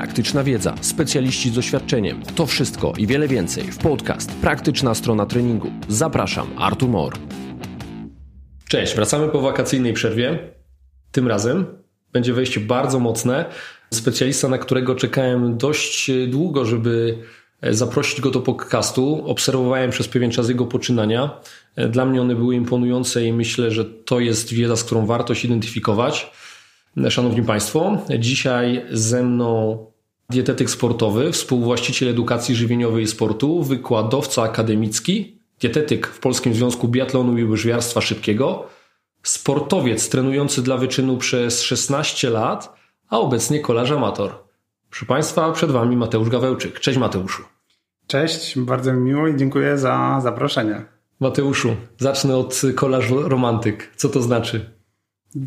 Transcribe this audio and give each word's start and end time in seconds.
praktyczna 0.00 0.44
wiedza, 0.44 0.74
specjaliści 0.80 1.50
z 1.50 1.54
doświadczeniem. 1.54 2.22
To 2.34 2.46
wszystko 2.46 2.92
i 2.98 3.06
wiele 3.06 3.28
więcej 3.28 3.64
w 3.64 3.78
podcast 3.78 4.32
Praktyczna 4.32 4.94
strona 4.94 5.26
treningu. 5.26 5.70
Zapraszam, 5.88 6.46
Artur 6.58 6.88
Mor. 6.88 7.12
Cześć, 8.68 8.94
wracamy 8.94 9.28
po 9.28 9.40
wakacyjnej 9.40 9.92
przerwie. 9.92 10.38
Tym 11.12 11.28
razem 11.28 11.66
będzie 12.12 12.32
wejście 12.32 12.60
bardzo 12.60 13.00
mocne. 13.00 13.44
Specjalista, 13.94 14.48
na 14.48 14.58
którego 14.58 14.94
czekałem 14.94 15.56
dość 15.56 16.10
długo, 16.28 16.64
żeby 16.64 17.18
zaprosić 17.62 18.20
go 18.20 18.30
do 18.30 18.40
podcastu. 18.40 19.22
Obserwowałem 19.26 19.90
przez 19.90 20.08
pewien 20.08 20.30
czas 20.30 20.48
jego 20.48 20.66
poczynania. 20.66 21.40
Dla 21.88 22.06
mnie 22.06 22.22
one 22.22 22.34
były 22.34 22.54
imponujące 22.54 23.24
i 23.24 23.32
myślę, 23.32 23.70
że 23.70 23.84
to 23.84 24.20
jest 24.20 24.52
wiedza, 24.52 24.76
z 24.76 24.84
którą 24.84 25.06
warto 25.06 25.34
się 25.34 25.48
identyfikować. 25.48 26.30
Szanowni 27.08 27.42
Państwo, 27.42 27.98
dzisiaj 28.18 28.86
ze 28.90 29.22
mną 29.22 29.89
dietetyk 30.30 30.70
sportowy, 30.70 31.32
współwłaściciel 31.32 32.08
edukacji 32.08 32.54
żywieniowej 32.54 33.04
i 33.04 33.06
sportu, 33.06 33.62
wykładowca 33.62 34.42
akademicki, 34.42 35.38
dietetyk 35.60 36.06
w 36.06 36.18
Polskim 36.18 36.54
Związku 36.54 36.88
Biatlonu 36.88 37.38
i 37.38 37.44
Łyżwiarstwa 37.44 38.00
Szybkiego, 38.00 38.66
sportowiec 39.22 40.08
trenujący 40.08 40.62
dla 40.62 40.76
wyczynu 40.76 41.16
przez 41.16 41.62
16 41.62 42.30
lat, 42.30 42.74
a 43.08 43.18
obecnie 43.18 43.60
kolarz 43.60 43.90
amator. 43.90 44.34
Proszę 44.90 45.06
Państwa, 45.06 45.52
przed 45.52 45.70
Wami 45.70 45.96
Mateusz 45.96 46.28
Gawełczyk. 46.28 46.80
Cześć 46.80 46.98
Mateuszu. 46.98 47.42
Cześć, 48.06 48.58
bardzo 48.58 48.92
mi 48.92 49.00
miło 49.00 49.28
i 49.28 49.36
dziękuję 49.36 49.78
za 49.78 50.20
zaproszenie. 50.22 50.84
Mateuszu, 51.20 51.76
zacznę 51.98 52.36
od 52.36 52.62
kolarz 52.74 53.10
romantyk. 53.10 53.92
Co 53.96 54.08
to 54.08 54.22
znaczy? 54.22 54.70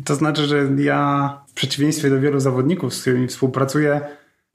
To 0.04 0.14
znaczy, 0.14 0.46
że 0.46 0.68
ja 0.78 1.30
w 1.46 1.52
przeciwieństwie 1.54 2.10
do 2.10 2.20
wielu 2.20 2.40
zawodników, 2.40 2.94
z 2.94 3.00
którymi 3.00 3.28
współpracuję, 3.28 4.00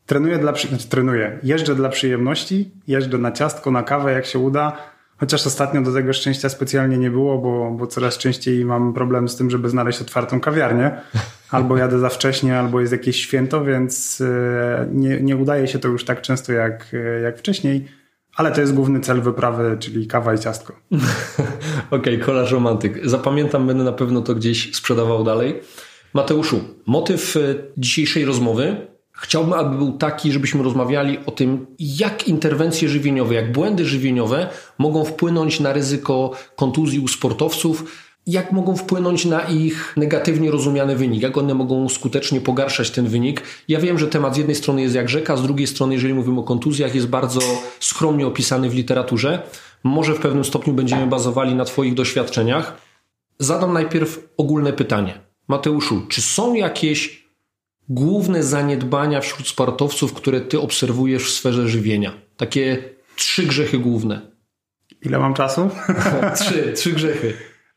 trenuję 0.09 0.37
dla, 0.37 0.53
znaczy 0.55 0.89
trenuję, 0.89 1.39
jeżdżę 1.43 1.75
dla 1.75 1.89
przyjemności, 1.89 2.71
jeżdżę 2.87 3.17
na 3.17 3.31
ciastko, 3.31 3.71
na 3.71 3.83
kawę, 3.83 4.11
jak 4.11 4.25
się 4.25 4.39
uda, 4.39 4.77
chociaż 5.17 5.47
ostatnio 5.47 5.81
do 5.81 5.93
tego 5.93 6.13
szczęścia 6.13 6.49
specjalnie 6.49 6.97
nie 6.97 7.11
było, 7.11 7.37
bo, 7.37 7.71
bo 7.71 7.87
coraz 7.87 8.17
częściej 8.17 8.65
mam 8.65 8.93
problem 8.93 9.29
z 9.29 9.35
tym, 9.35 9.49
żeby 9.49 9.69
znaleźć 9.69 10.01
otwartą 10.01 10.39
kawiarnię. 10.39 10.91
Albo 11.51 11.77
jadę 11.77 11.99
za 11.99 12.09
wcześnie, 12.09 12.59
albo 12.59 12.79
jest 12.79 12.91
jakieś 12.91 13.21
święto, 13.21 13.63
więc 13.65 14.21
e, 14.21 14.87
nie, 14.91 15.21
nie 15.21 15.37
udaje 15.37 15.67
się 15.67 15.79
to 15.79 15.87
już 15.87 16.05
tak 16.05 16.21
często 16.21 16.53
jak, 16.53 16.87
e, 16.93 17.21
jak 17.21 17.37
wcześniej. 17.37 17.87
Ale 18.35 18.51
to 18.51 18.61
jest 18.61 18.73
główny 18.73 18.99
cel 18.99 19.21
wyprawy, 19.21 19.77
czyli 19.79 20.07
kawa 20.07 20.33
i 20.33 20.39
ciastko. 20.39 20.73
Okej, 21.91 22.15
okay, 22.15 22.17
kolarz 22.17 22.51
romantyk. 22.51 23.07
Zapamiętam, 23.07 23.67
będę 23.67 23.83
na 23.83 23.91
pewno 23.91 24.21
to 24.21 24.35
gdzieś 24.35 24.75
sprzedawał 24.75 25.23
dalej. 25.23 25.59
Mateuszu, 26.13 26.63
motyw 26.85 27.37
e, 27.37 27.39
dzisiejszej 27.77 28.25
rozmowy 28.25 28.88
chciałbym, 29.21 29.53
aby 29.53 29.77
był 29.77 29.91
taki, 29.91 30.31
żebyśmy 30.31 30.63
rozmawiali 30.63 31.19
o 31.25 31.31
tym, 31.31 31.65
jak 31.79 32.27
interwencje 32.27 32.89
żywieniowe, 32.89 33.35
jak 33.35 33.51
błędy 33.51 33.85
żywieniowe 33.85 34.49
mogą 34.77 35.05
wpłynąć 35.05 35.59
na 35.59 35.73
ryzyko 35.73 36.31
kontuzji 36.55 36.99
u 36.99 37.07
sportowców, 37.07 37.85
jak 38.27 38.51
mogą 38.51 38.75
wpłynąć 38.75 39.25
na 39.25 39.41
ich 39.41 39.93
negatywnie 39.97 40.51
rozumiany 40.51 40.95
wynik, 40.95 41.21
jak 41.21 41.37
one 41.37 41.53
mogą 41.53 41.89
skutecznie 41.89 42.41
pogarszać 42.41 42.91
ten 42.91 43.07
wynik. 43.07 43.41
Ja 43.67 43.79
wiem, 43.79 43.99
że 43.99 44.07
temat 44.07 44.35
z 44.35 44.37
jednej 44.37 44.55
strony 44.55 44.81
jest 44.81 44.95
jak 44.95 45.09
rzeka, 45.09 45.37
z 45.37 45.43
drugiej 45.43 45.67
strony, 45.67 45.93
jeżeli 45.93 46.13
mówimy 46.13 46.39
o 46.39 46.43
kontuzjach, 46.43 46.95
jest 46.95 47.07
bardzo 47.07 47.41
skromnie 47.79 48.27
opisany 48.27 48.69
w 48.69 48.73
literaturze. 48.73 49.41
Może 49.83 50.13
w 50.13 50.19
pewnym 50.19 50.45
stopniu 50.45 50.73
będziemy 50.73 51.07
bazowali 51.07 51.55
na 51.55 51.65
Twoich 51.65 51.93
doświadczeniach. 51.93 52.77
Zadam 53.39 53.73
najpierw 53.73 54.29
ogólne 54.37 54.73
pytanie. 54.73 55.19
Mateuszu, 55.47 56.01
czy 56.09 56.21
są 56.21 56.53
jakieś 56.53 57.18
główne 57.89 58.43
zaniedbania 58.43 59.21
wśród 59.21 59.47
sportowców, 59.47 60.13
które 60.13 60.41
Ty 60.41 60.59
obserwujesz 60.59 61.23
w 61.23 61.29
sferze 61.29 61.67
żywienia? 61.67 62.11
Takie 62.37 62.77
trzy 63.15 63.43
grzechy 63.43 63.79
główne. 63.79 64.21
Ile 65.01 65.19
mam 65.19 65.33
czasu? 65.33 65.69
trzy, 66.39 66.73
trzy 66.73 66.91
grzechy. 66.91 67.33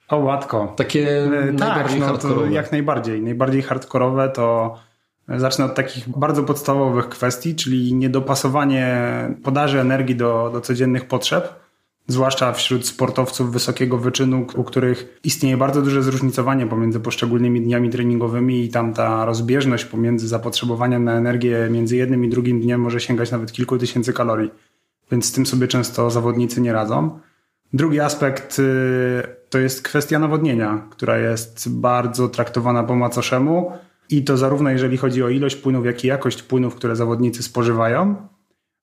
O, 0.09 0.17
łatko. 0.17 0.75
Takie 0.77 1.25
e, 1.25 1.53
najbardziej 1.53 2.01
tak, 2.01 2.09
hardkorowe. 2.09 2.53
jak 2.53 2.73
najbardziej. 2.73 3.23
Najbardziej 3.23 3.63
hardkorowe 3.63 4.29
to 4.29 4.77
zacznę 5.29 5.65
od 5.65 5.75
takich 5.75 6.09
bardzo 6.09 6.43
podstawowych 6.43 7.09
kwestii, 7.09 7.55
czyli 7.55 7.95
niedopasowanie 7.95 8.97
podaży 9.45 9.81
energii 9.81 10.17
do, 10.17 10.51
do 10.53 10.61
codziennych 10.61 11.09
potrzeb, 11.09 11.62
zwłaszcza 12.07 12.53
wśród 12.53 12.87
sportowców 12.87 13.53
wysokiego 13.53 13.99
wyczynu, 13.99 14.47
u 14.55 14.65
których 14.65 15.21
istnieje 15.25 15.57
bardzo 15.57 15.83
duże 15.83 16.03
zróżnicowanie 16.03 16.67
pomiędzy 16.67 17.01
poszczególnymi 17.01 17.61
dniami 17.61 17.91
treningowymi 17.91 18.65
i 18.65 18.69
tam 18.69 18.95
ta 18.95 19.25
rozbieżność 19.25 19.85
pomiędzy 19.85 20.29
zapotrzebowaniem 20.29 21.05
na 21.05 21.13
energię 21.13 21.69
między 21.71 21.97
jednym 21.97 22.25
i 22.25 22.29
drugim 22.29 22.61
dniem 22.61 22.81
może 22.81 23.01
sięgać 23.01 23.31
nawet 23.31 23.53
kilku 23.53 23.79
tysięcy 23.79 24.13
kalorii. 24.13 24.51
Więc 25.11 25.27
z 25.27 25.33
tym 25.33 25.47
sobie 25.47 25.69
często 25.69 26.11
zawodnicy 26.11 26.61
nie 26.61 26.73
radzą. 26.73 27.21
Drugi 27.73 28.01
aspekt 28.01 28.59
y, 28.59 28.63
to 29.51 29.59
jest 29.59 29.83
kwestia 29.83 30.19
nawodnienia, 30.19 30.87
która 30.91 31.19
jest 31.19 31.81
bardzo 31.81 32.29
traktowana 32.29 32.85
po 32.85 32.97
macoszemu 32.97 33.73
i 34.11 34.25
to 34.25 34.37
zarówno 34.37 34.71
jeżeli 34.71 34.97
chodzi 34.97 35.23
o 35.23 35.29
ilość 35.29 35.57
płynów, 35.57 35.87
jak 35.87 36.05
i 36.05 36.07
jakość 36.07 36.43
płynów, 36.43 36.75
które 36.75 36.97
zawodnicy 36.97 37.43
spożywają. 37.43 38.17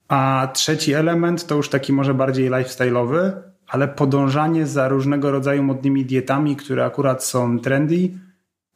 A 0.09 0.49
trzeci 0.53 0.93
element 0.93 1.47
to 1.47 1.55
już 1.55 1.69
taki 1.69 1.93
może 1.93 2.13
bardziej 2.13 2.51
lifestyle'owy, 2.51 3.31
ale 3.67 3.87
podążanie 3.87 4.67
za 4.67 4.87
różnego 4.87 5.31
rodzaju 5.31 5.63
modnymi 5.63 6.05
dietami, 6.05 6.55
które 6.55 6.85
akurat 6.85 7.23
są 7.23 7.59
trendy 7.59 8.09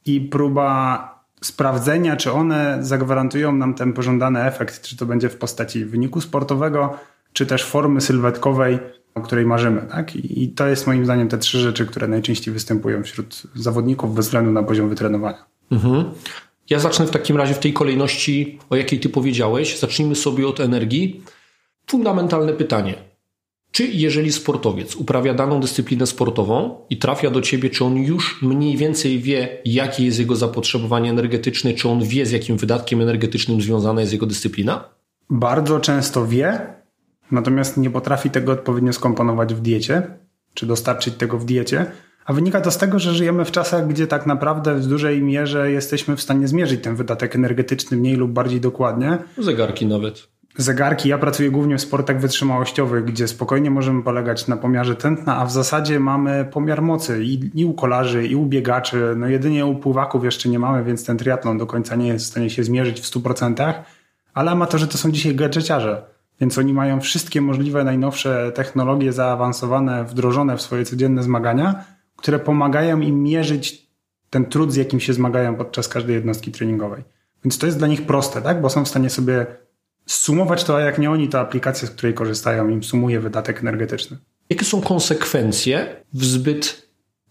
i 0.05 0.21
próba 0.21 1.09
sprawdzenia, 1.41 2.15
czy 2.15 2.31
one 2.31 2.77
zagwarantują 2.81 3.51
nam 3.51 3.73
ten 3.73 3.93
pożądany 3.93 4.43
efekt, 4.43 4.81
czy 4.81 4.97
to 4.97 5.05
będzie 5.05 5.29
w 5.29 5.37
postaci 5.37 5.85
wyniku 5.85 6.21
sportowego, 6.21 6.97
czy 7.33 7.45
też 7.45 7.65
formy 7.65 8.01
sylwetkowej, 8.01 8.79
o 9.15 9.21
której 9.21 9.45
marzymy. 9.45 9.81
Tak? 9.91 10.15
I 10.15 10.49
to 10.49 10.67
jest 10.67 10.87
moim 10.87 11.05
zdaniem 11.05 11.27
te 11.27 11.37
trzy 11.37 11.59
rzeczy, 11.59 11.85
które 11.85 12.07
najczęściej 12.07 12.53
występują 12.53 13.03
wśród 13.03 13.43
zawodników 13.55 14.15
bez 14.15 14.25
względu 14.25 14.51
na 14.51 14.63
poziom 14.63 14.89
wytrenowania. 14.89 15.45
Mhm. 15.71 16.05
Ja 16.73 16.79
zacznę 16.79 17.07
w 17.07 17.11
takim 17.11 17.37
razie 17.37 17.53
w 17.53 17.59
tej 17.59 17.73
kolejności, 17.73 18.59
o 18.69 18.75
jakiej 18.75 18.99
ty 18.99 19.09
powiedziałeś. 19.09 19.79
Zacznijmy 19.79 20.15
sobie 20.15 20.47
od 20.47 20.59
energii. 20.59 21.23
Fundamentalne 21.87 22.53
pytanie. 22.53 22.95
Czy 23.71 23.87
jeżeli 23.87 24.31
sportowiec 24.31 24.95
uprawia 24.95 25.33
daną 25.33 25.59
dyscyplinę 25.59 26.07
sportową 26.07 26.79
i 26.89 26.97
trafia 26.97 27.29
do 27.29 27.41
ciebie, 27.41 27.69
czy 27.69 27.85
on 27.85 27.97
już 27.97 28.41
mniej 28.41 28.77
więcej 28.77 29.19
wie, 29.19 29.61
jakie 29.65 30.05
jest 30.05 30.19
jego 30.19 30.35
zapotrzebowanie 30.35 31.09
energetyczne, 31.09 31.73
czy 31.73 31.89
on 31.89 32.03
wie, 32.03 32.25
z 32.25 32.31
jakim 32.31 32.57
wydatkiem 32.57 33.01
energetycznym 33.01 33.61
związana 33.61 34.01
jest 34.01 34.13
jego 34.13 34.25
dyscyplina? 34.25 34.89
Bardzo 35.29 35.79
często 35.79 36.27
wie, 36.27 36.73
natomiast 37.31 37.77
nie 37.77 37.89
potrafi 37.89 38.29
tego 38.29 38.51
odpowiednio 38.51 38.93
skomponować 38.93 39.53
w 39.53 39.61
diecie, 39.61 40.03
czy 40.53 40.65
dostarczyć 40.65 41.15
tego 41.15 41.37
w 41.37 41.45
diecie. 41.45 41.91
A 42.25 42.33
wynika 42.33 42.61
to 42.61 42.71
z 42.71 42.77
tego, 42.77 42.99
że 42.99 43.13
żyjemy 43.13 43.45
w 43.45 43.51
czasach, 43.51 43.87
gdzie 43.87 44.07
tak 44.07 44.25
naprawdę 44.25 44.75
w 44.75 44.87
dużej 44.87 45.21
mierze 45.21 45.71
jesteśmy 45.71 46.15
w 46.15 46.21
stanie 46.21 46.47
zmierzyć 46.47 46.83
ten 46.83 46.95
wydatek 46.95 47.35
energetyczny 47.35 47.97
mniej 47.97 48.15
lub 48.15 48.31
bardziej 48.31 48.61
dokładnie. 48.61 49.17
Zegarki 49.37 49.85
nawet. 49.85 50.33
Zegarki. 50.57 51.09
Ja 51.09 51.17
pracuję 51.17 51.51
głównie 51.51 51.77
w 51.77 51.81
sportach 51.81 52.19
wytrzymałościowych, 52.19 53.05
gdzie 53.05 53.27
spokojnie 53.27 53.71
możemy 53.71 54.03
polegać 54.03 54.47
na 54.47 54.57
pomiarze 54.57 54.95
tętna, 54.95 55.37
a 55.37 55.45
w 55.45 55.51
zasadzie 55.51 55.99
mamy 55.99 56.45
pomiar 56.51 56.81
mocy 56.81 57.23
i, 57.23 57.59
i 57.61 57.65
u 57.65 57.73
kolarzy, 57.73 58.27
i 58.27 58.35
u 58.35 58.45
biegaczy. 58.45 59.13
No 59.17 59.27
jedynie 59.27 59.65
u 59.65 59.75
pływaków 59.75 60.23
jeszcze 60.23 60.49
nie 60.49 60.59
mamy, 60.59 60.83
więc 60.83 61.05
ten 61.05 61.17
triatlon 61.17 61.57
do 61.57 61.65
końca 61.65 61.95
nie 61.95 62.07
jest 62.07 62.25
w 62.25 62.27
stanie 62.27 62.49
się 62.49 62.63
zmierzyć 62.63 63.01
w 63.01 63.03
100%. 63.03 63.73
Ale 64.33 64.51
amatorzy 64.51 64.87
to 64.87 64.97
są 64.97 65.11
dzisiaj 65.11 65.35
gadżeciarze. 65.35 66.05
Więc 66.41 66.57
oni 66.57 66.73
mają 66.73 67.01
wszystkie 67.01 67.41
możliwe 67.41 67.83
najnowsze 67.83 68.51
technologie 68.51 69.13
zaawansowane, 69.13 70.03
wdrożone 70.03 70.57
w 70.57 70.61
swoje 70.61 70.85
codzienne 70.85 71.23
zmagania, 71.23 71.83
które 72.23 72.39
pomagają 72.39 72.99
im 73.01 73.23
mierzyć 73.23 73.87
ten 74.29 74.45
trud, 74.45 74.73
z 74.73 74.75
jakim 74.75 74.99
się 74.99 75.13
zmagają 75.13 75.55
podczas 75.55 75.87
każdej 75.87 76.15
jednostki 76.15 76.51
treningowej. 76.51 77.03
Więc 77.43 77.57
to 77.57 77.65
jest 77.65 77.77
dla 77.77 77.87
nich 77.87 78.05
proste, 78.05 78.41
tak? 78.41 78.61
bo 78.61 78.69
są 78.69 78.85
w 78.85 78.87
stanie 78.87 79.09
sobie 79.09 79.45
sumować 80.05 80.63
to, 80.63 80.77
a 80.77 80.81
jak 80.81 80.99
nie 80.99 81.11
oni, 81.11 81.29
to 81.29 81.39
aplikacja, 81.39 81.87
z 81.87 81.91
której 81.91 82.13
korzystają, 82.13 82.69
im 82.69 82.83
sumuje 82.83 83.19
wydatek 83.19 83.59
energetyczny. 83.59 84.17
Jakie 84.49 84.65
są 84.65 84.81
konsekwencje 84.81 86.03
w 86.13 86.25
zbyt 86.25 86.87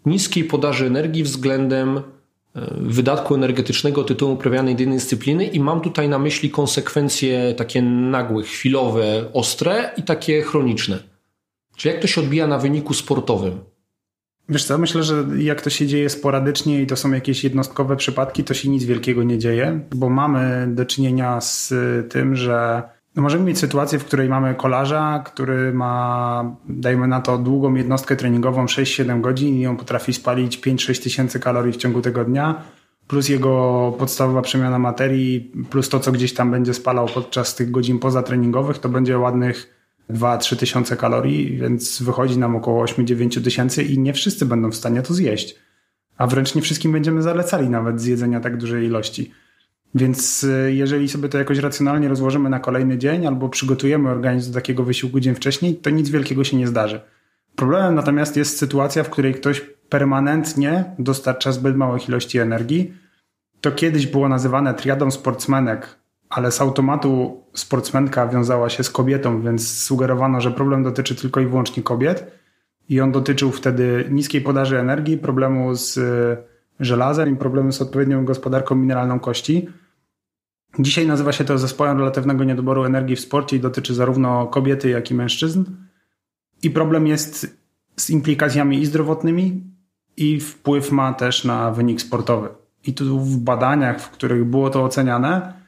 niskiej 0.06 0.44
podaży 0.44 0.86
energii 0.86 1.22
względem 1.22 2.02
wydatku 2.70 3.34
energetycznego 3.34 4.04
tytułu 4.04 4.34
uprawianej 4.34 4.76
danej 4.76 4.94
dyscypliny 4.94 5.44
i 5.44 5.60
mam 5.60 5.80
tutaj 5.80 6.08
na 6.08 6.18
myśli 6.18 6.50
konsekwencje 6.50 7.54
takie 7.54 7.82
nagłe, 7.82 8.42
chwilowe, 8.42 9.32
ostre 9.32 9.90
i 9.96 10.02
takie 10.02 10.42
chroniczne. 10.42 10.98
Czyli 11.76 11.92
jak 11.92 12.02
to 12.02 12.08
się 12.08 12.20
odbija 12.20 12.46
na 12.46 12.58
wyniku 12.58 12.94
sportowym? 12.94 13.71
Wiesz 14.48 14.64
co, 14.64 14.78
myślę, 14.78 15.02
że 15.02 15.24
jak 15.38 15.62
to 15.62 15.70
się 15.70 15.86
dzieje 15.86 16.10
sporadycznie 16.10 16.82
i 16.82 16.86
to 16.86 16.96
są 16.96 17.12
jakieś 17.12 17.44
jednostkowe 17.44 17.96
przypadki, 17.96 18.44
to 18.44 18.54
się 18.54 18.68
nic 18.68 18.84
wielkiego 18.84 19.22
nie 19.22 19.38
dzieje, 19.38 19.80
bo 19.94 20.08
mamy 20.08 20.68
do 20.70 20.86
czynienia 20.86 21.40
z 21.40 21.74
tym, 22.10 22.36
że 22.36 22.82
no 23.16 23.22
możemy 23.22 23.44
mieć 23.44 23.58
sytuację, 23.58 23.98
w 23.98 24.04
której 24.04 24.28
mamy 24.28 24.54
kolarza, 24.54 25.22
który 25.26 25.72
ma, 25.72 26.56
dajmy 26.68 27.08
na 27.08 27.20
to, 27.20 27.38
długą 27.38 27.74
jednostkę 27.74 28.16
treningową 28.16 28.64
6-7 28.64 29.20
godzin 29.20 29.54
i 29.54 29.66
on 29.66 29.76
potrafi 29.76 30.12
spalić 30.12 30.58
5-6 30.58 31.02
tysięcy 31.02 31.40
kalorii 31.40 31.72
w 31.72 31.76
ciągu 31.76 32.00
tego 32.00 32.24
dnia, 32.24 32.62
plus 33.06 33.28
jego 33.28 33.94
podstawowa 33.98 34.42
przemiana 34.42 34.78
materii, 34.78 35.52
plus 35.70 35.88
to, 35.88 36.00
co 36.00 36.12
gdzieś 36.12 36.34
tam 36.34 36.50
będzie 36.50 36.74
spalał 36.74 37.06
podczas 37.14 37.54
tych 37.54 37.70
godzin 37.70 37.98
pozatreningowych, 37.98 38.78
to 38.78 38.88
będzie 38.88 39.18
ładnych 39.18 39.81
2-3 40.10 40.56
tysiące 40.56 40.96
kalorii, 40.96 41.56
więc 41.58 42.02
wychodzi 42.02 42.38
nam 42.38 42.56
około 42.56 42.84
8-9 42.84 43.44
tysięcy 43.44 43.82
i 43.82 43.98
nie 43.98 44.12
wszyscy 44.12 44.46
będą 44.46 44.70
w 44.70 44.76
stanie 44.76 45.02
to 45.02 45.14
zjeść. 45.14 45.54
A 46.16 46.26
wręcz 46.26 46.54
nie 46.54 46.62
wszystkim 46.62 46.92
będziemy 46.92 47.22
zalecali 47.22 47.68
nawet 47.68 48.00
zjedzenia 48.00 48.40
tak 48.40 48.56
dużej 48.56 48.86
ilości. 48.86 49.32
Więc 49.94 50.44
y, 50.44 50.72
jeżeli 50.74 51.08
sobie 51.08 51.28
to 51.28 51.38
jakoś 51.38 51.58
racjonalnie 51.58 52.08
rozłożymy 52.08 52.50
na 52.50 52.60
kolejny 52.60 52.98
dzień 52.98 53.26
albo 53.26 53.48
przygotujemy 53.48 54.10
organizm 54.10 54.52
do 54.52 54.54
takiego 54.54 54.84
wysiłku 54.84 55.20
dzień 55.20 55.34
wcześniej, 55.34 55.76
to 55.76 55.90
nic 55.90 56.10
wielkiego 56.10 56.44
się 56.44 56.56
nie 56.56 56.66
zdarzy. 56.66 57.00
Problemem 57.56 57.94
natomiast 57.94 58.36
jest 58.36 58.58
sytuacja, 58.58 59.04
w 59.04 59.10
której 59.10 59.34
ktoś 59.34 59.60
permanentnie 59.88 60.84
dostarcza 60.98 61.52
zbyt 61.52 61.76
małych 61.76 62.08
ilości 62.08 62.38
energii. 62.38 62.94
To 63.60 63.72
kiedyś 63.72 64.06
było 64.06 64.28
nazywane 64.28 64.74
triadą 64.74 65.10
sportsmenek, 65.10 65.98
ale 66.32 66.52
z 66.52 66.60
automatu 66.60 67.42
sportsmenka 67.54 68.28
wiązała 68.28 68.68
się 68.68 68.84
z 68.84 68.90
kobietą, 68.90 69.42
więc 69.42 69.78
sugerowano, 69.78 70.40
że 70.40 70.50
problem 70.50 70.82
dotyczy 70.82 71.14
tylko 71.14 71.40
i 71.40 71.46
wyłącznie 71.46 71.82
kobiet. 71.82 72.32
I 72.88 73.00
on 73.00 73.12
dotyczył 73.12 73.52
wtedy 73.52 74.08
niskiej 74.10 74.40
podaży 74.40 74.78
energii, 74.78 75.18
problemu 75.18 75.74
z 75.74 75.96
y, 75.96 76.36
żelazem 76.80 77.34
i 77.34 77.36
problemu 77.36 77.72
z 77.72 77.82
odpowiednią 77.82 78.24
gospodarką 78.24 78.74
mineralną 78.74 79.20
kości. 79.20 79.68
Dzisiaj 80.78 81.06
nazywa 81.06 81.32
się 81.32 81.44
to 81.44 81.58
zespołem 81.58 81.98
relatywnego 81.98 82.44
niedoboru 82.44 82.84
energii 82.84 83.16
w 83.16 83.20
sporcie 83.20 83.56
i 83.56 83.60
dotyczy 83.60 83.94
zarówno 83.94 84.46
kobiety, 84.46 84.88
jak 84.88 85.10
i 85.10 85.14
mężczyzn. 85.14 85.64
I 86.62 86.70
problem 86.70 87.06
jest 87.06 87.58
z 87.96 88.10
implikacjami 88.10 88.78
i 88.78 88.86
zdrowotnymi, 88.86 89.72
i 90.16 90.40
wpływ 90.40 90.92
ma 90.92 91.12
też 91.12 91.44
na 91.44 91.70
wynik 91.70 92.00
sportowy. 92.00 92.48
I 92.86 92.94
tu 92.94 93.20
w 93.20 93.38
badaniach, 93.38 94.00
w 94.00 94.10
których 94.10 94.44
było 94.44 94.70
to 94.70 94.84
oceniane, 94.84 95.61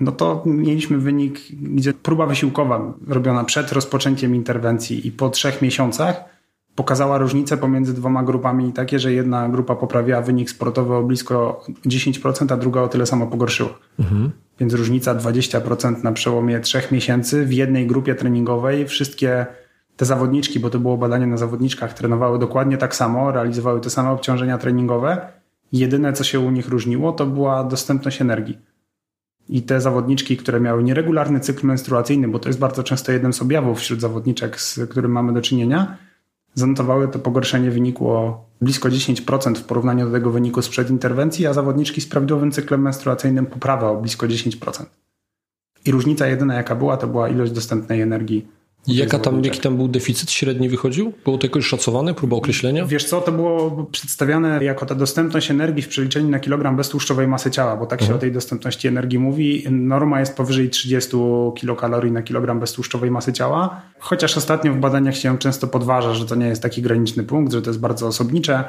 no 0.00 0.12
to 0.12 0.42
mieliśmy 0.46 0.98
wynik, 0.98 1.40
gdzie 1.52 1.92
próba 1.92 2.26
wysiłkowa 2.26 2.94
robiona 3.06 3.44
przed 3.44 3.72
rozpoczęciem 3.72 4.34
interwencji 4.34 5.06
i 5.06 5.12
po 5.12 5.30
trzech 5.30 5.62
miesiącach 5.62 6.24
pokazała 6.74 7.18
różnicę 7.18 7.56
pomiędzy 7.56 7.94
dwoma 7.94 8.22
grupami 8.22 8.72
takie, 8.72 8.98
że 8.98 9.12
jedna 9.12 9.48
grupa 9.48 9.74
poprawiała 9.76 10.22
wynik 10.22 10.50
sportowy 10.50 10.94
o 10.94 11.02
blisko 11.02 11.64
10%, 11.86 12.52
a 12.52 12.56
druga 12.56 12.80
o 12.82 12.88
tyle 12.88 13.06
samo 13.06 13.26
pogorszyła. 13.26 13.70
Mhm. 13.98 14.30
Więc 14.60 14.74
różnica 14.74 15.14
20% 15.14 16.04
na 16.04 16.12
przełomie 16.12 16.60
trzech 16.60 16.92
miesięcy 16.92 17.44
w 17.44 17.52
jednej 17.52 17.86
grupie 17.86 18.14
treningowej. 18.14 18.86
Wszystkie 18.86 19.46
te 19.96 20.04
zawodniczki, 20.04 20.60
bo 20.60 20.70
to 20.70 20.78
było 20.78 20.96
badanie 20.96 21.26
na 21.26 21.36
zawodniczkach, 21.36 21.94
trenowały 21.94 22.38
dokładnie 22.38 22.76
tak 22.76 22.94
samo, 22.94 23.32
realizowały 23.32 23.80
te 23.80 23.90
same 23.90 24.10
obciążenia 24.10 24.58
treningowe. 24.58 25.28
Jedyne, 25.72 26.12
co 26.12 26.24
się 26.24 26.40
u 26.40 26.50
nich 26.50 26.68
różniło, 26.68 27.12
to 27.12 27.26
była 27.26 27.64
dostępność 27.64 28.20
energii. 28.20 28.58
I 29.48 29.62
te 29.62 29.80
zawodniczki, 29.80 30.36
które 30.36 30.60
miały 30.60 30.84
nieregularny 30.84 31.40
cykl 31.40 31.66
menstruacyjny, 31.66 32.28
bo 32.28 32.38
to 32.38 32.48
jest 32.48 32.58
bardzo 32.58 32.82
często 32.82 33.12
jeden 33.12 33.32
z 33.32 33.42
objawów 33.42 33.78
wśród 33.78 34.00
zawodniczek, 34.00 34.60
z 34.60 34.90
którym 34.90 35.12
mamy 35.12 35.32
do 35.32 35.40
czynienia, 35.40 35.96
zanotowały 36.54 37.08
to 37.08 37.18
pogorszenie 37.18 37.70
wyniku 37.70 38.10
o 38.10 38.44
blisko 38.60 38.88
10% 38.88 39.54
w 39.54 39.64
porównaniu 39.64 40.06
do 40.06 40.12
tego 40.12 40.30
wyniku 40.30 40.62
sprzed 40.62 40.90
interwencji, 40.90 41.46
a 41.46 41.52
zawodniczki 41.52 42.00
z 42.00 42.06
prawidłowym 42.06 42.52
cyklem 42.52 42.82
menstruacyjnym 42.82 43.46
poprawę 43.46 43.86
o 43.86 44.00
blisko 44.00 44.26
10%. 44.26 44.84
I 45.86 45.90
różnica 45.90 46.26
jedyna, 46.26 46.54
jaka 46.54 46.76
była, 46.76 46.96
to 46.96 47.06
była 47.06 47.28
ilość 47.28 47.52
dostępnej 47.52 48.00
energii 48.00 48.48
Jaka 48.88 49.18
tam, 49.18 49.44
jaki 49.44 49.60
tam 49.60 49.76
był 49.76 49.88
deficyt 49.88 50.30
średni 50.30 50.68
wychodził? 50.68 51.12
Było 51.24 51.38
to 51.38 51.46
jakoś 51.46 51.66
szacowane, 51.66 52.14
próba 52.14 52.36
określenia? 52.36 52.86
Wiesz 52.86 53.04
co, 53.04 53.20
to 53.20 53.32
było 53.32 53.86
przedstawiane 53.92 54.64
jako 54.64 54.86
ta 54.86 54.94
dostępność 54.94 55.50
energii 55.50 55.82
w 55.82 55.88
przeliczeniu 55.88 56.28
na 56.28 56.38
kilogram 56.38 56.76
beztłuszczowej 56.76 57.28
masy 57.28 57.50
ciała, 57.50 57.76
bo 57.76 57.86
tak 57.86 58.00
się 58.00 58.04
mhm. 58.04 58.18
o 58.18 58.20
tej 58.20 58.32
dostępności 58.32 58.88
energii 58.88 59.18
mówi. 59.18 59.64
Norma 59.70 60.20
jest 60.20 60.36
powyżej 60.36 60.70
30 60.70 61.16
kilokalorii 61.56 62.12
na 62.12 62.22
kilogram 62.22 62.60
beztłuszczowej 62.60 63.10
masy 63.10 63.32
ciała, 63.32 63.80
chociaż 63.98 64.36
ostatnio 64.36 64.72
w 64.72 64.76
badaniach 64.76 65.16
się 65.16 65.38
często 65.38 65.66
podważa, 65.66 66.14
że 66.14 66.26
to 66.26 66.34
nie 66.34 66.46
jest 66.46 66.62
taki 66.62 66.82
graniczny 66.82 67.22
punkt, 67.22 67.52
że 67.52 67.62
to 67.62 67.70
jest 67.70 67.80
bardzo 67.80 68.06
osobnicze, 68.06 68.64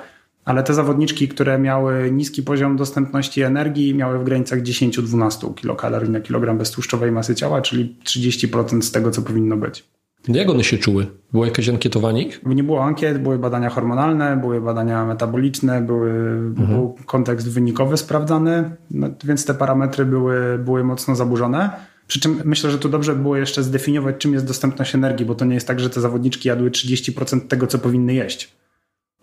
ale 0.46 0.64
te 0.64 0.74
zawodniczki, 0.74 1.28
które 1.28 1.60
miały 1.60 2.12
niski 2.12 2.44
poziom 2.44 2.78
dostępności 2.78 3.42
energii, 3.42 3.96
miały 3.96 4.20
w 4.20 4.24
granicach 4.24 4.62
10-12 4.62 5.56
kilokalorii 5.56 6.10
na 6.10 6.22
kilogram 6.22 6.58
beztłuszczowej 6.58 7.12
masy 7.12 7.36
ciała, 7.36 7.62
czyli 7.62 7.96
30% 8.06 8.82
z 8.82 8.92
tego, 8.92 9.12
co 9.12 9.22
powinno 9.22 9.58
być. 9.58 9.84
Jak 10.28 10.50
one 10.50 10.64
się 10.64 10.78
czuły? 10.78 11.08
Było 11.32 11.46
jakieś 11.46 11.70
ankietowanie 11.70 12.24
ich? 12.24 12.42
Nie 12.46 12.64
było 12.64 12.84
ankiet, 12.84 13.22
były 13.22 13.40
badania 13.40 13.70
hormonalne, 13.70 14.38
były 14.38 14.62
badania 14.62 15.06
metaboliczne, 15.06 15.82
były, 15.82 16.12
mhm. 16.12 16.68
był 16.68 16.96
kontekst 17.06 17.50
wynikowy 17.50 17.98
sprawdzany, 17.98 18.72
no, 18.92 19.10
więc 19.24 19.46
te 19.46 19.54
parametry 19.54 20.06
były, 20.06 20.60
były 20.60 20.84
mocno 20.84 21.16
zaburzone. 21.16 21.70
Przy 22.08 22.20
czym 22.20 22.42
myślę, 22.46 22.72
że 22.72 22.80
tu 22.80 22.90
dobrze 22.90 23.16
było 23.16 23.38
jeszcze 23.38 23.64
zdefiniować, 23.64 24.16
czym 24.18 24.34
jest 24.34 24.46
dostępność 24.46 24.96
energii, 24.96 25.26
bo 25.26 25.36
to 25.36 25.46
nie 25.46 25.54
jest 25.54 25.68
tak, 25.68 25.80
że 25.80 25.90
te 25.90 26.02
zawodniczki 26.02 26.48
jadły 26.48 26.70
30% 26.70 27.48
tego, 27.48 27.68
co 27.68 27.80
powinny 27.80 28.14
jeść. 28.14 28.56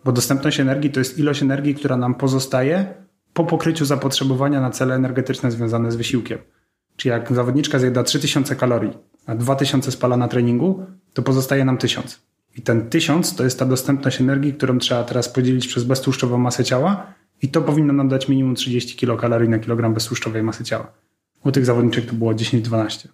Bo 0.04 0.12
dostępność 0.12 0.60
energii 0.60 0.90
to 0.90 1.00
jest 1.00 1.18
ilość 1.18 1.42
energii, 1.42 1.74
która 1.74 1.96
nam 1.96 2.14
pozostaje 2.14 2.94
po 3.32 3.44
pokryciu 3.44 3.84
zapotrzebowania 3.84 4.60
na 4.60 4.70
cele 4.70 4.94
energetyczne 4.94 5.50
związane 5.50 5.92
z 5.92 5.96
wysiłkiem. 5.96 6.38
Czyli 6.96 7.10
jak 7.10 7.32
zawodniczka 7.32 7.78
zjada 7.78 8.02
3000 8.02 8.56
kalorii, 8.56 8.92
a 9.26 9.34
2000 9.34 9.92
spala 9.92 10.16
na 10.16 10.28
treningu, 10.28 10.86
to 11.14 11.22
pozostaje 11.22 11.64
nam 11.64 11.78
1000. 11.78 12.20
I 12.56 12.62
ten 12.62 12.90
1000 12.90 13.34
to 13.34 13.44
jest 13.44 13.58
ta 13.58 13.66
dostępność 13.66 14.20
energii, 14.20 14.54
którą 14.54 14.78
trzeba 14.78 15.04
teraz 15.04 15.28
podzielić 15.28 15.68
przez 15.68 15.84
beztłuszczową 15.84 16.38
masę 16.38 16.64
ciała 16.64 17.14
i 17.42 17.48
to 17.48 17.62
powinno 17.62 17.92
nam 17.92 18.08
dać 18.08 18.28
minimum 18.28 18.54
30 18.54 18.96
kilokalorii 18.96 19.48
na 19.48 19.58
kilogram 19.58 19.94
beztłuszczowej 19.94 20.42
masy 20.42 20.64
ciała. 20.64 20.92
U 21.44 21.52
tych 21.52 21.66
zawodniczek 21.66 22.06
to 22.06 22.12
było 22.12 22.32
10-12. 22.32 23.08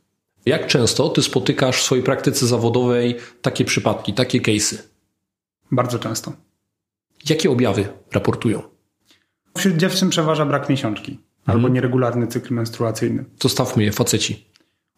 Jak 0.47 0.67
często 0.67 1.09
ty 1.09 1.23
spotykasz 1.23 1.77
w 1.77 1.85
swojej 1.85 2.05
praktyce 2.05 2.47
zawodowej 2.47 3.17
takie 3.43 3.65
przypadki, 3.65 4.13
takie 4.15 4.41
case'y? 4.41 4.77
Bardzo 5.73 5.99
często. 5.99 6.33
Jakie 7.29 7.51
objawy 7.51 7.89
raportują? 8.13 8.63
Wśród 9.57 9.77
dziewczyn 9.77 10.09
przeważa 10.09 10.47
brak 10.47 10.69
miesiączki 10.69 11.19
albo 11.47 11.59
mhm. 11.59 11.75
nieregularny 11.75 12.27
cykl 12.27 12.55
menstruacyjny. 12.55 13.25
Zostawmy 13.43 13.85
je, 13.85 13.93
faceci. 13.93 14.47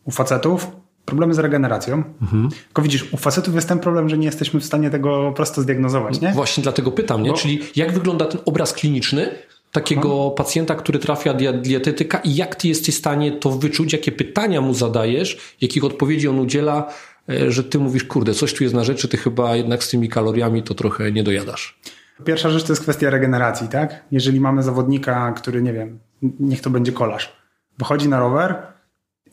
U 0.05 0.11
facetów 0.11 0.67
problemy 1.05 1.35
z 1.35 1.39
regeneracją. 1.39 2.03
Mhm. 2.23 2.49
Tylko 2.65 2.83
widzisz, 2.83 3.13
u 3.13 3.17
facetów 3.17 3.55
jest 3.55 3.69
ten 3.69 3.79
problem, 3.79 4.09
że 4.09 4.19
nie 4.19 4.27
jesteśmy 4.27 4.61
w 4.61 4.65
stanie 4.65 4.91
tego 4.91 5.33
prosto 5.37 5.63
zdiagnozować, 5.63 6.21
nie? 6.21 6.33
Właśnie 6.33 6.63
dlatego 6.63 6.93
pytam, 6.93 7.23
nie? 7.23 7.31
Bo... 7.31 7.37
Czyli 7.37 7.61
jak 7.77 7.93
wygląda 7.93 8.27
ten 8.27 8.41
obraz 8.45 8.73
kliniczny 8.73 9.29
takiego 9.73 10.25
Aha. 10.27 10.35
pacjenta, 10.37 10.75
który 10.75 10.99
trafia 10.99 11.35
do 11.35 11.53
dietetyka 11.53 12.19
i 12.19 12.35
jak 12.35 12.55
ty 12.55 12.69
jesteś 12.69 12.95
w 12.95 12.99
stanie 12.99 13.33
to 13.33 13.51
wyczuć, 13.51 13.93
jakie 13.93 14.13
pytania 14.13 14.61
mu 14.61 14.75
zadajesz, 14.75 15.55
jakich 15.61 15.85
odpowiedzi 15.85 16.29
on 16.29 16.39
udziela, 16.39 16.93
e, 17.29 17.51
że 17.53 17.65
ty 17.65 17.79
mówisz, 17.79 18.05
kurde, 18.05 18.35
coś 18.35 18.55
tu 18.55 18.65
jest 18.65 18.75
na 18.75 18.85
rzeczy, 18.85 19.09
ty 19.09 19.17
chyba 19.17 19.57
jednak 19.57 19.85
z 19.85 19.91
tymi 19.91 20.09
kaloriami 20.09 20.63
to 20.63 20.75
trochę 20.75 21.13
nie 21.13 21.23
dojadasz. 21.23 21.79
Pierwsza 22.25 22.51
rzecz 22.51 22.63
to 22.63 22.73
jest 22.73 22.83
kwestia 22.83 23.11
regeneracji, 23.11 23.69
tak? 23.69 24.05
Jeżeli 24.11 24.41
mamy 24.41 24.63
zawodnika, 24.63 25.33
który, 25.33 25.63
nie 25.63 25.73
wiem, 25.73 25.99
niech 26.41 26.61
to 26.61 26.71
będzie 26.71 26.93
kolarz, 26.93 27.33
wychodzi 27.79 28.09
na 28.09 28.21
rower, 28.21 28.57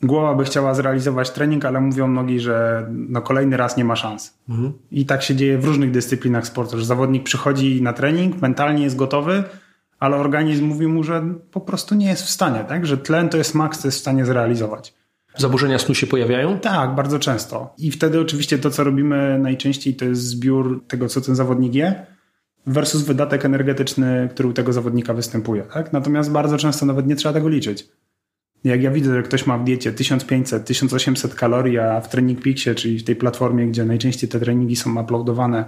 głowa 0.02 0.34
by 0.34 0.44
chciała 0.44 0.74
zrealizować 0.74 1.30
trening, 1.30 1.64
ale 1.64 1.80
mówią 1.80 2.08
nogi, 2.08 2.40
że 2.40 2.86
no 2.90 3.22
kolejny 3.22 3.56
raz 3.56 3.76
nie 3.76 3.84
ma 3.84 3.96
szans. 3.96 4.38
Mhm. 4.48 4.72
I 4.90 5.06
tak 5.06 5.22
się 5.22 5.36
dzieje 5.36 5.58
w 5.58 5.64
różnych 5.64 5.90
dyscyplinach 5.90 6.46
sportu, 6.46 6.78
że 6.78 6.84
zawodnik 6.84 7.22
przychodzi 7.22 7.82
na 7.82 7.92
trening, 7.92 8.42
mentalnie 8.42 8.84
jest 8.84 8.96
gotowy, 8.96 9.44
ale 9.98 10.16
organizm 10.16 10.64
mówi 10.64 10.86
mu, 10.86 11.04
że 11.04 11.22
po 11.50 11.60
prostu 11.60 11.94
nie 11.94 12.06
jest 12.06 12.22
w 12.22 12.30
stanie, 12.30 12.64
tak? 12.68 12.86
że 12.86 12.98
tlen 12.98 13.28
to 13.28 13.36
jest 13.36 13.54
maks, 13.54 13.78
co 13.78 13.88
jest 13.88 13.98
w 13.98 14.00
stanie 14.00 14.26
zrealizować. 14.26 14.94
Zaburzenia 15.36 15.78
snu 15.78 15.94
się 15.94 16.06
pojawiają? 16.06 16.58
Tak, 16.58 16.94
bardzo 16.94 17.18
często. 17.18 17.74
I 17.78 17.90
wtedy 17.90 18.20
oczywiście 18.20 18.58
to, 18.58 18.70
co 18.70 18.84
robimy 18.84 19.38
najczęściej, 19.38 19.94
to 19.94 20.04
jest 20.04 20.22
zbiór 20.22 20.84
tego, 20.88 21.08
co 21.08 21.20
ten 21.20 21.34
zawodnik 21.34 21.74
je, 21.74 22.06
versus 22.66 23.02
wydatek 23.02 23.44
energetyczny, 23.44 24.28
który 24.30 24.48
u 24.48 24.52
tego 24.52 24.72
zawodnika 24.72 25.14
występuje. 25.14 25.62
Tak? 25.62 25.92
Natomiast 25.92 26.30
bardzo 26.30 26.58
często 26.58 26.86
nawet 26.86 27.06
nie 27.06 27.16
trzeba 27.16 27.32
tego 27.32 27.48
liczyć. 27.48 27.88
Jak 28.64 28.82
ja 28.82 28.90
widzę, 28.90 29.14
że 29.14 29.22
ktoś 29.22 29.46
ma 29.46 29.58
w 29.58 29.64
diecie 29.64 29.92
1500-1800 29.92 31.34
kalorii, 31.34 31.78
a 31.78 32.00
w 32.00 32.08
Training 32.08 32.42
Peaksie, 32.42 32.74
czyli 32.74 32.98
w 32.98 33.04
tej 33.04 33.16
platformie, 33.16 33.66
gdzie 33.66 33.84
najczęściej 33.84 34.30
te 34.30 34.40
treningi 34.40 34.76
są 34.76 35.02
uploadowane, 35.02 35.64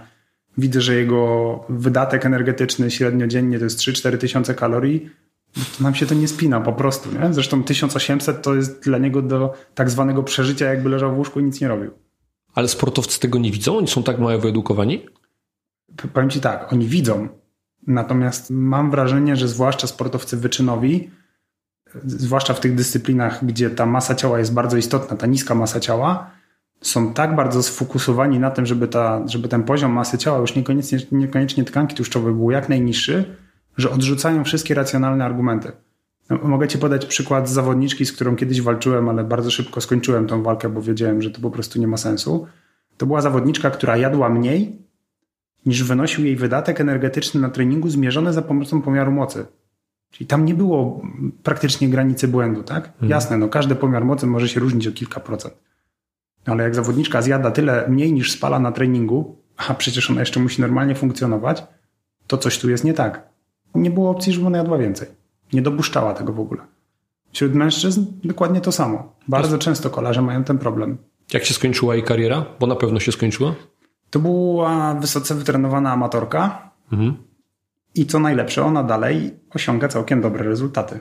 widzę, 0.59 0.81
że 0.81 0.95
jego 0.95 1.61
wydatek 1.69 2.27
energetyczny 2.27 2.91
średnio 2.91 3.27
dziennie 3.27 3.59
to 3.59 3.65
jest 3.65 3.79
3-4 3.79 4.19
tysiące 4.19 4.55
kalorii, 4.55 5.11
to 5.55 5.85
nam 5.85 5.95
się 5.95 6.07
to 6.07 6.15
nie 6.15 6.29
spina 6.29 6.61
po 6.61 6.73
prostu. 6.73 7.09
Nie? 7.13 7.35
Zresztą 7.35 7.63
1800 7.63 8.43
to 8.43 8.55
jest 8.55 8.85
dla 8.85 8.99
niego 8.99 9.23
do 9.23 9.55
tak 9.75 9.91
zwanego 9.91 10.23
przeżycia, 10.23 10.67
jakby 10.67 10.89
leżał 10.89 11.15
w 11.15 11.19
łóżku 11.19 11.41
i 11.41 11.45
nic 11.45 11.61
nie 11.61 11.69
robił. 11.69 11.91
Ale 12.55 12.69
sportowcy 12.69 13.21
tego 13.21 13.39
nie 13.39 13.51
widzą? 13.51 13.79
Oni 13.79 13.89
są 13.89 14.03
tak 14.03 14.19
mało 14.19 14.39
wyedukowani? 14.39 15.07
Powiem 16.13 16.31
Ci 16.31 16.41
tak, 16.41 16.73
oni 16.73 16.87
widzą. 16.87 17.29
Natomiast 17.87 18.51
mam 18.51 18.91
wrażenie, 18.91 19.37
że 19.37 19.49
zwłaszcza 19.49 19.87
sportowcy 19.87 20.37
wyczynowi, 20.37 21.11
zwłaszcza 22.05 22.55
w 22.55 22.61
tych 22.61 22.75
dyscyplinach, 22.75 23.45
gdzie 23.45 23.71
ta 23.71 23.87
masa 23.87 24.15
ciała 24.15 24.39
jest 24.39 24.55
bardzo 24.55 24.77
istotna, 24.77 25.17
ta 25.17 25.27
niska 25.27 25.55
masa 25.55 25.81
ciała, 25.81 26.31
są 26.81 27.15
tak 27.15 27.37
bardzo 27.37 27.63
sfokusowani 27.63 28.39
na 28.39 28.51
tym, 28.51 28.67
żeby, 28.67 28.89
ta, 28.89 29.23
żeby 29.27 29.49
ten 29.49 29.63
poziom 29.63 29.93
masy 29.93 30.19
ciała, 30.19 30.39
już 30.39 30.55
niekoniecznie, 30.57 30.99
niekoniecznie 31.13 31.65
tkanki 31.65 31.97
tłuszczowej 31.97 32.35
był 32.35 32.51
jak 32.51 32.69
najniższy, 32.69 33.37
że 33.77 33.91
odrzucają 33.91 34.45
wszystkie 34.45 34.75
racjonalne 34.75 35.25
argumenty. 35.25 35.73
No, 36.31 36.39
mogę 36.43 36.69
Ci 36.69 36.79
podać 36.79 37.07
przykład 37.07 37.49
zawodniczki, 37.49 38.07
z 38.07 38.13
którą 38.13 38.37
kiedyś 38.37 38.63
walczyłem, 38.63 39.09
ale 39.09 39.25
bardzo 39.25 39.51
szybko 39.51 39.81
skończyłem 39.81 40.27
tą 40.27 40.43
walkę, 40.43 40.69
bo 40.69 40.83
wiedziałem, 40.83 41.23
że 41.23 41.31
to 41.31 41.41
po 41.41 41.51
prostu 41.51 41.81
nie 41.81 41.87
ma 41.87 41.97
sensu. 41.97 42.47
To 42.97 43.07
była 43.07 43.21
zawodniczka, 43.21 43.71
która 43.71 43.97
jadła 43.97 44.29
mniej 44.29 44.84
niż 45.67 45.85
wynosił 45.85 46.25
jej 46.25 46.37
wydatek 46.37 46.81
energetyczny 46.81 47.41
na 47.41 47.49
treningu 47.49 47.89
zmierzony 47.89 48.33
za 48.33 48.43
pomocą 48.43 48.83
pomiaru 48.83 49.13
mocy. 49.13 49.47
Czyli 50.11 50.27
tam 50.27 50.45
nie 50.45 50.55
było 50.55 51.03
praktycznie 51.43 51.89
granicy 51.89 52.29
błędu, 52.29 52.63
tak? 52.63 52.87
Mhm. 52.87 53.11
Jasne, 53.11 53.39
no 53.39 53.49
każdy 53.49 53.75
pomiar 53.75 54.05
mocy 54.05 54.27
może 54.27 54.49
się 54.49 54.61
różnić 54.61 54.87
o 54.87 54.93
kilka 54.93 55.21
procent. 55.21 55.55
No, 56.47 56.53
ale 56.53 56.65
jak 56.65 56.75
zawodniczka 56.75 57.23
zjada 57.23 57.51
tyle 57.51 57.89
mniej 57.89 58.13
niż 58.13 58.33
spala 58.33 58.59
na 58.59 58.73
treningu, 58.73 59.37
a 59.57 59.75
przecież 59.75 60.11
ona 60.11 60.21
jeszcze 60.21 60.41
musi 60.41 60.61
normalnie 60.61 60.95
funkcjonować, 60.95 61.65
to 62.27 62.39
coś 62.39 62.59
tu 62.59 62.71
jest 62.71 62.85
nie 62.85 62.95
tak. 62.95 63.29
Nie 63.75 63.91
było 63.91 64.11
opcji, 64.11 64.33
żeby 64.33 64.47
ona 64.47 64.59
jadła 64.59 64.79
więcej. 64.79 65.09
Nie 65.53 65.63
dopuszczała 65.63 66.15
tego 66.15 66.33
w 66.33 66.41
ogóle. 66.41 66.61
Wśród 67.33 67.55
mężczyzn 67.55 68.05
dokładnie 68.25 68.61
to 68.61 68.73
samo. 68.73 69.13
Bardzo 69.29 69.59
często 69.59 69.91
kolarze 69.91 70.23
mają 70.23 70.45
ten 70.45 70.59
problem. 70.59 70.99
Jak 71.33 71.45
się 71.45 71.55
skończyła 71.55 71.95
jej 71.95 72.05
kariera? 72.05 72.47
Bo 72.61 72.67
na 72.67 72.77
pewno 72.77 73.01
się 73.01 73.13
skończyła. 73.13 73.55
To 74.15 74.21
była 74.21 74.95
wysoce 74.95 75.35
wytrenowana 75.35 75.93
amatorka. 75.93 76.71
Mhm. 76.93 77.15
I 77.95 78.07
co 78.07 78.19
najlepsze, 78.19 78.65
ona 78.65 78.83
dalej 78.83 79.41
osiąga 79.51 79.89
całkiem 79.89 80.21
dobre 80.21 80.45
rezultaty. 80.45 81.01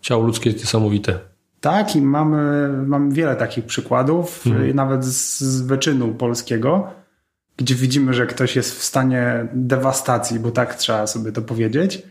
Ciało 0.00 0.22
ludzkie 0.22 0.50
jest 0.50 0.62
niesamowite. 0.62 1.18
Tak, 1.60 1.96
i 1.96 2.02
mamy, 2.02 2.68
mamy 2.86 3.14
wiele 3.14 3.36
takich 3.36 3.64
przykładów, 3.64 4.46
mhm. 4.46 4.76
nawet 4.76 5.04
z, 5.04 5.40
z 5.40 5.62
wyczynu 5.62 6.14
polskiego, 6.14 6.90
gdzie 7.56 7.74
widzimy, 7.74 8.14
że 8.14 8.26
ktoś 8.26 8.56
jest 8.56 8.78
w 8.78 8.82
stanie 8.82 9.48
dewastacji, 9.54 10.40
bo 10.40 10.50
tak 10.50 10.74
trzeba 10.74 11.06
sobie 11.06 11.32
to 11.32 11.42
powiedzieć, 11.42 12.02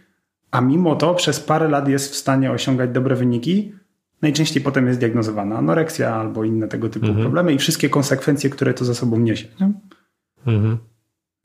a 0.51 0.61
mimo 0.61 0.95
to 0.95 1.13
przez 1.15 1.39
parę 1.39 1.67
lat 1.67 1.87
jest 1.87 2.11
w 2.11 2.15
stanie 2.15 2.51
osiągać 2.51 2.89
dobre 2.89 3.15
wyniki. 3.15 3.73
Najczęściej 4.21 4.63
potem 4.63 4.87
jest 4.87 4.99
diagnozowana 4.99 5.57
anoreksja 5.57 6.15
albo 6.15 6.43
inne 6.43 6.67
tego 6.67 6.89
typu 6.89 7.05
mhm. 7.05 7.23
problemy 7.23 7.53
i 7.53 7.57
wszystkie 7.57 7.89
konsekwencje, 7.89 8.49
które 8.49 8.73
to 8.73 8.85
za 8.85 8.93
sobą 8.93 9.19
niesie. 9.19 9.47
Nie? 9.61 9.71
Mhm. 10.45 10.77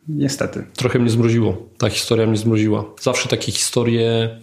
Niestety. 0.08 0.66
Trochę 0.76 0.98
mnie 0.98 1.10
zmroziło. 1.10 1.68
Ta 1.78 1.88
historia 1.90 2.26
mnie 2.26 2.36
zmroziła. 2.36 2.84
Zawsze 3.00 3.28
takie 3.28 3.52
historie 3.52 4.38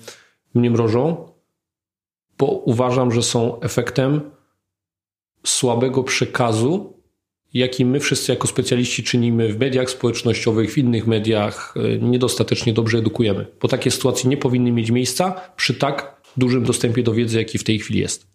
mnie 0.54 0.72
mrożą, 0.72 1.30
bo 2.38 2.46
uważam, 2.46 3.12
że 3.12 3.24
są 3.24 3.60
efektem 3.60 4.22
słabego 5.44 6.04
przekazu, 6.04 7.02
jaki 7.54 7.86
my 7.86 8.00
wszyscy 8.00 8.32
jako 8.32 8.48
specjaliści 8.48 9.04
czynimy 9.04 9.54
w 9.54 9.60
mediach 9.60 9.90
społecznościowych, 9.90 10.74
w 10.74 10.78
innych 10.78 11.08
mediach, 11.08 11.74
e, 11.78 11.98
niedostatecznie 11.98 12.74
dobrze 12.74 12.98
edukujemy. 12.98 13.46
Bo 13.62 13.68
takie 13.68 13.92
sytuacje 13.92 14.30
nie 14.30 14.38
powinny 14.38 14.72
mieć 14.72 14.92
miejsca 14.92 15.42
przy 15.56 15.74
tak 15.74 16.22
dużym 16.38 16.64
dostępie 16.64 17.04
do 17.04 17.14
wiedzy, 17.14 17.38
jaki 17.38 17.58
w 17.58 17.64
tej 17.64 17.80
chwili 17.80 18.00
jest. 18.00 18.35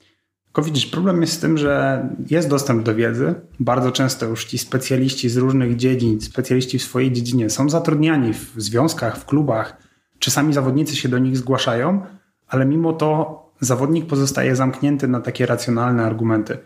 Tylko 0.53 0.63
widzisz, 0.63 0.87
problem 0.87 1.21
jest 1.21 1.33
z 1.33 1.39
tym, 1.39 1.59
że 1.59 2.09
jest 2.31 2.49
dostęp 2.49 2.83
do 2.83 2.95
wiedzy. 2.95 3.35
Bardzo 3.61 3.93
często 3.93 4.27
już 4.27 4.45
ci 4.45 4.59
specjaliści 4.59 5.29
z 5.29 5.37
różnych 5.37 5.77
dziedzin, 5.77 6.21
specjaliści 6.21 6.79
w 6.79 6.83
swojej 6.83 7.13
dziedzinie 7.13 7.51
są 7.51 7.69
zatrudniani 7.69 8.35
w 8.35 8.53
związkach, 8.57 9.19
w 9.19 9.25
klubach. 9.25 9.77
Czasami 10.19 10.53
zawodnicy 10.53 10.97
się 10.97 11.09
do 11.09 11.19
nich 11.19 11.37
zgłaszają, 11.37 12.03
ale 12.49 12.67
mimo 12.67 12.93
to 12.93 13.41
zawodnik 13.61 14.07
pozostaje 14.07 14.57
zamknięty 14.57 15.09
na 15.09 15.21
takie 15.21 15.47
racjonalne 15.47 16.05
argumenty. 16.05 16.59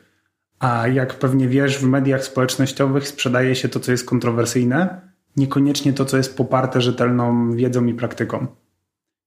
A 0.58 0.88
jak 0.88 1.14
pewnie 1.14 1.48
wiesz, 1.48 1.78
w 1.78 1.84
mediach 1.84 2.24
społecznościowych 2.24 3.08
sprzedaje 3.08 3.54
się 3.54 3.68
to, 3.68 3.80
co 3.80 3.92
jest 3.92 4.06
kontrowersyjne, 4.06 5.00
niekoniecznie 5.36 5.92
to, 5.92 6.04
co 6.04 6.16
jest 6.16 6.36
poparte 6.36 6.80
rzetelną 6.80 7.52
wiedzą 7.52 7.86
i 7.86 7.94
praktyką. 7.94 8.46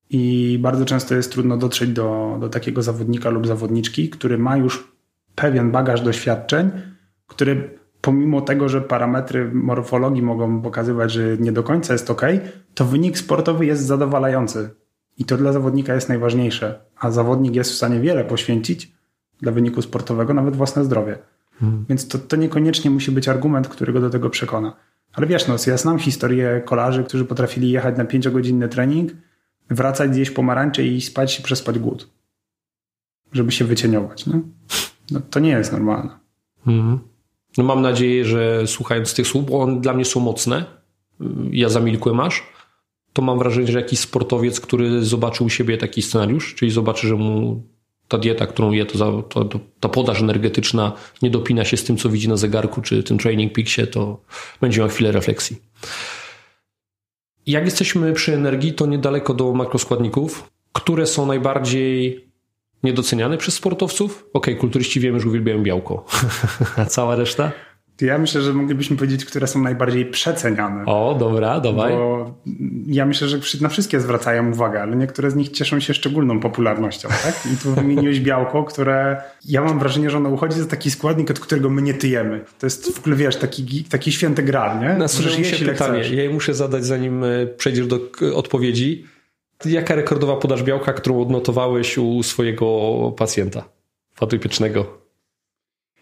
I 0.09 0.57
bardzo 0.61 0.85
często 0.85 1.15
jest 1.15 1.31
trudno 1.31 1.57
dotrzeć 1.57 1.89
do, 1.89 2.37
do 2.39 2.49
takiego 2.49 2.83
zawodnika 2.83 3.29
lub 3.29 3.47
zawodniczki, 3.47 4.09
który 4.09 4.37
ma 4.37 4.57
już 4.57 4.91
pewien 5.35 5.71
bagaż 5.71 6.01
doświadczeń, 6.01 6.71
który 7.27 7.77
pomimo 8.01 8.41
tego, 8.41 8.69
że 8.69 8.81
parametry 8.81 9.51
morfologii 9.53 10.21
mogą 10.21 10.61
pokazywać, 10.61 11.11
że 11.11 11.37
nie 11.37 11.51
do 11.51 11.63
końca 11.63 11.93
jest 11.93 12.11
ok, 12.11 12.21
to 12.73 12.85
wynik 12.85 13.17
sportowy 13.17 13.65
jest 13.65 13.85
zadowalający. 13.85 14.69
I 15.17 15.25
to 15.25 15.37
dla 15.37 15.51
zawodnika 15.53 15.93
jest 15.95 16.09
najważniejsze. 16.09 16.79
A 16.99 17.11
zawodnik 17.11 17.55
jest 17.55 17.71
w 17.71 17.75
stanie 17.75 17.99
wiele 17.99 18.23
poświęcić 18.23 18.91
dla 19.41 19.51
wyniku 19.51 19.81
sportowego, 19.81 20.33
nawet 20.33 20.55
własne 20.55 20.83
zdrowie. 20.83 21.17
Hmm. 21.59 21.85
Więc 21.89 22.07
to, 22.07 22.17
to 22.17 22.35
niekoniecznie 22.35 22.91
musi 22.91 23.11
być 23.11 23.27
argument, 23.27 23.67
który 23.67 23.93
go 23.93 24.01
do 24.01 24.09
tego 24.09 24.29
przekona. 24.29 24.73
Ale 25.13 25.27
wiesz, 25.27 25.47
no, 25.47 25.55
ja 25.67 25.77
znam 25.77 25.99
historię 25.99 26.61
kolarzy, 26.65 27.03
którzy 27.03 27.25
potrafili 27.25 27.71
jechać 27.71 27.97
na 27.97 28.05
5-godzinny 28.05 28.67
trening, 28.67 29.11
wracać 29.69 30.11
gdzieś 30.11 30.31
pomarańcze 30.31 30.83
i 30.83 31.01
spać 31.01 31.41
przespać 31.41 31.79
głód. 31.79 32.09
Żeby 33.31 33.51
się 33.51 33.65
wycieniować. 33.65 34.25
No, 34.25 34.33
no 35.11 35.21
to 35.29 35.39
nie 35.39 35.49
jest 35.49 35.71
normalne. 35.71 36.19
Mhm. 36.67 36.99
No 37.57 37.63
mam 37.63 37.81
nadzieję, 37.81 38.25
że 38.25 38.67
słuchając 38.67 39.13
tych 39.13 39.27
słów, 39.27 39.45
bo 39.45 39.61
one 39.61 39.81
dla 39.81 39.93
mnie 39.93 40.05
są 40.05 40.19
mocne, 40.19 40.65
ja 41.51 41.69
zamilkłem 41.69 42.19
aż, 42.19 42.43
to 43.13 43.21
mam 43.21 43.39
wrażenie, 43.39 43.67
że 43.67 43.79
jakiś 43.79 43.99
sportowiec, 43.99 44.59
który 44.59 45.05
zobaczył 45.05 45.45
u 45.45 45.49
siebie 45.49 45.77
taki 45.77 46.01
scenariusz, 46.01 46.55
czyli 46.55 46.71
zobaczy, 46.71 47.07
że 47.07 47.15
mu 47.15 47.63
ta 48.07 48.17
dieta, 48.17 48.47
którą 48.47 48.71
je, 48.71 48.85
to, 48.85 49.21
to, 49.21 49.45
to, 49.45 49.59
ta 49.79 49.89
podaż 49.89 50.21
energetyczna 50.21 50.91
nie 51.21 51.29
dopina 51.29 51.65
się 51.65 51.77
z 51.77 51.83
tym, 51.83 51.97
co 51.97 52.09
widzi 52.09 52.29
na 52.29 52.37
zegarku, 52.37 52.81
czy 52.81 53.03
tym 53.03 53.17
training 53.17 53.53
peaksie, 53.53 53.87
to 53.87 54.21
będzie 54.61 54.79
miał 54.79 54.89
chwilę 54.89 55.11
refleksji. 55.11 55.57
Jak 57.47 57.65
jesteśmy 57.65 58.13
przy 58.13 58.33
energii, 58.33 58.73
to 58.73 58.85
niedaleko 58.85 59.33
do 59.33 59.53
makroskładników, 59.53 60.49
które 60.73 61.05
są 61.05 61.25
najbardziej 61.25 62.27
niedoceniane 62.83 63.37
przez 63.37 63.53
sportowców. 63.53 64.25
Okej, 64.33 64.53
okay, 64.53 64.61
kulturyści 64.61 64.99
wiemy, 64.99 65.19
że 65.19 65.29
uwielbiają 65.29 65.63
białko. 65.63 66.05
A 66.77 66.85
cała 66.85 67.15
reszta? 67.15 67.51
Ja 68.01 68.17
myślę, 68.17 68.41
że 68.41 68.53
moglibyśmy 68.53 68.97
powiedzieć, 68.97 69.25
które 69.25 69.47
są 69.47 69.61
najbardziej 69.61 70.05
przeceniane. 70.05 70.85
O, 70.85 71.15
dobra, 71.19 71.59
dawaj. 71.59 71.93
Bo 71.93 72.33
ja 72.87 73.05
myślę, 73.05 73.27
że 73.27 73.39
na 73.61 73.69
wszystkie 73.69 73.99
zwracają 73.99 74.51
uwagę, 74.51 74.81
ale 74.81 74.95
niektóre 74.95 75.31
z 75.31 75.35
nich 75.35 75.49
cieszą 75.49 75.79
się 75.79 75.93
szczególną 75.93 76.39
popularnością. 76.39 77.09
Tak? 77.09 77.47
I 77.53 77.57
tu 77.57 77.71
wymieniłeś 77.71 78.19
białko, 78.19 78.63
które 78.63 79.21
ja 79.45 79.61
mam 79.61 79.79
wrażenie, 79.79 80.09
że 80.09 80.17
ono 80.17 80.29
uchodzi 80.29 80.59
za 80.59 80.65
taki 80.65 80.91
składnik, 80.91 81.31
od 81.31 81.39
którego 81.39 81.69
my 81.69 81.81
nie 81.81 81.93
tyjemy. 81.93 82.45
To 82.59 82.65
jest 82.65 82.95
w 82.95 82.99
ogóle, 82.99 83.15
wiesz, 83.15 83.35
taki, 83.35 83.83
taki 83.83 84.11
święty 84.11 84.43
gral, 84.43 84.79
nie? 84.79 84.93
Nasuwa 84.93 85.37
mi 85.37 85.45
się 85.45 85.65
pytanie. 85.65 85.99
Chcesz. 85.99 86.11
Ja 86.11 86.23
je 86.23 86.29
muszę 86.29 86.53
zadać, 86.53 86.85
zanim 86.85 87.23
e, 87.23 87.45
przejdziesz 87.45 87.87
do 87.87 87.99
odpowiedzi. 88.35 89.05
Jaka 89.65 89.95
rekordowa 89.95 90.35
podaż 90.35 90.63
białka, 90.63 90.93
którą 90.93 91.21
odnotowałeś 91.21 91.97
u 91.97 92.23
swojego 92.23 92.67
pacjenta 93.17 93.63
fatopycznego? 94.13 95.06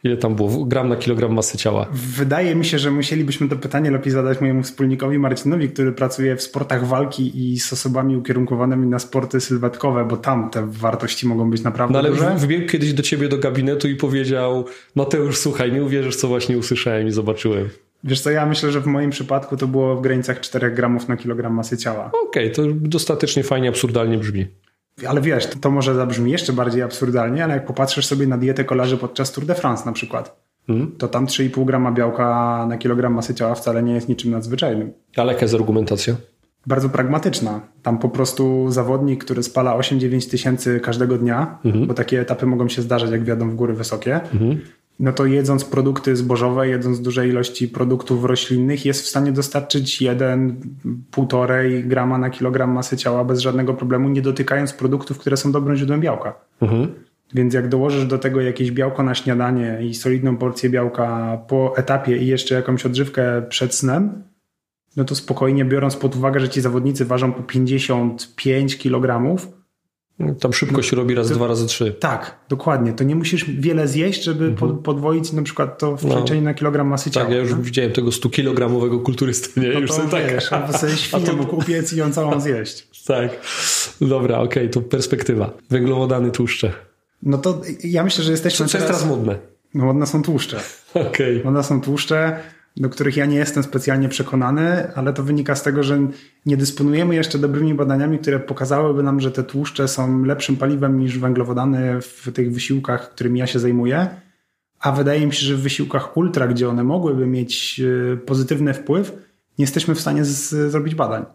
Ile 0.05 0.17
tam 0.17 0.35
było? 0.35 0.65
Gram 0.65 0.89
na 0.89 0.95
kilogram 0.95 1.33
masy 1.33 1.57
ciała. 1.57 1.87
Wydaje 1.93 2.55
mi 2.55 2.65
się, 2.65 2.79
że 2.79 2.91
musielibyśmy 2.91 3.49
to 3.49 3.55
pytanie 3.55 3.91
lepiej 3.91 4.11
zadać 4.11 4.41
mojemu 4.41 4.63
wspólnikowi 4.63 5.19
Marcinowi, 5.19 5.69
który 5.69 5.91
pracuje 5.91 6.35
w 6.35 6.41
sportach 6.41 6.87
walki 6.87 7.51
i 7.51 7.59
z 7.59 7.73
osobami 7.73 8.17
ukierunkowanymi 8.17 8.87
na 8.87 8.99
sporty 8.99 9.41
sylwetkowe, 9.41 10.05
bo 10.05 10.17
tam 10.17 10.49
te 10.49 10.67
wartości 10.67 11.27
mogą 11.27 11.49
być 11.49 11.63
naprawdę 11.63 11.93
no, 11.93 11.99
ale 11.99 12.09
duże. 12.09 12.35
wbiegł 12.37 12.67
kiedyś 12.67 12.93
do 12.93 13.03
ciebie 13.03 13.29
do 13.29 13.37
gabinetu 13.37 13.87
i 13.87 13.95
powiedział 13.95 14.65
Mateusz, 14.95 15.37
słuchaj, 15.37 15.71
nie 15.71 15.83
uwierzysz, 15.83 16.15
co 16.15 16.27
właśnie 16.27 16.57
usłyszałem 16.57 17.07
i 17.07 17.11
zobaczyłem. 17.11 17.69
Wiesz 18.03 18.21
co, 18.21 18.31
ja 18.31 18.45
myślę, 18.45 18.71
że 18.71 18.81
w 18.81 18.85
moim 18.85 19.09
przypadku 19.09 19.57
to 19.57 19.67
było 19.67 19.95
w 19.95 20.01
granicach 20.01 20.39
4 20.39 20.71
gramów 20.71 21.07
na 21.07 21.17
kilogram 21.17 21.53
masy 21.53 21.77
ciała. 21.77 22.11
Okej, 22.29 22.51
okay, 22.51 22.55
to 22.55 22.63
dostatecznie 22.75 23.43
fajnie, 23.43 23.69
absurdalnie 23.69 24.17
brzmi. 24.17 24.45
Ale 25.07 25.21
wiesz, 25.21 25.47
to 25.61 25.71
może 25.71 25.95
zabrzmi 25.95 26.31
jeszcze 26.31 26.53
bardziej 26.53 26.81
absurdalnie, 26.81 27.43
ale 27.43 27.53
jak 27.53 27.65
popatrzysz 27.65 28.05
sobie 28.05 28.27
na 28.27 28.37
dietę 28.37 28.63
kolarzy 28.63 28.97
podczas 28.97 29.31
Tour 29.31 29.45
de 29.45 29.55
France 29.55 29.85
na 29.85 29.91
przykład, 29.91 30.39
hmm. 30.67 30.91
to 30.97 31.07
tam 31.07 31.25
3,5 31.25 31.65
grama 31.65 31.91
białka 31.91 32.65
na 32.69 32.77
kilogram 32.77 33.13
masy 33.13 33.35
ciała 33.35 33.55
wcale 33.55 33.83
nie 33.83 33.93
jest 33.93 34.09
niczym 34.09 34.31
nadzwyczajnym. 34.31 34.93
Ale 35.15 35.33
jaka 35.33 35.45
jest 35.45 35.55
argumentacja? 35.55 36.15
Bardzo 36.67 36.89
pragmatyczna. 36.89 37.61
Tam 37.83 37.99
po 37.99 38.09
prostu 38.09 38.65
zawodnik, 38.71 39.23
który 39.23 39.43
spala 39.43 39.77
8-9 39.77 40.31
tysięcy 40.31 40.79
każdego 40.79 41.17
dnia, 41.17 41.59
mhm. 41.65 41.87
bo 41.87 41.93
takie 41.93 42.21
etapy 42.21 42.45
mogą 42.45 42.69
się 42.69 42.81
zdarzać, 42.81 43.11
jak 43.11 43.23
wiadomo, 43.23 43.51
w 43.51 43.55
góry 43.55 43.73
wysokie, 43.73 44.21
mhm 44.33 44.59
no 44.99 45.13
to 45.13 45.25
jedząc 45.25 45.65
produkty 45.65 46.15
zbożowe, 46.15 46.67
jedząc 46.67 47.01
duże 47.01 47.27
ilości 47.27 47.67
produktów 47.67 48.25
roślinnych, 48.25 48.85
jest 48.85 49.01
w 49.01 49.07
stanie 49.07 49.31
dostarczyć 49.31 50.01
1-1,5 50.01 51.87
grama 51.87 52.17
na 52.17 52.29
kilogram 52.29 52.71
masy 52.71 52.97
ciała 52.97 53.25
bez 53.25 53.39
żadnego 53.39 53.73
problemu, 53.73 54.09
nie 54.09 54.21
dotykając 54.21 54.73
produktów, 54.73 55.17
które 55.17 55.37
są 55.37 55.51
dobrym 55.51 55.75
źródłem 55.75 56.01
białka. 56.01 56.33
Mhm. 56.61 56.87
Więc 57.33 57.53
jak 57.53 57.69
dołożysz 57.69 58.05
do 58.05 58.17
tego 58.17 58.41
jakieś 58.41 58.71
białko 58.71 59.03
na 59.03 59.15
śniadanie 59.15 59.79
i 59.81 59.95
solidną 59.95 60.37
porcję 60.37 60.69
białka 60.69 61.37
po 61.47 61.77
etapie 61.77 62.17
i 62.17 62.27
jeszcze 62.27 62.55
jakąś 62.55 62.85
odżywkę 62.85 63.41
przed 63.49 63.75
snem, 63.75 64.23
no 64.97 65.03
to 65.03 65.15
spokojnie 65.15 65.65
biorąc 65.65 65.95
pod 65.95 66.15
uwagę, 66.15 66.39
że 66.39 66.49
ci 66.49 66.61
zawodnicy 66.61 67.05
ważą 67.05 67.33
po 67.33 67.43
55 67.43 68.77
kg, 68.77 69.35
Tam 70.39 70.53
szybko 70.53 70.81
się 70.81 70.95
robi 70.95 71.15
raz, 71.15 71.27
to, 71.27 71.35
dwa 71.35 71.47
razy 71.47 71.67
trzy. 71.67 71.95
Tak, 71.99 72.39
dokładnie. 72.49 72.93
To 72.93 73.03
nie 73.03 73.15
musisz 73.15 73.45
wiele 73.45 73.87
zjeść, 73.87 74.23
żeby 74.23 74.45
mhm. 74.45 74.77
podwoić 74.77 75.33
na 75.33 75.41
przykład 75.43 75.79
to 75.79 75.97
w 75.97 76.03
no. 76.03 76.09
przeliczeniu 76.09 76.41
no. 76.41 76.45
na 76.45 76.53
kilogram 76.53 76.87
masy 76.87 77.11
ciała. 77.11 77.25
Tak, 77.25 77.35
ja 77.35 77.41
już 77.41 77.51
no? 77.51 77.57
widziałem 77.57 77.91
tego 77.91 78.09
100-kilogramowego 78.09 79.03
kulturysty. 79.03 79.61
Nie? 79.61 79.69
No 79.73 79.79
już 79.79 79.89
to 79.89 80.07
tak. 80.11 80.31
wiesz, 80.31 80.49
tak. 80.49 80.77
sobie 80.77 80.93
świnię 80.93 81.25
to... 81.25 81.33
mógł 81.33 81.55
upiec 81.55 81.93
i 81.93 81.97
ją 81.97 82.11
całą 82.11 82.39
zjeść. 82.39 82.87
tak. 83.07 83.29
Dobra, 84.01 84.37
okej, 84.39 84.63
okay, 84.63 84.69
to 84.69 84.81
perspektywa. 84.81 85.53
Węglowodany, 85.69 86.31
tłuszcze. 86.31 86.71
No 87.23 87.37
to 87.37 87.61
ja 87.83 88.03
myślę, 88.03 88.23
że 88.23 88.31
jesteśmy 88.31 88.65
Co, 88.65 88.71
co 88.71 88.77
jest 88.77 88.87
teraz 88.87 89.05
modne? 89.05 89.37
No 89.73 89.85
modne 89.85 90.05
są 90.05 90.21
tłuszcze. 90.21 90.57
Okej. 90.93 91.07
Okay. 91.07 91.41
Modne 91.43 91.63
są 91.63 91.81
tłuszcze 91.81 92.39
do 92.77 92.89
których 92.89 93.17
ja 93.17 93.25
nie 93.25 93.37
jestem 93.37 93.63
specjalnie 93.63 94.09
przekonany, 94.09 94.93
ale 94.95 95.13
to 95.13 95.23
wynika 95.23 95.55
z 95.55 95.63
tego, 95.63 95.83
że 95.83 96.07
nie 96.45 96.57
dysponujemy 96.57 97.15
jeszcze 97.15 97.39
dobrymi 97.39 97.73
badaniami, 97.73 98.19
które 98.19 98.39
pokazałyby 98.39 99.03
nam, 99.03 99.19
że 99.19 99.31
te 99.31 99.43
tłuszcze 99.43 99.87
są 99.87 100.23
lepszym 100.23 100.57
paliwem 100.57 100.99
niż 100.99 101.19
węglowodany 101.19 102.01
w 102.01 102.31
tych 102.33 102.53
wysiłkach, 102.53 103.09
którymi 103.09 103.39
ja 103.39 103.47
się 103.47 103.59
zajmuję. 103.59 104.07
A 104.79 104.91
wydaje 104.91 105.25
mi 105.25 105.33
się, 105.33 105.45
że 105.45 105.55
w 105.55 105.61
wysiłkach 105.61 106.17
ultra, 106.17 106.47
gdzie 106.47 106.69
one 106.69 106.83
mogłyby 106.83 107.27
mieć 107.27 107.81
e, 108.13 108.17
pozytywny 108.17 108.73
wpływ, 108.73 109.11
nie 109.57 109.63
jesteśmy 109.63 109.95
w 109.95 110.01
stanie 110.01 110.25
z, 110.25 110.71
zrobić 110.71 110.95
badań. 110.95 111.25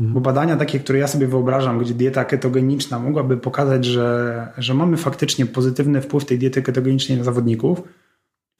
Mhm. 0.00 0.14
Bo 0.14 0.20
badania 0.20 0.56
takie, 0.56 0.80
które 0.80 0.98
ja 0.98 1.06
sobie 1.06 1.26
wyobrażam, 1.26 1.78
gdzie 1.78 1.94
dieta 1.94 2.24
ketogeniczna 2.24 2.98
mogłaby 2.98 3.36
pokazać, 3.36 3.84
że, 3.84 4.48
że 4.58 4.74
mamy 4.74 4.96
faktycznie 4.96 5.46
pozytywny 5.46 6.00
wpływ 6.00 6.24
tej 6.24 6.38
diety 6.38 6.62
ketogenicznej 6.62 7.18
na 7.18 7.24
zawodników, 7.24 7.82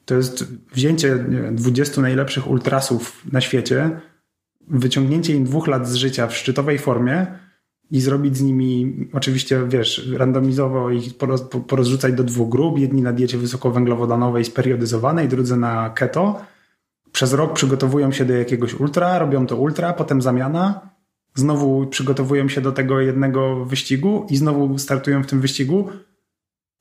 to 0.06 0.14
jest 0.14 0.44
wzięcie 0.72 1.24
wiem, 1.28 1.56
20 1.56 2.00
najlepszych 2.00 2.50
ultrasów 2.50 3.22
na 3.32 3.40
świecie, 3.40 4.00
wyciągnięcie 4.68 5.34
im 5.34 5.44
dwóch 5.44 5.66
lat 5.66 5.88
z 5.88 5.94
życia 5.94 6.26
w 6.26 6.36
szczytowej 6.36 6.78
formie 6.78 7.26
i 7.90 8.00
zrobić 8.00 8.36
z 8.36 8.42
nimi, 8.42 8.96
oczywiście, 9.12 9.66
wiesz, 9.68 10.10
randomizowo 10.16 10.90
ich 10.90 11.16
porozrzucać 11.66 12.14
do 12.14 12.24
dwóch 12.24 12.48
grup. 12.48 12.78
Jedni 12.78 13.02
na 13.02 13.12
diecie 13.12 13.38
wysokowęglowodanowej 13.38 14.44
speryodyzowanej, 14.44 15.28
drudzy 15.28 15.56
na 15.56 15.90
keto. 15.90 16.40
Przez 17.12 17.32
rok 17.32 17.52
przygotowują 17.52 18.12
się 18.12 18.24
do 18.24 18.34
jakiegoś 18.34 18.74
ultra, 18.74 19.18
robią 19.18 19.46
to 19.46 19.56
ultra, 19.56 19.92
potem 19.92 20.22
zamiana. 20.22 20.90
Znowu 21.34 21.86
przygotowują 21.86 22.48
się 22.48 22.60
do 22.60 22.72
tego 22.72 23.00
jednego 23.00 23.64
wyścigu 23.64 24.26
i 24.30 24.36
znowu 24.36 24.78
startują 24.78 25.22
w 25.22 25.26
tym 25.26 25.40
wyścigu. 25.40 25.88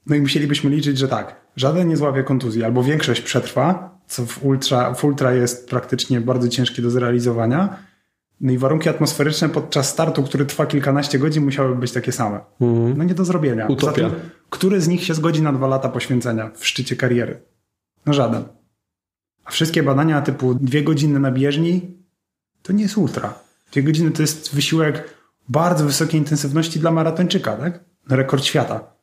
No 0.07 0.15
i 0.15 0.21
musielibyśmy 0.21 0.69
liczyć, 0.69 0.97
że 0.97 1.07
tak, 1.07 1.35
żaden 1.55 1.87
nie 1.87 1.97
złapie 1.97 2.23
kontuzji, 2.23 2.63
albo 2.63 2.83
większość 2.83 3.21
przetrwa, 3.21 3.99
co 4.07 4.25
w 4.25 4.45
ultra, 4.45 4.93
w 4.93 5.03
ultra 5.03 5.33
jest 5.33 5.69
praktycznie 5.69 6.21
bardzo 6.21 6.47
ciężkie 6.47 6.81
do 6.81 6.89
zrealizowania. 6.89 7.77
No 8.41 8.51
i 8.51 8.57
warunki 8.57 8.89
atmosferyczne 8.89 9.49
podczas 9.49 9.89
startu, 9.89 10.23
który 10.23 10.45
trwa 10.45 10.65
kilkanaście 10.65 11.19
godzin, 11.19 11.45
musiały 11.45 11.75
być 11.75 11.91
takie 11.91 12.11
same. 12.11 12.39
Mm. 12.61 12.97
No 12.97 13.03
nie 13.03 13.13
do 13.13 13.25
zrobienia. 13.25 13.67
Utopia. 13.67 14.09
Zatem, 14.09 14.19
który 14.49 14.81
z 14.81 14.87
nich 14.87 15.03
się 15.03 15.13
zgodzi 15.13 15.41
na 15.41 15.53
dwa 15.53 15.67
lata 15.67 15.89
poświęcenia 15.89 16.51
w 16.55 16.67
szczycie 16.67 16.95
kariery? 16.95 17.41
No 18.05 18.13
żaden. 18.13 18.43
A 19.45 19.51
wszystkie 19.51 19.83
badania 19.83 20.21
typu 20.21 20.55
dwie 20.55 20.83
godziny 20.83 21.19
na 21.19 21.31
bieżni 21.31 21.97
to 22.61 22.73
nie 22.73 22.83
jest 22.83 22.97
ultra. 22.97 23.33
Dwie 23.71 23.83
godziny 23.83 24.11
to 24.11 24.21
jest 24.21 24.55
wysiłek 24.55 25.09
bardzo 25.49 25.85
wysokiej 25.85 26.19
intensywności 26.19 26.79
dla 26.79 26.91
maratończyka, 26.91 27.55
tak? 27.55 27.83
Na 28.09 28.15
rekord 28.15 28.43
świata 28.43 28.94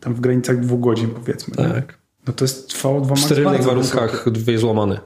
tam 0.00 0.14
w 0.14 0.20
granicach 0.20 0.60
dwóch 0.60 0.80
godzin 0.80 1.08
powiedzmy. 1.08 1.56
Tak. 1.56 1.98
No 2.26 2.32
to 2.32 2.44
jest 2.44 2.72
VO2 2.72 3.08
Max. 3.08 3.20
W 3.20 3.24
sterylnych 3.24 3.62
warunkach 3.62 4.30
dwie 4.30 4.58
złamane. 4.58 5.00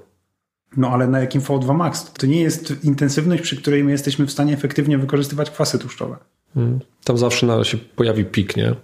No 0.76 0.88
ale 0.88 1.06
na 1.06 1.20
jakim 1.20 1.40
VO2 1.40 1.74
Max? 1.74 2.12
To 2.12 2.26
nie 2.26 2.40
jest 2.40 2.84
intensywność, 2.84 3.42
przy 3.42 3.56
której 3.56 3.84
my 3.84 3.90
jesteśmy 3.90 4.26
w 4.26 4.32
stanie 4.32 4.54
efektywnie 4.54 4.98
wykorzystywać 4.98 5.50
kwasy 5.50 5.78
tłuszczowe. 5.78 6.16
Hmm. 6.54 6.80
Tam 7.04 7.18
zawsze 7.18 7.64
się 7.64 7.78
pojawi 7.78 8.24
pik, 8.24 8.56
nie? 8.56 8.74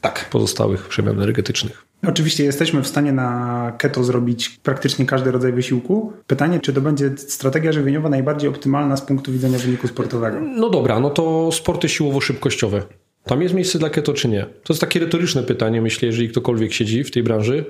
Tak. 0.00 0.28
Pozostałych 0.30 0.88
przemian 0.88 1.16
energetycznych. 1.16 1.84
Oczywiście 2.06 2.44
jesteśmy 2.44 2.82
w 2.82 2.86
stanie 2.86 3.12
na 3.12 3.72
keto 3.78 4.04
zrobić 4.04 4.48
praktycznie 4.48 5.06
każdy 5.06 5.30
rodzaj 5.30 5.52
wysiłku. 5.52 6.12
Pytanie, 6.26 6.60
czy 6.60 6.72
to 6.72 6.80
będzie 6.80 7.10
strategia 7.16 7.72
żywieniowa 7.72 8.08
najbardziej 8.08 8.50
optymalna 8.50 8.96
z 8.96 9.02
punktu 9.02 9.32
widzenia 9.32 9.58
wyniku 9.58 9.88
sportowego? 9.88 10.40
No 10.40 10.70
dobra, 10.70 11.00
no 11.00 11.10
to 11.10 11.52
sporty 11.52 11.88
siłowo-szybkościowe. 11.88 12.82
Tam 13.24 13.42
jest 13.42 13.54
miejsce 13.54 13.78
dla 13.78 13.90
keto, 13.90 14.12
czy 14.12 14.28
nie? 14.28 14.42
To 14.42 14.72
jest 14.72 14.80
takie 14.80 15.00
retoryczne 15.00 15.42
pytanie, 15.42 15.82
myślę, 15.82 16.06
jeżeli 16.06 16.28
ktokolwiek 16.28 16.72
siedzi 16.72 17.04
w 17.04 17.10
tej 17.10 17.22
branży. 17.22 17.64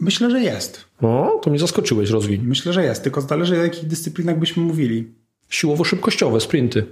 Myślę, 0.00 0.30
że 0.30 0.40
jest. 0.40 0.84
No, 1.02 1.40
to 1.42 1.50
mnie 1.50 1.58
zaskoczyłeś, 1.58 2.10
rozwiń. 2.10 2.40
Myślę, 2.44 2.72
że 2.72 2.84
jest, 2.84 3.02
tylko 3.02 3.20
zależy 3.20 3.60
o 3.60 3.62
jakich 3.62 3.84
dyscyplinach 3.84 4.38
byśmy 4.38 4.62
mówili. 4.62 5.12
Siłowo-szybkościowe, 5.50 6.40
sprinty. 6.40 6.86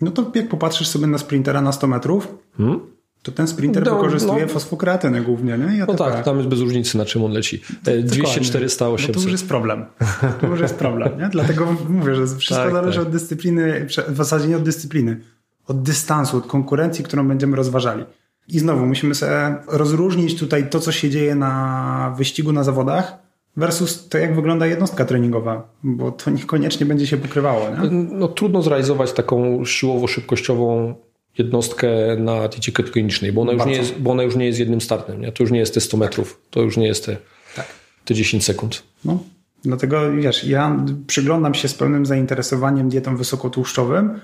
No 0.00 0.10
to 0.10 0.32
jak 0.34 0.48
popatrzysz 0.48 0.88
sobie 0.88 1.06
na 1.06 1.18
sprintera 1.18 1.60
na 1.60 1.72
100 1.72 1.86
metrów, 1.86 2.34
hmm? 2.56 2.80
to 3.22 3.32
ten 3.32 3.48
sprinter 3.48 3.84
no, 3.84 3.96
wykorzystuje 3.96 4.42
no, 4.42 4.48
fosfokreatynę 4.48 5.20
głównie, 5.20 5.58
nie? 5.58 5.84
no 5.88 5.94
tak, 5.94 6.24
tam 6.24 6.36
jest 6.36 6.48
bez 6.48 6.60
różnicy, 6.60 6.98
na 6.98 7.04
czym 7.04 7.24
on 7.24 7.32
leci. 7.32 7.62
200, 8.02 8.40
400, 8.40 8.88
800. 8.88 9.16
No 9.16 9.20
to 9.20 9.24
już 9.24 9.32
jest 9.32 9.48
problem. 9.48 9.86
To 10.40 10.46
już 10.46 10.60
jest 10.60 10.74
problem, 10.74 11.18
nie? 11.18 11.28
Dlatego 11.28 11.76
mówię, 11.88 12.14
że 12.14 12.26
wszystko 12.26 12.64
tak, 12.64 12.72
zależy 12.72 12.98
tak. 12.98 13.06
od 13.06 13.12
dyscypliny, 13.12 13.86
w 14.08 14.16
zasadzie 14.16 14.48
nie 14.48 14.56
od 14.56 14.62
dyscypliny 14.62 15.20
od 15.68 15.82
dystansu, 15.82 16.36
od 16.36 16.46
konkurencji, 16.46 17.04
którą 17.04 17.28
będziemy 17.28 17.56
rozważali. 17.56 18.04
I 18.48 18.58
znowu 18.58 18.86
musimy 18.86 19.14
sobie 19.14 19.54
rozróżnić 19.68 20.38
tutaj 20.38 20.70
to, 20.70 20.80
co 20.80 20.92
się 20.92 21.10
dzieje 21.10 21.34
na 21.34 22.14
wyścigu 22.18 22.52
na 22.52 22.64
zawodach 22.64 23.18
versus 23.56 24.08
to, 24.08 24.18
jak 24.18 24.34
wygląda 24.34 24.66
jednostka 24.66 25.04
treningowa, 25.04 25.68
bo 25.82 26.12
to 26.12 26.30
niekoniecznie 26.30 26.86
będzie 26.86 27.06
się 27.06 27.16
pokrywało. 27.16 27.68
Nie? 27.70 27.90
No, 27.90 28.28
trudno 28.28 28.62
zrealizować 28.62 29.12
taką 29.12 29.64
siłowo-szybkościową 29.64 30.94
jednostkę 31.38 31.88
na 32.18 32.48
diecie 32.48 32.72
ketogenicznej, 32.72 33.32
bo 33.32 33.42
ona, 33.42 33.52
już 33.52 33.66
nie 33.66 33.76
jest, 33.76 33.98
bo 33.98 34.10
ona 34.10 34.22
już 34.22 34.36
nie 34.36 34.46
jest 34.46 34.58
jednym 34.58 34.80
startem. 34.80 35.20
Nie? 35.20 35.32
To 35.32 35.42
już 35.42 35.52
nie 35.52 35.58
jest 35.58 35.74
te 35.74 35.80
100 35.80 35.96
metrów, 35.96 36.40
to 36.50 36.62
już 36.62 36.76
nie 36.76 36.86
jest 36.86 37.06
te, 37.06 37.16
tak. 37.56 37.66
te 38.04 38.14
10 38.14 38.44
sekund. 38.44 38.82
No, 39.04 39.18
dlatego 39.64 40.12
wiesz, 40.12 40.44
ja 40.44 40.84
przyglądam 41.06 41.54
się 41.54 41.68
z 41.68 41.74
pełnym 41.74 42.06
zainteresowaniem 42.06 42.88
dietą 42.88 43.16
wysokotłuszczowym, 43.16 44.20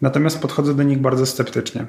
Natomiast 0.00 0.38
podchodzę 0.38 0.74
do 0.74 0.82
nich 0.82 0.98
bardzo 0.98 1.26
sceptycznie. 1.26 1.86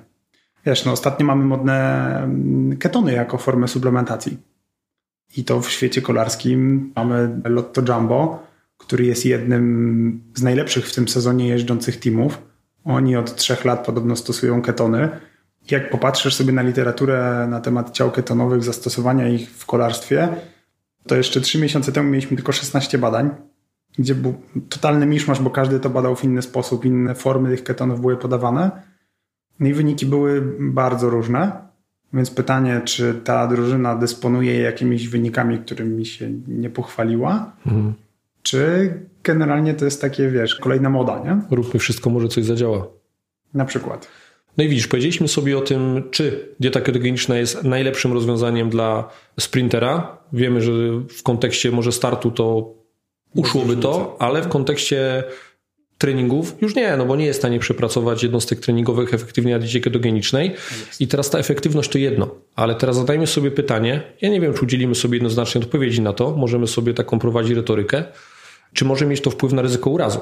Wiesz, 0.65 0.85
no 0.85 0.91
ostatnio 0.91 1.25
mamy 1.25 1.45
modne 1.45 2.07
mm, 2.23 2.77
ketony 2.77 3.13
jako 3.13 3.37
formę 3.37 3.67
suplementacji. 3.67 4.37
I 5.37 5.43
to 5.43 5.61
w 5.61 5.71
świecie 5.71 6.01
kolarskim 6.01 6.91
mamy 6.95 7.41
Lotto 7.45 7.81
Jumbo, 7.87 8.47
który 8.77 9.05
jest 9.05 9.25
jednym 9.25 10.23
z 10.35 10.43
najlepszych 10.43 10.87
w 10.87 10.95
tym 10.95 11.07
sezonie 11.07 11.47
jeżdżących 11.47 11.99
teamów. 11.99 12.41
Oni 12.83 13.15
od 13.15 13.35
trzech 13.35 13.65
lat 13.65 13.85
podobno 13.85 14.15
stosują 14.15 14.61
ketony. 14.61 15.09
Jak 15.71 15.89
popatrzysz 15.89 16.35
sobie 16.35 16.53
na 16.53 16.61
literaturę 16.61 17.47
na 17.49 17.59
temat 17.59 17.91
ciał 17.91 18.11
ketonowych, 18.11 18.63
zastosowania 18.63 19.29
ich 19.29 19.49
w 19.49 19.65
kolarstwie, 19.65 20.29
to 21.07 21.15
jeszcze 21.15 21.41
trzy 21.41 21.59
miesiące 21.59 21.91
temu 21.91 22.09
mieliśmy 22.09 22.37
tylko 22.37 22.51
16 22.51 22.97
badań 22.97 23.29
gdzie 23.97 24.15
był 24.15 24.33
totalny 24.69 25.05
miszmasz, 25.05 25.41
bo 25.41 25.49
każdy 25.49 25.79
to 25.79 25.89
badał 25.89 26.15
w 26.15 26.23
inny 26.23 26.41
sposób, 26.41 26.85
inne 26.85 27.15
formy 27.15 27.49
tych 27.49 27.63
ketonów 27.63 28.01
były 28.01 28.17
podawane. 28.17 28.71
No 29.59 29.67
i 29.67 29.73
wyniki 29.73 30.05
były 30.05 30.43
bardzo 30.59 31.09
różne. 31.09 31.67
Więc 32.13 32.31
pytanie, 32.31 32.81
czy 32.85 33.13
ta 33.23 33.47
drużyna 33.47 33.95
dysponuje 33.95 34.59
jakimiś 34.59 35.07
wynikami, 35.07 35.59
którymi 35.59 36.05
się 36.05 36.31
nie 36.47 36.69
pochwaliła, 36.69 37.51
mhm. 37.65 37.93
czy 38.43 38.93
generalnie 39.23 39.73
to 39.73 39.85
jest 39.85 40.01
takie, 40.01 40.29
wiesz, 40.29 40.55
kolejna 40.55 40.89
moda, 40.89 41.19
nie? 41.19 41.55
Róbmy 41.55 41.79
wszystko, 41.79 42.09
może 42.09 42.27
coś 42.27 42.45
zadziała. 42.45 42.87
Na 43.53 43.65
przykład. 43.65 44.07
No 44.57 44.63
i 44.63 44.67
widzisz, 44.67 44.87
powiedzieliśmy 44.87 45.27
sobie 45.27 45.57
o 45.57 45.61
tym, 45.61 46.03
czy 46.11 46.55
dieta 46.59 46.81
ketogeniczna 46.81 47.37
jest 47.37 47.63
najlepszym 47.63 48.13
rozwiązaniem 48.13 48.69
dla 48.69 49.09
sprintera. 49.39 50.17
Wiemy, 50.33 50.61
że 50.61 50.71
w 51.09 51.23
kontekście 51.23 51.71
może 51.71 51.91
startu 51.91 52.31
to 52.31 52.73
uszłoby 53.35 53.77
to, 53.77 54.15
ale 54.19 54.41
w 54.41 54.47
kontekście 54.47 55.23
treningów 55.97 56.55
już 56.61 56.75
nie, 56.75 56.97
no 56.97 57.05
bo 57.05 57.15
nie 57.15 57.25
jest 57.25 57.39
w 57.39 57.41
stanie 57.41 57.59
przepracować 57.59 58.23
jednostek 58.23 58.59
treningowych 58.59 59.13
efektywnie 59.13 59.53
na 59.53 59.59
diecie 59.59 59.79
ketogenicznej. 59.79 60.55
I 60.99 61.07
teraz 61.07 61.29
ta 61.29 61.39
efektywność 61.39 61.89
to 61.89 61.97
jedno, 61.97 62.29
ale 62.55 62.75
teraz 62.75 62.95
zadajmy 62.95 63.27
sobie 63.27 63.51
pytanie, 63.51 64.01
ja 64.21 64.29
nie 64.29 64.41
wiem, 64.41 64.53
czy 64.53 64.61
udzielimy 64.63 64.95
sobie 64.95 65.15
jednoznacznej 65.15 65.63
odpowiedzi 65.63 66.01
na 66.01 66.13
to, 66.13 66.31
możemy 66.31 66.67
sobie 66.67 66.93
taką 66.93 67.19
prowadzić 67.19 67.55
retorykę, 67.55 68.03
czy 68.73 68.85
może 68.85 69.05
mieć 69.05 69.21
to 69.21 69.29
wpływ 69.29 69.53
na 69.53 69.61
ryzyko 69.61 69.89
urazu? 69.89 70.19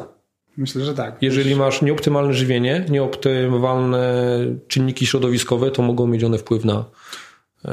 Myślę, 0.58 0.86
że 0.86 0.94
tak. 0.94 1.18
Jeżeli 1.22 1.56
masz 1.56 1.82
nieoptymalne 1.82 2.34
żywienie, 2.34 2.86
nieoptymalne 2.90 4.26
czynniki 4.68 5.06
środowiskowe, 5.06 5.72
to 5.72 5.82
mogą 5.82 6.08
mieć 6.08 6.24
one 6.24 6.38
wpływ 6.38 6.66
na 6.66 6.86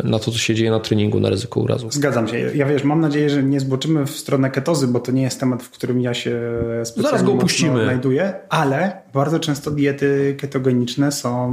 na 0.05 0.19
to, 0.19 0.31
co 0.31 0.39
się 0.39 0.55
dzieje 0.55 0.71
na 0.71 0.81
treningu, 0.81 1.21
na 1.21 1.31
ryzyko 1.31 1.61
urazu. 1.61 1.91
Zgadzam 1.91 2.29
się. 2.29 2.39
Ja 2.39 2.67
wiesz, 2.67 2.85
mam 2.85 3.01
nadzieję, 3.01 3.31
że 3.31 3.43
nie 3.43 3.61
zboczymy 3.61 4.07
w 4.07 4.11
stronę 4.11 4.51
ketozy, 4.51 4.87
bo 4.87 5.01
to 5.01 5.13
nie 5.13 5.23
jest 5.23 5.41
temat, 5.41 5.63
w 5.63 5.71
którym 5.71 6.01
ja 6.01 6.15
się 6.15 6.41
specjalnie 6.85 7.11
Zaraz 7.11 7.23
go 7.23 7.33
opuścimy. 7.33 7.85
znajduję, 7.85 8.35
ale 8.49 9.03
bardzo 9.15 9.39
często 9.39 9.71
diety 9.71 10.37
ketogeniczne 10.39 11.13
są 11.13 11.53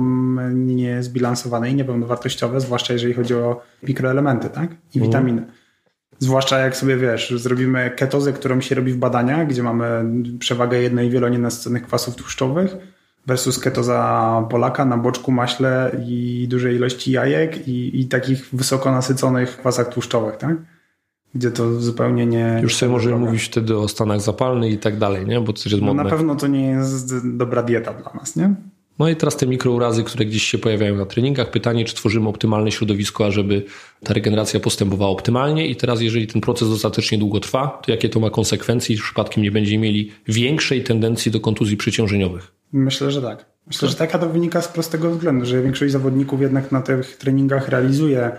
niezbilansowane 0.54 1.72
i 1.72 1.76
niepełnowartościowe, 1.76 2.62
zwłaszcza 2.62 2.94
jeżeli 2.94 3.14
chodzi 3.14 3.34
o 3.36 3.62
mikroelementy 3.84 4.50
tak? 4.50 4.72
i 4.72 5.00
mhm. 5.00 5.06
witaminy. 5.06 5.46
Zwłaszcza 6.20 6.60
jak 6.60 6.78
sobie 6.78 6.98
wiesz, 6.98 7.34
zrobimy 7.38 7.92
ketozę, 7.96 8.34
którą 8.34 8.62
się 8.62 8.76
robi 8.76 8.92
w 8.94 8.98
badaniach, 8.98 9.48
gdzie 9.48 9.64
mamy 9.64 10.06
przewagę 10.40 10.82
jednej 10.82 11.10
wielonienasyconych 11.10 11.84
kwasów 11.84 12.16
tłuszczowych, 12.16 12.78
versus 13.28 13.60
ketoza 13.60 14.48
Polaka 14.50 14.86
na 14.86 14.98
boczku, 14.98 15.32
maśle 15.32 15.92
i 16.08 16.48
dużej 16.50 16.76
ilości 16.76 17.12
jajek 17.12 17.68
i, 17.68 18.02
i 18.02 18.08
takich 18.08 18.50
wysoko 18.54 18.92
nasyconych 18.92 19.58
kwasach 19.58 19.90
tłuszczowych, 19.90 20.38
tak? 20.38 20.56
Gdzie 21.36 21.52
to 21.52 21.80
zupełnie 21.80 22.26
nie... 22.26 22.60
Już 22.62 22.76
sobie 22.76 22.92
możemy 22.92 23.16
mówić 23.16 23.44
wtedy 23.44 23.78
o 23.78 23.88
stanach 23.88 24.22
zapalnych 24.22 24.72
i 24.72 24.78
tak 24.78 24.98
dalej, 24.98 25.26
nie? 25.26 25.42
Bo 25.42 25.54
to 25.54 25.62
jest 25.66 25.82
modne. 25.82 26.04
No 26.04 26.04
na 26.04 26.10
pewno 26.10 26.36
to 26.36 26.48
nie 26.48 26.68
jest 26.68 27.28
dobra 27.38 27.64
dieta 27.64 27.94
dla 27.94 28.14
nas, 28.14 28.36
nie? 28.36 28.56
No 29.00 29.10
i 29.10 29.16
teraz 29.16 29.38
te 29.38 29.48
mikrourazy, 29.48 30.04
które 30.04 30.26
gdzieś 30.26 30.44
się 30.44 30.58
pojawiają 30.58 30.96
na 30.96 31.06
treningach. 31.06 31.52
Pytanie, 31.52 31.86
czy 31.86 31.96
tworzymy 31.96 32.30
optymalne 32.30 32.72
środowisko, 32.72 33.26
ażeby 33.26 33.64
ta 34.04 34.14
regeneracja 34.14 34.60
postępowała 34.60 35.12
optymalnie. 35.12 35.68
I 35.68 35.76
teraz, 35.76 36.02
jeżeli 36.02 36.28
ten 36.28 36.42
proces 36.42 36.70
dostatecznie 36.70 37.18
długo 37.18 37.40
trwa, 37.40 37.82
to 37.86 37.92
jakie 37.92 38.10
to 38.10 38.20
ma 38.20 38.30
konsekwencje 38.30 38.96
i 38.96 39.00
przypadkiem 39.00 39.44
nie 39.44 39.52
będziemy 39.52 39.84
mieli 39.84 40.12
większej 40.28 40.84
tendencji 40.84 41.32
do 41.32 41.40
kontuzji 41.40 41.78
przeciążeniowych? 41.78 42.52
Myślę, 42.74 43.12
że 43.12 43.22
tak. 43.22 43.46
Myślę, 43.68 43.88
że 43.90 43.96
taka 43.96 44.20
to 44.20 44.30
wynika 44.30 44.62
z 44.62 44.68
prostego 44.68 45.12
względu, 45.12 45.46
że 45.46 45.62
większość 45.62 45.92
zawodników 45.92 46.42
jednak 46.42 46.72
na 46.72 46.82
tych 46.82 47.18
treningach 47.18 47.70
realizuje 47.70 48.32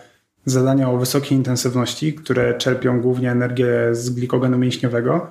zadania 0.45 0.91
o 0.91 0.99
wysokiej 0.99 1.39
intensywności, 1.39 2.15
które 2.15 2.59
czerpią 2.59 3.01
głównie 3.01 3.31
energię 3.31 3.69
z 3.93 4.11
glikogenu 4.11 4.59
mięśniowego. 4.59 5.27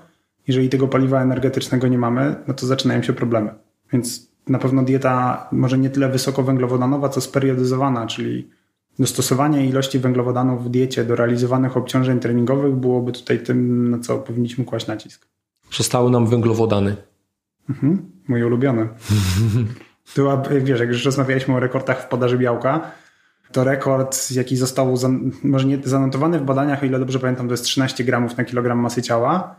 Jeżeli 0.47 0.69
tego 0.69 0.87
paliwa 0.87 1.21
energetycznego 1.21 1.87
nie 1.87 1.97
mamy, 1.97 2.35
no 2.47 2.53
to 2.53 2.65
zaczynają 2.65 3.03
się 3.03 3.13
problemy. 3.13 3.49
Więc 3.93 4.28
na 4.47 4.59
pewno 4.59 4.83
dieta 4.83 5.47
może 5.51 5.77
nie 5.77 5.89
tyle 5.89 6.09
wysokowęglowodanowa, 6.09 7.09
co 7.09 7.21
speriodyzowana, 7.21 8.07
czyli 8.07 8.49
dostosowanie 8.99 9.65
ilości 9.65 9.99
węglowodanów 9.99 10.65
w 10.65 10.69
diecie 10.69 11.05
do 11.05 11.15
realizowanych 11.15 11.77
obciążeń 11.77 12.19
treningowych 12.19 12.75
byłoby 12.75 13.11
tutaj 13.11 13.43
tym, 13.43 13.89
na 13.89 13.99
co 13.99 14.17
powinniśmy 14.17 14.65
kłaść 14.65 14.87
nacisk. 14.87 15.27
Zostały 15.71 16.11
nam 16.11 16.27
węglowodany. 16.27 16.95
Mhm, 17.69 18.11
mój 18.27 18.43
ulubiony. 18.43 18.87
Była, 20.15 20.43
wiesz, 20.61 20.79
jak 20.79 20.89
już 20.89 21.05
rozmawialiśmy 21.05 21.55
o 21.55 21.59
rekordach 21.59 22.03
w 22.03 22.07
podaży 22.07 22.37
białka, 22.37 22.91
to 23.51 23.63
rekord, 23.63 24.31
jaki 24.31 24.57
został 24.57 24.95
może 25.43 25.67
nie 25.67 25.77
zanotowany 25.83 26.39
w 26.39 26.43
badaniach, 26.43 26.83
o 26.83 26.85
ile 26.85 26.99
dobrze 26.99 27.19
pamiętam, 27.19 27.47
to 27.47 27.53
jest 27.53 27.63
13 27.63 28.03
gramów 28.03 28.37
na 28.37 28.43
kilogram 28.43 28.79
masy 28.79 29.01
ciała, 29.01 29.55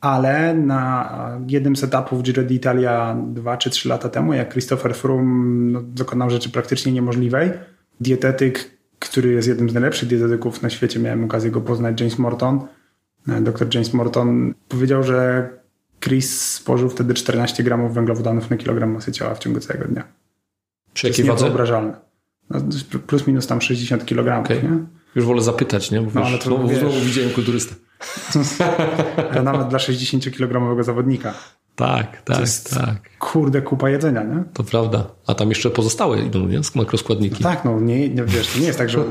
ale 0.00 0.54
na 0.54 1.38
jednym 1.48 1.76
z 1.76 1.84
etapów 1.84 2.22
Giro 2.22 2.42
d'Italia 2.42 3.16
2 3.32 3.56
czy 3.56 3.70
3 3.70 3.88
lata 3.88 4.08
temu, 4.08 4.34
jak 4.34 4.52
Christopher 4.52 4.94
Froome 4.94 5.72
no, 5.72 5.82
dokonał 5.82 6.30
rzeczy 6.30 6.50
praktycznie 6.50 6.92
niemożliwej, 6.92 7.50
dietetyk, 8.00 8.70
który 8.98 9.32
jest 9.32 9.48
jednym 9.48 9.70
z 9.70 9.74
najlepszych 9.74 10.08
dietetyków 10.08 10.62
na 10.62 10.70
świecie, 10.70 11.00
miałem 11.00 11.24
okazję 11.24 11.50
go 11.50 11.60
poznać, 11.60 12.00
James 12.00 12.18
Morton, 12.18 12.60
e, 13.28 13.40
dr 13.40 13.74
James 13.74 13.94
Morton, 13.94 14.54
powiedział, 14.68 15.02
że 15.02 15.48
Chris 16.00 16.52
spożył 16.52 16.88
wtedy 16.88 17.14
14 17.14 17.62
gramów 17.62 17.94
węglowodanów 17.94 18.50
na 18.50 18.56
kilogram 18.56 18.90
masy 18.90 19.12
ciała 19.12 19.34
w 19.34 19.38
ciągu 19.38 19.60
całego 19.60 19.84
dnia. 19.84 20.04
Przy 20.94 21.06
jakiej 21.08 21.24
wadze? 21.24 21.44
Niewyobrażalne. 21.44 21.96
No, 22.50 22.60
plus 23.06 23.26
minus 23.26 23.46
tam 23.46 23.60
60 23.60 24.06
kg. 24.06 24.44
Okay. 24.44 24.86
Już 25.14 25.24
wolę 25.24 25.42
zapytać, 25.42 25.90
nie? 25.90 26.00
Bo 26.00 26.10
no, 26.14 26.26
ale 26.26 26.38
to 26.38 26.44
znowu, 26.44 26.68
wiesz, 26.68 27.04
widziałem 27.04 27.30
kulturystę. 27.30 27.74
nawet 29.42 29.68
dla 29.68 29.78
60-kilogramowego 29.78 30.84
zawodnika. 30.84 31.34
Tak, 31.76 32.22
tak, 32.22 32.40
jest, 32.40 32.74
tak. 32.74 33.18
Kurde, 33.18 33.62
kupa 33.62 33.90
jedzenia, 33.90 34.22
nie? 34.22 34.44
To 34.52 34.64
prawda. 34.64 35.06
A 35.26 35.34
tam 35.34 35.48
jeszcze 35.48 35.70
pozostałe 35.70 36.18
idą, 36.18 36.46
nie? 36.46 36.60
Makroskładniki. 36.74 37.42
No 37.42 37.50
tak, 37.50 37.64
no 37.64 37.80
nie, 37.80 38.08
nie, 38.08 38.24
wiesz, 38.24 38.48
to 38.52 38.58
nie 38.58 38.66
jest 38.66 38.78
tak, 38.78 38.90
że 38.90 38.98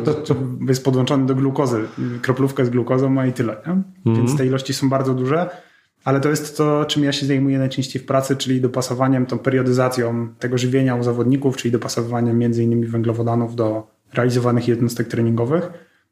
jest 0.67 0.84
podłączony 0.84 1.26
do 1.26 1.36
glukozy. 1.36 1.88
Kroplówkę 2.21 2.65
z 2.65 2.69
gluzą 2.69 3.10
ma 3.10 3.26
i 3.26 3.34
tyle, 3.34 3.56
nie? 3.67 3.82
Więc 4.06 4.17
mm 4.19 4.26
-hmm. 4.26 4.38
te 4.38 4.45
ilości 4.45 4.74
są 4.74 4.89
bardzo 4.89 5.13
duże. 5.13 5.50
Ale 6.06 6.19
to 6.19 6.30
jest 6.30 6.58
to, 6.58 6.86
czym 6.86 7.04
ja 7.04 7.12
się 7.12 7.26
zajmuję 7.26 7.60
najczęściej 7.60 8.02
w 8.02 8.06
pracy, 8.06 8.36
czyli 8.36 8.62
dopasowaniem, 8.62 9.26
tą 9.26 9.39
periodyzacją 9.39 10.28
tego 10.39 10.58
żywienia 10.58 10.95
u 10.95 11.04
zawodników, 11.04 11.58
czyli 11.58 11.71
dopasowaniem 11.71 12.39
między 12.39 12.63
innymi 12.63 12.88
węglowodanów 12.88 13.56
do 13.56 13.88
realizowanych 14.13 14.67
jednostek 14.67 15.08
treningowych. 15.08 15.69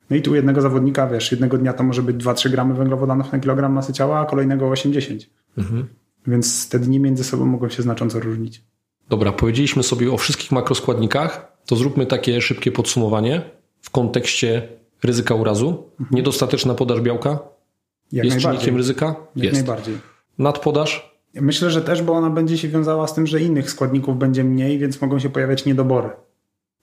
No 0.10 0.16
i 0.16 0.22
tu 0.22 0.36
jednego 0.36 0.62
zawodnika, 0.62 1.08
wiesz, 1.08 1.32
jednego 1.32 1.58
dnia 1.58 1.74
to 1.74 1.84
może 1.84 2.04
być 2.04 2.18
2-3 2.18 2.50
gramy 2.50 2.74
węglowodanów 2.74 3.32
na 3.32 3.40
kilogram 3.40 3.74
masy 3.74 3.94
ciała, 3.94 4.20
a 4.20 4.26
kolejnego 4.26 4.70
80. 4.70 5.30
Mhm. 5.58 5.88
Więc 6.28 6.70
te 6.70 6.80
dni 6.80 7.00
między 7.00 7.24
sobą 7.24 7.46
mogą 7.46 7.70
się 7.70 7.84
znacząco 7.84 8.20
różnić. 8.20 8.62
Dobra, 9.10 9.32
powiedzieliśmy 9.32 9.84
sobie 9.84 10.12
o 10.12 10.18
wszystkich 10.18 10.52
makroskładnikach, 10.52 11.58
to 11.66 11.76
zróbmy 11.76 12.06
takie 12.06 12.42
szybkie 12.42 12.72
podsumowanie 12.72 13.42
w 13.82 13.90
kontekście 13.90 14.68
ryzyka 15.04 15.36
urazu. 15.36 15.70
Mhm. 16.00 16.08
Niedostateczna 16.12 16.74
podaż 16.74 17.02
białka, 17.02 17.40
jak 18.12 18.26
jest 18.26 18.40
czynnikiem 18.40 18.78
ryzyka? 18.78 19.16
Jak 19.36 19.46
jest. 19.46 19.56
najbardziej. 19.56 19.98
Nadpodaż? 20.38 21.14
Myślę, 21.34 21.70
że 21.70 21.82
też, 21.82 22.02
bo 22.02 22.14
ona 22.14 22.30
będzie 22.30 22.58
się 22.58 22.68
wiązała 22.68 23.08
z 23.08 23.14
tym, 23.14 23.28
że 23.28 23.42
innych 23.42 23.72
składników 23.72 24.18
będzie 24.18 24.44
mniej, 24.44 24.80
więc 24.80 25.02
mogą 25.02 25.20
się 25.20 25.30
pojawiać 25.30 25.66
niedobory. 25.66 26.10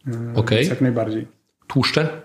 E, 0.07 0.11
Okej. 0.11 0.35
Okay. 0.35 0.65
Jak 0.65 0.81
najbardziej. 0.81 1.27
Tłuszcze? 1.67 2.23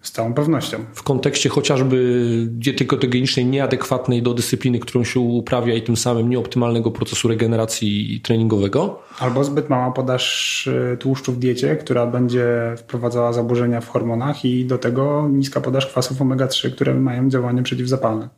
Z 0.00 0.12
całą 0.12 0.34
pewnością. 0.34 0.78
W 0.94 1.02
kontekście 1.02 1.48
chociażby 1.48 2.46
diety 2.50 2.86
ketogenicznej 2.86 3.46
nieadekwatnej 3.46 4.22
do 4.22 4.34
dyscypliny, 4.34 4.78
którą 4.78 5.04
się 5.04 5.20
uprawia 5.20 5.74
i 5.74 5.82
tym 5.82 5.96
samym 5.96 6.30
nieoptymalnego 6.30 6.90
procesu 6.90 7.28
regeneracji 7.28 8.20
treningowego. 8.24 9.02
Albo 9.18 9.44
zbyt 9.44 9.70
mała 9.70 9.90
podaż 9.90 10.68
e, 10.92 10.96
tłuszczu 10.96 11.32
w 11.32 11.38
diecie, 11.38 11.76
która 11.76 12.06
będzie 12.06 12.74
wprowadzała 12.78 13.32
zaburzenia 13.32 13.80
w 13.80 13.88
hormonach 13.88 14.44
i 14.44 14.64
do 14.64 14.78
tego 14.78 15.28
niska 15.32 15.60
podaż 15.60 15.86
kwasów 15.86 16.20
omega-3, 16.20 16.70
które 16.70 16.94
mają 16.94 17.28
działanie 17.28 17.62
przeciwzapalne. 17.62 18.28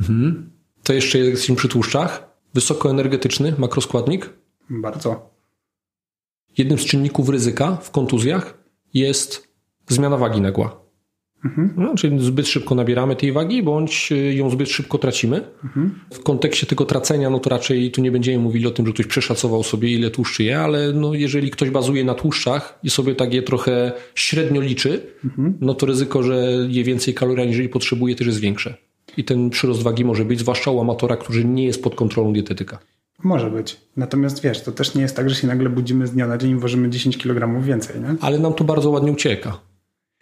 Mhm. 0.00 0.50
To 0.82 0.92
jeszcze 0.92 1.18
jesteśmy 1.18 1.56
przy 1.56 1.68
tłuszczach. 1.68 2.28
Wysokoenergetyczny 2.54 3.54
makroskładnik? 3.58 4.30
Bardzo. 4.70 5.30
Jednym 6.58 6.78
z 6.78 6.84
czynników 6.84 7.28
ryzyka 7.28 7.76
w 7.76 7.90
kontuzjach 7.90 8.58
jest 8.94 9.48
zmiana 9.88 10.16
wagi 10.16 10.40
nagła. 10.40 10.87
Mhm. 11.44 11.74
No, 11.76 11.94
czyli 11.94 12.24
zbyt 12.24 12.48
szybko 12.48 12.74
nabieramy 12.74 13.16
tej 13.16 13.32
wagi, 13.32 13.62
bądź 13.62 14.12
y, 14.12 14.34
ją 14.34 14.50
zbyt 14.50 14.68
szybko 14.68 14.98
tracimy. 14.98 15.40
Mhm. 15.64 15.98
W 16.12 16.22
kontekście 16.22 16.66
tego 16.66 16.84
tracenia, 16.84 17.30
no 17.30 17.38
to 17.38 17.50
raczej 17.50 17.90
tu 17.90 18.00
nie 18.00 18.12
będziemy 18.12 18.38
mówili 18.38 18.66
o 18.66 18.70
tym, 18.70 18.86
że 18.86 18.92
ktoś 18.92 19.06
przeszacował 19.06 19.62
sobie, 19.62 19.92
ile 19.92 20.10
tłuszczy 20.10 20.44
je, 20.44 20.60
ale 20.60 20.92
no 20.92 21.14
jeżeli 21.14 21.50
ktoś 21.50 21.70
bazuje 21.70 22.04
na 22.04 22.14
tłuszczach 22.14 22.78
i 22.82 22.90
sobie 22.90 23.14
tak 23.14 23.34
je 23.34 23.42
trochę 23.42 23.92
średnio 24.14 24.60
liczy, 24.60 25.06
mhm. 25.24 25.58
no 25.60 25.74
to 25.74 25.86
ryzyko, 25.86 26.22
że 26.22 26.66
je 26.68 26.84
więcej 26.84 27.14
kalorii, 27.14 27.42
aniżeli 27.44 27.68
potrzebuje, 27.68 28.14
też 28.14 28.26
jest 28.26 28.40
większe. 28.40 28.74
I 29.16 29.24
ten 29.24 29.50
przyrost 29.50 29.82
wagi 29.82 30.04
może 30.04 30.24
być, 30.24 30.38
zwłaszcza 30.38 30.70
u 30.70 30.80
amatora, 30.80 31.16
który 31.16 31.44
nie 31.44 31.64
jest 31.64 31.82
pod 31.82 31.94
kontrolą 31.94 32.32
dietetyka. 32.32 32.78
Może 33.24 33.50
być. 33.50 33.80
Natomiast 33.96 34.42
wiesz, 34.42 34.62
to 34.62 34.72
też 34.72 34.94
nie 34.94 35.02
jest 35.02 35.16
tak, 35.16 35.30
że 35.30 35.36
się 35.36 35.46
nagle 35.46 35.68
budzimy 35.68 36.06
z 36.06 36.10
dnia 36.10 36.26
na 36.26 36.38
dzień 36.38 36.50
i 36.50 36.56
ważymy 36.56 36.90
10 36.90 37.18
kg 37.18 37.62
więcej. 37.62 38.00
Nie? 38.00 38.14
Ale 38.20 38.38
nam 38.38 38.54
to 38.54 38.64
bardzo 38.64 38.90
ładnie 38.90 39.12
ucieka. 39.12 39.60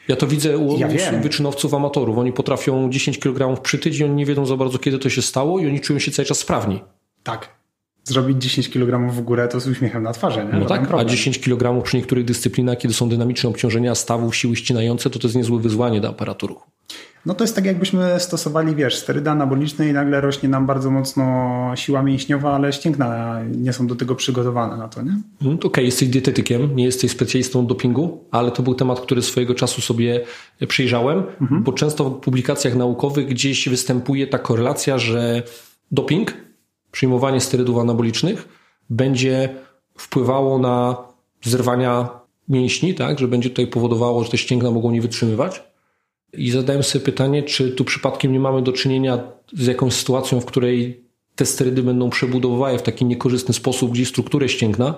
Ja 0.09 0.17
to 0.17 0.27
widzę 0.27 0.59
u, 0.59 0.79
ja 0.79 0.89
wyczynowców 1.23 1.75
amatorów. 1.75 2.19
Oni 2.19 2.33
potrafią 2.33 2.91
10 2.91 3.19
kg 3.19 3.63
przytyć 3.63 3.99
i 3.99 4.05
oni 4.05 4.15
nie 4.15 4.27
wiedzą 4.27 4.47
za 4.47 4.57
bardzo, 4.57 4.79
kiedy 4.79 4.99
to 4.99 5.11
się 5.11 5.23
stało 5.23 5.59
i 5.59 5.67
oni 5.67 5.81
czują 5.81 5.99
się 5.99 6.11
cały 6.11 6.27
czas 6.27 6.39
sprawni. 6.39 6.83
Tak. 7.23 7.57
Zrobić 8.05 8.43
10 8.43 8.69
kg 8.69 9.13
w 9.13 9.21
górę 9.21 9.49
to 9.49 9.61
z 9.61 9.69
uśmiechem 9.69 10.03
na 10.03 10.13
twarzy. 10.13 10.45
Nie? 10.53 10.59
No 10.59 10.67
tak, 10.67 10.95
a 10.95 11.05
10 11.05 11.39
kg 11.39 11.83
przy 11.83 11.97
niektórych 11.97 12.25
dyscyplinach, 12.25 12.79
kiedy 12.79 12.95
są 12.95 13.09
dynamiczne 13.09 13.51
obciążenia 13.51 13.95
stawów, 13.95 14.37
siły 14.37 14.57
ścinające, 14.57 15.11
to 15.11 15.19
to 15.19 15.29
jest 15.29 15.37
niezłe 15.37 15.59
wyzwanie 15.59 16.01
dla 16.01 16.11
aparatu 16.11 16.47
ruchu. 16.47 16.71
No 17.27 17.35
to 17.35 17.45
jest 17.45 17.57
tak 17.57 17.65
jakbyśmy 17.65 18.21
stosowali, 18.21 18.75
wiesz, 18.75 18.97
sterydy 18.97 19.31
anaboliczne 19.31 19.89
i 19.89 19.93
nagle 19.93 20.21
rośnie 20.21 20.49
nam 20.49 20.67
bardzo 20.67 20.91
mocno 20.91 21.25
siła 21.75 22.03
mięśniowa, 22.03 22.55
ale 22.55 22.73
ścięgna 22.73 23.41
nie 23.57 23.73
są 23.73 23.87
do 23.87 23.97
tego 23.97 24.15
przygotowane 24.15 24.77
na 24.77 24.89
to, 24.89 25.03
nie? 25.03 25.11
Mm, 25.11 25.23
Okej, 25.57 25.67
okay, 25.67 25.85
jesteś 25.85 26.09
dietetykiem, 26.09 26.77
nie 26.77 26.85
jesteś 26.85 27.11
specjalistą 27.11 27.67
dopingu, 27.67 28.25
ale 28.31 28.51
to 28.51 28.63
był 28.63 28.75
temat, 28.75 29.01
który 29.01 29.23
swojego 29.23 29.55
czasu 29.55 29.81
sobie 29.81 30.25
przyjrzałem, 30.69 31.23
mhm. 31.41 31.63
bo 31.63 31.73
często 31.73 32.11
w 32.11 32.21
publikacjach 32.21 32.75
naukowych 32.75 33.27
gdzieś 33.27 33.69
występuje 33.69 34.27
ta 34.27 34.39
korelacja, 34.39 34.99
że 34.99 35.43
doping, 35.91 36.35
przyjmowanie 36.93 37.41
sterydów 37.41 37.79
anabolicznych 37.79 38.49
będzie 38.91 39.49
wpływało 39.99 40.59
na 40.59 40.97
zerwania 41.45 42.09
mięśni, 42.49 42.95
tak, 42.95 43.19
że 43.19 43.29
będzie 43.29 43.51
tutaj 43.51 43.67
powodowało, 43.67 44.25
że 44.25 44.31
te 44.31 44.39
ścięgna 44.39 44.71
mogą 44.71 44.91
nie 44.91 45.01
wytrzymywać 45.01 45.63
i 46.33 46.51
zadałem 46.51 46.83
sobie 46.83 47.05
pytanie, 47.05 47.43
czy 47.43 47.71
tu 47.71 47.85
przypadkiem 47.85 48.33
nie 48.33 48.41
mamy 48.41 48.63
do 48.63 48.73
czynienia 48.73 49.19
z 49.53 49.67
jakąś 49.67 49.93
sytuacją, 49.95 50.41
w 50.41 50.45
której 50.45 51.05
te 51.37 51.47
sterydy 51.47 51.83
będą 51.83 52.11
przebudowywały 52.11 52.79
w 52.79 52.83
taki 52.83 53.05
niekorzystny 53.05 53.55
sposób 53.55 53.93
gdzieś 53.93 54.09
strukturę 54.09 54.49
ścięgna. 54.49 54.95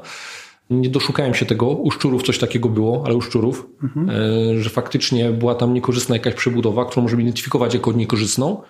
Nie 0.70 0.88
doszukałem 0.88 1.34
się 1.34 1.46
tego. 1.46 1.66
U 1.66 1.90
szczurów 1.90 2.22
coś 2.22 2.38
takiego 2.38 2.68
było, 2.68 3.02
ale 3.06 3.14
u 3.14 3.20
szczurów, 3.20 3.66
mhm. 3.82 4.10
E, 4.10 4.60
że 4.62 4.70
faktycznie 4.70 5.30
była 5.30 5.54
tam 5.54 5.74
niekorzystna 5.74 6.16
jakaś 6.16 6.34
przebudowa, 6.34 6.84
którą 6.84 7.02
możemy 7.02 7.22
identyfikować 7.22 7.74
jako 7.74 7.92
niekorzystną, 7.92 8.62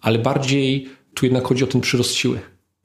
ale 0.00 0.18
bardziej 0.18 0.88
tu 1.14 1.26
jednak 1.26 1.44
chodzi 1.44 1.64
o 1.64 1.66
ten 1.66 1.80
przyrost 1.80 2.12
siły. 2.12 2.40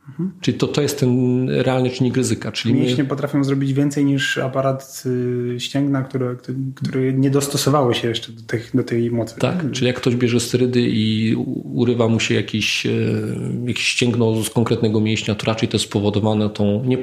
Mhm. 0.10 0.32
Czyli 0.42 0.58
to, 0.58 0.68
to 0.68 0.82
jest 0.82 1.00
ten 1.00 1.50
realny 1.50 1.90
czynnik 1.90 2.18
ryzyka. 2.18 2.52
Czyli 2.52 2.74
Mięśnie 2.74 3.04
my... 3.04 3.10
potrafią 3.10 3.44
zrobić 3.44 3.74
więcej 3.74 4.06
niż 4.06 4.38
aparat 4.38 5.04
y, 5.06 5.56
ścięgna, 5.60 6.04
które, 6.04 6.36
które 6.76 7.14
nie 7.14 7.30
dostosowały 7.30 7.96
się 7.96 8.08
jeszcze 8.08 8.32
do, 8.32 8.42
tych, 8.42 8.72
do 8.74 8.84
tej 8.84 9.12
mocy. 9.12 9.36
Tak, 9.40 9.62
tak, 9.64 9.72
czyli 9.72 9.88
jak 9.88 9.96
ktoś 9.96 10.16
bierze 10.16 10.40
sterydy 10.40 10.82
i 10.82 11.36
urywa 11.74 12.08
mu 12.08 12.20
się 12.20 12.34
jakiś, 12.34 12.86
e, 12.86 12.92
jakieś 13.66 13.86
ścięgno 13.86 14.44
z 14.44 14.50
konkretnego 14.50 15.00
mięśnia, 15.00 15.36
to 15.36 15.46
raczej 15.46 15.70
to 15.70 15.78
jest 15.78 15.86
spowodowane 15.86 16.50
tą 16.50 16.84
nie, 16.86 16.98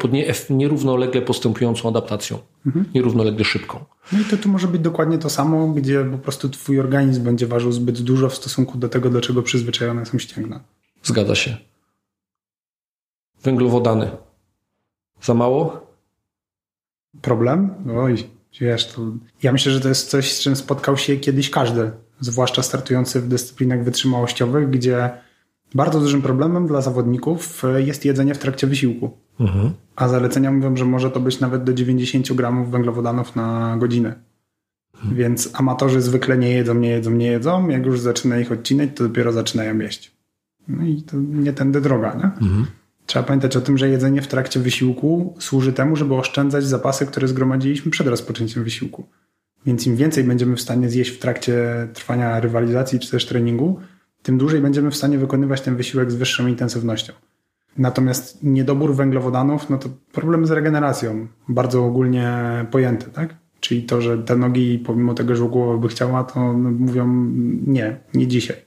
nierównolegle 0.50 1.22
postępującą 1.22 1.88
adaptacją. 1.88 2.38
Mhm. 2.66 2.84
Nierównolegle 2.94 3.44
szybką. 3.44 3.84
No 4.12 4.20
i 4.20 4.24
to 4.24 4.36
tu 4.36 4.48
może 4.48 4.68
być 4.68 4.80
dokładnie 4.80 5.18
to 5.18 5.30
samo, 5.30 5.68
gdzie 5.68 6.04
po 6.04 6.18
prostu 6.18 6.48
twój 6.48 6.80
organizm 6.80 7.24
będzie 7.24 7.46
ważył 7.46 7.72
zbyt 7.72 8.02
dużo 8.02 8.28
w 8.28 8.34
stosunku 8.34 8.78
do 8.78 8.88
tego, 8.88 9.10
do 9.10 9.20
czego 9.20 9.42
przyzwyczajone 9.42 10.06
są 10.06 10.18
ścięgna. 10.18 10.60
Zgadza 11.02 11.34
się. 11.34 11.56
Węglowodany. 13.44 14.10
Za 15.22 15.34
mało? 15.34 15.86
Problem? 17.22 17.74
Oj, 17.96 18.24
wiesz, 18.60 18.86
to... 18.86 19.02
ja 19.42 19.52
myślę, 19.52 19.72
że 19.72 19.80
to 19.80 19.88
jest 19.88 20.10
coś, 20.10 20.32
z 20.32 20.40
czym 20.40 20.56
spotkał 20.56 20.96
się 20.96 21.16
kiedyś 21.16 21.50
każdy, 21.50 21.90
zwłaszcza 22.20 22.62
startujący 22.62 23.20
w 23.20 23.28
dyscyplinach 23.28 23.84
wytrzymałościowych, 23.84 24.70
gdzie 24.70 25.10
bardzo 25.74 26.00
dużym 26.00 26.22
problemem 26.22 26.66
dla 26.66 26.80
zawodników 26.80 27.62
jest 27.76 28.04
jedzenie 28.04 28.34
w 28.34 28.38
trakcie 28.38 28.66
wysiłku. 28.66 29.10
Mhm. 29.40 29.72
A 29.96 30.08
zalecenia 30.08 30.52
mówią, 30.52 30.76
że 30.76 30.84
może 30.84 31.10
to 31.10 31.20
być 31.20 31.40
nawet 31.40 31.64
do 31.64 31.72
90 31.72 32.32
gramów 32.32 32.70
węglowodanów 32.70 33.36
na 33.36 33.76
godzinę. 33.78 34.14
Mhm. 34.94 35.14
Więc 35.14 35.50
amatorzy 35.54 36.00
zwykle 36.00 36.38
nie 36.38 36.50
jedzą, 36.50 36.74
nie 36.74 36.88
jedzą, 36.88 37.10
nie 37.10 37.26
jedzą. 37.26 37.68
Jak 37.68 37.86
już 37.86 38.00
zaczyna 38.00 38.38
ich 38.38 38.52
odcinać, 38.52 38.90
to 38.94 39.04
dopiero 39.04 39.32
zaczynają 39.32 39.78
jeść. 39.78 40.14
No 40.68 40.84
i 40.84 41.02
to 41.02 41.16
nie 41.16 41.52
tędy 41.52 41.80
droga, 41.80 42.14
nie? 42.14 42.24
Mhm. 42.24 42.66
Trzeba 43.06 43.22
pamiętać 43.22 43.56
o 43.56 43.60
tym, 43.60 43.78
że 43.78 43.88
jedzenie 43.88 44.22
w 44.22 44.28
trakcie 44.28 44.60
wysiłku 44.60 45.34
służy 45.38 45.72
temu, 45.72 45.96
żeby 45.96 46.14
oszczędzać 46.14 46.64
zapasy, 46.64 47.06
które 47.06 47.28
zgromadziliśmy 47.28 47.90
przed 47.90 48.06
rozpoczęciem 48.06 48.64
wysiłku. 48.64 49.06
Więc 49.66 49.86
im 49.86 49.96
więcej 49.96 50.24
będziemy 50.24 50.56
w 50.56 50.60
stanie 50.60 50.88
zjeść 50.88 51.10
w 51.10 51.18
trakcie 51.18 51.88
trwania 51.94 52.40
rywalizacji 52.40 52.98
czy 52.98 53.10
też 53.10 53.26
treningu, 53.26 53.80
tym 54.22 54.38
dłużej 54.38 54.60
będziemy 54.60 54.90
w 54.90 54.96
stanie 54.96 55.18
wykonywać 55.18 55.60
ten 55.60 55.76
wysiłek 55.76 56.10
z 56.10 56.14
wyższą 56.14 56.46
intensywnością. 56.46 57.12
Natomiast 57.78 58.42
niedobór 58.42 58.94
węglowodanów, 58.94 59.70
no 59.70 59.78
to 59.78 59.88
problem 60.12 60.46
z 60.46 60.50
regeneracją, 60.50 61.26
bardzo 61.48 61.84
ogólnie 61.84 62.30
pojęty, 62.70 63.06
tak? 63.10 63.34
Czyli 63.60 63.82
to, 63.82 64.00
że 64.00 64.18
te 64.18 64.36
nogi, 64.36 64.78
pomimo 64.78 65.14
tego, 65.14 65.36
że 65.36 65.44
głowa 65.44 65.76
by 65.76 65.88
chciała, 65.88 66.24
to 66.24 66.52
mówią 66.52 67.30
nie, 67.66 68.00
nie 68.14 68.26
dzisiaj 68.26 68.63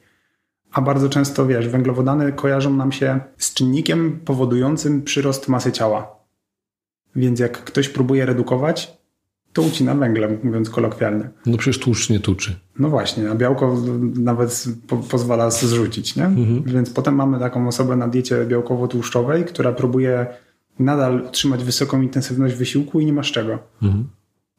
a 0.71 0.81
bardzo 0.81 1.09
często, 1.09 1.45
wiesz, 1.45 1.69
węglowodany 1.69 2.33
kojarzą 2.33 2.73
nam 2.73 2.91
się 2.91 3.19
z 3.37 3.53
czynnikiem 3.53 4.19
powodującym 4.25 5.01
przyrost 5.01 5.47
masy 5.47 5.71
ciała. 5.71 6.15
Więc 7.15 7.39
jak 7.39 7.63
ktoś 7.63 7.89
próbuje 7.89 8.25
redukować, 8.25 8.97
to 9.53 9.61
ucina 9.61 9.95
węglem, 9.95 10.37
mówiąc 10.43 10.69
kolokwialnie. 10.69 11.29
No 11.45 11.57
przecież 11.57 11.79
tłuszcz 11.79 12.09
nie 12.09 12.19
tuczy. 12.19 12.55
No 12.79 12.89
właśnie, 12.89 13.31
a 13.31 13.35
białko 13.35 13.77
nawet 14.15 14.65
po 14.87 14.97
pozwala 14.97 15.51
zrzucić, 15.51 16.15
nie? 16.15 16.25
Mhm. 16.25 16.63
Więc 16.63 16.89
potem 16.89 17.15
mamy 17.15 17.39
taką 17.39 17.67
osobę 17.67 17.95
na 17.95 18.07
diecie 18.07 18.45
białkowo-tłuszczowej, 18.45 19.45
która 19.45 19.71
próbuje 19.71 20.27
nadal 20.79 21.21
utrzymać 21.27 21.63
wysoką 21.63 22.01
intensywność 22.01 22.55
wysiłku 22.55 22.99
i 22.99 23.05
nie 23.05 23.13
ma 23.13 23.23
z 23.23 23.27
czego. 23.27 23.59
Mhm. 23.81 24.07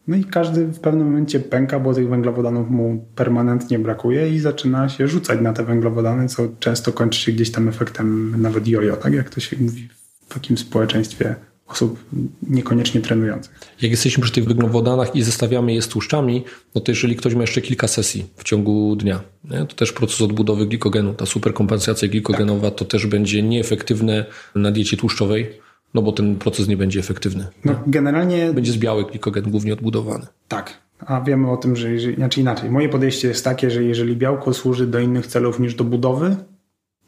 No 0.08 0.16
i 0.16 0.24
każdy 0.24 0.66
w 0.66 0.80
pewnym 0.80 1.06
momencie 1.06 1.40
pęka, 1.40 1.80
bo 1.80 1.94
tych 1.94 2.08
węglowodanów 2.08 2.70
mu 2.70 3.06
permanentnie 3.14 3.78
brakuje 3.78 4.34
i 4.34 4.38
zaczyna 4.38 4.88
się 4.88 5.08
rzucać 5.08 5.40
na 5.40 5.52
te 5.52 5.64
węglowodany, 5.64 6.28
co 6.28 6.48
często 6.60 6.92
kończy 6.92 7.20
się 7.20 7.32
gdzieś 7.32 7.52
tam 7.52 7.68
efektem 7.68 8.34
nawet 8.42 8.68
jojo, 8.68 8.96
tak 8.96 9.14
jak 9.14 9.30
to 9.30 9.40
się 9.40 9.56
mówi 9.60 9.88
w 10.28 10.34
takim 10.34 10.58
społeczeństwie 10.58 11.34
osób 11.68 12.04
niekoniecznie 12.42 13.00
trenujących. 13.00 13.60
Jak 13.82 13.90
jesteśmy 13.90 14.22
przy 14.22 14.32
tych 14.32 14.44
węglowodanach 14.44 15.16
i 15.16 15.22
zestawiamy 15.22 15.74
je 15.74 15.82
z 15.82 15.88
tłuszczami, 15.88 16.44
no 16.74 16.80
to 16.80 16.92
jeżeli 16.92 17.16
ktoś 17.16 17.34
ma 17.34 17.40
jeszcze 17.40 17.60
kilka 17.60 17.88
sesji 17.88 18.26
w 18.36 18.44
ciągu 18.44 18.96
dnia, 18.96 19.20
nie? 19.44 19.58
to 19.58 19.74
też 19.74 19.92
proces 19.92 20.20
odbudowy 20.20 20.66
glikogenu, 20.66 21.14
ta 21.14 21.26
superkompensacja 21.26 22.08
glikogenowa 22.08 22.70
tak. 22.70 22.78
to 22.78 22.84
też 22.84 23.06
będzie 23.06 23.42
nieefektywne 23.42 24.24
na 24.54 24.70
diecie 24.72 24.96
tłuszczowej 24.96 25.67
no 25.94 26.02
bo 26.02 26.12
ten 26.12 26.36
proces 26.36 26.68
nie 26.68 26.76
będzie 26.76 27.00
efektywny. 27.00 27.46
No, 27.64 27.74
generalnie... 27.86 28.52
Będzie 28.52 28.72
z 28.72 28.78
białek 28.78 29.10
glikogen 29.10 29.50
głównie 29.50 29.72
odbudowany. 29.72 30.26
Tak. 30.48 30.78
A 31.06 31.20
wiemy 31.20 31.50
o 31.50 31.56
tym, 31.56 31.76
że 31.76 31.92
jeżeli, 31.92 32.16
znaczy 32.16 32.40
inaczej. 32.40 32.70
Moje 32.70 32.88
podejście 32.88 33.28
jest 33.28 33.44
takie, 33.44 33.70
że 33.70 33.84
jeżeli 33.84 34.16
białko 34.16 34.54
służy 34.54 34.86
do 34.86 34.98
innych 34.98 35.26
celów 35.26 35.60
niż 35.60 35.74
do 35.74 35.84
budowy, 35.84 36.36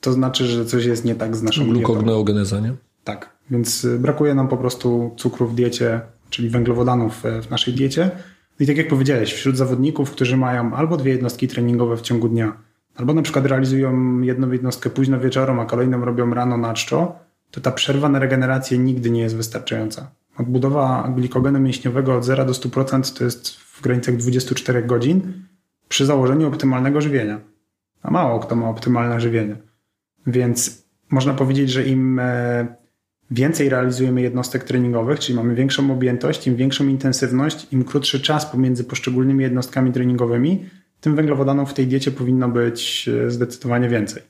to 0.01 0.13
znaczy, 0.13 0.45
że 0.47 0.65
coś 0.65 0.85
jest 0.85 1.05
nie 1.05 1.15
tak 1.15 1.37
z 1.37 1.43
naszą 1.43 1.65
Glukogneogeneza, 1.65 2.61
nie? 2.61 2.75
Tak. 3.05 3.31
Więc 3.51 3.85
y, 3.85 3.99
brakuje 3.99 4.35
nam 4.35 4.49
po 4.49 4.57
prostu 4.57 5.15
cukru 5.17 5.47
w 5.47 5.55
diecie, 5.55 6.01
czyli 6.31 6.49
węglowodanów 6.49 7.23
w 7.43 7.51
naszej 7.51 7.75
diecie. 7.75 8.11
I 8.61 8.67
tak 8.67 8.77
jak 8.77 8.89
powiedziałeś, 8.89 9.33
wśród 9.33 9.57
zawodników, 9.57 10.11
którzy 10.11 10.37
mają 10.37 10.75
albo 10.75 10.97
dwie 10.97 11.13
jednostki 11.13 11.49
treningowe 11.49 11.97
w 11.97 12.01
ciągu 12.01 12.29
dnia, 12.29 12.57
albo 12.97 13.15
na 13.15 13.23
przykład 13.23 13.47
realizują 13.47 14.21
jedną 14.21 14.51
jednostkę 14.53 14.91
późno 14.91 15.21
wieczorem, 15.21 15.61
a 15.61 15.67
kolejną 15.67 16.05
robią 16.05 16.35
rano 16.35 16.57
na 16.57 16.75
czczo, 16.75 17.19
to 17.51 17.61
ta 17.61 17.73
przerwa 17.73 18.09
na 18.09 18.19
regenerację 18.19 18.79
nigdy 18.79 19.11
nie 19.11 19.21
jest 19.21 19.37
wystarczająca. 19.37 20.11
Odbudowa 20.39 21.13
glikogenu 21.17 21.61
mięśniowego 21.61 22.17
od 22.17 22.25
0 22.25 22.45
do 22.45 22.53
100% 22.53 23.19
to 23.19 23.25
jest 23.25 23.57
w 23.57 23.81
granicach 23.83 24.17
24 24.17 24.83
godzin 24.83 25.33
przy 25.89 26.07
założeniu 26.07 26.49
optymalnego 26.49 27.01
żywienia. 27.01 27.41
A 28.03 28.11
mało 28.11 28.41
kto 28.41 28.57
ma 28.57 28.69
optymalne 28.69 29.21
żywienie. 29.21 29.57
Więc 30.27 30.85
można 31.11 31.35
powiedzieć, 31.35 31.71
że 31.71 31.85
im 31.85 32.19
e, 32.19 32.67
więcej 33.31 33.69
realizujemy 33.69 34.23
jednostek 34.23 34.65
treningowych, 34.65 35.19
czyli 35.19 35.37
mamy 35.37 35.55
większą 35.55 35.93
objętość, 35.93 36.47
im 36.47 36.57
większą 36.57 36.89
intensywność, 36.89 37.67
im 37.73 37.85
krótszy 37.85 38.21
czas 38.21 38.47
pomiędzy 38.47 38.85
poszczególnymi 38.85 39.43
jednostkami 39.43 39.93
treningowymi, 39.93 40.67
tym 41.01 41.17
węglowodanów 41.17 41.71
w 41.71 41.75
tej 41.75 41.87
diecie 41.87 42.11
powinno 42.11 42.49
być 42.49 43.09
e, 43.09 43.31
zdecydowanie 43.31 43.89
więcej. 43.89 44.23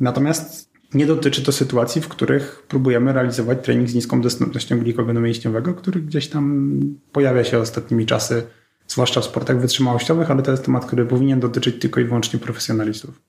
Natomiast 0.00 0.67
nie 0.94 1.06
dotyczy 1.06 1.42
to 1.42 1.52
sytuacji, 1.52 2.02
w 2.02 2.08
których 2.08 2.62
próbujemy 2.68 3.12
realizować 3.12 3.58
trening 3.64 3.88
z 3.88 3.94
niską 3.94 4.20
dostępnością 4.20 4.78
glikogenu 4.78 5.20
mięśniowego, 5.20 5.74
który 5.74 6.00
gdzieś 6.00 6.28
tam 6.28 6.70
pojawia 7.12 7.44
się 7.44 7.58
ostatnimi 7.58 8.06
czasy, 8.06 8.42
zwłaszcza 8.86 9.20
w 9.20 9.24
sportach 9.24 9.60
wytrzymałościowych, 9.60 10.30
ale 10.30 10.42
to 10.42 10.50
jest 10.50 10.64
temat, 10.64 10.86
który 10.86 11.06
powinien 11.06 11.40
dotyczyć 11.40 11.80
tylko 11.80 12.00
i 12.00 12.04
wyłącznie 12.04 12.38
profesjonalistów. 12.38 13.20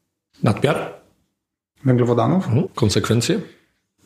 Nadmiar? 0.43 0.93
Węglowodanów? 1.85 2.47
Mhm. 2.47 2.67
Konsekwencje? 2.75 3.41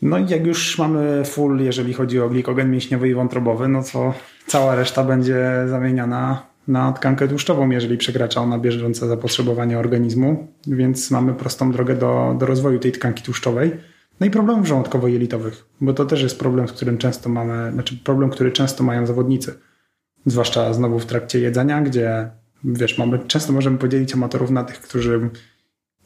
No 0.02 0.18
i 0.18 0.28
jak 0.28 0.46
już 0.46 0.78
mamy 0.78 1.26
full, 1.26 1.60
jeżeli 1.60 1.94
chodzi 1.94 2.20
o 2.20 2.30
glikogen 2.30 2.72
mięśniowy 2.72 3.10
i 3.10 3.14
wątrobowy, 3.14 3.68
no 3.68 3.84
to 3.94 4.14
cała 4.48 4.76
reszta 4.76 5.04
będzie 5.04 5.66
zamieniana 5.68 6.53
na 6.68 6.92
tkankę 6.92 7.28
tłuszczową, 7.28 7.70
jeżeli 7.70 7.98
przekracza 7.98 8.42
ona 8.42 8.60
bieżące 8.60 9.08
zapotrzebowanie 9.08 9.80
organizmu, 9.80 10.48
więc 10.68 11.12
mamy 11.12 11.34
prostą 11.34 11.72
drogę 11.72 11.96
do, 11.96 12.36
do 12.40 12.46
rozwoju 12.46 12.80
tej 12.80 12.92
tkanki 12.92 13.24
tłuszczowej. 13.24 13.72
No 14.20 14.28
i 14.28 14.30
problemów 14.30 14.68
żołądkowo-jelitowych, 14.68 15.66
bo 15.82 15.94
to 15.94 16.06
też 16.06 16.22
jest 16.22 16.40
problem, 16.40 16.68
z 16.68 16.72
którym 16.72 16.98
często 16.98 17.30
mamy, 17.30 17.72
znaczy 17.72 17.98
problem, 18.04 18.30
który 18.30 18.52
często 18.52 18.84
mają 18.84 19.06
zawodnicy. 19.06 19.54
Zwłaszcza 20.26 20.74
znowu 20.74 21.00
w 21.00 21.06
trakcie 21.06 21.40
jedzenia, 21.40 21.82
gdzie 21.82 22.30
wiesz, 22.64 22.98
mamy, 22.98 23.20
często 23.28 23.54
możemy 23.54 23.78
podzielić 23.78 24.14
amatorów 24.14 24.52
na 24.52 24.64
tych, 24.64 24.82
którzy 24.82 25.30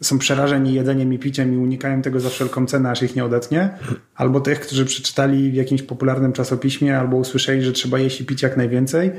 są 0.02 0.20
przerażeni 0.20 0.74
jedzeniem 0.74 1.14
i 1.14 1.20
piciem 1.20 1.54
i 1.54 1.58
unikają 1.58 2.02
tego 2.02 2.20
za 2.20 2.30
wszelką 2.30 2.66
cenę, 2.66 2.92
aż 2.92 3.04
ich 3.04 3.16
nie 3.16 3.26
odetnie, 3.26 3.70
albo 4.16 4.40
tych, 4.40 4.60
którzy 4.60 4.86
przeczytali 4.86 5.52
w 5.52 5.54
jakimś 5.54 5.82
popularnym 5.82 6.34
czasopiśmie 6.34 6.98
albo 6.98 7.18
usłyszeli, 7.18 7.62
że 7.62 7.72
trzeba 7.72 8.00
jeść 8.00 8.22
i 8.22 8.26
pić 8.26 8.42
jak 8.42 8.58
najwięcej 8.58 9.12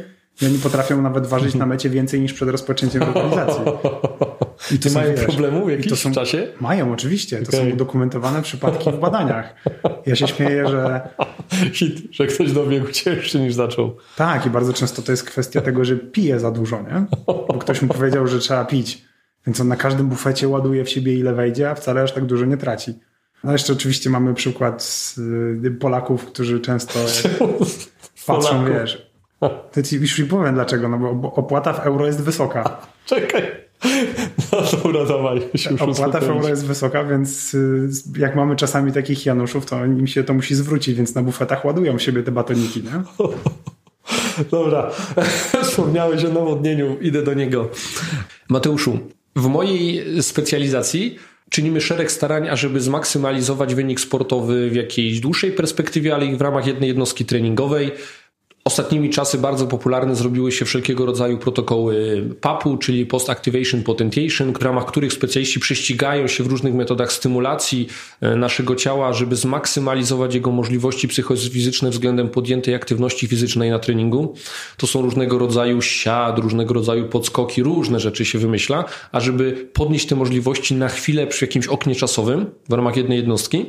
i 0.42 0.46
oni 0.46 0.58
potrafią 0.58 1.02
nawet 1.02 1.26
ważyć 1.26 1.54
na 1.54 1.66
mecie 1.66 1.90
więcej 1.90 2.20
niż 2.20 2.32
przed 2.32 2.48
rozpoczęciem 2.48 3.02
rywalizacji. 3.02 3.62
I 4.74 4.78
to 4.78 4.90
mają 4.90 5.14
problemu 5.14 5.66
w 5.66 5.70
jakimś 5.70 6.00
są, 6.00 6.12
czasie? 6.12 6.48
Mają, 6.60 6.92
oczywiście. 6.92 7.42
To 7.42 7.48
okay. 7.48 7.60
są 7.60 7.74
udokumentowane 7.74 8.42
przypadki 8.42 8.92
w 8.92 8.98
badaniach. 8.98 9.54
Ja 10.06 10.16
się 10.16 10.28
śmieję, 10.28 10.68
że... 10.68 11.08
Hit, 11.74 12.08
że 12.12 12.26
ktoś 12.26 12.52
dobiegł 12.52 12.90
cięższy 12.90 13.40
niż 13.40 13.54
zaczął. 13.54 13.96
Tak, 14.16 14.46
i 14.46 14.50
bardzo 14.50 14.72
często 14.72 15.02
to 15.02 15.12
jest 15.12 15.24
kwestia 15.24 15.60
tego, 15.60 15.84
że 15.84 15.96
pije 15.96 16.40
za 16.40 16.50
dużo, 16.50 16.82
nie? 16.82 17.06
Bo 17.26 17.58
ktoś 17.58 17.82
mu 17.82 17.88
powiedział, 17.88 18.26
że 18.26 18.38
trzeba 18.38 18.64
pić. 18.64 19.04
Więc 19.46 19.60
on 19.60 19.68
na 19.68 19.76
każdym 19.76 20.08
bufecie 20.08 20.48
ładuje 20.48 20.84
w 20.84 20.90
siebie 20.90 21.14
ile 21.14 21.34
wejdzie, 21.34 21.70
a 21.70 21.74
wcale 21.74 22.02
aż 22.02 22.12
tak 22.12 22.24
dużo 22.24 22.44
nie 22.44 22.56
traci. 22.56 22.94
No 23.44 23.52
jeszcze 23.52 23.72
oczywiście 23.72 24.10
mamy 24.10 24.34
przykład 24.34 25.14
y, 25.64 25.70
Polaków, 25.70 26.26
którzy 26.26 26.60
często 26.60 26.98
patrzą, 28.26 28.64
wiesz, 28.64 29.07
to 29.72 29.82
ci 29.82 29.96
już 29.96 30.22
powiem 30.30 30.54
dlaczego, 30.54 30.88
no 30.88 30.98
bo 30.98 31.34
opłata 31.34 31.72
w 31.72 31.86
euro 31.86 32.06
jest 32.06 32.22
wysoka. 32.22 32.80
Czekaj. 33.06 33.42
No 34.52 34.58
dobra, 34.82 35.04
dawaj. 35.04 35.40
Opłata 35.80 36.20
w 36.20 36.28
euro 36.30 36.48
jest 36.48 36.66
wysoka, 36.66 37.04
więc 37.04 37.54
y, 37.54 37.88
jak 38.18 38.36
mamy 38.36 38.56
czasami 38.56 38.92
takich 38.92 39.26
Januszów, 39.26 39.66
to 39.66 39.84
im 39.84 40.06
się 40.06 40.24
to 40.24 40.34
musi 40.34 40.54
zwrócić, 40.54 40.96
więc 40.96 41.14
na 41.14 41.22
bufetach 41.22 41.64
ładują 41.64 41.98
siebie 41.98 42.22
te 42.22 42.32
batoniki, 42.32 42.82
nie? 42.82 43.02
Dobra. 44.50 44.90
Wspomniałeś 45.62 46.24
o 46.24 46.28
nawodnieniu, 46.28 46.98
idę 47.00 47.22
do 47.22 47.34
niego. 47.34 47.68
Mateuszu, 48.48 48.98
w 49.36 49.46
mojej 49.46 50.04
specjalizacji 50.22 51.18
czynimy 51.50 51.80
szereg 51.80 52.12
starań, 52.12 52.48
ażeby 52.48 52.80
zmaksymalizować 52.80 53.74
wynik 53.74 54.00
sportowy 54.00 54.70
w 54.70 54.74
jakiejś 54.74 55.20
dłuższej 55.20 55.52
perspektywie, 55.52 56.14
ale 56.14 56.26
i 56.26 56.36
w 56.36 56.40
ramach 56.40 56.66
jednej 56.66 56.88
jednostki 56.88 57.24
treningowej. 57.24 57.92
Ostatnimi 58.68 59.10
czasy 59.10 59.38
bardzo 59.38 59.66
popularne 59.66 60.16
zrobiły 60.16 60.52
się 60.52 60.64
wszelkiego 60.64 61.06
rodzaju 61.06 61.38
protokoły 61.38 62.24
PAP-u, 62.40 62.76
czyli 62.76 63.06
Post 63.06 63.30
Activation 63.30 63.82
Potentiation, 63.82 64.52
w 64.52 64.62
ramach 64.62 64.86
których 64.86 65.12
specjaliści 65.12 65.60
prześcigają 65.60 66.26
się 66.26 66.44
w 66.44 66.46
różnych 66.46 66.74
metodach 66.74 67.12
stymulacji 67.12 67.88
e, 68.20 68.36
naszego 68.36 68.74
ciała, 68.76 69.12
żeby 69.12 69.36
zmaksymalizować 69.36 70.34
jego 70.34 70.50
możliwości 70.50 71.08
psychofizyczne 71.08 71.90
względem 71.90 72.28
podjętej 72.28 72.74
aktywności 72.74 73.28
fizycznej 73.28 73.70
na 73.70 73.78
treningu. 73.78 74.34
To 74.76 74.86
są 74.86 75.02
różnego 75.02 75.38
rodzaju 75.38 75.82
siad, 75.82 76.38
różnego 76.38 76.74
rodzaju 76.74 77.08
podskoki, 77.08 77.62
różne 77.62 78.00
rzeczy 78.00 78.24
się 78.24 78.38
wymyśla, 78.38 78.84
a 79.12 79.20
żeby 79.20 79.68
podnieść 79.72 80.06
te 80.06 80.16
możliwości 80.16 80.74
na 80.74 80.88
chwilę 80.88 81.26
przy 81.26 81.44
jakimś 81.44 81.66
oknie 81.66 81.94
czasowym 81.94 82.46
w 82.68 82.72
ramach 82.72 82.96
jednej 82.96 83.18
jednostki. 83.18 83.64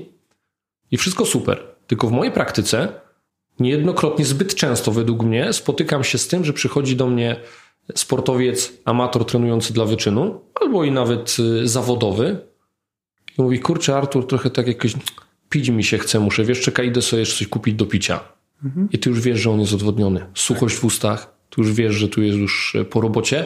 I 0.92 0.98
wszystko 0.98 1.26
super. 1.26 1.64
Tylko 1.88 2.08
w 2.08 2.12
mojej 2.12 2.34
praktyce 2.34 3.09
Niejednokrotnie, 3.60 4.26
zbyt 4.26 4.56
często 4.56 4.92
według 4.92 5.24
mnie 5.24 5.54
spotykam 5.54 6.04
się 6.04 6.18
z 6.18 6.28
tym, 6.28 6.46
że 6.46 6.54
przychodzi 6.54 6.96
do 6.96 7.08
mnie 7.08 7.36
sportowiec, 7.96 8.74
amator 8.86 9.26
trenujący 9.26 9.74
dla 9.74 9.86
wyczynu, 9.86 10.42
albo 10.62 10.84
i 10.84 10.92
nawet 10.92 11.38
y, 11.40 11.68
zawodowy 11.68 12.38
i 13.38 13.42
mówi, 13.42 13.60
kurczę 13.60 13.98
Artur, 13.98 14.28
trochę 14.28 14.50
tak 14.50 14.68
jakoś 14.68 14.94
pić 15.50 15.70
mi 15.70 15.84
się 15.84 15.98
chce, 15.98 16.20
muszę, 16.20 16.44
wiesz, 16.44 16.62
czekaj, 16.62 16.88
idę 16.88 17.02
sobie 17.02 17.20
jeszcze 17.20 17.38
coś 17.38 17.48
kupić 17.48 17.76
do 17.76 17.86
picia. 17.86 18.20
Mhm. 18.64 18.90
I 18.92 19.00
ty 19.00 19.10
już 19.10 19.22
wiesz, 19.22 19.40
że 19.40 19.52
on 19.52 19.60
jest 19.60 19.74
odwodniony. 19.74 20.26
Suchość 20.34 20.76
w 20.76 20.86
ustach, 20.86 21.34
ty 21.50 21.62
już 21.62 21.74
wiesz, 21.74 21.96
że 21.96 22.08
tu 22.08 22.22
jest 22.22 22.38
już 22.38 22.76
e, 22.76 22.86
po 22.86 23.02
robocie 23.02 23.46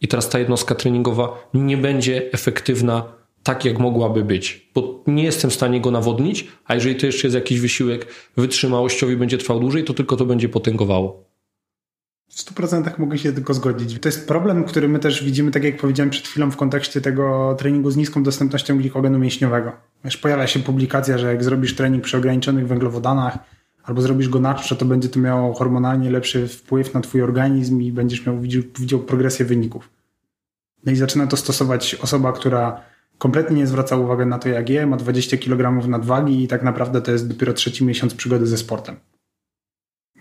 i 0.00 0.08
teraz 0.08 0.28
ta 0.28 0.38
jednostka 0.38 0.74
treningowa 0.74 1.48
nie 1.54 1.76
będzie 1.76 2.32
efektywna 2.32 3.04
tak, 3.42 3.64
jak 3.64 3.78
mogłaby 3.78 4.24
być, 4.24 4.70
bo 4.74 5.04
nie 5.06 5.24
jestem 5.24 5.50
w 5.50 5.54
stanie 5.54 5.80
go 5.80 5.90
nawodnić, 5.90 6.48
a 6.64 6.74
jeżeli 6.74 6.96
to 6.96 7.06
jeszcze 7.06 7.26
jest 7.26 7.34
jakiś 7.34 7.60
wysiłek 7.60 8.06
wytrzymałościowy 8.36 9.16
będzie 9.16 9.38
trwał 9.38 9.60
dłużej, 9.60 9.84
to 9.84 9.94
tylko 9.94 10.16
to 10.16 10.24
będzie 10.24 10.48
potęgowało. 10.48 11.32
W 12.28 12.36
100% 12.36 12.98
mogę 12.98 13.18
się 13.18 13.32
tylko 13.32 13.54
zgodzić. 13.54 14.00
To 14.00 14.08
jest 14.08 14.28
problem, 14.28 14.64
który 14.64 14.88
my 14.88 14.98
też 14.98 15.24
widzimy, 15.24 15.50
tak 15.50 15.64
jak 15.64 15.76
powiedziałem 15.76 16.10
przed 16.10 16.28
chwilą, 16.28 16.50
w 16.50 16.56
kontekście 16.56 17.00
tego 17.00 17.54
treningu 17.58 17.90
z 17.90 17.96
niską 17.96 18.22
dostępnością 18.22 18.78
glikogenu 18.78 19.18
mięśniowego. 19.18 19.72
Wiesz, 20.04 20.16
pojawia 20.16 20.46
się 20.46 20.60
publikacja, 20.60 21.18
że 21.18 21.26
jak 21.26 21.44
zrobisz 21.44 21.76
trening 21.76 22.04
przy 22.04 22.16
ograniczonych 22.16 22.68
węglowodanach 22.68 23.38
albo 23.84 24.02
zrobisz 24.02 24.28
go 24.28 24.40
na 24.40 24.54
czczo, 24.54 24.76
to 24.76 24.84
będzie 24.84 25.08
to 25.08 25.20
miało 25.20 25.54
hormonalnie 25.54 26.10
lepszy 26.10 26.48
wpływ 26.48 26.94
na 26.94 27.00
twój 27.00 27.22
organizm 27.22 27.80
i 27.80 27.92
będziesz 27.92 28.26
miał 28.26 28.40
widział, 28.40 28.62
widział 28.78 29.00
progresję 29.00 29.46
wyników. 29.46 29.90
No 30.86 30.92
i 30.92 30.96
zaczyna 30.96 31.26
to 31.26 31.36
stosować 31.36 31.94
osoba, 31.94 32.32
która 32.32 32.80
kompletnie 33.18 33.56
nie 33.56 33.66
zwraca 33.66 33.96
uwagi 33.96 34.26
na 34.26 34.38
to, 34.38 34.48
jak 34.48 34.68
je, 34.68 34.86
ma 34.86 34.96
20 34.96 35.36
kg 35.36 35.88
nadwagi 35.88 36.44
i 36.44 36.48
tak 36.48 36.62
naprawdę 36.62 37.02
to 37.02 37.12
jest 37.12 37.28
dopiero 37.28 37.52
trzeci 37.52 37.84
miesiąc 37.84 38.14
przygody 38.14 38.46
ze 38.46 38.58
sportem. 38.58 38.96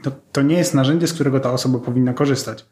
To, 0.04 0.12
to 0.32 0.42
nie 0.42 0.58
jest 0.58 0.74
narzędzie, 0.74 1.08
z 1.08 1.14
którego 1.14 1.40
ta 1.40 1.52
osoba 1.52 1.80
powinna 1.80 2.14
korzystać. 2.14 2.66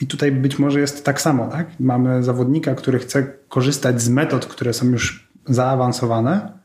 I 0.00 0.06
tutaj 0.06 0.32
być 0.32 0.58
może 0.58 0.80
jest 0.80 1.04
tak 1.04 1.20
samo, 1.20 1.48
tak? 1.48 1.80
Mamy 1.80 2.22
zawodnika, 2.22 2.74
który 2.74 2.98
chce 2.98 3.22
korzystać 3.48 4.02
z 4.02 4.08
metod, 4.08 4.46
które 4.46 4.72
są 4.72 4.86
już 4.86 5.32
zaawansowane, 5.46 6.58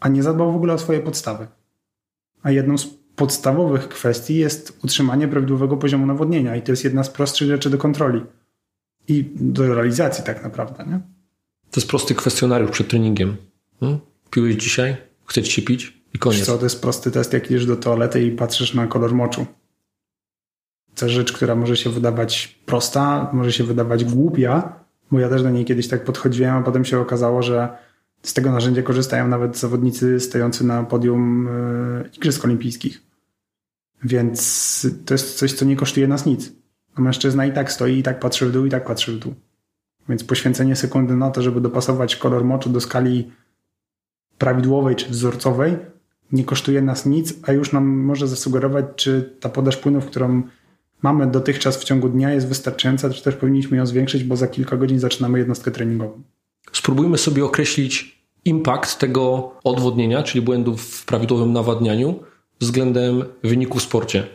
a 0.00 0.08
nie 0.08 0.22
zadbał 0.22 0.52
w 0.52 0.56
ogóle 0.56 0.74
o 0.74 0.78
swoje 0.78 1.00
podstawy. 1.00 1.46
A 2.42 2.50
jedną 2.50 2.78
z 2.78 2.86
podstawowych 3.16 3.88
kwestii 3.88 4.36
jest 4.36 4.78
utrzymanie 4.84 5.28
prawidłowego 5.28 5.76
poziomu 5.76 6.06
nawodnienia 6.06 6.56
i 6.56 6.62
to 6.62 6.72
jest 6.72 6.84
jedna 6.84 7.04
z 7.04 7.10
prostszych 7.10 7.48
rzeczy 7.48 7.70
do 7.70 7.78
kontroli 7.78 8.22
i 9.08 9.30
do 9.34 9.74
realizacji 9.74 10.24
tak 10.24 10.42
naprawdę, 10.42 10.84
nie? 10.86 11.15
To 11.70 11.80
jest 11.80 11.88
prosty 11.88 12.14
kwestionariusz 12.14 12.70
przed 12.70 12.88
treningiem. 12.88 13.36
Hmm? 13.80 13.98
Piłeś 14.30 14.54
dzisiaj? 14.54 14.96
Chcecie 15.26 15.50
się 15.50 15.62
pić? 15.62 16.02
I 16.14 16.18
koniec. 16.18 16.46
co, 16.46 16.58
to 16.58 16.64
jest 16.64 16.82
prosty 16.82 17.10
test, 17.10 17.32
jak 17.32 17.46
idziesz 17.46 17.66
do 17.66 17.76
toalety 17.76 18.22
i 18.22 18.30
patrzysz 18.30 18.74
na 18.74 18.86
kolor 18.86 19.14
moczu. 19.14 19.46
To 20.94 21.08
rzecz, 21.08 21.32
która 21.32 21.54
może 21.54 21.76
się 21.76 21.90
wydawać 21.90 22.58
prosta, 22.66 23.30
może 23.32 23.52
się 23.52 23.64
wydawać 23.64 24.04
głupia, 24.04 24.80
bo 25.10 25.20
ja 25.20 25.28
też 25.28 25.42
do 25.42 25.50
niej 25.50 25.64
kiedyś 25.64 25.88
tak 25.88 26.04
podchodziłem, 26.04 26.54
a 26.54 26.62
potem 26.62 26.84
się 26.84 26.98
okazało, 26.98 27.42
że 27.42 27.68
z 28.22 28.34
tego 28.34 28.52
narzędzia 28.52 28.82
korzystają 28.82 29.28
nawet 29.28 29.58
zawodnicy 29.58 30.20
stojący 30.20 30.64
na 30.64 30.82
podium 30.82 31.48
e, 31.48 32.08
Igrzysk 32.16 32.44
Olimpijskich. 32.44 33.02
Więc 34.04 34.86
to 35.06 35.14
jest 35.14 35.38
coś, 35.38 35.52
co 35.52 35.64
nie 35.64 35.76
kosztuje 35.76 36.08
nas 36.08 36.26
nic. 36.26 36.52
A 36.94 37.00
mężczyzna 37.00 37.46
i 37.46 37.52
tak 37.52 37.72
stoi, 37.72 37.98
i 37.98 38.02
tak 38.02 38.20
patrzy 38.20 38.46
w 38.46 38.52
dół, 38.52 38.66
i 38.66 38.70
tak 38.70 38.84
patrzy 38.84 39.12
w 39.12 39.18
dół. 39.18 39.34
Więc 40.08 40.24
poświęcenie 40.24 40.76
sekundy 40.76 41.16
na 41.16 41.30
to, 41.30 41.42
żeby 41.42 41.60
dopasować 41.60 42.16
kolor 42.16 42.44
moczu 42.44 42.70
do 42.70 42.80
skali 42.80 43.30
prawidłowej 44.38 44.96
czy 44.96 45.08
wzorcowej, 45.08 45.76
nie 46.32 46.44
kosztuje 46.44 46.82
nas 46.82 47.06
nic, 47.06 47.34
a 47.42 47.52
już 47.52 47.72
nam 47.72 47.86
może 47.86 48.28
zasugerować, 48.28 48.84
czy 48.96 49.36
ta 49.40 49.48
podaż 49.48 49.76
płynów, 49.76 50.06
którą 50.06 50.42
mamy 51.02 51.26
dotychczas 51.26 51.76
w 51.76 51.84
ciągu 51.84 52.08
dnia, 52.08 52.32
jest 52.32 52.48
wystarczająca, 52.48 53.10
czy 53.10 53.24
też 53.24 53.34
powinniśmy 53.34 53.76
ją 53.76 53.86
zwiększyć, 53.86 54.24
bo 54.24 54.36
za 54.36 54.46
kilka 54.46 54.76
godzin 54.76 54.98
zaczynamy 54.98 55.38
jednostkę 55.38 55.70
treningową. 55.70 56.22
Spróbujmy 56.72 57.18
sobie 57.18 57.44
określić 57.44 58.22
impact 58.44 58.98
tego 58.98 59.52
odwodnienia, 59.64 60.22
czyli 60.22 60.42
błędów 60.42 60.82
w 60.82 61.06
prawidłowym 61.06 61.52
nawadnianiu 61.52 62.20
względem 62.60 63.24
wyniku 63.44 63.78
w 63.78 63.82
sporcie. 63.82 64.26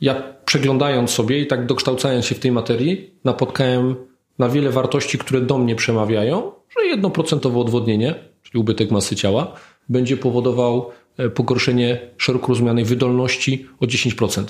Ja 0.00 0.22
przeglądając 0.44 1.10
sobie 1.10 1.40
i 1.40 1.46
tak 1.46 1.66
dokształcając 1.66 2.24
się 2.24 2.34
w 2.34 2.38
tej 2.38 2.52
materii, 2.52 3.14
napotkałem 3.24 3.96
na 4.40 4.48
wiele 4.48 4.70
wartości, 4.70 5.18
które 5.18 5.40
do 5.40 5.58
mnie 5.58 5.76
przemawiają, 5.76 6.52
że 6.78 6.86
jednoprocentowe 6.86 7.58
odwodnienie, 7.58 8.14
czyli 8.42 8.60
ubytek 8.60 8.90
masy 8.90 9.16
ciała, 9.16 9.54
będzie 9.88 10.16
powodował 10.16 10.90
e, 11.16 11.30
pogorszenie 11.30 12.00
szeroko 12.16 12.48
rozumianej 12.48 12.84
wydolności 12.84 13.66
o 13.80 13.86
10% 13.86 14.44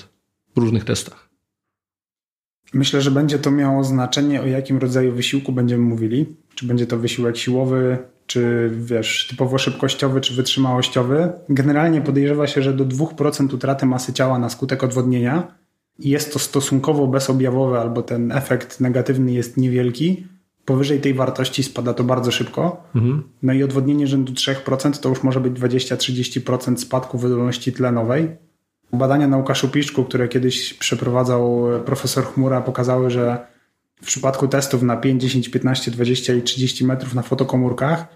w 0.57 0.59
różnych 0.59 0.85
testach. 0.85 1.31
Myślę, 2.74 3.00
że 3.00 3.11
będzie 3.11 3.38
to 3.38 3.50
miało 3.50 3.85
znaczenie, 3.85 4.42
o 4.42 4.46
jakim 4.46 4.79
rodzaju 4.79 5.12
wysiłku 5.12 5.53
będziemy 5.53 5.83
mówili. 5.83 6.26
Czy 6.55 6.66
będzie 6.66 6.87
to 6.87 6.98
wysiłek 6.98 7.37
siłowy, 7.37 7.98
czy 8.26 8.70
wiesz, 8.74 9.26
typowo 9.31 9.59
szybkościowy, 9.59 10.20
czy 10.20 10.35
wytrzymałościowy. 10.35 11.33
Generalnie 11.48 12.00
podejrzewa 12.00 12.46
się, 12.46 12.62
że 12.62 12.72
do 12.72 12.85
2% 12.85 13.55
utraty 13.55 13.87
masy 13.87 14.12
ciała 14.12 14.38
na 14.38 14.48
skutek 14.48 14.85
odwodnienia 14.85 15.60
jest 16.01 16.33
to 16.33 16.39
stosunkowo 16.39 17.07
bezobjawowe 17.07 17.81
albo 17.81 18.03
ten 18.03 18.33
efekt 18.33 18.81
negatywny 18.81 19.33
jest 19.33 19.57
niewielki, 19.57 20.27
powyżej 20.65 21.01
tej 21.01 21.15
wartości 21.15 21.63
spada 21.63 21.95
to 21.95 22.05
bardzo 22.05 22.31
szybko. 22.31 22.85
Mhm. 22.95 23.23
No 23.43 23.53
i 23.53 23.63
odwodnienie 23.63 24.07
rzędu 24.07 24.33
3% 24.33 25.01
to 25.01 25.09
już 25.09 25.23
może 25.23 25.41
być 25.41 25.53
20-30% 25.53 26.77
spadku 26.77 27.19
wydolności 27.19 27.73
tlenowej. 27.73 28.29
Badania 28.93 29.29
na 29.29 29.37
Łukaszu 29.37 29.69
Piszczku, 29.69 30.05
które 30.05 30.29
kiedyś 30.29 30.75
przeprowadzał 30.75 31.67
profesor 31.85 32.25
Chmura, 32.25 32.61
pokazały, 32.61 33.11
że 33.11 33.47
w 34.03 34.07
przypadku 34.07 34.49
testów 34.49 34.83
na 34.83 34.97
5, 34.97 35.23
10, 35.23 35.49
15, 35.49 35.91
20 35.91 36.35
i 36.35 36.43
30 36.43 36.85
metrów 36.85 37.15
na 37.15 37.23
fotokomórkach, 37.23 38.07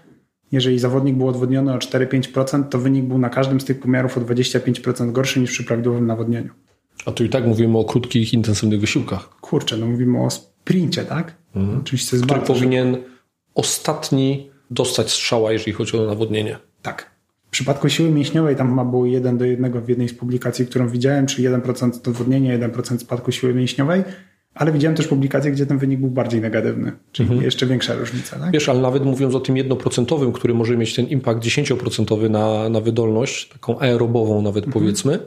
jeżeli 0.51 0.79
zawodnik 0.79 1.15
był 1.15 1.27
odwodniony 1.27 1.73
o 1.73 1.77
4-5%, 1.77 2.63
to 2.63 2.79
wynik 2.79 3.05
był 3.05 3.17
na 3.17 3.29
każdym 3.29 3.61
z 3.61 3.65
tych 3.65 3.79
pomiarów 3.79 4.17
o 4.17 4.21
25% 4.21 5.11
gorszy 5.11 5.39
niż 5.39 5.51
przy 5.51 5.63
prawidłowym 5.63 6.07
nawodnieniu. 6.07 6.49
A 7.05 7.11
tu 7.11 7.23
i 7.23 7.29
tak 7.29 7.47
mówimy 7.47 7.77
o 7.77 7.83
krótkich, 7.83 8.33
intensywnych 8.33 8.79
wysiłkach. 8.79 9.29
Kurczę, 9.41 9.77
no 9.77 9.85
mówimy 9.85 10.23
o 10.23 10.29
sprincie, 10.29 11.05
tak? 11.05 11.35
Mhm. 11.55 11.79
Oczywiście 11.79 12.09
to 12.09 12.15
jest 12.15 12.25
Który 12.25 12.41
powinien 12.41 12.97
ostatni 13.55 14.49
dostać 14.71 15.11
strzała, 15.11 15.51
jeżeli 15.51 15.73
chodzi 15.73 15.97
o 15.97 16.05
nawodnienie. 16.05 16.57
Tak. 16.81 17.15
W 17.47 17.49
przypadku 17.49 17.89
siły 17.89 18.11
mięśniowej 18.11 18.55
tam 18.55 18.69
chyba 18.69 18.85
było 18.85 19.05
1 19.05 19.37
do 19.37 19.45
1 19.45 19.81
w 19.81 19.89
jednej 19.89 20.09
z 20.09 20.13
publikacji, 20.13 20.65
którą 20.65 20.89
widziałem, 20.89 21.25
czyli 21.25 21.49
1% 21.49 22.01
dowodnienia, 22.01 22.59
1% 22.59 22.97
spadku 22.97 23.31
siły 23.31 23.53
mięśniowej, 23.53 24.03
ale 24.55 24.71
widziałem 24.71 24.95
też 24.95 25.07
publikacje, 25.07 25.51
gdzie 25.51 25.65
ten 25.65 25.77
wynik 25.77 25.99
był 25.99 26.09
bardziej 26.09 26.41
negatywny, 26.41 26.91
czyli 27.11 27.27
mhm. 27.27 27.45
jeszcze 27.45 27.65
większa 27.65 27.95
różnica. 27.95 28.39
Tak? 28.39 28.51
Wiesz, 28.51 28.69
ale 28.69 28.79
nawet 28.79 29.05
mówiąc 29.05 29.35
o 29.35 29.39
tym 29.39 29.57
jednoprocentowym, 29.57 30.31
który 30.31 30.53
może 30.53 30.77
mieć 30.77 30.95
ten 30.95 31.07
impact 31.07 31.39
10% 31.39 32.29
na, 32.29 32.69
na 32.69 32.81
wydolność, 32.81 33.49
taką 33.49 33.79
aerobową 33.79 34.41
nawet 34.41 34.65
mhm. 34.65 34.83
powiedzmy, 34.83 35.19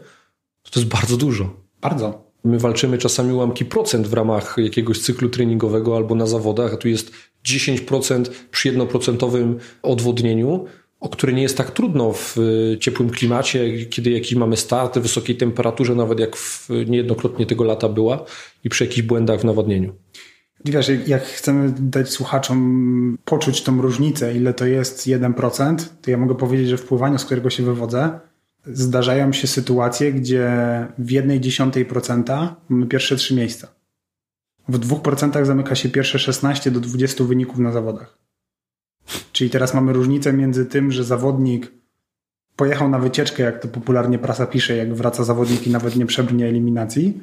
to 0.71 0.81
jest 0.81 0.93
bardzo 0.93 1.17
dużo. 1.17 1.68
Bardzo. 1.81 2.29
My 2.45 2.59
walczymy 2.59 2.99
czasami 2.99 3.33
ułamki 3.33 3.65
procent 3.65 4.07
w 4.07 4.13
ramach 4.13 4.57
jakiegoś 4.59 4.99
cyklu 5.01 5.29
treningowego 5.29 5.97
albo 5.97 6.15
na 6.15 6.27
zawodach, 6.27 6.75
a 6.75 6.77
tu 6.77 6.89
jest 6.89 7.13
10% 7.47 8.31
przy 8.51 8.69
jednoprocentowym 8.69 9.59
odwodnieniu, 9.83 10.65
o 11.01 11.09
które 11.09 11.33
nie 11.33 11.43
jest 11.43 11.57
tak 11.57 11.71
trudno 11.71 12.13
w 12.13 12.37
ciepłym 12.81 13.11
klimacie, 13.11 13.87
kiedy 13.87 14.11
jakiś 14.11 14.35
mamy 14.35 14.57
start, 14.57 14.99
wysokiej 14.99 15.37
temperaturze, 15.37 15.95
nawet 15.95 16.21
jak 16.21 16.37
w, 16.37 16.69
niejednokrotnie 16.87 17.47
tego 17.47 17.65
lata 17.65 17.89
była 17.89 18.25
i 18.65 18.69
przy 18.69 18.85
jakichś 18.85 19.03
błędach 19.03 19.41
w 19.41 19.45
nawodnieniu. 19.45 19.95
Wiesz, 20.65 20.91
jak 21.07 21.23
chcemy 21.23 21.75
dać 21.79 22.11
słuchaczom 22.11 23.19
poczuć 23.25 23.63
tą 23.63 23.83
różnicę, 23.83 24.37
ile 24.37 24.55
to 24.55 24.67
jest 24.67 25.07
1%, 25.07 25.77
to 26.03 26.11
ja 26.11 26.19
mogę 26.19 26.35
powiedzieć, 26.35 26.69
że 26.69 26.77
w 26.77 26.85
pływaniu, 26.85 27.19
z 27.19 27.25
którego 27.25 27.51
się 27.51 27.63
wywodzę, 27.63 28.21
zdarzają 28.67 29.33
się 29.33 29.47
sytuacje, 29.47 30.13
gdzie 30.13 30.51
w 30.99 31.11
jednej 31.11 31.41
dziesiątej 31.41 31.85
procenta 31.85 32.57
mamy 32.69 32.87
pierwsze 32.87 33.17
trzy 33.17 33.35
miejsca. 33.35 33.69
W 34.69 34.79
dwóch 34.79 35.03
procentach 35.03 35.47
zamyka 35.47 35.75
się 35.75 35.89
pierwsze 35.89 36.19
16 36.19 36.71
do 36.71 36.81
20 36.81 37.25
wyników 37.25 37.59
na 37.59 37.73
zawodach. 37.73 38.19
Czyli 39.33 39.51
teraz 39.51 39.75
mamy 39.75 39.93
różnicę 39.93 40.33
między 40.33 40.67
tym, 40.67 40.93
że 40.93 41.05
zawodnik 41.05 41.73
pojechał 42.57 42.89
na 42.89 42.99
wycieczkę, 42.99 43.43
jak 43.43 43.63
to 43.63 43.69
popularnie 43.69 44.19
prasa 44.19 44.47
pisze, 44.47 44.77
jak 44.77 44.95
wraca 44.95 45.25
zawodnik 45.25 45.67
i 45.67 45.71
nawet 45.71 45.97
nie 45.97 46.07
przebrnie 46.07 46.47
eliminacji, 46.47 47.21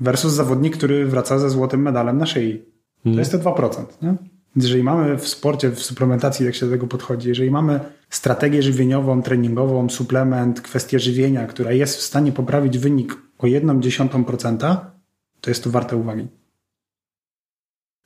versus 0.00 0.32
zawodnik, 0.32 0.76
który 0.76 1.06
wraca 1.06 1.38
ze 1.38 1.50
złotym 1.50 1.82
medalem 1.82 2.18
na 2.18 2.26
szyi. 2.26 2.64
To 3.04 3.18
jest 3.18 3.32
to 3.32 3.38
2%. 3.38 3.84
Nie? 4.02 4.14
Jeżeli 4.56 4.82
mamy 4.82 5.18
w 5.18 5.28
sporcie, 5.28 5.70
w 5.70 5.82
suplementacji, 5.82 6.46
jak 6.46 6.54
się 6.54 6.66
do 6.66 6.72
tego 6.72 6.86
podchodzi, 6.86 7.28
jeżeli 7.28 7.50
mamy 7.50 7.80
strategię 8.10 8.62
żywieniową, 8.62 9.22
treningową, 9.22 9.88
suplement, 9.88 10.60
kwestię 10.60 10.98
żywienia, 10.98 11.46
która 11.46 11.72
jest 11.72 11.96
w 11.96 12.02
stanie 12.02 12.32
poprawić 12.32 12.78
wynik 12.78 13.16
o 13.38 13.46
1,1%, 13.46 14.76
to 15.40 15.50
jest 15.50 15.64
to 15.64 15.70
warte 15.70 15.96
uwagi. 15.96 16.28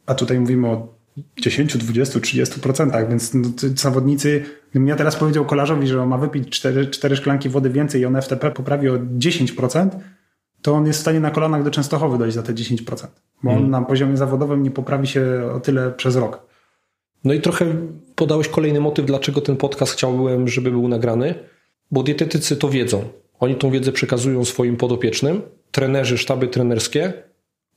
A 0.07 0.14
tutaj 0.14 0.40
mówimy 0.40 0.68
o 0.68 0.95
10, 1.40 1.76
20, 1.76 2.18
30%, 2.18 3.09
więc 3.09 3.34
no, 3.34 3.49
zawodnicy, 3.74 4.45
gdybym 4.70 4.88
ja 4.88 4.97
teraz 4.97 5.16
powiedział 5.16 5.45
kolarzowi, 5.45 5.86
że 5.86 6.03
on 6.03 6.09
ma 6.09 6.18
wypić 6.18 6.51
4, 6.51 6.86
4 6.86 7.16
szklanki 7.16 7.49
wody 7.49 7.70
więcej 7.70 8.01
i 8.01 8.05
on 8.05 8.22
FTP 8.22 8.51
poprawi 8.51 8.88
o 8.88 8.99
10%, 8.99 9.88
to 10.64 10.72
on 10.72 10.86
jest 10.86 10.98
w 10.98 11.02
stanie 11.02 11.20
na 11.20 11.30
kolanach 11.30 11.62
do 11.62 11.70
Częstochowy 11.70 12.18
dojść 12.18 12.34
za 12.34 12.42
te 12.42 12.54
10%, 12.54 13.06
bo 13.42 13.50
on 13.50 13.56
hmm. 13.56 13.70
na 13.70 13.82
poziomie 13.82 14.16
zawodowym 14.16 14.62
nie 14.62 14.70
poprawi 14.70 15.06
się 15.06 15.50
o 15.54 15.60
tyle 15.60 15.90
przez 15.90 16.16
rok. 16.16 16.46
No 17.24 17.34
i 17.34 17.40
trochę 17.40 17.66
podałeś 18.14 18.48
kolejny 18.48 18.80
motyw, 18.80 19.06
dlaczego 19.06 19.40
ten 19.40 19.56
podcast 19.56 19.92
chciałbym, 19.92 20.48
żeby 20.48 20.70
był 20.70 20.88
nagrany, 20.88 21.34
bo 21.90 22.02
dietetycy 22.02 22.56
to 22.56 22.68
wiedzą. 22.68 23.04
Oni 23.40 23.54
tą 23.54 23.70
wiedzę 23.70 23.92
przekazują 23.92 24.44
swoim 24.44 24.76
podopiecznym, 24.76 25.42
trenerzy, 25.70 26.18
sztaby 26.18 26.48
trenerskie, 26.48 27.12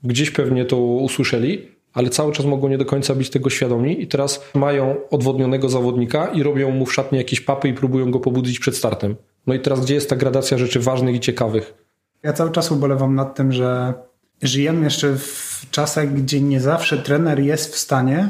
gdzieś 0.04 0.32
pewnie 0.32 0.66
to 0.66 0.78
usłyszeli, 0.78 1.68
ale 1.94 2.10
cały 2.10 2.34
czas 2.34 2.46
mogą 2.46 2.68
nie 2.68 2.78
do 2.78 2.86
końca 2.86 3.16
być 3.16 3.30
tego 3.30 3.50
świadomi 3.50 4.02
i 4.02 4.08
teraz 4.08 4.52
mają 4.56 4.96
odwodnionego 5.10 5.70
zawodnika 5.70 6.28
i 6.28 6.44
robią 6.44 6.72
mu 6.72 6.86
w 6.86 6.94
szatni 6.94 7.18
jakieś 7.18 7.42
papy 7.42 7.70
i 7.70 7.74
próbują 7.74 8.12
go 8.12 8.20
pobudzić 8.20 8.60
przed 8.60 8.76
startem. 8.76 9.16
No 9.48 9.54
i 9.54 9.60
teraz 9.60 9.86
gdzie 9.86 9.94
jest 9.94 10.10
ta 10.10 10.16
gradacja 10.16 10.58
rzeczy 10.58 10.80
ważnych 10.80 11.16
i 11.16 11.20
ciekawych? 11.20 11.87
Ja 12.28 12.34
cały 12.34 12.52
czas 12.52 12.72
ubolewam 12.72 13.16
nad 13.16 13.36
tym, 13.36 13.52
że 13.52 13.94
żyjemy 14.42 14.84
jeszcze 14.84 15.16
w 15.18 15.66
czasach, 15.72 16.14
gdzie 16.14 16.42
nie 16.42 16.62
zawsze 16.62 16.98
trener 16.98 17.40
jest 17.40 17.74
w 17.74 17.78
stanie 17.78 18.30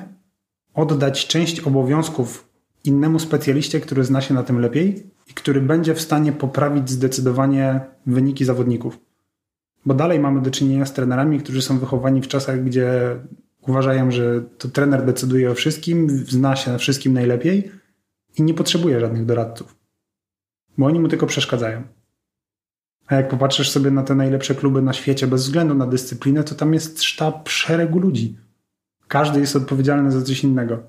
oddać 0.74 1.28
część 1.28 1.60
obowiązków 1.60 2.50
innemu 2.84 3.20
specjaliście, 3.20 3.80
który 3.80 4.04
zna 4.04 4.22
się 4.22 4.34
na 4.34 4.44
tym 4.44 4.60
lepiej 4.60 5.12
i 5.28 5.34
który 5.34 5.62
będzie 5.62 5.96
w 5.96 6.02
stanie 6.02 6.32
poprawić 6.32 6.90
zdecydowanie 6.90 7.80
wyniki 8.06 8.46
zawodników. 8.46 9.00
Bo 9.86 9.94
dalej 9.94 10.20
mamy 10.20 10.42
do 10.42 10.52
czynienia 10.52 10.86
z 10.86 10.94
trenerami, 10.94 11.40
którzy 11.40 11.62
są 11.62 11.80
wychowani 11.80 12.22
w 12.22 12.28
czasach, 12.28 12.64
gdzie 12.64 13.16
uważają, 13.68 14.12
że 14.12 14.42
to 14.58 14.68
trener 14.68 15.06
decyduje 15.06 15.52
o 15.52 15.56
wszystkim, 15.56 16.10
zna 16.10 16.56
się 16.56 16.72
na 16.72 16.78
wszystkim 16.78 17.14
najlepiej 17.14 17.72
i 18.38 18.44
nie 18.44 18.54
potrzebuje 18.54 19.00
żadnych 19.00 19.26
doradców. 19.26 19.76
Bo 20.78 20.86
oni 20.86 21.00
mu 21.00 21.08
tylko 21.08 21.26
przeszkadzają. 21.28 21.97
A 23.08 23.16
jak 23.16 23.30
popatrzysz 23.30 23.70
sobie 23.70 23.92
na 23.92 24.04
te 24.04 24.16
najlepsze 24.16 24.56
kluby 24.56 24.82
na 24.82 24.94
świecie, 24.94 25.28
bez 25.28 25.44
względu 25.44 25.74
na 25.76 25.88
dyscyplinę, 25.88 26.44
to 26.44 26.56
tam 26.56 26.74
jest 26.74 27.04
sztab 27.04 27.50
szeregu 27.50 28.00
ludzi. 28.00 28.38
Każdy 29.08 29.40
jest 29.40 29.56
odpowiedzialny 29.56 30.12
za 30.12 30.22
coś 30.22 30.44
innego. 30.44 30.84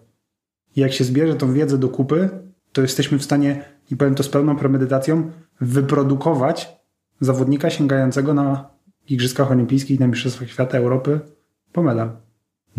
I 0.76 0.80
jak 0.80 0.92
się 0.92 1.04
zbierze 1.04 1.34
tą 1.34 1.52
wiedzę 1.52 1.78
do 1.78 1.88
kupy, 1.88 2.28
to 2.72 2.82
jesteśmy 2.82 3.18
w 3.18 3.24
stanie, 3.24 3.64
i 3.90 3.96
powiem 3.96 4.14
to 4.14 4.22
z 4.22 4.28
pełną 4.28 4.56
premedytacją, 4.56 5.30
wyprodukować 5.60 6.76
zawodnika 7.20 7.70
sięgającego 7.70 8.34
na 8.34 8.70
Igrzyskach 9.08 9.50
Olimpijskich, 9.50 10.00
na 10.00 10.06
Mistrzostwach 10.06 10.50
Świata, 10.50 10.78
Europy 10.78 11.20
po 11.72 11.82
medal. 11.82 12.10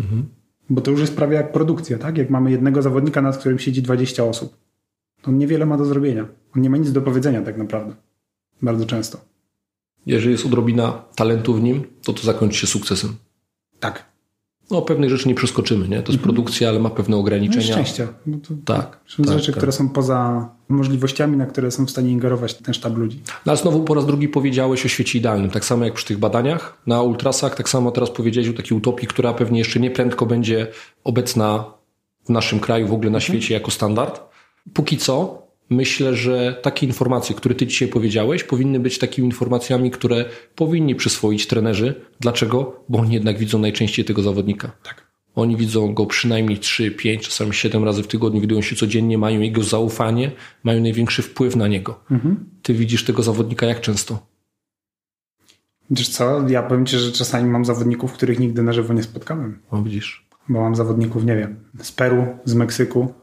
Mhm. 0.00 0.28
Bo 0.70 0.80
to 0.80 0.90
już 0.90 1.00
jest 1.00 1.16
prawie 1.16 1.36
jak 1.36 1.52
produkcja, 1.52 1.98
tak? 1.98 2.18
Jak 2.18 2.30
mamy 2.30 2.50
jednego 2.50 2.82
zawodnika, 2.82 3.22
nad 3.22 3.38
którym 3.38 3.58
siedzi 3.58 3.82
20 3.82 4.24
osób. 4.24 4.56
To 5.22 5.30
on 5.30 5.38
niewiele 5.38 5.66
ma 5.66 5.76
do 5.76 5.84
zrobienia. 5.84 6.28
On 6.56 6.62
nie 6.62 6.70
ma 6.70 6.76
nic 6.76 6.92
do 6.92 7.02
powiedzenia 7.02 7.42
tak 7.42 7.58
naprawdę. 7.58 7.94
Bardzo 8.62 8.86
często. 8.86 9.29
Jeżeli 10.06 10.32
jest 10.32 10.46
odrobina 10.46 11.04
talentu 11.14 11.54
w 11.54 11.62
nim, 11.62 11.82
to 12.04 12.12
to 12.12 12.22
zakończy 12.22 12.58
się 12.58 12.66
sukcesem. 12.66 13.16
Tak. 13.80 14.10
No, 14.70 14.82
pewnych 14.82 15.10
rzeczy 15.10 15.28
nie 15.28 15.34
przeskoczymy, 15.34 15.88
nie? 15.88 15.96
To 15.96 16.12
jest 16.12 16.20
mhm. 16.20 16.22
produkcja, 16.22 16.68
ale 16.68 16.78
ma 16.78 16.90
pewne 16.90 17.16
ograniczenia. 17.16 17.66
No 17.66 17.72
szczęścia. 17.72 18.08
No 18.26 18.38
to, 18.48 18.54
tak. 18.74 19.00
Są 19.06 19.22
tak, 19.22 19.32
rzeczy, 19.32 19.46
tak. 19.46 19.56
które 19.56 19.72
są 19.72 19.88
poza 19.88 20.48
możliwościami, 20.68 21.36
na 21.36 21.46
które 21.46 21.70
są 21.70 21.86
w 21.86 21.90
stanie 21.90 22.10
ingerować 22.10 22.54
ten 22.54 22.74
sztab 22.74 22.96
ludzi. 22.96 23.22
No, 23.26 23.52
ale 23.52 23.56
znowu 23.56 23.84
po 23.84 23.94
raz 23.94 24.06
drugi 24.06 24.28
powiedziałeś 24.28 24.86
o 24.86 24.88
świecie 24.88 25.18
idealnym. 25.18 25.50
Tak 25.50 25.64
samo 25.64 25.84
jak 25.84 25.94
przy 25.94 26.06
tych 26.06 26.18
badaniach 26.18 26.82
na 26.86 27.02
ultrasach, 27.02 27.54
tak 27.54 27.68
samo 27.68 27.90
teraz 27.90 28.10
powiedziałeś 28.10 28.48
o 28.48 28.52
takiej 28.52 28.78
utopii, 28.78 29.08
która 29.08 29.34
pewnie 29.34 29.58
jeszcze 29.58 29.80
nie 29.80 29.90
prędko 29.90 30.26
będzie 30.26 30.66
obecna 31.04 31.64
w 32.24 32.28
naszym 32.28 32.60
kraju, 32.60 32.88
w 32.88 32.92
ogóle 32.92 33.10
na 33.10 33.18
mhm. 33.18 33.32
świecie 33.32 33.54
jako 33.54 33.70
standard. 33.70 34.20
Póki 34.74 34.98
co 34.98 35.39
myślę, 35.70 36.14
że 36.14 36.60
takie 36.62 36.86
informacje, 36.86 37.36
które 37.36 37.54
ty 37.54 37.66
dzisiaj 37.66 37.88
powiedziałeś, 37.88 38.44
powinny 38.44 38.80
być 38.80 38.98
takimi 38.98 39.28
informacjami, 39.28 39.90
które 39.90 40.24
powinni 40.54 40.94
przyswoić 40.94 41.46
trenerzy. 41.46 41.94
Dlaczego? 42.20 42.84
Bo 42.88 42.98
oni 42.98 43.14
jednak 43.14 43.38
widzą 43.38 43.58
najczęściej 43.58 44.04
tego 44.04 44.22
zawodnika. 44.22 44.72
Tak. 44.82 45.10
Oni 45.34 45.56
widzą 45.56 45.94
go 45.94 46.06
przynajmniej 46.06 46.58
3, 46.58 46.90
5, 46.90 47.28
czasami 47.28 47.54
7 47.54 47.84
razy 47.84 48.02
w 48.02 48.06
tygodniu, 48.06 48.40
widują 48.40 48.62
się 48.62 48.76
codziennie, 48.76 49.18
mają 49.18 49.40
jego 49.40 49.62
zaufanie, 49.62 50.32
mają 50.64 50.82
największy 50.82 51.22
wpływ 51.22 51.56
na 51.56 51.68
niego. 51.68 52.00
Mhm. 52.10 52.50
Ty 52.62 52.74
widzisz 52.74 53.04
tego 53.04 53.22
zawodnika 53.22 53.66
jak 53.66 53.80
często? 53.80 54.26
Wiesz 55.90 56.08
co, 56.08 56.48
ja 56.48 56.62
powiem 56.62 56.86
Ci, 56.86 56.98
że 56.98 57.12
czasami 57.12 57.50
mam 57.50 57.64
zawodników, 57.64 58.12
których 58.12 58.38
nigdy 58.38 58.62
na 58.62 58.72
żywo 58.72 58.94
nie 58.94 59.02
spotkałem. 59.02 59.58
O, 59.70 59.82
widzisz. 59.82 60.26
Bo 60.48 60.60
mam 60.60 60.74
zawodników, 60.74 61.24
nie 61.24 61.36
wiem, 61.36 61.56
z 61.82 61.92
Peru, 61.92 62.26
z 62.44 62.54
Meksyku, 62.54 63.14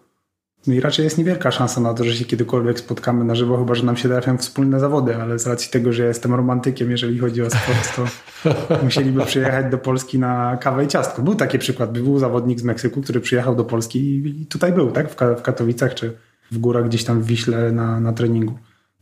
no 0.68 0.74
i 0.74 0.80
raczej 0.80 1.04
jest 1.04 1.18
niewielka 1.18 1.52
szansa 1.52 1.82
na 1.82 1.94
to, 1.94 2.04
że 2.04 2.14
się 2.14 2.26
kiedykolwiek 2.26 2.80
spotkamy 2.80 3.26
na 3.26 3.36
żywo, 3.36 3.58
chyba 3.58 3.76
że 3.76 3.84
nam 3.84 3.98
się 3.98 4.10
trafią 4.10 4.38
wspólne 4.38 4.80
zawody, 4.80 5.16
ale 5.16 5.40
z 5.40 5.48
racji 5.48 5.72
tego, 5.72 5.94
że 5.94 6.02
ja 6.02 6.08
jestem 6.08 6.34
romantykiem, 6.34 6.92
jeżeli 6.92 7.20
chodzi 7.20 7.42
o 7.42 7.50
sport, 7.50 7.96
to 7.96 8.06
musieliby 8.84 9.26
przyjechać 9.26 9.72
do 9.72 9.78
Polski 9.78 10.20
na 10.20 10.58
kawę 10.58 10.86
i 10.86 10.88
ciastko. 10.88 11.22
Był 11.22 11.36
taki 11.36 11.60
przykład, 11.60 11.92
był 11.92 12.20
zawodnik 12.20 12.60
z 12.60 12.64
Meksyku, 12.64 13.02
który 13.02 13.22
przyjechał 13.22 13.56
do 13.56 13.64
Polski 13.64 14.00
i 14.00 14.46
tutaj 14.46 14.74
był, 14.74 14.92
tak? 14.92 15.12
W 15.12 15.42
Katowicach 15.42 15.94
czy 15.94 16.18
w 16.52 16.58
górach 16.58 16.86
gdzieś 16.86 17.04
tam 17.04 17.22
w 17.22 17.26
Wiśle 17.26 17.72
na, 17.72 18.00
na 18.00 18.14
treningu. 18.14 18.54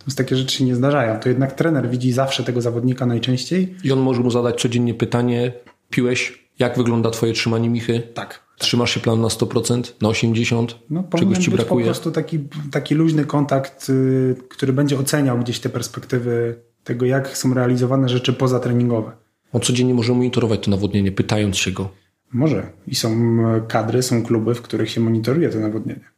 Więc 0.08 0.16
takie 0.16 0.36
rzeczy 0.36 0.58
się 0.58 0.66
nie 0.66 0.76
zdarzają. 0.76 1.20
To 1.20 1.30
jednak 1.30 1.52
trener 1.52 1.90
widzi 1.90 2.12
zawsze 2.12 2.44
tego 2.44 2.62
zawodnika 2.62 3.06
najczęściej. 3.06 3.76
I 3.84 3.92
on 3.92 4.00
może 4.00 4.22
mu 4.22 4.32
zadać 4.32 4.62
codziennie 4.62 4.94
pytanie, 4.94 5.54
piłeś, 5.90 6.45
jak 6.60 6.78
wygląda 6.78 7.10
twoje 7.10 7.34
trzymanie 7.34 7.70
michy? 7.70 8.02
Tak. 8.14 8.46
Trzymasz 8.58 8.92
się 8.94 9.00
plan 9.00 9.22
na 9.22 9.28
100%, 9.28 9.94
na 10.02 10.10
80%? 10.10 10.68
No, 10.90 11.04
Czegoś 11.18 11.38
ci 11.38 11.52
brakuje? 11.52 11.86
po 11.86 11.92
prostu 11.92 12.12
taki, 12.12 12.40
taki 12.72 12.96
luźny 12.96 13.26
kontakt, 13.26 13.90
yy, 13.90 14.36
który 14.50 14.74
będzie 14.74 15.00
oceniał 15.00 15.40
gdzieś 15.40 15.60
te 15.60 15.70
perspektywy 15.70 16.56
tego, 16.84 17.06
jak 17.06 17.38
są 17.38 17.54
realizowane 17.54 18.10
rzeczy 18.10 18.34
pozatreningowe. 18.34 19.12
On 19.54 19.62
codziennie 19.62 19.94
może 19.94 20.14
monitorować 20.14 20.66
to 20.66 20.72
nawodnienie, 20.72 21.12
pytając 21.12 21.58
się 21.58 21.72
go. 21.72 21.90
Może. 22.34 22.72
I 22.88 22.96
są 22.96 23.38
kadry, 23.68 24.04
są 24.04 24.24
kluby, 24.24 24.56
w 24.56 24.62
których 24.62 24.90
się 24.90 25.02
monitoruje 25.02 25.50
to 25.50 25.60
nawodnienie. 25.60 26.10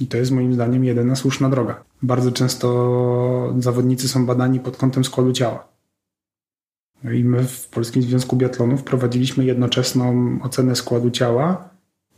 I 0.00 0.06
to 0.06 0.16
jest 0.16 0.30
moim 0.30 0.54
zdaniem 0.54 0.84
jedyna 0.84 1.16
słuszna 1.16 1.48
droga. 1.48 1.84
Bardzo 2.02 2.32
często 2.32 3.54
zawodnicy 3.58 4.08
są 4.08 4.26
badani 4.26 4.60
pod 4.60 4.76
kątem 4.76 5.04
składu 5.04 5.32
ciała. 5.32 5.68
No 7.04 7.12
i 7.12 7.24
my 7.24 7.44
w 7.44 7.68
Polskim 7.68 8.02
Związku 8.02 8.36
Biatlonu 8.36 8.76
wprowadziliśmy 8.76 9.44
jednoczesną 9.44 10.38
ocenę 10.42 10.76
składu 10.76 11.10
ciała 11.10 11.68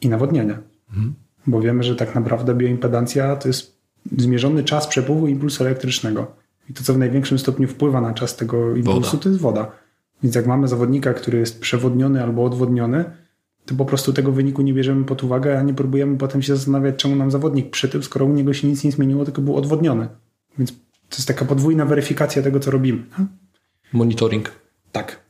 i 0.01 0.09
nawodnienia. 0.09 0.59
Mhm. 0.89 1.15
Bo 1.47 1.61
wiemy, 1.61 1.83
że 1.83 1.97
tak 1.97 2.15
naprawdę 2.15 2.55
bioimpedancja 2.55 3.37
to 3.37 3.49
jest 3.49 3.81
zmierzony 4.19 4.65
czas 4.65 4.87
przepływu 4.87 5.27
impulsu 5.27 5.65
elektrycznego. 5.65 6.27
I 6.71 6.73
to, 6.73 6.85
co 6.85 6.95
w 6.95 6.99
największym 6.99 7.39
stopniu 7.39 7.69
wpływa 7.69 8.01
na 8.01 8.15
czas 8.15 8.37
tego 8.37 8.77
impulsu, 8.77 9.11
woda. 9.11 9.23
to 9.23 9.29
jest 9.29 9.41
woda. 9.41 9.73
Więc 10.23 10.35
jak 10.35 10.47
mamy 10.47 10.69
zawodnika, 10.69 11.15
który 11.15 11.39
jest 11.39 11.61
przewodniony 11.61 12.23
albo 12.23 12.45
odwodniony, 12.45 13.05
to 13.67 13.75
po 13.75 13.85
prostu 13.85 14.13
tego 14.13 14.33
wyniku 14.33 14.63
nie 14.63 14.75
bierzemy 14.75 15.05
pod 15.05 15.25
uwagę, 15.25 15.59
a 15.59 15.63
nie 15.63 15.75
próbujemy 15.75 16.19
potem 16.19 16.43
się 16.43 16.57
zastanawiać, 16.57 16.97
czemu 16.97 17.17
nam 17.17 17.31
zawodnik 17.31 17.71
przytył, 17.71 18.03
skoro 18.03 18.27
u 18.27 18.33
niego 18.33 18.53
się 18.53 18.69
nic 18.69 18.85
nie 18.85 18.93
zmieniło, 18.93 19.25
tylko 19.25 19.43
był 19.43 19.57
odwodniony. 19.57 20.09
Więc 20.59 20.73
to 21.09 21.17
jest 21.17 21.29
taka 21.29 21.45
podwójna 21.45 21.85
weryfikacja 21.87 22.43
tego, 22.43 22.61
co 22.61 22.71
robimy. 22.71 23.03
Monitoring. 23.93 24.60
Tak. 24.93 25.21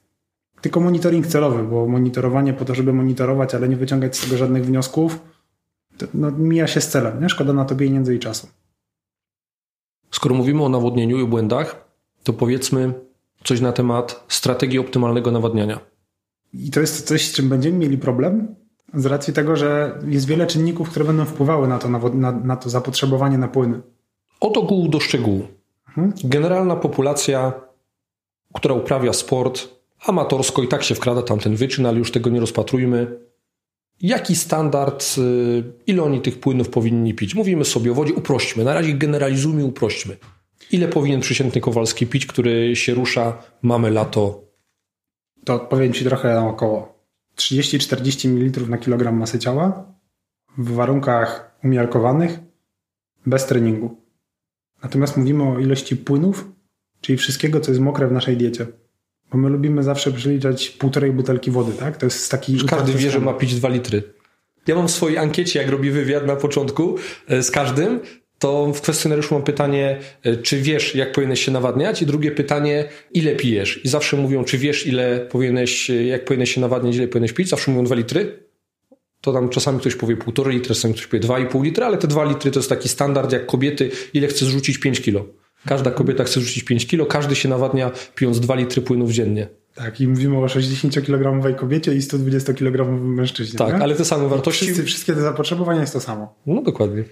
Tylko 0.60 0.80
monitoring 0.80 1.26
celowy, 1.26 1.62
bo 1.62 1.86
monitorowanie 1.86 2.52
po 2.52 2.64
to, 2.64 2.74
żeby 2.74 2.92
monitorować, 2.92 3.54
ale 3.54 3.68
nie 3.68 3.76
wyciągać 3.76 4.16
z 4.16 4.24
tego 4.24 4.36
żadnych 4.36 4.64
wniosków, 4.64 5.20
no, 6.14 6.30
mija 6.30 6.66
się 6.66 6.80
z 6.80 6.88
celem. 6.88 7.22
Nie? 7.22 7.28
Szkoda 7.28 7.52
na 7.52 7.64
to 7.64 7.76
pieniędzy 7.76 8.14
i 8.14 8.18
czasu. 8.18 8.48
Skoro 10.10 10.34
mówimy 10.34 10.64
o 10.64 10.68
nawodnieniu 10.68 11.20
i 11.20 11.26
błędach, 11.26 11.84
to 12.22 12.32
powiedzmy 12.32 12.94
coś 13.44 13.60
na 13.60 13.72
temat 13.72 14.24
strategii 14.28 14.78
optymalnego 14.78 15.30
nawadniania. 15.30 15.80
I 16.54 16.70
to 16.70 16.80
jest 16.80 17.06
coś, 17.06 17.28
z 17.28 17.32
czym 17.32 17.48
będziemy 17.48 17.78
mieli 17.78 17.98
problem, 17.98 18.54
z 18.94 19.06
racji 19.06 19.32
tego, 19.32 19.56
że 19.56 19.98
jest 20.06 20.26
wiele 20.26 20.46
czynników, 20.46 20.90
które 20.90 21.04
będą 21.04 21.24
wpływały 21.24 21.68
na 21.68 21.78
to, 21.78 21.88
na, 21.88 22.32
na 22.32 22.56
to 22.56 22.70
zapotrzebowanie 22.70 23.38
na 23.38 23.48
płyny. 23.48 23.80
Od 24.40 24.56
ogółu 24.56 24.88
do 24.88 25.00
szczegółu. 25.00 25.46
Mhm. 25.88 26.12
Generalna 26.24 26.76
populacja 26.76 27.52
która 28.54 28.74
uprawia 28.74 29.12
sport 29.12 29.68
amatorsko 30.06 30.62
i 30.62 30.68
tak 30.68 30.82
się 30.82 30.94
wkrada 30.94 31.22
tam 31.22 31.38
ten 31.38 31.56
wyczyn, 31.56 31.86
ale 31.86 31.98
już 31.98 32.12
tego 32.12 32.30
nie 32.30 32.40
rozpatrujmy. 32.40 33.18
Jaki 34.00 34.36
standard, 34.36 35.14
y, 35.18 35.62
ile 35.86 36.02
oni 36.02 36.20
tych 36.20 36.40
płynów 36.40 36.68
powinni 36.68 37.14
pić? 37.14 37.34
Mówimy 37.34 37.64
sobie 37.64 37.92
o 37.92 37.94
wodzie, 37.94 38.14
uprośćmy. 38.14 38.64
Na 38.64 38.74
razie 38.74 38.94
generalizujmy, 38.94 39.64
uprośćmy. 39.64 40.16
Ile 40.72 40.88
powinien 40.88 41.20
przeciętny 41.20 41.60
Kowalski 41.60 42.06
pić, 42.06 42.26
który 42.26 42.76
się 42.76 42.94
rusza, 42.94 43.42
mamy 43.62 43.90
lato? 43.90 44.44
To 45.44 45.54
odpowiem 45.54 45.92
Ci 45.92 46.04
trochę 46.04 46.34
na 46.34 46.48
około 46.48 47.00
30-40 47.36 48.28
ml 48.28 48.68
na 48.68 48.78
kilogram 48.78 49.16
masy 49.16 49.38
ciała 49.38 49.84
w 50.58 50.72
warunkach 50.72 51.56
umiarkowanych, 51.64 52.38
bez 53.26 53.46
treningu. 53.46 53.96
Natomiast 54.82 55.16
mówimy 55.16 55.42
o 55.42 55.58
ilości 55.58 55.96
płynów, 55.96 56.48
czyli 57.00 57.18
wszystkiego, 57.18 57.60
co 57.60 57.70
jest 57.70 57.80
mokre 57.80 58.08
w 58.08 58.12
naszej 58.12 58.36
diecie. 58.36 58.66
Bo 59.32 59.38
my 59.38 59.48
lubimy 59.48 59.82
zawsze 59.82 60.12
przeliczać 60.12 60.70
półtorej 60.70 61.12
butelki 61.12 61.50
wody, 61.50 61.72
tak? 61.72 61.96
To 61.96 62.06
jest 62.06 62.30
taki... 62.30 62.58
Każdy 62.66 62.92
wie, 62.92 63.10
że 63.10 63.20
ma 63.20 63.32
pić 63.32 63.54
dwa 63.54 63.68
litry. 63.68 64.02
Ja 64.66 64.74
mam 64.74 64.88
w 64.88 64.90
swojej 64.90 65.18
ankiecie, 65.18 65.60
jak 65.60 65.68
robię 65.68 65.90
wywiad 65.90 66.26
na 66.26 66.36
początku 66.36 66.96
e, 67.28 67.42
z 67.42 67.50
każdym, 67.50 68.00
to 68.38 68.72
w 68.72 68.80
kwestionariuszu 68.80 69.34
mam 69.34 69.42
pytanie, 69.42 69.98
e, 70.22 70.36
czy 70.36 70.60
wiesz, 70.60 70.94
jak 70.94 71.12
powinieneś 71.12 71.44
się 71.44 71.52
nawadniać? 71.52 72.02
I 72.02 72.06
drugie 72.06 72.30
pytanie, 72.30 72.88
ile 73.12 73.36
pijesz? 73.36 73.84
I 73.84 73.88
zawsze 73.88 74.16
mówią, 74.16 74.44
czy 74.44 74.58
wiesz, 74.58 74.86
ile 74.86 75.20
powinieneś, 75.30 75.90
e, 75.90 76.04
jak 76.04 76.24
powinieneś 76.24 76.54
się 76.54 76.60
nawadniać, 76.60 76.96
ile 76.96 77.08
powinieneś 77.08 77.32
pić? 77.32 77.48
Zawsze 77.48 77.70
mówią 77.70 77.84
dwa 77.84 77.94
litry. 77.94 78.50
To 79.20 79.32
tam 79.32 79.48
czasami 79.48 79.80
ktoś 79.80 79.94
powie 79.94 80.16
półtorej 80.16 80.56
litra, 80.56 80.74
czasami 80.74 80.94
ktoś 80.94 81.06
powie 81.06 81.20
dwa 81.20 81.38
i 81.38 81.46
pół 81.46 81.62
litra, 81.62 81.86
ale 81.86 81.98
te 81.98 82.08
dwa 82.08 82.24
litry 82.24 82.50
to 82.50 82.58
jest 82.58 82.68
taki 82.68 82.88
standard, 82.88 83.32
jak 83.32 83.46
kobiety, 83.46 83.90
ile 84.14 84.28
chce 84.28 84.44
zrzucić 84.44 84.78
5 84.78 85.00
kilo. 85.00 85.26
Każda 85.66 85.90
kobieta 85.90 86.24
chce 86.24 86.40
zrzucić 86.40 86.64
5 86.64 86.86
kilo, 86.86 87.06
każdy 87.06 87.34
się 87.34 87.48
nawadnia 87.48 87.90
pijąc 88.14 88.40
2 88.40 88.54
litry 88.54 88.82
płynów 88.82 89.10
dziennie. 89.10 89.48
Tak, 89.74 90.00
i 90.00 90.08
mówimy 90.08 90.36
o 90.36 90.46
60-kilogramowej 90.46 91.54
kobiecie 91.54 91.94
i 91.94 92.00
120-kilogramowym 92.00 93.14
mężczyźnie. 93.14 93.58
Tak, 93.58 93.74
nie? 93.74 93.82
ale 93.82 93.94
te 93.94 94.04
same 94.04 94.28
wartości. 94.28 94.64
Wszyscy, 94.64 94.84
wszystkie 94.84 95.12
te 95.12 95.20
zapotrzebowania 95.20 95.80
jest 95.80 95.92
to 95.92 96.00
samo. 96.00 96.34
No 96.46 96.62
dokładnie. 96.62 97.04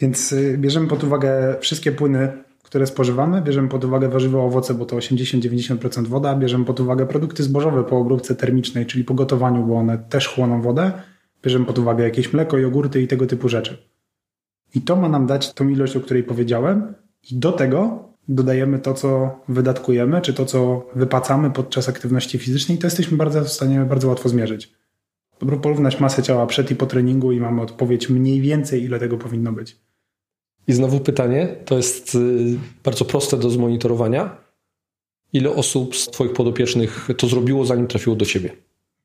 Więc 0.00 0.32
y, 0.32 0.58
bierzemy 0.58 0.88
pod 0.88 1.04
uwagę 1.04 1.56
wszystkie 1.60 1.92
płyny, 1.92 2.32
które 2.62 2.86
spożywamy, 2.86 3.42
bierzemy 3.42 3.68
pod 3.68 3.84
uwagę 3.84 4.08
warzywa, 4.08 4.38
owoce, 4.38 4.74
bo 4.74 4.86
to 4.86 4.96
80-90% 4.96 6.06
woda, 6.06 6.36
bierzemy 6.36 6.64
pod 6.64 6.80
uwagę 6.80 7.06
produkty 7.06 7.42
zbożowe 7.42 7.84
po 7.84 7.98
obróbce 7.98 8.34
termicznej, 8.34 8.86
czyli 8.86 9.04
po 9.04 9.14
gotowaniu, 9.14 9.66
bo 9.66 9.76
one 9.76 9.98
też 9.98 10.28
chłoną 10.28 10.62
wodę, 10.62 10.92
bierzemy 11.44 11.64
pod 11.64 11.78
uwagę 11.78 12.04
jakieś 12.04 12.32
mleko, 12.32 12.58
jogurty 12.58 13.02
i 13.02 13.08
tego 13.08 13.26
typu 13.26 13.48
rzeczy. 13.48 13.78
I 14.74 14.80
to 14.80 14.96
ma 14.96 15.08
nam 15.08 15.26
dać 15.26 15.54
tą 15.54 15.68
ilość, 15.68 15.96
o 15.96 16.00
której 16.00 16.22
powiedziałem, 16.22 16.94
i 17.30 17.36
do 17.36 17.52
tego 17.52 18.08
dodajemy 18.28 18.78
to, 18.78 18.94
co 18.94 19.40
wydatkujemy, 19.48 20.20
czy 20.20 20.34
to, 20.34 20.44
co 20.44 20.86
wypacamy 20.94 21.50
podczas 21.50 21.88
aktywności 21.88 22.38
fizycznej, 22.38 22.78
to 22.78 22.86
jesteśmy 22.86 23.16
bardzo 23.16 23.44
w 23.44 23.48
stanie 23.48 23.80
bardzo 23.80 24.08
łatwo 24.08 24.28
zmierzyć. 24.28 24.72
Dobro 25.40 25.56
porównać 25.56 26.00
masę 26.00 26.22
ciała 26.22 26.46
przed 26.46 26.70
i 26.70 26.74
po 26.74 26.86
treningu 26.86 27.32
i 27.32 27.40
mamy 27.40 27.62
odpowiedź 27.62 28.08
mniej 28.08 28.40
więcej, 28.40 28.84
ile 28.84 28.98
tego 28.98 29.18
powinno 29.18 29.52
być. 29.52 29.76
I 30.68 30.72
znowu 30.72 31.00
pytanie, 31.00 31.56
to 31.64 31.76
jest 31.76 32.14
y, 32.14 32.18
bardzo 32.84 33.04
proste 33.04 33.36
do 33.36 33.50
zmonitorowania. 33.50 34.36
Ile 35.32 35.50
osób 35.50 35.96
z 35.96 36.06
Twoich 36.06 36.32
podopiecznych 36.32 37.08
to 37.16 37.26
zrobiło, 37.26 37.66
zanim 37.66 37.86
trafiło 37.86 38.16
do 38.16 38.24
Ciebie? 38.24 38.52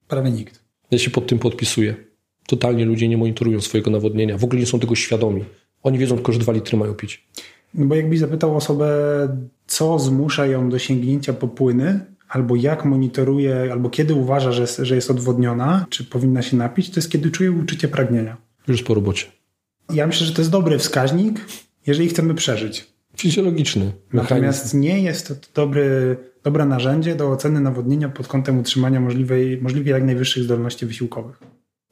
Prawie 0.07 0.31
nikt. 0.31 0.63
Ja 0.91 0.97
się 0.99 1.11
pod 1.11 1.27
tym 1.27 1.39
podpisuję. 1.39 1.95
Totalnie 2.47 2.85
ludzie 2.85 3.07
nie 3.07 3.17
monitorują 3.17 3.61
swojego 3.61 3.91
nawodnienia, 3.91 4.37
w 4.37 4.43
ogóle 4.43 4.59
nie 4.59 4.65
są 4.65 4.79
tego 4.79 4.95
świadomi. 4.95 5.45
Oni 5.83 5.97
wiedzą 5.97 6.15
tylko, 6.15 6.31
że 6.31 6.39
dwa 6.39 6.53
litry 6.53 6.77
mają 6.77 6.93
pić. 6.93 7.27
No 7.75 7.85
bo 7.85 7.95
jakbyś 7.95 8.19
zapytał 8.19 8.57
osobę, 8.57 8.87
co 9.67 9.99
zmusza 9.99 10.45
ją 10.45 10.69
do 10.69 10.79
sięgnięcia 10.79 11.33
po 11.33 11.47
płyny, 11.47 11.99
albo 12.29 12.55
jak 12.55 12.85
monitoruje, 12.85 13.69
albo 13.71 13.89
kiedy 13.89 14.13
uważa, 14.13 14.51
że, 14.51 14.67
że 14.85 14.95
jest 14.95 15.11
odwodniona, 15.11 15.85
czy 15.89 16.03
powinna 16.03 16.41
się 16.41 16.57
napić, 16.57 16.89
to 16.89 16.95
jest 16.95 17.11
kiedy 17.11 17.31
czuje 17.31 17.51
uczucie 17.51 17.87
pragnienia. 17.87 18.37
Już 18.67 18.83
po 18.83 18.93
robocie. 18.93 19.25
Ja 19.93 20.07
myślę, 20.07 20.27
że 20.27 20.33
to 20.33 20.41
jest 20.41 20.51
dobry 20.51 20.79
wskaźnik, 20.79 21.45
jeżeli 21.87 22.09
chcemy 22.09 22.33
przeżyć. 22.33 22.93
Fizjologiczny. 23.17 23.91
Natomiast 24.13 24.73
nie 24.73 25.01
jest 25.01 25.27
to 25.27 25.33
dobry, 25.61 26.17
dobre 26.43 26.65
narzędzie 26.65 27.15
do 27.15 27.31
oceny 27.31 27.61
nawodnienia 27.61 28.09
pod 28.09 28.27
kątem 28.27 28.59
utrzymania 28.59 28.99
możliwej, 28.99 29.61
możliwie 29.61 29.91
jak 29.91 30.03
najwyższych 30.03 30.43
zdolności 30.43 30.85
wysiłkowych. 30.85 31.39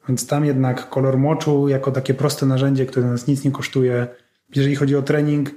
Więc 0.08 0.26
tam 0.26 0.44
jednak 0.44 0.88
kolor 0.88 1.18
moczu 1.18 1.68
jako 1.68 1.92
takie 1.92 2.14
proste 2.14 2.46
narzędzie, 2.46 2.86
które 2.86 3.06
nas 3.06 3.26
nic 3.26 3.44
nie 3.44 3.50
kosztuje. 3.50 4.06
Jeżeli 4.54 4.76
chodzi 4.76 4.96
o 4.96 5.02
trening, 5.02 5.50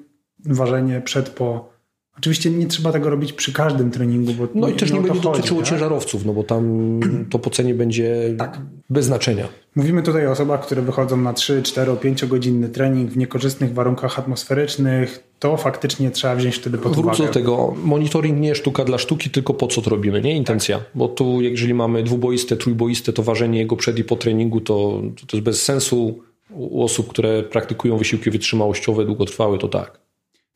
ważenie 0.45 1.01
przed, 1.01 1.29
po. 1.29 1.75
Oczywiście 2.17 2.49
nie 2.51 2.67
trzeba 2.67 2.91
tego 2.91 3.09
robić 3.09 3.33
przy 3.33 3.53
każdym 3.53 3.91
treningu. 3.91 4.33
Bo 4.33 4.47
no 4.55 4.69
i 4.69 4.73
też 4.73 4.91
nie, 4.91 4.99
nie 4.99 5.01
będzie 5.01 5.21
chodzi, 5.21 5.37
dotyczyło 5.37 5.61
tak? 5.61 5.69
ciężarowców, 5.69 6.25
no 6.25 6.33
bo 6.33 6.43
tam 6.43 6.99
to 7.31 7.39
pocenie 7.39 7.73
będzie 7.73 8.35
Tak. 8.37 8.61
bez 8.89 9.05
znaczenia. 9.05 9.47
Mówimy 9.75 10.03
tutaj 10.03 10.27
o 10.27 10.31
osobach, 10.31 10.65
które 10.65 10.81
wychodzą 10.81 11.17
na 11.17 11.33
3, 11.33 11.61
4, 11.63 11.95
5 12.01 12.25
godzinny 12.25 12.69
trening 12.69 13.11
w 13.11 13.17
niekorzystnych 13.17 13.73
warunkach 13.73 14.19
atmosferycznych. 14.19 15.23
To 15.39 15.57
faktycznie 15.57 16.11
trzeba 16.11 16.35
wziąć 16.35 16.55
wtedy 16.55 16.77
pod 16.77 16.97
uwagę. 16.97 17.17
Wrócę 17.17 17.23
do 17.23 17.33
tego. 17.33 17.73
Monitoring 17.83 18.39
nie 18.39 18.55
sztuka 18.55 18.85
dla 18.85 18.97
sztuki, 18.97 19.29
tylko 19.29 19.53
po 19.53 19.67
co 19.67 19.81
to 19.81 19.89
robimy, 19.89 20.21
nie? 20.21 20.37
Intencja. 20.37 20.79
Bo 20.95 21.07
tu, 21.07 21.41
jeżeli 21.41 21.73
mamy 21.73 22.03
dwuboiste, 22.03 22.57
trójboiste, 22.57 23.13
to 23.13 23.23
ważenie 23.23 23.59
jego 23.59 23.75
przed 23.75 23.99
i 23.99 24.03
po 24.03 24.15
treningu 24.15 24.61
to, 24.61 25.01
to 25.27 25.37
jest 25.37 25.45
bez 25.45 25.63
sensu. 25.63 26.19
U 26.49 26.83
osób, 26.83 27.07
które 27.07 27.43
praktykują 27.43 27.97
wysiłki 27.97 28.31
wytrzymałościowe, 28.31 29.05
długotrwałe, 29.05 29.57
to 29.57 29.67
tak. 29.67 30.04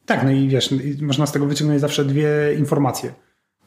Tak, 0.09 0.23
no 0.23 0.31
i 0.31 0.47
wiesz, 0.47 0.73
można 1.01 1.25
z 1.25 1.31
tego 1.31 1.45
wyciągnąć 1.45 1.81
zawsze 1.81 2.05
dwie 2.05 2.29
informacje. 2.57 3.13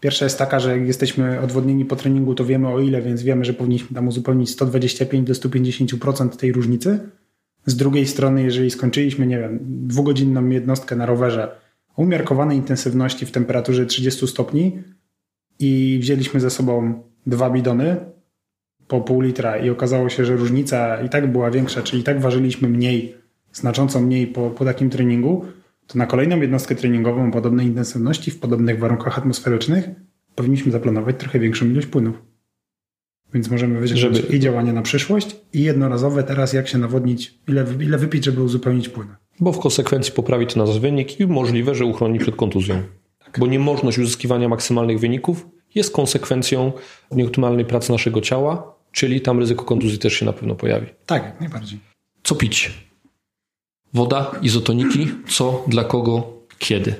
Pierwsza 0.00 0.24
jest 0.24 0.38
taka, 0.38 0.60
że 0.60 0.78
jak 0.78 0.86
jesteśmy 0.86 1.40
odwodnieni 1.40 1.84
po 1.84 1.96
treningu, 1.96 2.34
to 2.34 2.44
wiemy 2.44 2.68
o 2.68 2.80
ile, 2.80 3.02
więc 3.02 3.22
wiemy, 3.22 3.44
że 3.44 3.54
powinniśmy 3.54 3.94
tam 3.94 4.08
uzupełnić 4.08 4.50
125 4.50 5.28
do 5.28 5.34
150% 5.34 6.28
tej 6.28 6.52
różnicy. 6.52 6.98
Z 7.66 7.76
drugiej 7.76 8.06
strony, 8.06 8.42
jeżeli 8.42 8.70
skończyliśmy, 8.70 9.26
nie 9.26 9.38
wiem, 9.38 9.58
dwugodzinną 9.62 10.48
jednostkę 10.48 10.96
na 10.96 11.06
rowerze 11.06 11.56
o 11.96 12.02
umiarkowanej 12.02 12.56
intensywności 12.56 13.26
w 13.26 13.30
temperaturze 13.30 13.86
30 13.86 14.26
stopni 14.26 14.82
i 15.58 15.98
wzięliśmy 16.02 16.40
ze 16.40 16.50
sobą 16.50 17.02
dwa 17.26 17.50
bidony 17.50 17.96
po 18.88 19.00
pół 19.00 19.20
litra 19.20 19.56
i 19.56 19.70
okazało 19.70 20.08
się, 20.08 20.24
że 20.24 20.36
różnica 20.36 21.02
i 21.02 21.08
tak 21.08 21.32
była 21.32 21.50
większa, 21.50 21.82
czyli 21.82 22.02
i 22.02 22.04
tak 22.04 22.20
ważyliśmy 22.20 22.68
mniej, 22.68 23.14
znacząco 23.52 24.00
mniej 24.00 24.26
po, 24.26 24.50
po 24.50 24.64
takim 24.64 24.90
treningu, 24.90 25.44
to 25.92 25.98
na 25.98 26.06
kolejną 26.06 26.40
jednostkę 26.40 26.74
treningową 26.74 27.28
o 27.28 27.30
podobnej 27.30 27.66
intensywności 27.66 28.30
w 28.30 28.38
podobnych 28.40 28.78
warunkach 28.78 29.18
atmosferycznych 29.18 29.84
powinniśmy 30.34 30.72
zaplanować 30.72 31.16
trochę 31.18 31.38
większą 31.38 31.66
ilość 31.66 31.86
płynów. 31.86 32.22
Więc 33.34 33.50
możemy 33.50 33.80
wyciągnąć 33.80 34.16
Żeby- 34.16 34.36
i 34.36 34.40
działanie 34.40 34.72
na 34.72 34.82
przyszłość, 34.82 35.36
i 35.52 35.62
jednorazowe 35.62 36.22
teraz 36.22 36.52
jak 36.52 36.68
się 36.68 36.78
nawodnić, 36.78 37.38
ile, 37.48 37.64
ile 37.80 37.98
wypić, 37.98 38.24
żeby 38.24 38.42
uzupełnić 38.42 38.88
płyny. 38.88 39.14
Bo 39.40 39.52
w 39.52 39.58
konsekwencji 39.58 40.12
poprawi 40.12 40.46
to 40.46 40.64
nasz 40.66 40.78
wynik 40.78 41.20
i 41.20 41.26
możliwe, 41.26 41.74
że 41.74 41.84
uchroni 41.84 42.18
przed 42.18 42.36
kontuzją. 42.36 42.82
Bo 43.38 43.46
niemożność 43.46 43.98
uzyskiwania 43.98 44.48
maksymalnych 44.48 45.00
wyników 45.00 45.48
jest 45.74 45.92
konsekwencją 45.94 46.72
nieoptymalnej 47.10 47.64
pracy 47.64 47.92
naszego 47.92 48.20
ciała, 48.20 48.74
czyli 48.92 49.20
tam 49.20 49.38
ryzyko 49.38 49.64
kontuzji 49.64 49.98
też 49.98 50.12
się 50.12 50.26
na 50.26 50.32
pewno 50.32 50.54
pojawi. 50.54 50.86
Tak, 51.06 51.40
najbardziej. 51.40 51.78
Co 52.22 52.34
pić? 52.34 52.70
Woda, 53.94 54.30
izotoniki, 54.42 55.10
co, 55.28 55.64
dla 55.68 55.84
kogo, 55.84 56.32
kiedy? 56.58 56.94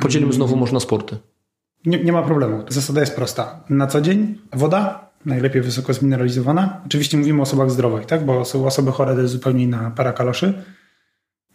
Podzielimy 0.00 0.32
znowu 0.32 0.56
można 0.56 0.80
sporty. 0.80 1.18
Nie, 1.86 2.04
nie 2.04 2.12
ma 2.12 2.22
problemu. 2.22 2.64
Zasada 2.68 3.00
jest 3.00 3.16
prosta. 3.16 3.64
Na 3.70 3.86
co 3.86 4.00
dzień 4.00 4.38
woda, 4.52 5.10
najlepiej 5.26 5.62
wysoko 5.62 5.94
zmineralizowana. 5.94 6.80
Oczywiście 6.86 7.16
mówimy 7.16 7.40
o 7.40 7.42
osobach 7.42 7.70
zdrowych, 7.70 8.06
tak? 8.06 8.24
bo 8.24 8.44
są 8.44 8.66
osoby 8.66 8.92
chore 8.92 9.14
to 9.14 9.20
jest 9.20 9.32
zupełnie 9.32 9.62
inna 9.62 9.90
para 9.90 10.12
kaloszy. 10.12 10.64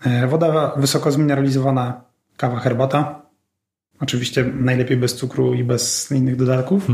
E, 0.06 0.28
Woda 0.28 0.74
wysoko 0.78 1.12
zmineralizowana, 1.12 2.02
kawa, 2.38 2.60
herbata. 2.60 3.22
Oczywiście 4.00 4.44
najlepiej 4.44 4.98
bez 4.98 5.16
cukru 5.16 5.54
i 5.54 5.64
bez 5.64 6.12
innych 6.12 6.36
dodatków. 6.36 6.88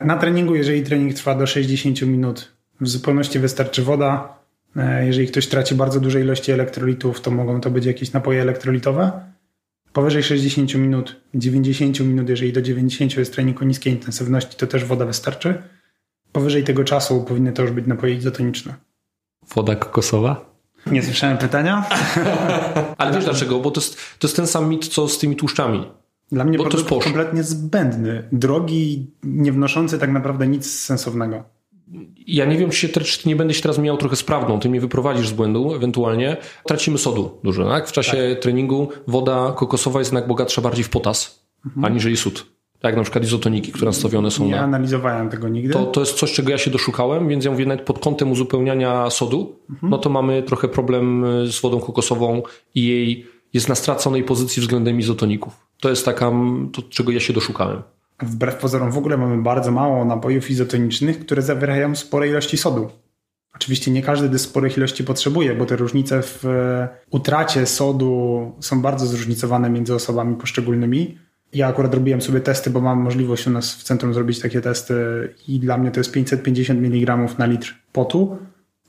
Na 0.00 0.16
treningu, 0.16 0.54
jeżeli 0.54 0.82
trening 0.82 1.14
trwa 1.14 1.34
do 1.34 1.46
60 1.46 2.02
minut, 2.02 2.52
w 2.80 2.88
zupełności 2.88 3.38
wystarczy 3.38 3.82
woda. 3.82 4.38
E, 4.76 5.06
Jeżeli 5.06 5.28
ktoś 5.28 5.46
traci 5.46 5.74
bardzo 5.74 6.00
duże 6.00 6.20
ilości 6.20 6.52
elektrolitów, 6.52 7.20
to 7.20 7.30
mogą 7.30 7.60
to 7.60 7.70
być 7.70 7.84
jakieś 7.86 8.12
napoje 8.12 8.42
elektrolitowe. 8.42 9.12
Powyżej 9.92 10.22
60 10.22 10.74
minut, 10.74 11.16
90 11.34 12.00
minut, 12.00 12.28
jeżeli 12.28 12.52
do 12.52 12.62
90 12.62 13.16
jest 13.16 13.34
trening 13.34 13.62
o 13.62 13.64
niskiej 13.64 13.92
intensywności, 13.92 14.56
to 14.56 14.66
też 14.66 14.84
woda 14.84 15.06
wystarczy. 15.06 15.62
Powyżej 16.32 16.64
tego 16.64 16.84
czasu 16.84 17.24
powinny 17.24 17.52
to 17.52 17.62
już 17.62 17.70
być 17.70 17.86
napoje 17.86 18.14
izotoniczne. 18.14 18.74
Woda 19.54 19.76
kokosowa? 19.76 20.54
Nie 20.86 21.02
słyszałem 21.02 21.38
pytania. 21.38 21.84
Ale 22.98 23.12
wiesz 23.12 23.24
dlaczego? 23.24 23.60
Bo 23.60 23.70
to 23.70 23.80
jest, 23.80 23.96
to 24.18 24.26
jest 24.26 24.36
ten 24.36 24.46
sam 24.46 24.68
mit, 24.68 24.88
co 24.88 25.08
z 25.08 25.18
tymi 25.18 25.36
tłuszczami. 25.36 25.86
Dla 26.32 26.44
mnie 26.44 26.58
Bo 26.58 26.64
to 26.64 26.76
jest 26.76 26.86
produkt 26.88 27.04
posz. 27.04 27.04
kompletnie 27.04 27.42
zbędny, 27.42 28.28
drogi, 28.32 29.10
nie 29.22 29.52
wnoszący 29.52 29.98
tak 29.98 30.10
naprawdę 30.10 30.46
nic 30.46 30.70
sensownego. 30.80 31.44
Ja 32.26 32.44
nie 32.44 32.56
wiem, 32.58 32.70
czy, 32.70 32.76
się, 32.76 32.88
czy 32.88 33.28
nie 33.28 33.36
będę 33.36 33.54
się 33.54 33.62
teraz 33.62 33.78
miał 33.78 33.96
trochę 33.96 34.16
z 34.16 34.22
prawdą, 34.24 34.60
ty 34.60 34.68
mnie 34.68 34.80
wyprowadzisz 34.80 35.28
z 35.28 35.32
błędu 35.32 35.74
ewentualnie. 35.74 36.36
Tracimy 36.66 36.98
sodu 36.98 37.38
dużo, 37.44 37.68
tak? 37.68 37.88
W 37.88 37.92
czasie 37.92 38.36
treningu 38.40 38.88
woda 39.06 39.52
kokosowa 39.56 39.98
jest 39.98 40.12
jednak 40.12 40.28
bogatsza 40.28 40.62
bardziej 40.62 40.84
w 40.84 40.90
potas, 40.90 41.44
aniżeli 41.82 42.16
sód. 42.16 42.46
jak 42.82 42.96
na 42.96 43.02
przykład 43.02 43.24
izotoniki, 43.24 43.72
które 43.72 43.86
nastawione 43.86 44.30
są 44.30 44.44
Nie 44.44 44.50
na... 44.50 44.60
analizowałem 44.60 45.28
tego 45.30 45.48
nigdy. 45.48 45.72
To, 45.72 45.84
to 45.86 46.00
jest 46.00 46.12
coś, 46.18 46.32
czego 46.32 46.50
ja 46.50 46.58
się 46.58 46.70
doszukałem, 46.70 47.28
więc 47.28 47.44
ja 47.44 47.50
mówię 47.50 47.66
nawet 47.66 47.84
pod 47.86 47.98
kątem 47.98 48.32
uzupełniania 48.32 49.10
sodu, 49.10 49.56
Mhm. 49.70 49.90
no 49.90 49.98
to 49.98 50.10
mamy 50.10 50.42
trochę 50.42 50.68
problem 50.68 51.24
y, 51.24 51.52
z 51.52 51.60
wodą 51.60 51.80
kokosową 51.80 52.42
i 52.74 52.86
jej 52.86 53.26
jest 53.54 53.68
na 53.68 53.74
straconej 53.74 54.22
pozycji 54.24 54.60
względem 54.62 54.98
izotoników. 55.00 55.66
To 55.80 55.90
jest 55.90 56.04
taka, 56.04 56.32
to, 56.72 56.82
czego 56.82 57.12
ja 57.12 57.20
się 57.20 57.32
doszukałem. 57.32 57.82
Wbrew 58.24 58.56
pozorom 58.56 58.90
w 58.90 58.98
ogóle 58.98 59.16
mamy 59.16 59.42
bardzo 59.42 59.70
mało 59.70 60.04
napojów 60.04 60.50
izotonicznych, 60.50 61.18
które 61.18 61.42
zawierają 61.42 61.94
spore 61.94 62.28
ilości 62.28 62.56
sodu. 62.56 62.90
Oczywiście 63.54 63.90
nie 63.90 64.02
każdy 64.02 64.30
te 64.30 64.38
sporych 64.38 64.76
ilości 64.76 65.04
potrzebuje, 65.04 65.54
bo 65.54 65.66
te 65.66 65.76
różnice 65.76 66.22
w 66.22 66.44
e, 66.44 66.88
utracie 67.10 67.66
sodu 67.66 68.52
są 68.60 68.82
bardzo 68.82 69.06
zróżnicowane 69.06 69.70
między 69.70 69.94
osobami 69.94 70.36
poszczególnymi. 70.36 71.18
Ja 71.52 71.66
akurat 71.66 71.94
robiłem 71.94 72.22
sobie 72.22 72.40
testy, 72.40 72.70
bo 72.70 72.80
mam 72.80 73.00
możliwość 73.00 73.46
u 73.46 73.50
nas 73.50 73.74
w 73.74 73.82
centrum 73.82 74.14
zrobić 74.14 74.40
takie 74.40 74.60
testy 74.60 74.94
i 75.48 75.60
dla 75.60 75.78
mnie 75.78 75.90
to 75.90 76.00
jest 76.00 76.12
550 76.12 76.80
mg 76.80 77.16
na 77.38 77.46
litr 77.46 77.74
potu, 77.92 78.38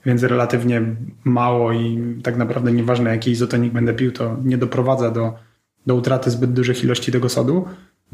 więc 0.06 0.22
relatywnie 0.22 0.82
mało 1.24 1.72
i 1.72 2.00
tak 2.22 2.36
naprawdę 2.36 2.72
nieważne 2.72 3.10
jaki 3.10 3.30
izotonik 3.30 3.72
będę 3.72 3.94
pił, 3.94 4.12
to 4.12 4.36
nie 4.44 4.58
doprowadza 4.58 5.10
do, 5.10 5.34
do 5.86 5.94
utraty 5.94 6.30
zbyt 6.30 6.52
dużych 6.52 6.84
ilości 6.84 7.12
tego 7.12 7.28
sodu, 7.28 7.64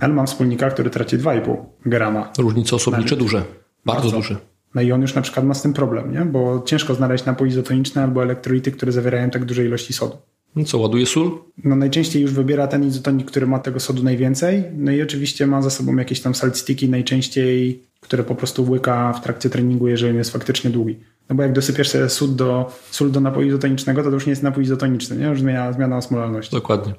ale 0.00 0.14
mam 0.14 0.26
wspólnika, 0.26 0.70
który 0.70 0.90
traci 0.90 1.18
2,5 1.18 1.56
grama 1.86 2.32
Różnice 2.38 2.76
osobnicze 2.76 3.16
duże, 3.16 3.42
bardzo, 3.84 4.02
Bardzo. 4.02 4.16
duże. 4.16 4.36
no 4.74 4.82
i 4.82 4.92
on 4.92 5.00
już 5.02 5.14
na 5.14 5.22
przykład 5.22 5.46
ma 5.46 5.54
z 5.54 5.62
tym 5.62 5.72
problem, 5.72 6.12
nie? 6.12 6.20
bo 6.24 6.62
ciężko 6.66 6.94
znaleźć 6.94 7.24
napój 7.24 7.48
izotoniczny 7.48 8.02
albo 8.02 8.22
elektrolity, 8.22 8.72
które 8.72 8.92
zawierają 8.92 9.30
tak 9.30 9.44
duże 9.44 9.64
ilości 9.64 9.92
sodu. 9.92 10.16
No 10.56 10.64
co, 10.64 10.78
ładuje 10.78 11.06
sól? 11.06 11.30
No 11.64 11.76
najczęściej 11.76 12.22
już 12.22 12.32
wybiera 12.32 12.66
ten 12.66 12.84
izotonik, 12.84 13.26
który 13.26 13.46
ma 13.46 13.58
tego 13.58 13.80
sodu 13.80 14.02
najwięcej. 14.02 14.64
No 14.76 14.92
i 14.92 15.02
oczywiście 15.02 15.46
ma 15.46 15.62
za 15.62 15.70
sobą 15.70 15.96
jakieś 15.96 16.20
tam 16.20 16.34
salt 16.34 16.56
sticky, 16.58 16.88
najczęściej, 16.88 17.82
które 18.00 18.24
po 18.24 18.34
prostu 18.34 18.70
łyka 18.70 19.12
w 19.12 19.20
trakcie 19.22 19.50
treningu, 19.50 19.88
jeżeli 19.88 20.16
jest 20.16 20.32
faktycznie 20.32 20.70
długi. 20.70 20.98
No 21.28 21.36
bo 21.36 21.42
jak 21.42 21.52
dosypiesz 21.52 21.88
sobie 21.88 22.08
sól 22.08 22.34
do, 22.36 22.72
sól 22.90 23.10
do 23.10 23.20
napoju 23.20 23.48
izotonicznego, 23.48 24.02
to, 24.02 24.08
to 24.08 24.14
już 24.14 24.26
nie 24.26 24.30
jest 24.30 24.42
napój 24.42 24.64
izotoniczny, 24.64 25.16
nie? 25.16 25.26
Już 25.26 25.40
zmienia, 25.40 25.72
zmiana 25.72 25.96
osmolalności. 25.96 26.56
Dokładnie. 26.56 26.94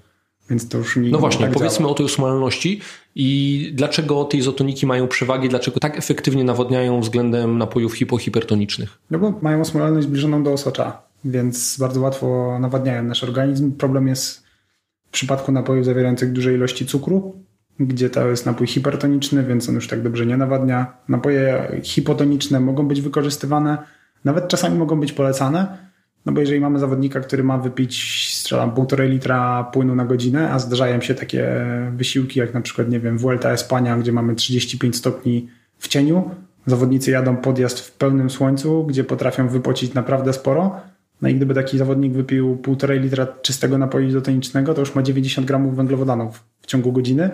Więc 0.50 0.70
to 0.70 0.78
już 0.78 0.98
nie 0.98 1.10
No 1.10 1.18
właśnie, 1.20 1.46
tak 1.46 1.54
powiedzmy 1.54 1.80
działa. 1.80 1.92
o 1.92 1.96
tej 1.96 2.06
osmolalności 2.06 2.82
i 3.16 3.72
dlaczego 3.76 4.26
te 4.26 4.38
izotoniki 4.38 4.86
mają 4.86 5.08
przewagi, 5.08 5.50
dlaczego 5.50 5.80
tak 5.80 5.98
efektywnie 5.98 6.44
nawodniają 6.44 7.02
względem 7.02 7.58
napojów 7.58 7.94
hipohipertonicznych. 7.94 8.98
No 9.12 9.20
bo 9.20 9.34
mają 9.42 9.62
osmolalność 9.62 10.08
zbliżoną 10.08 10.44
do 10.44 10.54
osocza, 10.54 11.02
więc 11.26 11.78
bardzo 11.80 12.02
łatwo 12.02 12.58
nawadniają 12.60 13.04
nasz 13.04 13.24
organizm. 13.24 13.72
Problem 13.72 14.08
jest 14.08 14.44
w 15.08 15.12
przypadku 15.12 15.52
napojów 15.52 15.86
zawierających 15.86 16.32
duże 16.32 16.54
ilości 16.54 16.86
cukru, 16.86 17.36
gdzie 17.80 18.10
to 18.10 18.28
jest 18.28 18.46
napój 18.46 18.68
hipertoniczny, 18.68 19.44
więc 19.44 19.70
on 19.70 19.76
już 19.76 19.88
tak 19.88 20.02
dobrze 20.02 20.26
nie 20.26 20.38
nawadnia. 20.38 20.94
Napoje 21.10 21.72
hipotoniczne 21.84 22.60
mogą 22.60 22.88
być 22.88 23.02
wykorzystywane, 23.02 23.78
nawet 24.26 24.48
czasami 24.48 24.78
mogą 24.78 25.00
być 25.00 25.14
polecane, 25.14 25.78
no 26.26 26.34
bo 26.34 26.40
jeżeli 26.40 26.60
mamy 26.60 26.80
zawodnika, 26.80 27.20
który 27.20 27.44
ma 27.44 27.58
wypić, 27.58 28.28
strzelam, 28.34 28.72
półtorej 28.72 29.10
litra 29.10 29.64
płynu 29.64 29.96
na 29.96 30.06
godzinę, 30.06 30.52
a 30.52 30.60
zdarzają 30.60 31.02
się 31.02 31.16
takie 31.16 31.66
wysiłki, 31.96 32.40
jak 32.40 32.54
na 32.54 32.62
przykład, 32.62 32.90
nie 32.90 33.00
wiem, 33.00 33.18
Vuelta 33.18 33.52
Espania, 33.52 33.98
gdzie 33.98 34.12
mamy 34.12 34.36
35 34.36 34.96
stopni 34.96 35.50
w 35.78 35.88
cieniu, 35.88 36.30
zawodnicy 36.66 37.12
jadą 37.12 37.38
podjazd 37.38 37.80
w 37.80 37.92
pełnym 37.92 38.30
słońcu, 38.30 38.86
gdzie 38.86 39.04
potrafią 39.04 39.48
wypocić 39.48 39.94
naprawdę 39.94 40.34
sporo, 40.34 40.76
no 41.22 41.30
i 41.30 41.36
gdyby 41.36 41.54
taki 41.54 41.78
zawodnik 41.78 42.14
wypił 42.14 42.58
półtorej 42.58 43.00
litra 43.00 43.28
czystego 43.42 43.78
napoju 43.78 44.08
izotonicznego, 44.08 44.74
to 44.74 44.80
już 44.80 44.96
ma 44.96 45.04
90 45.04 45.48
gramów 45.48 45.76
węglowodanów 45.76 46.44
w 46.62 46.66
ciągu 46.66 46.92
godziny, 46.92 47.30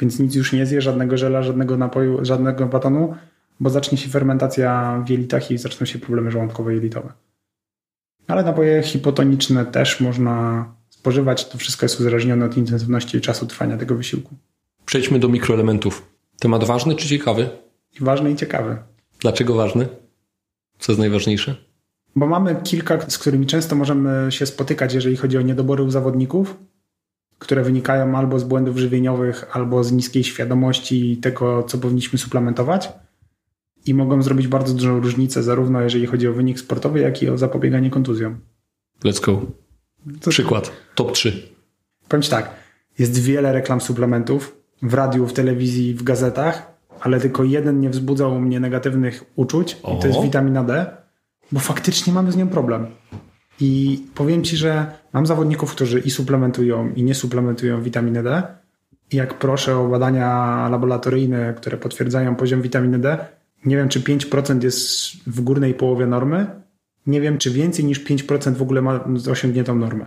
więc 0.00 0.18
nic 0.18 0.34
już 0.34 0.52
nie 0.52 0.66
zje, 0.66 0.80
żadnego 0.80 1.16
żela, 1.16 1.42
żadnego 1.42 1.76
napoju, 1.76 2.24
żadnego 2.24 2.66
batonu, 2.66 3.14
bo 3.60 3.70
zacznie 3.70 3.98
się 3.98 4.08
fermentacja 4.08 5.02
w 5.06 5.10
jelitach 5.10 5.50
i 5.50 5.58
zaczną 5.58 5.86
się 5.86 5.98
problemy 5.98 6.30
żołądkowe 6.30 6.72
i 6.72 6.76
jelitowe. 6.76 7.12
Ale 8.32 8.42
napoje 8.42 8.82
hipotoniczne 8.82 9.66
też 9.66 10.00
można 10.00 10.64
spożywać. 10.90 11.48
To 11.48 11.58
wszystko 11.58 11.84
jest 11.84 12.00
uzależnione 12.00 12.44
od 12.44 12.56
intensywności 12.56 13.18
i 13.18 13.20
czasu 13.20 13.46
trwania 13.46 13.76
tego 13.76 13.94
wysiłku. 13.94 14.34
Przejdźmy 14.86 15.18
do 15.18 15.28
mikroelementów. 15.28 16.08
Temat 16.38 16.64
ważny 16.64 16.96
czy 16.96 17.08
ciekawy? 17.08 17.48
I 18.00 18.04
ważny 18.04 18.30
i 18.30 18.36
ciekawy. 18.36 18.76
Dlaczego 19.20 19.54
ważny? 19.54 19.88
Co 20.78 20.92
jest 20.92 21.00
najważniejsze? 21.00 21.56
Bo 22.16 22.26
mamy 22.26 22.56
kilka, 22.64 23.10
z 23.10 23.18
którymi 23.18 23.46
często 23.46 23.76
możemy 23.76 24.32
się 24.32 24.46
spotykać, 24.46 24.94
jeżeli 24.94 25.16
chodzi 25.16 25.38
o 25.38 25.42
niedobory 25.42 25.82
u 25.82 25.90
zawodników, 25.90 26.56
które 27.38 27.62
wynikają 27.62 28.18
albo 28.18 28.38
z 28.38 28.44
błędów 28.44 28.78
żywieniowych, 28.78 29.56
albo 29.56 29.84
z 29.84 29.92
niskiej 29.92 30.24
świadomości 30.24 31.16
tego, 31.16 31.62
co 31.62 31.78
powinniśmy 31.78 32.18
suplementować. 32.18 32.92
I 33.86 33.94
mogą 33.94 34.22
zrobić 34.22 34.48
bardzo 34.48 34.74
dużą 34.74 35.00
różnicę, 35.00 35.42
zarówno 35.42 35.80
jeżeli 35.80 36.06
chodzi 36.06 36.28
o 36.28 36.32
wynik 36.32 36.60
sportowy, 36.60 37.00
jak 37.00 37.22
i 37.22 37.28
o 37.28 37.38
zapobieganie 37.38 37.90
kontuzjom. 37.90 38.38
Let's 39.04 39.24
go. 39.26 39.42
To- 40.20 40.30
Przykład. 40.30 40.72
Top 40.94 41.12
3. 41.12 41.42
Powiem 42.08 42.22
Ci 42.22 42.30
tak, 42.30 42.50
jest 42.98 43.18
wiele 43.18 43.52
reklam 43.52 43.80
suplementów 43.80 44.56
w 44.82 44.94
radiu, 44.94 45.26
w 45.26 45.32
telewizji, 45.32 45.94
w 45.94 46.02
gazetach, 46.02 46.72
ale 47.00 47.20
tylko 47.20 47.44
jeden 47.44 47.80
nie 47.80 47.90
wzbudzał 47.90 48.34
u 48.36 48.40
mnie 48.40 48.60
negatywnych 48.60 49.24
uczuć 49.36 49.72
i 49.96 50.00
to 50.00 50.06
jest 50.06 50.18
O. 50.18 50.22
witamina 50.22 50.64
D, 50.64 50.86
bo 51.52 51.60
faktycznie 51.60 52.12
mamy 52.12 52.32
z 52.32 52.36
nią 52.36 52.48
problem. 52.48 52.86
I 53.60 54.02
powiem 54.14 54.44
Ci, 54.44 54.56
że 54.56 54.86
mam 55.12 55.26
zawodników, 55.26 55.70
którzy 55.74 56.00
i 56.00 56.10
suplementują, 56.10 56.92
i 56.94 57.02
nie 57.02 57.14
suplementują 57.14 57.82
witaminę 57.82 58.22
D. 58.22 58.42
I 59.12 59.16
jak 59.16 59.34
proszę 59.38 59.76
o 59.78 59.88
badania 59.88 60.68
laboratoryjne, 60.70 61.54
które 61.56 61.76
potwierdzają 61.76 62.36
poziom 62.36 62.62
witaminy 62.62 62.98
D, 62.98 63.18
nie 63.64 63.76
wiem, 63.76 63.88
czy 63.88 64.00
5% 64.00 64.64
jest 64.64 65.12
w 65.26 65.40
górnej 65.40 65.74
połowie 65.74 66.06
normy. 66.06 66.46
Nie 67.06 67.20
wiem, 67.20 67.38
czy 67.38 67.50
więcej 67.50 67.84
niż 67.84 68.04
5% 68.04 68.54
w 68.54 68.62
ogóle 68.62 68.82
ma 68.82 69.04
osiągniętą 69.30 69.74
normę. 69.74 70.06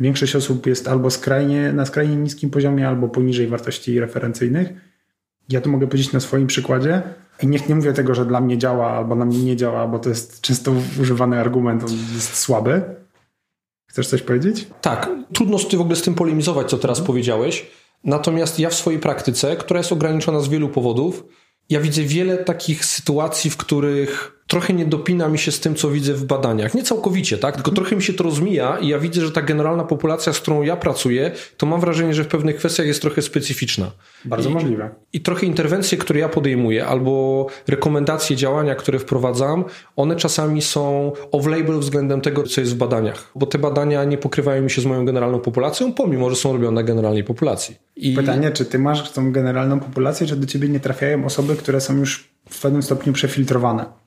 Większość 0.00 0.36
osób 0.36 0.66
jest 0.66 0.88
albo 0.88 1.10
skrajnie, 1.10 1.72
na 1.72 1.86
skrajnie 1.86 2.16
niskim 2.16 2.50
poziomie, 2.50 2.88
albo 2.88 3.08
poniżej 3.08 3.46
wartości 3.46 4.00
referencyjnych. 4.00 4.68
Ja 5.48 5.60
to 5.60 5.70
mogę 5.70 5.86
powiedzieć 5.86 6.12
na 6.12 6.20
swoim 6.20 6.46
przykładzie. 6.46 7.02
I 7.42 7.46
niech 7.46 7.68
nie 7.68 7.74
mówię 7.74 7.92
tego, 7.92 8.14
że 8.14 8.26
dla 8.26 8.40
mnie 8.40 8.58
działa, 8.58 8.90
albo 8.90 9.14
na 9.14 9.24
mnie 9.24 9.44
nie 9.44 9.56
działa, 9.56 9.88
bo 9.88 9.98
to 9.98 10.08
jest 10.08 10.40
często 10.40 10.72
używany 11.00 11.40
argument, 11.40 11.84
on 11.84 11.90
jest 11.90 12.36
słaby. 12.36 12.82
Chcesz 13.90 14.08
coś 14.08 14.22
powiedzieć? 14.22 14.68
Tak, 14.80 15.10
trudno 15.34 15.58
ty 15.58 15.76
w 15.76 15.80
ogóle 15.80 15.96
z 15.96 16.02
tym 16.02 16.14
polemizować, 16.14 16.70
co 16.70 16.78
teraz 16.78 17.00
powiedziałeś. 17.00 17.70
Natomiast 18.04 18.58
ja 18.58 18.70
w 18.70 18.74
swojej 18.74 19.00
praktyce, 19.00 19.56
która 19.56 19.80
jest 19.80 19.92
ograniczona 19.92 20.40
z 20.40 20.48
wielu 20.48 20.68
powodów, 20.68 21.24
ja 21.70 21.80
widzę 21.80 22.02
wiele 22.02 22.38
takich 22.38 22.84
sytuacji, 22.84 23.50
w 23.50 23.56
których 23.56 24.35
trochę 24.46 24.72
nie 24.72 24.86
dopina 24.86 25.28
mi 25.28 25.38
się 25.38 25.52
z 25.52 25.60
tym, 25.60 25.74
co 25.74 25.90
widzę 25.90 26.14
w 26.14 26.24
badaniach. 26.24 26.74
Nie 26.74 26.82
całkowicie, 26.82 27.38
tak? 27.38 27.54
Tylko 27.54 27.70
trochę 27.70 27.96
mi 27.96 28.02
się 28.02 28.12
to 28.12 28.24
rozmija 28.24 28.78
i 28.78 28.88
ja 28.88 28.98
widzę, 28.98 29.20
że 29.20 29.32
ta 29.32 29.42
generalna 29.42 29.84
populacja, 29.84 30.32
z 30.32 30.40
którą 30.40 30.62
ja 30.62 30.76
pracuję, 30.76 31.30
to 31.56 31.66
mam 31.66 31.80
wrażenie, 31.80 32.14
że 32.14 32.24
w 32.24 32.28
pewnych 32.28 32.56
kwestiach 32.56 32.86
jest 32.86 33.02
trochę 33.02 33.22
specyficzna. 33.22 33.90
Bardzo 34.24 34.50
I- 34.50 34.52
możliwe. 34.52 34.90
I 35.12 35.20
trochę 35.20 35.46
interwencje, 35.46 35.98
które 35.98 36.20
ja 36.20 36.28
podejmuję, 36.28 36.86
albo 36.86 37.46
rekomendacje 37.66 38.36
działania, 38.36 38.74
które 38.74 38.98
wprowadzam, 38.98 39.64
one 39.96 40.16
czasami 40.16 40.62
są 40.62 41.12
off-label 41.32 41.78
względem 41.78 42.20
tego, 42.20 42.42
co 42.42 42.60
jest 42.60 42.74
w 42.74 42.76
badaniach. 42.76 43.30
Bo 43.34 43.46
te 43.46 43.58
badania 43.58 44.04
nie 44.04 44.18
pokrywają 44.18 44.62
mi 44.62 44.70
się 44.70 44.82
z 44.82 44.86
moją 44.86 45.04
generalną 45.04 45.38
populacją, 45.40 45.92
pomimo, 45.92 46.30
że 46.30 46.36
są 46.36 46.52
robione 46.52 46.74
na 46.74 46.82
generalnej 46.82 47.24
populacji. 47.24 47.76
I 47.96 48.14
Pytanie, 48.14 48.50
czy 48.50 48.64
ty 48.64 48.78
masz 48.78 49.10
tą 49.10 49.32
generalną 49.32 49.80
populację, 49.80 50.26
czy 50.26 50.36
do 50.36 50.46
ciebie 50.46 50.68
nie 50.68 50.80
trafiają 50.80 51.24
osoby, 51.24 51.56
które 51.56 51.80
są 51.80 51.96
już 51.96 52.28
w 52.48 52.62
pewnym 52.62 52.82
stopniu 52.82 53.12
przefiltrowane? 53.12 54.05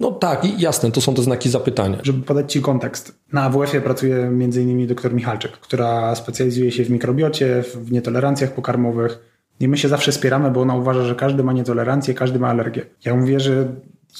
No 0.00 0.12
tak, 0.12 0.60
jasne, 0.60 0.90
to 0.90 1.00
są 1.00 1.14
te 1.14 1.22
znaki 1.22 1.50
zapytania. 1.50 1.98
Żeby 2.02 2.22
podać 2.22 2.52
Ci 2.52 2.60
kontekst. 2.60 3.18
Na 3.32 3.42
AWF-ie 3.42 3.80
pracuje 3.80 4.16
m.in. 4.16 4.86
dr 4.86 5.14
Michalczyk, 5.14 5.52
która 5.52 6.14
specjalizuje 6.14 6.72
się 6.72 6.84
w 6.84 6.90
mikrobiocie, 6.90 7.62
w 7.62 7.92
nietolerancjach 7.92 8.54
pokarmowych. 8.54 9.18
I 9.60 9.68
my 9.68 9.78
się 9.78 9.88
zawsze 9.88 10.12
spieramy, 10.12 10.50
bo 10.50 10.60
ona 10.60 10.74
uważa, 10.74 11.04
że 11.04 11.14
każdy 11.14 11.44
ma 11.44 11.52
nietolerancję, 11.52 12.14
każdy 12.14 12.38
ma 12.38 12.48
alergię. 12.48 12.86
Ja 13.04 13.14
mówię, 13.14 13.40
że 13.40 13.68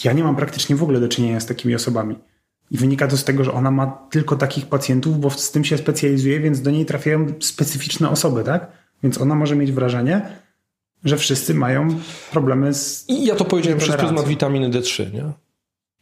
ja 0.05 0.12
nie 0.12 0.24
mam 0.24 0.36
praktycznie 0.36 0.76
w 0.76 0.82
ogóle 0.82 1.01
do 1.01 1.09
czynienia 1.09 1.40
z 1.40 1.47
takimi 1.47 1.74
osobami. 1.74 2.18
I 2.70 2.78
wynika 2.78 3.09
to 3.09 3.16
z 3.16 3.24
tego, 3.24 3.45
że 3.45 3.53
ona 3.53 3.70
ma 3.70 3.86
tylko 4.11 4.36
takich 4.36 4.66
pacjentów, 4.66 5.20
bo 5.20 5.30
z 5.30 5.51
tym 5.51 5.64
się 5.64 5.78
specjalizuje, 5.78 6.40
więc 6.40 6.62
do 6.62 6.70
niej 6.70 6.86
trafiają 6.86 7.26
specyficzne 7.40 8.11
osoby, 8.11 8.45
tak? 8.45 8.72
Więc 9.03 9.20
ona 9.20 9.34
może 9.34 9.57
mieć 9.57 9.72
wrażenie, 9.72 10.22
że 11.05 11.16
wszyscy 11.16 11.55
mają 11.55 11.88
problemy 12.32 12.74
z... 12.74 13.05
I 13.09 13.24
ja 13.26 13.34
to 13.34 13.44
powiedziałem 13.44 13.78
przez 13.78 13.96
pryzmat 13.96 14.28
witaminy 14.28 14.70
D3, 14.70 15.12
nie? 15.14 15.24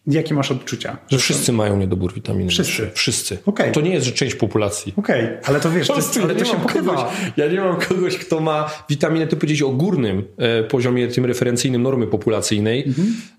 Jakie 0.07 0.34
masz 0.34 0.50
odczucia? 0.50 0.96
Że 1.09 1.18
wszyscy 1.18 1.53
mają 1.53 1.76
niedobór 1.76 2.14
witaminy 2.14 2.50
Wszyscy. 2.50 2.82
D3. 2.82 2.90
Wszyscy. 2.94 3.38
Okej. 3.46 3.72
To 3.72 3.80
nie 3.80 3.90
jest, 3.90 4.07
że 4.07 4.12
część 4.12 4.34
populacji. 4.34 4.92
Okej, 4.96 5.28
ale 5.44 5.61
to 5.61 5.70
wiesz, 5.70 5.86
Po 5.88 5.94
to, 5.94 6.00
prostu 6.00 6.20
ale 6.22 6.32
ja 6.32 6.38
to 6.38 6.44
nie 6.44 6.50
się 6.50 6.57
mam 6.57 6.62
pokrywa. 6.62 6.94
kogoś, 6.94 7.12
ja 7.36 7.46
nie 7.46 7.61
mam 7.61 7.76
kogoś, 7.80 8.18
kto 8.18 8.40
ma 8.40 8.70
witaminę, 8.90 9.26
ty 9.26 9.36
powiedzieć 9.36 9.62
o 9.62 9.68
górnym 9.68 10.24
e, 10.38 10.62
poziomie 10.64 11.09
tym 11.09 11.24
referencyjnym 11.26 11.82
normy 11.82 12.07
populacyjnej. 12.07 12.94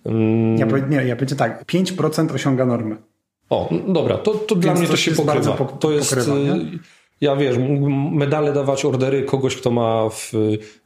Mm, 0.05 0.57
Ja, 0.57 0.67
powie- 0.67 0.89
nie, 0.89 0.97
ja 0.97 1.15
powiedziałem 1.15 1.55
tak, 1.55 1.65
5% 1.65 2.33
osiąga 2.35 2.65
normy. 2.65 2.95
O, 3.49 3.69
no 3.87 3.93
dobra, 3.93 4.17
to, 4.17 4.31
to 4.33 4.55
dla 4.55 4.73
mnie 4.73 4.87
to 4.87 4.97
się 4.97 5.11
pokrywa. 5.11 5.51
pok- 5.51 5.77
to 5.79 5.91
jest, 5.91 6.09
pokrywa, 6.09 6.35
nie? 6.37 6.55
Ja 7.23 7.35
wiesz, 7.35 7.57
mógłbym 7.57 8.13
medale 8.13 8.53
dawać, 8.53 8.85
ordery 8.85 9.23
kogoś, 9.23 9.55
kto 9.55 9.71
ma 9.71 10.09
w, 10.09 10.31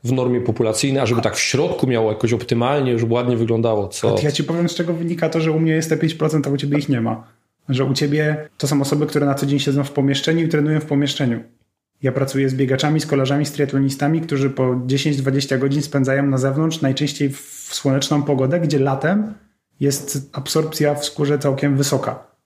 w 0.04 0.12
normie 0.12 0.42
populacyjnej, 0.42 1.02
a 1.02 1.06
żeby 1.06 1.22
tak 1.22 1.36
w 1.36 1.40
środku 1.40 1.88
miało 1.88 2.12
jakoś 2.12 2.34
optymalnie, 2.34 3.00
żeby 3.00 3.14
ładnie 3.14 3.38
wyglądało. 3.38 3.88
Co? 3.88 4.16
Ja 4.24 4.32
ci 4.32 4.44
powiem, 4.44 4.70
z 4.70 4.76
czego 4.76 4.94
wynika 4.94 5.30
to, 5.30 5.42
że 5.42 5.52
u 5.52 5.60
mnie 5.60 5.72
jest 5.72 5.90
te 5.90 5.98
5%, 5.98 6.48
a 6.48 6.50
u 6.50 6.58
ciebie 6.58 6.78
ich 6.78 6.90
nie 6.90 7.02
ma. 7.02 7.24
Że 7.70 7.86
u 7.86 7.94
ciebie 7.94 8.50
to 8.58 8.68
są 8.68 8.82
osoby, 8.82 9.06
które 9.06 9.26
na 9.26 9.34
co 9.34 9.46
dzień 9.46 9.60
siedzą 9.60 9.84
w 9.84 9.92
pomieszczeniu 9.92 10.46
i 10.46 10.48
trenują 10.48 10.80
w 10.80 10.86
pomieszczeniu. 10.86 11.40
Ja 12.02 12.12
pracuję 12.12 12.50
z 12.50 12.56
biegaczami, 12.56 13.00
z 13.00 13.06
kolarzami, 13.06 13.46
z 13.46 13.52
triatlonistami, 13.52 14.22
którzy 14.22 14.50
po 14.50 14.64
10-20 14.64 15.60
godzin 15.60 15.82
spędzają 15.82 16.26
na 16.26 16.38
zewnątrz, 16.38 16.82
najczęściej 16.82 17.30
w 17.30 17.70
słoneczną 17.72 18.24
pogodę, 18.24 18.60
gdzie 18.60 18.80
latem 18.80 19.34
jest 19.80 20.30
absorpcja 20.34 20.96
w 20.96 21.06
skórze 21.06 21.40
całkiem 21.40 21.78
wysoka. 21.78 22.37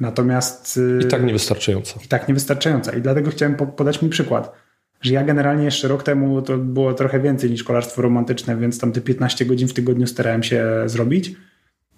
Natomiast. 0.00 0.80
I 1.04 1.06
tak 1.06 1.24
niewystarczająca. 1.24 2.00
I 2.04 2.08
tak 2.08 2.28
niewystarczająca. 2.28 2.92
I 2.92 3.02
dlatego 3.02 3.30
chciałem 3.30 3.54
podać 3.54 4.02
mi 4.02 4.08
przykład, 4.08 4.52
że 5.00 5.14
ja 5.14 5.24
generalnie 5.24 5.64
jeszcze 5.64 5.88
rok 5.88 6.02
temu 6.02 6.42
to 6.42 6.58
było 6.58 6.94
trochę 6.94 7.20
więcej 7.20 7.50
niż 7.50 7.64
kolarstwo 7.64 8.02
romantyczne, 8.02 8.56
więc 8.56 8.78
tam 8.78 8.92
te 8.92 9.00
15 9.00 9.46
godzin 9.46 9.68
w 9.68 9.72
tygodniu 9.72 10.06
starałem 10.06 10.42
się 10.42 10.64
zrobić. 10.86 11.34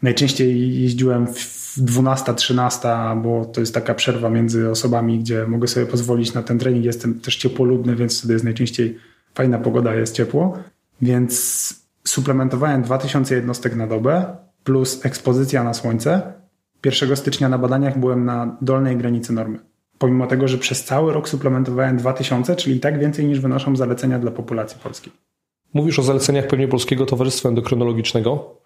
Najczęściej 0.03 0.83
jeździłem 0.83 1.27
w 1.27 1.75
12, 1.77 2.35
13, 2.35 2.89
bo 3.23 3.45
to 3.45 3.61
jest 3.61 3.75
taka 3.75 3.95
przerwa 3.95 4.31
między 4.31 4.71
osobami, 4.71 5.19
gdzie 5.19 5.47
mogę 5.47 5.69
sobie 5.69 5.87
pozwolić 5.87 6.35
na 6.35 6.43
ten 6.43 6.59
trening. 6.59 6.85
Jestem 6.85 7.21
też 7.21 7.37
ciepłolubny, 7.37 7.97
więc 7.97 8.19
wtedy 8.19 8.33
jest 8.33 8.45
najczęściej 8.45 8.99
fajna 9.35 9.59
pogoda, 9.59 9.95
jest 9.95 10.15
ciepło. 10.15 10.59
Więc 11.03 11.75
suplementowałem 12.05 12.83
2000 12.83 13.35
jednostek 13.35 13.77
na 13.77 13.87
dobę 13.87 14.37
plus 14.65 15.07
ekspozycja 15.07 15.65
na 15.65 15.75
słońce 15.75 16.40
1 16.85 17.17
stycznia 17.17 17.49
na 17.49 17.59
badaniach 17.59 17.99
byłem 17.99 18.25
na 18.25 18.57
dolnej 18.61 18.97
granicy 18.97 19.33
normy. 19.33 19.59
Pomimo 19.99 20.27
tego, 20.27 20.49
że 20.49 20.59
przez 20.59 20.85
cały 20.85 21.13
rok 21.13 21.29
suplementowałem 21.29 21.97
2000, 21.97 22.57
czyli 22.57 22.77
i 22.77 22.81
tak 22.81 22.99
więcej 22.99 23.27
niż 23.27 23.41
wynoszą 23.41 23.77
zalecenia 23.77 24.19
dla 24.19 24.31
populacji 24.31 24.81
polskiej. 24.83 25.13
Mówisz 25.75 25.99
o 25.99 26.03
zaleceniach 26.03 26.47
pewnie 26.47 26.69
Polskiego 26.69 27.07
Towarzystwa 27.07 27.49
Endokrynologicznego 27.49 28.57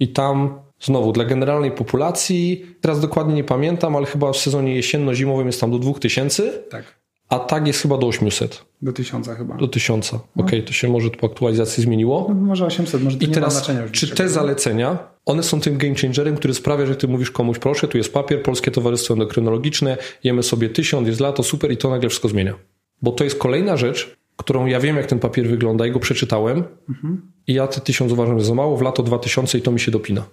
i 0.00 0.08
tam 0.08 0.58
znowu 0.80 1.12
dla 1.12 1.24
generalnej 1.24 1.72
populacji, 1.72 2.66
teraz 2.80 3.00
dokładnie 3.00 3.34
nie 3.34 3.44
pamiętam, 3.44 3.96
ale 3.96 4.06
chyba 4.06 4.32
w 4.32 4.36
sezonie 4.36 4.74
jesienno-zimowym 4.74 5.46
jest 5.46 5.60
tam 5.60 5.70
do 5.70 5.78
2000. 5.78 6.52
Tak. 6.52 6.84
A 7.28 7.38
tak 7.38 7.66
jest 7.66 7.82
chyba 7.82 7.98
do 7.98 8.06
800. 8.06 8.64
Do 8.82 8.92
1000 8.92 9.28
chyba. 9.28 9.56
Do 9.56 9.68
1000. 9.68 10.12
No. 10.12 10.18
Okej, 10.18 10.44
okay, 10.44 10.62
to 10.62 10.72
się 10.72 10.88
może 10.88 11.10
po 11.10 11.26
aktualizacji 11.26 11.82
zmieniło. 11.82 12.26
No, 12.28 12.34
może 12.34 12.66
800, 12.66 13.02
może 13.02 13.18
to 13.18 13.24
I 13.24 13.28
nie 13.28 13.34
teraz, 13.34 13.54
ma 13.54 13.60
znaczenia. 13.60 13.88
Czy 13.92 14.14
te 14.14 14.28
zalecenia, 14.28 14.98
one 15.26 15.42
są 15.42 15.60
tym 15.60 15.78
game 15.78 15.94
changerem, 15.94 16.36
który 16.36 16.54
sprawia, 16.54 16.86
że 16.86 16.96
ty 16.96 17.08
mówisz 17.08 17.30
komuś, 17.30 17.58
proszę, 17.58 17.88
tu 17.88 17.98
jest 17.98 18.12
papier, 18.12 18.42
Polskie 18.42 18.70
Towarzystwo 18.70 19.14
Endokrynologiczne, 19.14 19.96
jemy 20.24 20.42
sobie 20.42 20.68
1000, 20.68 21.08
jest 21.08 21.20
lato, 21.20 21.42
super 21.42 21.72
i 21.72 21.76
to 21.76 21.90
nagle 21.90 22.08
wszystko 22.08 22.28
zmienia. 22.28 22.54
Bo 23.02 23.12
to 23.12 23.24
jest 23.24 23.38
kolejna 23.38 23.76
rzecz, 23.76 24.16
którą 24.36 24.66
ja 24.66 24.80
wiem, 24.80 24.96
jak 24.96 25.06
ten 25.06 25.18
papier 25.18 25.48
wygląda 25.48 25.86
i 25.86 25.90
go 25.90 26.00
przeczytałem 26.00 26.64
mhm. 26.88 27.30
i 27.46 27.54
ja 27.54 27.66
te 27.66 27.80
1000 27.80 28.12
uważam, 28.12 28.40
za 28.40 28.54
mało, 28.54 28.76
w 28.76 28.82
lato 28.82 29.02
2000 29.02 29.58
i 29.58 29.62
to 29.62 29.70
mi 29.70 29.80
się 29.80 29.90
dopina. 29.90 30.24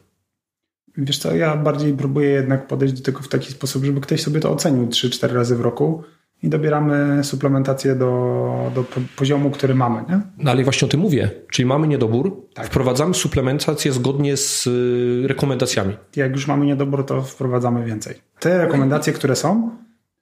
Wiesz 0.97 1.17
co, 1.17 1.35
ja 1.35 1.57
bardziej 1.57 1.93
próbuję 1.93 2.29
jednak 2.29 2.67
podejść 2.67 2.93
do 2.93 3.01
tego 3.01 3.21
w 3.21 3.27
taki 3.27 3.51
sposób, 3.51 3.85
żeby 3.85 4.01
ktoś 4.01 4.21
sobie 4.21 4.39
to 4.39 4.51
ocenił 4.51 4.87
3-4 4.87 5.33
razy 5.33 5.55
w 5.55 5.61
roku 5.61 6.03
i 6.43 6.49
dobieramy 6.49 7.23
suplementację 7.23 7.95
do, 7.95 8.71
do 8.75 8.85
poziomu, 9.15 9.49
który 9.49 9.75
mamy. 9.75 10.03
Nie? 10.09 10.21
No 10.37 10.51
ale 10.51 10.63
właśnie 10.63 10.85
o 10.85 10.89
tym 10.89 10.99
mówię. 10.99 11.29
Czyli 11.51 11.65
mamy 11.65 11.87
niedobór, 11.87 12.47
tak. 12.53 12.65
wprowadzamy 12.65 13.13
suplementację 13.13 13.91
zgodnie 13.91 14.37
z 14.37 14.67
y, 14.67 15.27
rekomendacjami. 15.27 15.97
Jak 16.15 16.31
już 16.31 16.47
mamy 16.47 16.65
niedobór, 16.65 17.05
to 17.05 17.21
wprowadzamy 17.21 17.85
więcej. 17.85 18.15
Te 18.39 18.57
rekomendacje, 18.57 19.13
które 19.13 19.35
są, 19.35 19.69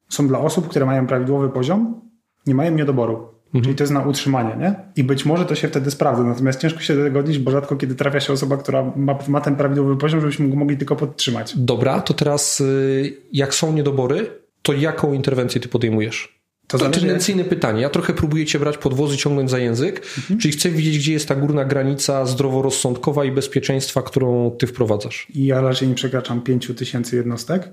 są 0.10 0.28
dla 0.28 0.40
osób, 0.40 0.68
które 0.68 0.86
mają 0.86 1.08
prawidłowy 1.08 1.50
poziom, 1.50 2.02
nie 2.48 2.56
mają 2.56 2.76
niedoboru. 2.76 3.40
Mhm. 3.46 3.64
Czyli 3.64 3.76
to 3.76 3.84
jest 3.84 3.94
na 3.94 4.02
utrzymanie, 4.02 4.56
nie? 4.60 4.76
I 4.96 5.04
być 5.04 5.26
może 5.26 5.46
to 5.46 5.56
się 5.56 5.68
wtedy 5.68 5.92
sprawdza, 5.92 6.24
natomiast 6.24 6.60
ciężko 6.60 6.80
się 6.80 6.96
do 6.96 7.04
tego 7.04 7.20
odnieść, 7.20 7.40
bo 7.40 7.52
rzadko 7.52 7.76
kiedy 7.76 7.96
trafia 7.96 8.20
się 8.20 8.34
osoba, 8.34 8.58
która 8.58 8.92
ma, 8.96 9.18
ma 9.28 9.42
ten 9.42 9.56
prawidłowy 9.56 9.98
poziom, 9.98 10.22
żebyśmy 10.22 10.50
go 10.50 10.56
mogli 10.56 10.78
tylko 10.78 10.96
podtrzymać. 10.96 11.58
Dobra, 11.58 12.02
to 12.02 12.14
teraz 12.14 12.62
y, 12.62 13.18
jak 13.34 13.56
są 13.56 13.74
niedobory, 13.74 14.30
to 14.70 14.74
jaką 14.74 15.14
interwencję 15.14 15.62
ty 15.62 15.68
podejmujesz? 15.68 16.40
To, 16.68 16.78
to 16.78 16.90
tendencyjne 16.90 17.44
pytanie. 17.44 17.82
Ja 17.82 17.90
trochę 17.90 18.14
próbuję 18.14 18.46
cię 18.46 18.60
brać 18.60 18.78
pod 18.78 18.94
wozy, 18.94 19.18
ciągnąć 19.18 19.50
za 19.50 19.60
język, 19.60 20.02
mhm. 20.18 20.40
czyli 20.40 20.52
chcę 20.52 20.70
widzieć, 20.70 20.98
gdzie 20.98 21.14
jest 21.14 21.28
ta 21.28 21.36
górna 21.36 21.66
granica 21.66 22.26
zdroworozsądkowa 22.26 23.26
i 23.26 23.32
bezpieczeństwa, 23.32 24.02
którą 24.02 24.52
ty 24.52 24.68
wprowadzasz. 24.68 25.28
I 25.30 25.46
ja 25.46 25.62
raczej 25.62 25.88
nie 25.88 25.96
przekraczam 25.96 26.42
5 26.42 26.72
tysięcy 26.78 27.16
jednostek. 27.16 27.70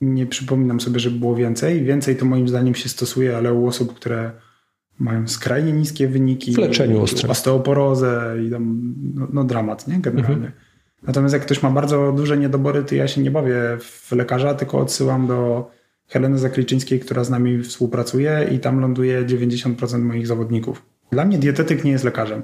Nie 0.00 0.26
przypominam 0.26 0.80
sobie, 0.80 1.00
żeby 1.00 1.18
było 1.18 1.36
więcej. 1.36 1.84
Więcej 1.84 2.16
to 2.16 2.24
moim 2.24 2.48
zdaniem 2.48 2.74
się 2.74 2.88
stosuje, 2.88 3.36
ale 3.36 3.52
u 3.52 3.66
osób, 3.66 3.94
które 3.94 4.30
mają 4.98 5.28
skrajnie 5.28 5.72
niskie 5.72 6.08
wyniki. 6.08 6.52
W 6.52 6.58
leczeniu 6.58 7.02
ostrym. 7.02 7.30
Osteoporozę 7.30 8.36
i 8.46 8.50
tam, 8.50 8.94
no, 9.14 9.28
no 9.32 9.44
dramat, 9.44 9.88
nie? 9.88 9.98
Generalnie. 9.98 10.34
Mhm. 10.34 10.52
Natomiast 11.02 11.32
jak 11.32 11.42
ktoś 11.42 11.62
ma 11.62 11.70
bardzo 11.70 12.12
duże 12.12 12.38
niedobory, 12.38 12.84
to 12.84 12.94
ja 12.94 13.08
się 13.08 13.20
nie 13.20 13.30
bawię 13.30 13.78
w 13.80 14.12
lekarza, 14.12 14.54
tylko 14.54 14.78
odsyłam 14.78 15.26
do 15.26 15.70
Heleny 16.10 16.38
Zakliczyńskiej, 16.38 17.00
która 17.00 17.24
z 17.24 17.30
nami 17.30 17.62
współpracuje 17.62 18.48
i 18.52 18.58
tam 18.58 18.80
ląduje 18.80 19.24
90% 19.24 19.98
moich 19.98 20.26
zawodników. 20.26 20.82
Dla 21.12 21.24
mnie 21.24 21.38
dietetyk 21.38 21.84
nie 21.84 21.90
jest 21.90 22.04
lekarzem. 22.04 22.42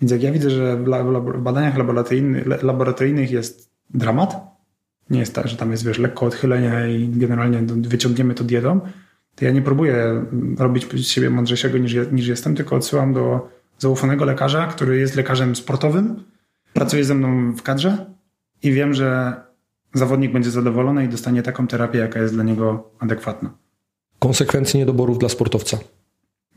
Więc 0.00 0.12
jak 0.12 0.22
ja 0.22 0.32
widzę, 0.32 0.50
że 0.50 0.76
w 0.76 1.42
badaniach 1.42 1.78
laboratoryjnych, 1.78 2.62
laboratoryjnych 2.62 3.30
jest 3.30 3.70
dramat, 3.90 4.36
nie 5.10 5.20
jest 5.20 5.34
tak, 5.34 5.48
że 5.48 5.56
tam 5.56 5.70
jest 5.70 5.86
wiesz, 5.86 5.98
lekko 5.98 6.26
odchylenie 6.26 6.98
i 6.98 7.08
generalnie 7.08 7.62
wyciągniemy 7.68 8.34
to 8.34 8.44
dietą, 8.44 8.80
to 9.34 9.44
ja 9.44 9.50
nie 9.50 9.62
próbuję 9.62 10.24
robić 10.58 10.86
z 10.92 11.08
siebie 11.08 11.30
mądrzejszego 11.30 11.78
niż, 11.78 11.96
niż 12.12 12.26
jestem, 12.26 12.54
tylko 12.54 12.76
odsyłam 12.76 13.14
do 13.14 13.48
zaufanego 13.78 14.24
lekarza, 14.24 14.66
który 14.66 14.98
jest 14.98 15.16
lekarzem 15.16 15.56
sportowym, 15.56 16.24
pracuje 16.72 17.04
ze 17.04 17.14
mną 17.14 17.52
w 17.52 17.62
kadrze 17.62 18.06
i 18.62 18.72
wiem, 18.72 18.94
że 18.94 19.36
zawodnik 19.98 20.32
będzie 20.32 20.50
zadowolony 20.50 21.04
i 21.04 21.08
dostanie 21.08 21.42
taką 21.42 21.66
terapię, 21.66 21.98
jaka 21.98 22.20
jest 22.20 22.34
dla 22.34 22.44
niego 22.44 22.90
adekwatna. 22.98 23.50
Konsekwencje 24.18 24.80
niedoborów 24.80 25.18
dla 25.18 25.28
sportowca. 25.28 25.78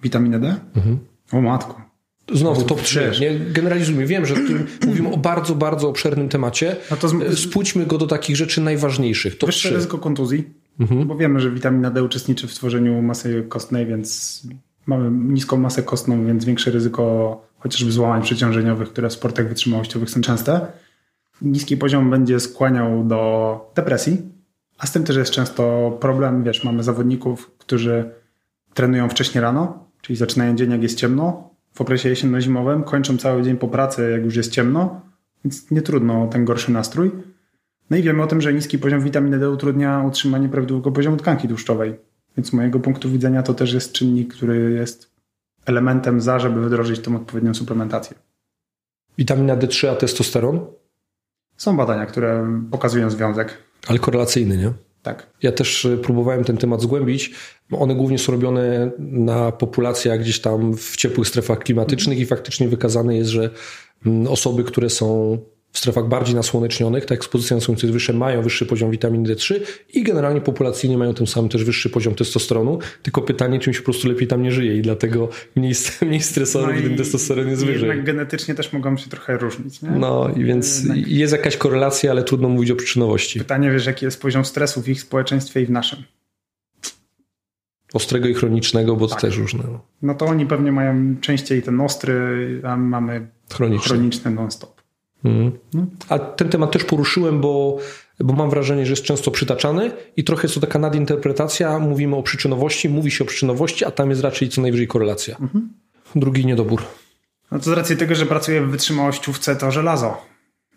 Witaminę 0.04 0.40
D? 0.40 0.56
Mhm. 0.76 1.00
O 1.32 1.42
matko. 1.42 1.82
Znowu 2.34 2.64
top 2.64 2.82
3. 2.82 3.12
Nie 3.22 3.40
generalizujmy. 3.40 4.06
Wiem, 4.06 4.26
że 4.26 4.36
mówimy 4.88 5.12
o 5.12 5.18
bardzo, 5.18 5.56
bardzo 5.56 5.90
obszernym 5.90 6.30
temacie. 6.30 6.76
No 6.92 6.98
to 6.98 7.10
z... 7.10 7.40
Spójrzmy 7.40 7.86
go 7.86 7.98
do 7.98 8.08
takich 8.08 8.36
rzeczy 8.36 8.62
najważniejszych. 8.62 9.38
Top 9.38 9.50
Wyższe 9.50 9.70
3. 9.70 9.76
ryzyko 9.76 9.98
kontuzji, 9.98 10.50
mhm. 10.80 11.08
bo 11.08 11.16
wiemy, 11.16 11.40
że 11.40 11.52
witamina 11.52 11.92
D 11.92 12.04
uczestniczy 12.04 12.48
w 12.48 12.54
tworzeniu 12.54 13.02
masy 13.02 13.46
kostnej, 13.50 13.86
więc 13.86 14.42
mamy 14.86 15.34
niską 15.34 15.58
masę 15.58 15.84
kostną, 15.84 16.26
więc 16.26 16.46
większe 16.46 16.72
ryzyko 16.72 17.42
chociażby 17.60 17.92
złamań 17.92 18.22
przeciążeniowych, 18.22 18.90
które 18.90 19.10
w 19.10 19.14
sportach 19.14 19.50
wytrzymałościowych 19.50 20.10
są 20.10 20.22
częste 20.22 20.68
niski 21.42 21.78
poziom 21.78 22.10
będzie 22.10 22.40
skłaniał 22.40 23.04
do 23.04 23.72
depresji, 23.76 24.22
a 24.78 24.88
z 24.88 24.92
tym 24.92 25.04
też 25.04 25.16
jest 25.16 25.32
często 25.32 25.92
problem, 26.02 26.44
wiesz, 26.44 26.64
mamy 26.64 26.84
zawodników, 26.84 27.52
którzy 27.58 28.12
trenują 28.74 29.10
wcześnie 29.10 29.42
rano, 29.42 29.86
czyli 30.02 30.18
zaczynają 30.18 30.56
dzień 30.56 30.72
jak 30.72 30.84
jest 30.84 30.98
ciemno, 30.98 31.50
w 31.74 31.82
okresie 31.82 32.10
jesienno-zimowym, 32.10 32.84
kończą 32.84 33.18
cały 33.18 33.44
dzień 33.44 33.58
po 33.58 33.68
pracy 33.68 34.12
jak 34.12 34.24
już 34.24 34.36
jest 34.36 34.52
ciemno, 34.52 35.02
więc 35.46 35.72
nie 35.72 35.82
trudno 35.82 36.28
ten 36.28 36.46
gorszy 36.46 36.72
nastrój. 36.72 37.12
No 37.90 37.98
i 37.98 38.02
wiemy 38.02 38.24
o 38.24 38.28
tym, 38.28 38.42
że 38.42 38.54
niski 38.54 38.80
poziom 38.80 39.02
witaminy 39.02 39.40
D 39.40 39.50
utrudnia 39.50 40.04
utrzymanie 40.08 40.50
prawidłowego 40.50 40.92
poziomu 40.92 41.18
tkanki 41.18 41.48
tłuszczowej. 41.48 41.96
Więc 42.38 42.50
z 42.50 42.54
mojego 42.54 42.80
punktu 42.80 43.10
widzenia 43.10 43.44
to 43.44 43.54
też 43.54 43.74
jest 43.74 43.92
czynnik, 43.92 44.34
który 44.34 44.72
jest 44.72 45.12
elementem 45.66 46.22
za, 46.22 46.40
żeby 46.40 46.66
wdrożyć 46.66 47.00
tą 47.00 47.16
odpowiednią 47.16 47.54
suplementację. 47.54 48.18
Witamina 49.18 49.58
D3, 49.58 49.88
a 49.88 49.96
testosteron? 49.96 50.66
Są 51.60 51.78
badania, 51.78 52.06
które 52.06 52.48
pokazują 52.72 53.10
związek. 53.10 53.58
Ale 53.88 54.00
korelacyjny, 54.00 54.58
nie? 54.58 54.74
Tak. 55.04 55.28
Ja 55.44 55.52
też 55.52 55.86
e, 55.86 55.98
próbowałem 55.98 56.44
ten 56.44 56.58
temat 56.58 56.82
zgłębić. 56.82 57.32
One 57.72 57.96
głównie 57.96 58.20
są 58.20 58.32
robione 58.32 58.92
na 59.00 59.52
populacjach 59.52 60.20
gdzieś 60.20 60.42
tam 60.42 60.74
w 60.74 60.96
ciepłych 60.98 61.28
strefach 61.28 61.60
klimatycznych 61.60 62.20
i 62.20 62.26
faktycznie 62.26 62.68
wykazane 62.68 63.16
jest, 63.16 63.30
że 63.30 63.50
mm, 64.06 64.28
osoby, 64.28 64.64
które 64.64 64.90
są 64.90 65.38
w 65.80 65.82
strefach 65.82 66.08
bardziej 66.08 66.36
nasłonecznionych, 66.36 67.06
ta 67.06 67.16
ekspozycja 67.16 67.58
na 67.58 67.62
słońce 67.62 67.88
jest 67.88 67.94
wyższa, 67.94 68.14
mają 68.14 68.42
wyższy 68.42 68.66
poziom 68.66 68.92
witaminy 68.92 69.30
D3 69.30 69.60
i 69.94 70.04
generalnie 70.04 70.42
populacyjnie 70.42 70.98
mają 70.98 71.14
tym 71.14 71.28
samym 71.28 71.50
też 71.50 71.64
wyższy 71.64 71.90
poziom 71.90 72.16
testosteronu, 72.16 72.80
tylko 73.04 73.22
pytanie, 73.22 73.60
czym 73.60 73.74
się 73.74 73.80
po 73.80 73.86
prostu 73.86 74.08
lepiej 74.08 74.28
tam 74.28 74.44
nie 74.44 74.52
żyje 74.52 74.78
i 74.78 74.82
dlatego 74.82 75.30
mniej, 75.56 75.74
mniej 76.08 76.22
stresowy 76.22 76.74
no 76.74 76.82
ten 76.82 76.98
testosteron 76.98 77.50
jest 77.50 77.66
wyżej. 77.66 77.90
Jednak 77.90 78.06
genetycznie 78.06 78.56
też 78.56 78.74
mogą 78.74 78.98
się 78.98 79.10
trochę 79.10 79.38
różnić. 79.38 79.82
Nie? 79.82 79.90
No 79.90 80.30
i 80.38 80.44
więc 80.44 80.84
jednak... 80.84 81.08
jest 81.08 81.34
jakaś 81.34 81.58
korelacja, 81.58 82.12
ale 82.12 82.24
trudno 82.24 82.50
mówić 82.50 82.72
o 82.72 82.76
przyczynowości. 82.76 83.40
Pytanie, 83.40 83.72
wiesz, 83.72 83.86
jaki 83.86 84.06
jest 84.06 84.22
poziom 84.22 84.46
stresu 84.46 84.82
w 84.82 84.90
ich 84.90 85.02
społeczeństwie 85.02 85.62
i 85.62 85.66
w 85.66 85.72
naszym? 85.72 86.04
Ostrego 87.94 88.28
i 88.28 88.34
chronicznego, 88.34 88.96
bo 88.96 89.08
tak. 89.08 89.22
to 89.22 89.28
też 89.28 89.38
różne. 89.38 89.64
No. 89.72 89.82
no 90.02 90.16
to 90.16 90.26
oni 90.26 90.46
pewnie 90.46 90.72
mają 90.72 91.16
częściej 91.22 91.62
ten 91.62 91.82
ostry, 91.82 92.62
a 92.64 92.78
my 92.78 92.90
mamy 92.90 93.28
chroniczny, 93.54 93.88
chroniczny 93.88 94.32
non-stop. 94.32 94.79
Mhm. 95.26 95.52
A 96.10 96.20
ten 96.20 96.50
temat 96.50 96.72
też 96.72 96.84
poruszyłem, 96.84 97.42
bo 97.42 97.78
bo 98.20 98.34
mam 98.34 98.50
wrażenie, 98.50 98.86
że 98.86 98.92
jest 98.92 99.04
często 99.04 99.32
przytaczany 99.32 99.92
i 100.18 100.24
trochę 100.24 100.44
jest 100.44 100.56
to 100.56 100.62
taka 100.62 100.80
nadinterpretacja. 100.80 101.80
Mówimy 101.80 102.16
o 102.16 102.24
przyczynowości, 102.24 102.90
mówi 102.90 103.12
się 103.12 103.24
o 103.24 103.28
przyczynowości, 103.28 103.86
a 103.86 103.92
tam 103.92 104.10
jest 104.10 104.22
raczej 104.22 104.50
co 104.50 104.62
najwyżej 104.62 104.88
korelacja. 104.88 105.38
Mhm. 105.42 105.70
Drugi 106.16 106.46
niedobór. 106.46 106.82
No 107.52 107.60
to 107.60 107.64
z 107.64 107.68
racji 107.68 107.98
tego, 107.98 108.16
że 108.16 108.26
pracuję 108.26 108.62
w 108.62 108.70
wytrzymałościówce, 108.70 109.56
to 109.56 109.72
żelazo. 109.72 110.18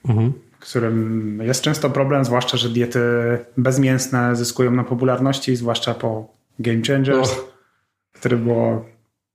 Mhm. 0.09 0.33
Którym 0.59 1.41
jest 1.45 1.63
często 1.63 1.91
problem, 1.91 2.25
zwłaszcza, 2.25 2.57
że 2.57 2.69
diety 2.69 3.01
bezmięsne 3.57 4.37
zyskują 4.37 4.71
na 4.71 4.85
popularności, 4.85 5.57
zwłaszcza 5.57 5.95
po 5.95 6.29
Game 6.59 6.83
Changers, 6.87 7.31
oh. 7.31 7.41
które 8.13 8.37
było 8.37 8.85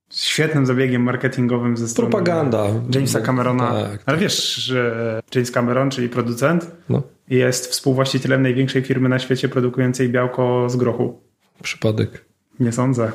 świetnym 0.09 0.65
zabiegiem 0.65 1.01
marketingowym 1.03 1.77
ze 1.77 1.87
strony 1.87 2.11
Propaganda. 2.11 2.67
Jamesa 2.93 3.21
Camerona. 3.21 3.71
Tak, 3.71 4.03
Ale 4.05 4.17
wiesz, 4.17 4.55
że 4.55 5.21
James 5.35 5.51
Cameron, 5.51 5.89
czyli 5.89 6.09
producent, 6.09 6.71
no. 6.89 7.01
jest 7.29 7.67
współwłaścicielem 7.67 8.41
największej 8.41 8.81
firmy 8.81 9.09
na 9.09 9.19
świecie 9.19 9.49
produkującej 9.49 10.09
białko 10.09 10.69
z 10.69 10.75
grochu. 10.75 11.19
Przypadek. 11.63 12.25
Nie 12.59 12.71
sądzę. 12.71 13.11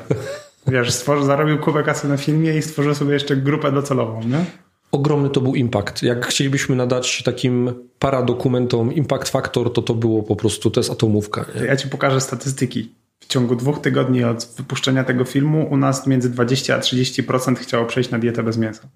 Wiesz, 0.67 0.93
stworzył, 0.93 1.25
zarobił 1.25 1.57
kupę 1.59 1.83
kasy 1.83 2.07
na 2.07 2.17
filmie 2.17 2.57
i 2.57 2.61
stworzył 2.61 2.95
sobie 2.95 3.13
jeszcze 3.13 3.35
grupę 3.37 3.71
docelową, 3.71 4.23
nie? 4.23 4.45
Ogromny 4.91 5.29
to 5.29 5.41
był 5.41 5.55
impact. 5.55 6.03
Jak 6.03 6.25
chcielibyśmy 6.25 6.75
nadać 6.75 7.23
takim 7.23 7.73
paradokumentom 7.99 8.93
impact 8.93 9.29
factor, 9.29 9.73
to 9.73 9.81
to 9.81 9.93
było 9.93 10.23
po 10.23 10.35
prostu, 10.35 10.71
to 10.71 10.79
jest 10.79 10.91
atomówka. 10.91 11.45
Nie? 11.55 11.65
Ja 11.65 11.75
ci 11.75 11.87
pokażę 11.87 12.21
statystyki. 12.21 12.91
W 13.23 13.27
ciągu 13.27 13.55
dwóch 13.55 13.81
tygodni 13.81 14.23
od 14.23 14.47
wypuszczenia 14.57 15.03
tego 15.03 15.25
filmu 15.25 15.67
u 15.71 15.77
nas 15.77 16.07
między 16.07 16.29
20 16.29 16.75
a 16.75 16.79
30% 16.79 17.55
chciało 17.55 17.85
przejść 17.85 18.09
na 18.09 18.19
dietę 18.19 18.43
bez 18.43 18.57
mięsa. 18.57 18.87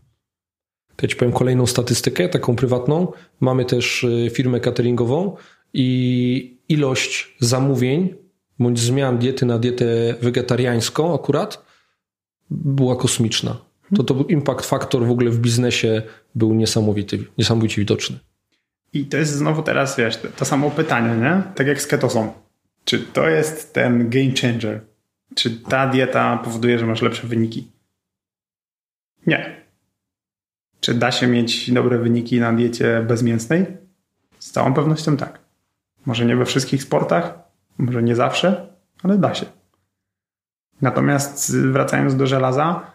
Ja 1.01 1.07
ci 1.07 1.15
powiem 1.15 1.34
kolejną 1.34 1.65
statystykę, 1.65 2.30
taką 2.30 2.55
prywatną. 2.55 3.11
Mamy 3.39 3.65
też 3.65 4.03
y, 4.03 4.30
firmę 4.34 4.59
cateringową 4.59 5.36
i 5.73 6.59
ilość 6.69 7.36
zamówień 7.39 8.15
bądź 8.59 8.80
zmian 8.80 9.17
diety 9.17 9.45
na 9.45 9.59
dietę 9.59 9.86
wegetariańską 10.21 11.15
akurat 11.15 11.65
była 12.49 12.95
kosmiczna. 12.95 13.57
To, 13.95 14.03
to 14.03 14.13
był 14.13 14.25
impact 14.25 14.65
factor 14.65 15.05
w 15.05 15.11
ogóle 15.11 15.30
w 15.30 15.39
biznesie 15.39 16.01
był 16.36 16.53
niesamowity, 16.53 17.25
niesamowicie 17.38 17.82
widoczny. 17.82 18.19
I 18.93 19.05
to 19.05 19.17
jest 19.17 19.32
znowu 19.32 19.63
teraz, 19.63 19.97
wiesz, 19.97 20.19
to 20.36 20.45
samo 20.45 20.71
pytanie, 20.71 21.21
nie? 21.21 21.43
Tak 21.55 21.67
jak 21.67 21.82
z 21.82 21.88
ketosą. 21.88 22.34
Czy 22.88 22.99
to 22.99 23.29
jest 23.29 23.73
ten 23.73 24.09
game 24.09 24.31
changer? 24.41 24.81
Czy 25.35 25.49
ta 25.49 25.88
dieta 25.88 26.38
powoduje, 26.38 26.79
że 26.79 26.85
masz 26.85 27.01
lepsze 27.01 27.27
wyniki? 27.27 27.71
Nie. 29.25 29.61
Czy 30.79 30.93
da 30.93 31.11
się 31.11 31.27
mieć 31.27 31.71
dobre 31.71 31.97
wyniki 31.97 32.39
na 32.39 32.53
diecie 32.53 33.05
bezmięsnej? 33.07 33.65
Z 34.39 34.51
całą 34.51 34.73
pewnością 34.73 35.17
tak. 35.17 35.39
Może 36.05 36.25
nie 36.25 36.35
we 36.35 36.45
wszystkich 36.45 36.83
sportach, 36.83 37.39
może 37.77 38.03
nie 38.03 38.15
zawsze, 38.15 38.73
ale 39.03 39.17
da 39.17 39.33
się. 39.33 39.45
Natomiast 40.81 41.55
wracając 41.55 42.15
do 42.15 42.27
żelaza, 42.27 42.91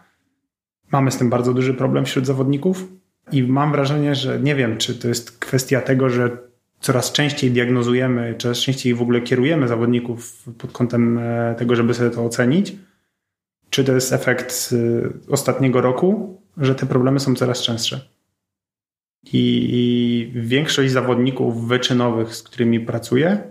mamy 0.93 1.11
z 1.11 1.19
tym 1.19 1.31
bardzo 1.31 1.55
duży 1.55 1.75
problem 1.75 2.05
wśród 2.05 2.27
zawodników 2.27 2.89
i 3.33 3.43
mam 3.43 3.73
wrażenie, 3.73 4.15
że 4.15 4.41
nie 4.41 4.55
wiem, 4.55 4.79
czy 4.79 4.95
to 4.95 5.09
jest 5.09 5.39
kwestia 5.39 5.81
tego, 5.81 6.11
że 6.11 6.52
coraz 6.83 7.13
częściej 7.13 7.51
diagnozujemy, 7.51 8.35
coraz 8.39 8.59
częściej 8.59 8.95
w 8.95 9.03
ogóle 9.03 9.21
kierujemy 9.21 9.69
zawodników 9.69 10.45
pod 10.59 10.73
kątem 10.73 11.19
e, 11.19 11.55
tego, 11.59 11.77
żeby 11.77 11.95
sobie 11.95 12.11
to 12.11 12.25
ocenić, 12.25 12.77
czy 13.71 13.85
to 13.85 13.93
jest 13.93 14.13
efekt 14.13 14.71
e, 14.73 15.33
ostatniego 15.33 15.81
roku, 15.81 16.41
że 16.57 16.75
te 16.75 16.87
problemy 16.87 17.21
są 17.21 17.35
coraz 17.35 17.63
częstsze. 17.63 18.01
I 19.33 20.33
większość 20.35 20.93
zawodników 20.93 21.69
wyczynowych, 21.69 22.35
z 22.35 22.43
którymi 22.43 22.81
pracuję, 22.81 23.43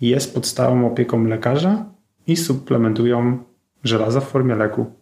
jest 0.00 0.34
pod 0.34 0.46
stałą 0.46 0.86
opieką 0.86 1.24
lekarza 1.24 1.84
i 2.26 2.36
suplementują 2.36 3.38
żelazo 3.84 4.20
w 4.20 4.28
formie 4.28 4.54
leku. 4.54 4.92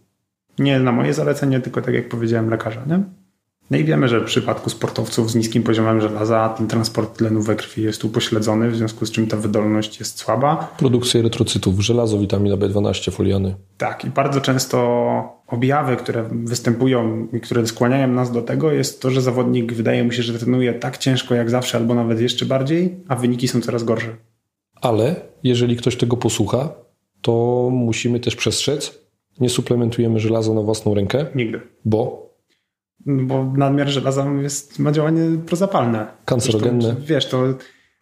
Nie 0.58 0.80
na 0.80 0.92
moje 0.92 1.14
zalecenie, 1.14 1.60
tylko 1.60 1.82
tak 1.82 1.94
jak 1.94 2.08
powiedziałem, 2.08 2.50
lekarza. 2.50 2.84
Nie? 2.86 3.02
No 3.70 3.78
i 3.78 3.84
wiemy, 3.84 4.08
że 4.08 4.20
w 4.20 4.24
przypadku 4.24 4.70
sportowców 4.70 5.30
z 5.30 5.34
niskim 5.34 5.62
poziomem 5.62 6.00
żelaza 6.00 6.48
ten 6.48 6.66
transport 6.66 7.18
tlenu 7.18 7.42
we 7.42 7.56
krwi 7.56 7.82
jest 7.82 8.04
upośledzony, 8.04 8.70
w 8.70 8.76
związku 8.76 9.06
z 9.06 9.10
czym 9.10 9.26
ta 9.26 9.36
wydolność 9.36 9.98
jest 9.98 10.18
słaba. 10.18 10.74
Produkcja 10.78 11.20
erytrocytów, 11.20 11.80
żelazo, 11.80 12.18
witamina 12.18 12.56
B12, 12.56 13.12
foliany. 13.12 13.54
Tak, 13.78 14.04
i 14.04 14.10
bardzo 14.10 14.40
często 14.40 15.36
objawy, 15.46 15.96
które 15.96 16.28
występują 16.32 17.26
i 17.32 17.40
które 17.40 17.66
skłaniają 17.66 18.08
nas 18.08 18.32
do 18.32 18.42
tego, 18.42 18.72
jest 18.72 19.02
to, 19.02 19.10
że 19.10 19.22
zawodnik 19.22 19.72
wydaje 19.72 20.04
mu 20.04 20.12
się, 20.12 20.22
że 20.22 20.38
trenuje 20.38 20.74
tak 20.74 20.98
ciężko 20.98 21.34
jak 21.34 21.50
zawsze, 21.50 21.78
albo 21.78 21.94
nawet 21.94 22.20
jeszcze 22.20 22.46
bardziej, 22.46 22.96
a 23.08 23.16
wyniki 23.16 23.48
są 23.48 23.60
coraz 23.60 23.84
gorsze. 23.84 24.16
Ale 24.80 25.16
jeżeli 25.42 25.76
ktoś 25.76 25.96
tego 25.96 26.16
posłucha, 26.16 26.68
to 27.22 27.68
musimy 27.72 28.20
też 28.20 28.36
przestrzec, 28.36 28.98
nie 29.40 29.48
suplementujemy 29.48 30.20
żelaza 30.20 30.54
na 30.54 30.62
własną 30.62 30.94
rękę. 30.94 31.26
Nigdy. 31.34 31.60
Bo? 31.84 32.26
Bo 33.06 33.52
nadmiar 33.56 33.88
żelaza 33.88 34.26
jest, 34.42 34.78
ma 34.78 34.92
działanie 34.92 35.38
prozapalne. 35.46 36.06
Kancerogenne. 36.24 36.82
Zresztą, 36.82 37.04
wiesz, 37.06 37.28
to 37.28 37.44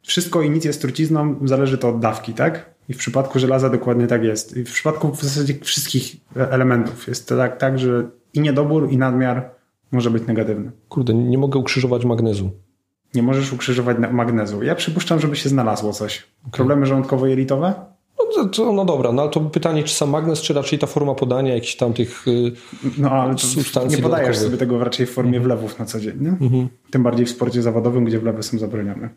wszystko 0.03 0.43
i 0.43 0.51
nic 0.51 0.65
jest 0.65 0.81
trucizną, 0.81 1.37
zależy 1.45 1.79
to 1.79 1.89
od 1.89 2.01
dawki, 2.01 2.35
tak? 2.35 2.75
I 2.89 2.95
w 2.95 2.99
przypadku 2.99 3.39
żelaza 3.39 3.71
dokładnie 3.71 4.07
tak 4.07 4.25
jest. 4.25 4.57
I 4.57 4.65
w 4.65 4.73
przypadku 4.73 5.15
w 5.15 5.23
zasadzie 5.23 5.55
wszystkich 5.63 6.17
elementów 6.37 7.09
jest 7.09 7.29
to 7.29 7.37
tak, 7.37 7.59
tak 7.59 7.79
że 7.79 8.09
i 8.35 8.41
niedobór, 8.41 8.89
i 8.91 8.99
nadmiar 8.99 9.51
może 9.93 10.11
być 10.11 10.27
negatywny. 10.27 10.73
Kurde, 10.89 11.15
nie 11.15 11.39
mogę 11.39 11.59
ukrzyżować 11.59 12.05
magnezu. 12.05 12.51
Nie 13.15 13.23
możesz 13.23 13.53
ukrzyżować 13.53 13.97
magnezu. 14.13 14.63
Ja 14.63 14.75
przypuszczam, 14.75 15.21
żeby 15.21 15.37
się 15.37 15.49
znalazło 15.49 15.93
coś. 15.93 16.19
Okay. 16.41 16.51
Problemy 16.53 16.87
żołądkowo-jelitowe? 16.87 17.73
No, 18.45 18.51
to, 18.51 18.73
no 18.73 18.85
dobra, 18.85 19.13
no 19.13 19.23
ale 19.23 19.31
to 19.31 19.41
pytanie, 19.41 19.83
czy 19.83 19.95
sam 19.95 20.11
magnes, 20.11 20.41
czy 20.41 20.55
raczej 20.55 20.79
ta 20.79 20.87
forma 20.87 21.15
podania 21.15 21.55
jakichś 21.55 21.77
tam 21.77 21.93
tych 21.93 22.29
y, 22.29 22.53
No 22.99 23.11
ale 23.11 23.39
substancji 23.39 23.97
nie 23.97 24.03
podajesz 24.03 24.37
sobie 24.37 24.57
tego 24.57 24.85
raczej 24.85 25.07
w 25.07 25.11
formie 25.11 25.39
mhm. 25.39 25.45
wlewów 25.45 25.79
na 25.79 25.85
co 25.85 26.01
dzień, 26.01 26.15
nie? 26.21 26.29
Mhm. 26.29 26.69
Tym 26.91 27.03
bardziej 27.03 27.27
w 27.27 27.31
sporcie 27.31 27.63
zawodowym, 27.63 28.05
gdzie 28.05 28.19
wlewy 28.19 28.43
są 28.43 28.59
zabronione. 28.59 29.09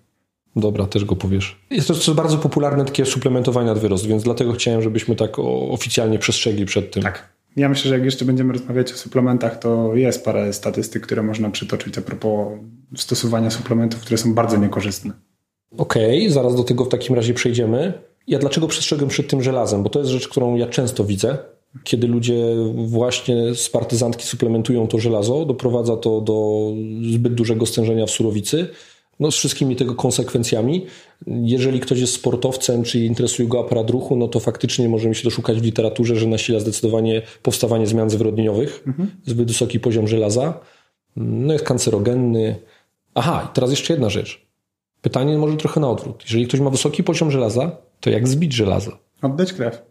Dobra, 0.56 0.86
też 0.86 1.06
go 1.06 1.16
powiesz. 1.16 1.60
Jest 1.70 1.88
to, 1.88 1.94
to 1.94 2.14
bardzo 2.14 2.38
popularne 2.38 2.86
takie 2.86 3.06
suplementowanie 3.06 3.68
nad 3.68 3.80
wyrost, 3.80 4.06
więc 4.06 4.24
dlatego 4.24 4.54
chciałem, 4.54 4.82
żebyśmy 4.82 5.16
tak 5.16 5.40
oficjalnie 5.70 6.20
przestrzegli 6.20 6.66
przed 6.66 6.92
tym. 6.92 7.04
Tak. 7.04 7.38
Ja 7.56 7.70
myślę, 7.70 7.90
że 7.90 7.96
jak 7.96 8.06
jeszcze 8.06 8.26
będziemy 8.26 8.54
rozmawiać 8.54 8.94
o 8.94 8.96
suplementach, 8.96 9.60
to 9.60 9.96
jest 9.96 10.26
parę 10.26 10.54
statystyk, 10.54 11.04
które 11.04 11.24
można 11.24 11.50
przytoczyć 11.50 11.98
a 11.98 12.02
propos 12.02 12.48
stosowania 12.96 13.50
suplementów, 13.50 14.02
które 14.02 14.18
są 14.18 14.34
bardzo 14.34 14.58
niekorzystne. 14.58 15.12
Okej, 15.78 16.20
okay, 16.20 16.32
zaraz 16.32 16.56
do 16.56 16.64
tego 16.64 16.86
w 16.86 16.90
takim 16.90 17.16
razie 17.16 17.34
przejdziemy. 17.34 17.94
Ja 18.28 18.40
dlaczego 18.40 18.68
przestrzegłem 18.68 19.10
przed 19.10 19.28
tym 19.28 19.44
żelazem? 19.44 19.84
Bo 19.84 19.90
to 19.90 20.00
jest 20.00 20.12
rzecz, 20.12 20.28
którą 20.28 20.56
ja 20.56 20.68
często 20.68 21.04
widzę, 21.04 21.38
kiedy 21.84 22.08
ludzie 22.08 22.56
właśnie 22.76 23.56
z 23.56 23.70
partyzantki 23.70 24.26
suplementują 24.26 24.88
to 24.88 25.00
żelazo, 25.00 25.46
doprowadza 25.46 25.98
to 25.98 26.22
do 26.22 26.72
zbyt 27.14 27.34
dużego 27.34 27.66
stężenia 27.66 28.06
w 28.06 28.12
surowicy, 28.12 28.68
no 29.20 29.32
z 29.32 29.36
wszystkimi 29.36 29.76
tego 29.76 29.96
konsekwencjami. 29.96 30.86
Jeżeli 31.28 31.80
ktoś 31.80 32.00
jest 32.00 32.14
sportowcem, 32.14 32.84
czy 32.84 33.00
interesuje 33.00 33.48
go 33.48 33.60
aparat 33.60 33.90
ruchu, 33.90 34.16
no 34.16 34.28
to 34.28 34.40
faktycznie 34.40 34.90
możemy 34.90 35.16
się 35.16 35.24
doszukać 35.24 35.60
w 35.60 35.64
literaturze, 35.64 36.16
że 36.16 36.28
nasila 36.28 36.60
zdecydowanie 36.60 37.22
powstawanie 37.44 37.88
zmian 37.88 38.10
zwrodnieniowych, 38.10 38.84
mhm. 38.88 39.12
zbyt 39.26 39.48
wysoki 39.48 39.80
poziom 39.80 40.08
żelaza, 40.08 40.60
no 41.16 41.54
jest 41.54 41.66
kancerogenny. 41.66 42.56
Aha, 43.16 43.48
i 43.52 43.56
teraz 43.56 43.70
jeszcze 43.70 43.94
jedna 43.94 44.10
rzecz. 44.10 44.48
Pytanie 45.02 45.38
może 45.38 45.58
trochę 45.58 45.80
na 45.80 45.90
odwrót. 45.90 46.24
Jeżeli 46.24 46.48
ktoś 46.48 46.60
ma 46.60 46.70
wysoki 46.70 47.04
poziom 47.04 47.32
żelaza, 47.32 47.87
to 48.00 48.10
jak 48.10 48.28
zbić 48.28 48.54
żelazo? 48.54 48.92
Oddać 49.22 49.54
krew. 49.54 49.82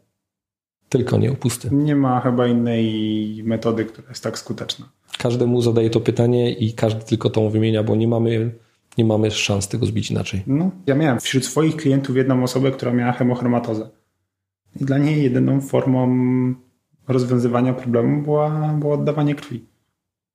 Tylko 0.89 1.19
nie 1.19 1.33
opusty. 1.33 1.69
Nie 1.73 1.97
ma 1.97 2.21
chyba 2.21 2.47
innej 2.47 3.43
metody, 3.45 3.85
która 3.85 4.09
jest 4.09 4.23
tak 4.23 4.39
skuteczna. 4.39 4.89
Każdemu 5.19 5.63
zadaje 5.63 5.91
to 5.91 6.01
pytanie 6.01 6.53
i 6.53 6.73
każdy 6.73 7.05
tylko 7.05 7.31
tą 7.31 7.51
wymienia, 7.51 7.83
bo 7.83 7.97
nie 7.97 8.09
mamy, 8.09 8.55
nie 8.99 9.05
mamy 9.05 9.31
szans 9.31 9.69
tego 9.69 9.87
zbić 9.87 10.11
inaczej. 10.11 10.43
No, 10.47 10.71
ja 10.87 10.95
miałem 10.95 11.21
wśród 11.21 11.45
swoich 11.45 11.77
klientów 11.77 12.17
jedną 12.17 12.43
osobę, 12.43 12.71
która 12.71 12.93
miała 12.93 13.13
hemochromatozę. 13.13 13.89
I 14.81 14.85
dla 14.85 14.99
niej 14.99 15.23
jedyną 15.23 15.61
formą 15.61 16.15
rozwiązywania 17.09 17.73
problemu 17.73 18.23
była, 18.23 18.75
było 18.81 18.95
oddawanie 18.95 19.35
krwi. 19.35 19.65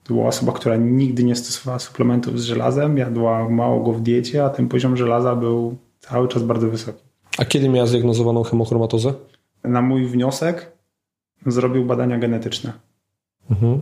To 0.04 0.14
była 0.14 0.28
osoba, 0.28 0.52
która 0.52 0.76
nigdy 0.76 1.24
nie 1.24 1.36
stosowała 1.36 1.80
suplementów 1.80 2.40
z 2.40 2.44
żelazem, 2.44 2.98
jadła 2.98 3.50
mało 3.50 3.84
go 3.84 3.94
w 3.94 4.02
diecie, 4.02 4.46
a 4.46 4.50
ten 4.50 4.68
poziom 4.68 4.98
żelaza 4.98 5.36
był 5.36 5.78
cały 6.00 6.28
czas 6.28 6.44
bardzo 6.44 6.70
wysoki. 6.70 7.04
A 7.38 7.46
kiedy 7.46 7.70
miała 7.70 7.88
zdiagnozowaną 7.88 8.44
hemochromatozę? 8.44 9.14
Na 9.64 9.82
mój 9.82 10.06
wniosek 10.06 10.72
zrobił 11.46 11.86
badania 11.86 12.18
genetyczne. 12.18 12.74
Mhm. 13.50 13.82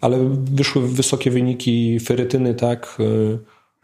Ale 0.00 0.18
wyszły 0.32 0.88
wysokie 0.88 1.30
wyniki 1.30 2.00
ferytyny, 2.00 2.54
tak? 2.54 2.98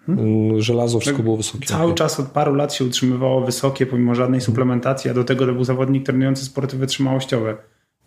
Hmm? 0.06 0.62
Żelazo, 0.62 1.00
wszystko 1.00 1.22
było 1.22 1.36
wysokie. 1.36 1.66
Cały 1.66 1.94
czas 1.94 2.20
od 2.20 2.26
paru 2.26 2.54
lat 2.54 2.74
się 2.74 2.84
utrzymywało 2.84 3.40
wysokie, 3.40 3.86
pomimo 3.86 4.14
żadnej 4.14 4.40
suplementacji, 4.40 5.10
a 5.10 5.14
do 5.14 5.24
tego 5.24 5.46
to 5.46 5.52
był 5.52 5.64
zawodnik 5.64 6.06
trenujący 6.06 6.44
sporty 6.44 6.76
wytrzymałościowe. 6.76 7.56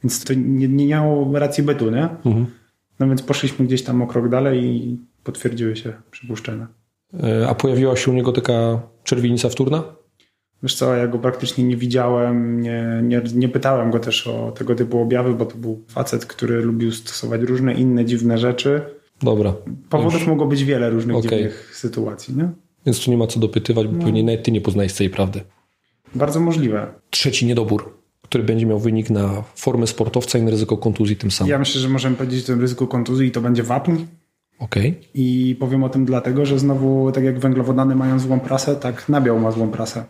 Więc 0.03 0.23
to 0.23 0.33
nie, 0.33 0.67
nie 0.67 0.87
miało 0.87 1.39
racji 1.39 1.63
bytu, 1.63 1.91
nie? 1.91 2.03
Mhm. 2.25 2.45
No 2.99 3.07
więc 3.07 3.21
poszliśmy 3.21 3.65
gdzieś 3.65 3.83
tam 3.83 4.01
o 4.01 4.07
krok 4.07 4.29
dalej 4.29 4.63
i 4.65 4.99
potwierdziły 5.23 5.75
się 5.75 5.93
przypuszczenia. 6.11 6.67
E, 7.23 7.49
a 7.49 7.55
pojawiła 7.55 7.95
się 7.95 8.11
u 8.11 8.13
niego 8.13 8.31
taka 8.31 8.81
czerwienica 9.03 9.49
wtórna? 9.49 9.83
Wiesz 10.63 10.75
co, 10.75 10.95
ja 10.95 11.07
go 11.07 11.19
praktycznie 11.19 11.63
nie 11.63 11.77
widziałem, 11.77 12.61
nie, 12.61 13.01
nie, 13.03 13.21
nie 13.35 13.49
pytałem 13.49 13.91
go 13.91 13.99
też 13.99 14.27
o 14.27 14.51
tego 14.51 14.75
typu 14.75 15.01
objawy, 15.01 15.33
bo 15.33 15.45
to 15.45 15.57
był 15.57 15.83
facet, 15.87 16.25
który 16.25 16.61
lubił 16.61 16.91
stosować 16.91 17.41
różne 17.41 17.73
inne 17.73 18.05
dziwne 18.05 18.37
rzeczy. 18.37 18.81
Dobra. 19.21 19.53
Powodów 19.89 20.19
Już. 20.19 20.27
mogło 20.27 20.47
być 20.47 20.63
wiele 20.63 20.89
różnych 20.89 21.17
okay. 21.17 21.29
dziwnych 21.29 21.71
sytuacji, 21.75 22.35
nie? 22.35 22.49
Więc 22.85 23.05
tu 23.05 23.11
nie 23.11 23.17
ma 23.17 23.27
co 23.27 23.39
dopytywać, 23.39 23.87
bo 23.87 23.97
no. 23.97 24.03
pewnie 24.03 24.23
nawet 24.23 24.43
ty 24.43 24.51
nie 24.51 24.61
poznajesz 24.61 24.93
tej 24.93 25.09
prawdy. 25.09 25.41
Bardzo 26.15 26.39
możliwe. 26.39 26.87
Trzeci 27.09 27.45
niedobór, 27.45 27.93
który 28.21 28.43
będzie 28.43 28.65
miał 28.65 28.79
wynik 28.79 29.09
na 29.09 29.43
formę 29.55 29.87
sportowca 29.87 30.39
i 30.39 30.43
na 30.43 30.51
ryzyko 30.51 30.77
kontuzji 30.77 31.15
tym 31.15 31.31
samym. 31.31 31.51
Ja 31.51 31.59
myślę, 31.59 31.81
że 31.81 31.89
możemy 31.89 32.15
powiedzieć 32.15 32.43
o 32.43 32.47
tym 32.47 32.61
ryzyku 32.61 32.87
kontuzji 32.87 33.27
i 33.27 33.31
to 33.31 33.41
będzie 33.41 33.63
wapń. 33.63 33.95
Okay. 34.59 34.93
I 35.13 35.55
powiem 35.59 35.83
o 35.83 35.89
tym 35.89 36.05
dlatego, 36.05 36.45
że 36.45 36.59
znowu, 36.59 37.11
tak 37.11 37.23
jak 37.23 37.39
węglowodany 37.39 37.95
mają 37.95 38.19
złą 38.19 38.39
prasę, 38.39 38.75
tak 38.75 39.09
nabiał 39.09 39.39
ma 39.39 39.51
złą 39.51 39.69
prasę. 39.69 40.05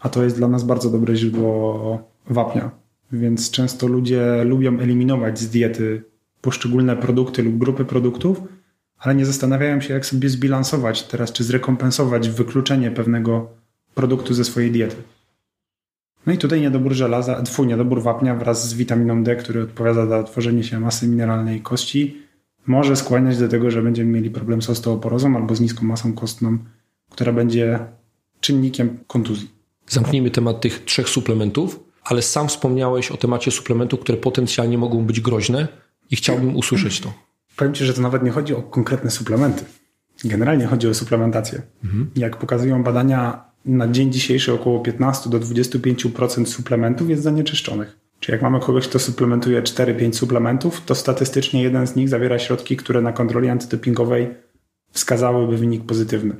A 0.00 0.08
to 0.08 0.24
jest 0.24 0.36
dla 0.36 0.48
nas 0.48 0.64
bardzo 0.64 0.90
dobre 0.90 1.16
źródło 1.16 2.10
wapnia. 2.30 2.70
Więc 3.12 3.50
często 3.50 3.86
ludzie 3.86 4.44
lubią 4.44 4.78
eliminować 4.78 5.38
z 5.38 5.48
diety 5.48 6.02
poszczególne 6.40 6.96
produkty 6.96 7.42
lub 7.42 7.58
grupy 7.58 7.84
produktów, 7.84 8.42
ale 8.98 9.14
nie 9.14 9.26
zastanawiają 9.26 9.80
się, 9.80 9.94
jak 9.94 10.06
sobie 10.06 10.28
zbilansować 10.28 11.02
teraz, 11.02 11.32
czy 11.32 11.44
zrekompensować 11.44 12.28
wykluczenie 12.28 12.90
pewnego 12.90 13.48
produktu 13.94 14.34
ze 14.34 14.44
swojej 14.44 14.70
diety. 14.70 14.96
No 16.26 16.32
i 16.32 16.38
tutaj 16.38 16.60
niedobór 16.60 16.92
żelaza, 16.92 17.42
twój 17.42 17.66
niedobór 17.66 18.02
wapnia 18.02 18.34
wraz 18.34 18.68
z 18.68 18.74
witaminą 18.74 19.24
D, 19.24 19.36
który 19.36 19.62
odpowiada 19.62 20.06
za 20.06 20.22
tworzenie 20.22 20.64
się 20.64 20.80
masy 20.80 21.08
mineralnej 21.08 21.60
kości, 21.60 22.22
może 22.66 22.96
skłaniać 22.96 23.38
do 23.38 23.48
tego, 23.48 23.70
że 23.70 23.82
będziemy 23.82 24.12
mieli 24.12 24.30
problem 24.30 24.62
z 24.62 24.70
osteoporozą 24.70 25.36
albo 25.36 25.54
z 25.54 25.60
niską 25.60 25.86
masą 25.86 26.12
kostną, 26.12 26.58
która 27.10 27.32
będzie 27.32 27.78
czynnikiem 28.40 28.98
kontuzji. 29.06 29.59
Zamknijmy 29.90 30.30
temat 30.30 30.60
tych 30.60 30.84
trzech 30.84 31.08
suplementów, 31.08 31.80
ale 32.04 32.22
sam 32.22 32.48
wspomniałeś 32.48 33.10
o 33.10 33.16
temacie 33.16 33.50
suplementów, 33.50 34.00
które 34.00 34.18
potencjalnie 34.18 34.78
mogą 34.78 35.04
być 35.04 35.20
groźne 35.20 35.68
i 36.10 36.16
chciałbym 36.16 36.56
usłyszeć 36.56 37.00
to. 37.00 37.12
Powiem 37.56 37.74
Ci, 37.74 37.84
że 37.84 37.94
to 37.94 38.00
nawet 38.00 38.22
nie 38.22 38.30
chodzi 38.30 38.54
o 38.54 38.62
konkretne 38.62 39.10
suplementy. 39.10 39.64
Generalnie 40.24 40.66
chodzi 40.66 40.88
o 40.88 40.94
suplementację. 40.94 41.62
Mhm. 41.84 42.10
Jak 42.16 42.36
pokazują 42.36 42.82
badania, 42.82 43.44
na 43.64 43.88
dzień 43.88 44.12
dzisiejszy 44.12 44.52
około 44.52 44.80
15 44.80 45.30
do 45.30 45.40
25% 45.40 46.46
suplementów 46.46 47.10
jest 47.10 47.22
zanieczyszczonych. 47.22 47.96
Czyli 48.20 48.32
jak 48.32 48.42
mamy 48.42 48.60
kogoś, 48.60 48.88
kto 48.88 48.98
suplementuje 48.98 49.62
4-5 49.62 50.12
suplementów, 50.12 50.82
to 50.86 50.94
statystycznie 50.94 51.62
jeden 51.62 51.86
z 51.86 51.96
nich 51.96 52.08
zawiera 52.08 52.38
środki, 52.38 52.76
które 52.76 53.02
na 53.02 53.12
kontroli 53.12 53.48
antydopingowej 53.48 54.34
wskazałyby 54.90 55.56
wynik 55.56 55.84
pozytywny. 55.84 56.36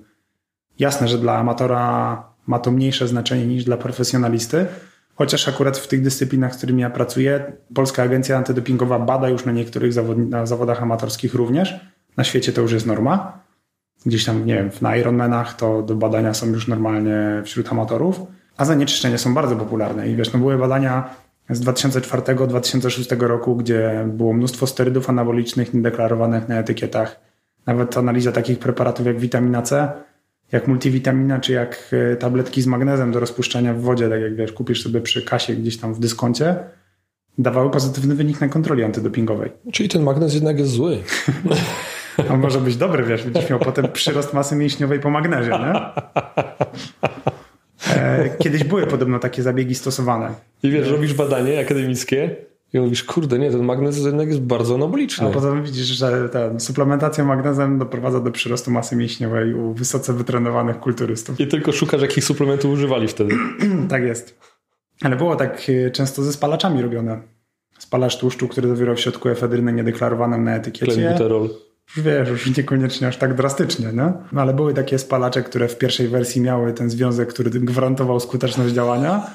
Jasne, 0.78 1.08
że 1.08 1.18
dla 1.18 1.38
amatora 1.38 2.29
ma 2.50 2.58
to 2.58 2.70
mniejsze 2.70 3.08
znaczenie 3.08 3.46
niż 3.46 3.64
dla 3.64 3.76
profesjonalisty, 3.76 4.66
chociaż 5.14 5.48
akurat 5.48 5.78
w 5.78 5.88
tych 5.88 6.02
dyscyplinach, 6.02 6.54
z 6.54 6.56
którymi 6.56 6.82
ja 6.82 6.90
pracuję, 6.90 7.52
Polska 7.74 8.02
Agencja 8.02 8.36
Antydopingowa 8.36 8.98
bada 8.98 9.28
już 9.28 9.44
na 9.44 9.52
niektórych 9.52 9.92
na 10.16 10.46
zawodach 10.46 10.82
amatorskich 10.82 11.34
również. 11.34 11.80
Na 12.16 12.24
świecie 12.24 12.52
to 12.52 12.60
już 12.60 12.72
jest 12.72 12.86
norma. 12.86 13.38
Gdzieś 14.06 14.24
tam, 14.24 14.46
nie 14.46 14.54
wiem, 14.54 14.70
na 14.80 14.96
Ironmanach 14.96 15.56
to 15.56 15.82
do 15.82 15.94
badania 15.94 16.34
są 16.34 16.46
już 16.46 16.68
normalnie 16.68 17.42
wśród 17.44 17.72
amatorów, 17.72 18.20
a 18.56 18.64
zanieczyszczenia 18.64 19.18
są 19.18 19.34
bardzo 19.34 19.56
popularne. 19.56 20.08
I 20.08 20.16
wiesz, 20.16 20.32
no 20.32 20.38
były 20.38 20.58
badania 20.58 21.10
z 21.50 21.60
2004-2006 21.60 23.20
roku, 23.26 23.56
gdzie 23.56 24.04
było 24.08 24.32
mnóstwo 24.32 24.66
sterydów 24.66 25.10
anabolicznych 25.10 25.74
niedeklarowanych 25.74 26.48
na 26.48 26.58
etykietach. 26.58 27.20
Nawet 27.66 27.96
analiza 27.98 28.32
takich 28.32 28.58
preparatów 28.58 29.06
jak 29.06 29.18
witamina 29.18 29.62
C, 29.62 29.92
jak 30.52 30.68
multivitamina, 30.68 31.40
czy 31.40 31.52
jak 31.52 31.90
e, 32.12 32.16
tabletki 32.16 32.62
z 32.62 32.66
magnezem 32.66 33.12
do 33.12 33.20
rozpuszczania 33.20 33.74
w 33.74 33.80
wodzie, 33.80 34.08
tak 34.08 34.20
jak 34.20 34.36
wiesz, 34.36 34.52
kupisz 34.52 34.82
sobie 34.82 35.00
przy 35.00 35.22
kasie 35.22 35.54
gdzieś 35.54 35.76
tam 35.76 35.94
w 35.94 36.00
dyskoncie, 36.00 36.56
dawały 37.38 37.70
pozytywny 37.70 38.14
wynik 38.14 38.40
na 38.40 38.48
kontroli 38.48 38.84
antydopingowej. 38.84 39.50
Czyli 39.72 39.88
ten 39.88 40.02
magnez 40.02 40.34
jednak 40.34 40.58
jest 40.58 40.70
zły. 40.70 40.98
On 42.30 42.40
może 42.40 42.60
być 42.60 42.76
dobry, 42.76 43.04
wiesz, 43.04 43.22
będziesz 43.22 43.50
miał 43.50 43.58
potem 43.58 43.88
przyrost 43.92 44.34
masy 44.34 44.56
mięśniowej 44.56 45.00
po 45.00 45.10
magnezie, 45.10 45.50
nie? 45.50 45.72
E, 47.96 48.30
kiedyś 48.38 48.64
były 48.64 48.86
podobno 48.86 49.18
takie 49.18 49.42
zabiegi 49.42 49.74
stosowane. 49.74 50.34
I 50.62 50.70
wiesz, 50.70 50.88
robisz 50.88 51.14
badanie 51.14 51.60
akademickie 51.60 52.36
i 52.72 52.80
mówisz, 52.80 53.04
kurde, 53.04 53.38
nie, 53.38 53.50
ten 53.50 53.64
magnez 53.64 53.98
jednak 53.98 54.28
jest 54.28 54.40
bardzo 54.40 54.74
anaboliczny. 54.74 55.26
A 55.26 55.30
potem 55.30 55.64
widzisz, 55.64 55.86
że 55.86 56.28
ta 56.28 56.58
suplementacja 56.58 57.24
magnezem 57.24 57.78
doprowadza 57.78 58.20
do 58.20 58.30
przyrostu 58.30 58.70
masy 58.70 58.96
mięśniowej 58.96 59.54
u 59.54 59.74
wysoce 59.74 60.12
wytrenowanych 60.12 60.80
kulturystów. 60.80 61.40
I 61.40 61.46
tylko 61.46 61.72
szukasz, 61.72 62.02
jakich 62.02 62.24
suplementów 62.24 62.72
używali 62.72 63.08
wtedy. 63.08 63.34
tak 63.90 64.02
jest. 64.02 64.38
Ale 65.02 65.16
było 65.16 65.36
tak 65.36 65.62
e, 65.86 65.90
często 65.90 66.22
ze 66.22 66.32
spalaczami 66.32 66.82
robione. 66.82 67.22
Spalacz 67.78 68.18
tłuszczu, 68.18 68.48
który 68.48 68.68
zawierał 68.68 68.96
w 68.96 69.00
środku 69.00 69.28
efedrynę 69.28 69.72
niedeklarowaną 69.72 70.40
na 70.40 70.56
etykiecie. 70.56 70.92
Klenbuterol 70.92 71.50
wiesz, 71.96 72.28
już 72.28 72.56
niekoniecznie 72.56 73.08
aż 73.08 73.16
tak 73.16 73.34
drastycznie, 73.34 73.92
no? 73.92 74.12
no 74.32 74.40
ale 74.40 74.54
były 74.54 74.74
takie 74.74 74.98
spalacze, 74.98 75.42
które 75.42 75.68
w 75.68 75.78
pierwszej 75.78 76.08
wersji 76.08 76.40
miały 76.40 76.72
ten 76.72 76.90
związek, 76.90 77.28
który 77.28 77.50
gwarantował 77.50 78.20
skuteczność 78.20 78.74
działania. 78.74 79.30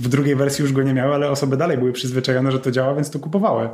W 0.00 0.08
drugiej 0.08 0.36
wersji 0.36 0.62
już 0.62 0.72
go 0.72 0.82
nie 0.82 0.94
miały, 0.94 1.14
ale 1.14 1.30
osoby 1.30 1.56
dalej 1.56 1.78
były 1.78 1.92
przyzwyczajone, 1.92 2.52
że 2.52 2.60
to 2.60 2.70
działa, 2.70 2.94
więc 2.94 3.10
to 3.10 3.18
kupowały. 3.18 3.68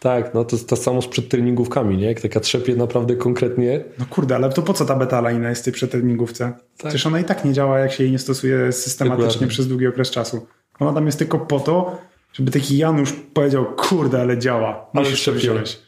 Tak, 0.00 0.34
no 0.34 0.44
to 0.44 0.56
jest 0.56 0.68
to 0.68 0.76
samo 0.76 1.02
z 1.02 1.08
przedtreningówkami, 1.08 1.96
nie? 1.96 2.06
Jak 2.06 2.20
taka 2.20 2.40
trzepie 2.40 2.76
naprawdę 2.76 3.16
konkretnie. 3.16 3.84
No 3.98 4.04
kurde, 4.10 4.34
ale 4.36 4.50
to 4.50 4.62
po 4.62 4.74
co 4.74 4.84
ta 4.84 4.96
beta-alaina 4.96 5.48
jest 5.48 5.62
w 5.62 5.64
tej 5.64 5.72
przedtreningówce? 5.72 6.44
Tak. 6.44 6.60
Przecież 6.76 7.06
ona 7.06 7.20
i 7.20 7.24
tak 7.24 7.44
nie 7.44 7.52
działa, 7.52 7.78
jak 7.78 7.92
się 7.92 8.02
jej 8.04 8.12
nie 8.12 8.18
stosuje 8.18 8.72
systematycznie 8.72 9.26
Dokładnie. 9.26 9.46
przez 9.46 9.68
długi 9.68 9.86
okres 9.86 10.10
czasu. 10.10 10.46
Ona 10.78 10.92
tam 10.92 11.06
jest 11.06 11.18
tylko 11.18 11.38
po 11.38 11.60
to, 11.60 11.98
żeby 12.32 12.50
taki 12.50 12.78
Janusz 12.78 13.12
powiedział, 13.12 13.66
kurde, 13.76 14.20
ale 14.20 14.38
działa. 14.38 14.90
Musisz 14.94 15.24
to 15.24 15.32
wziąć. 15.32 15.78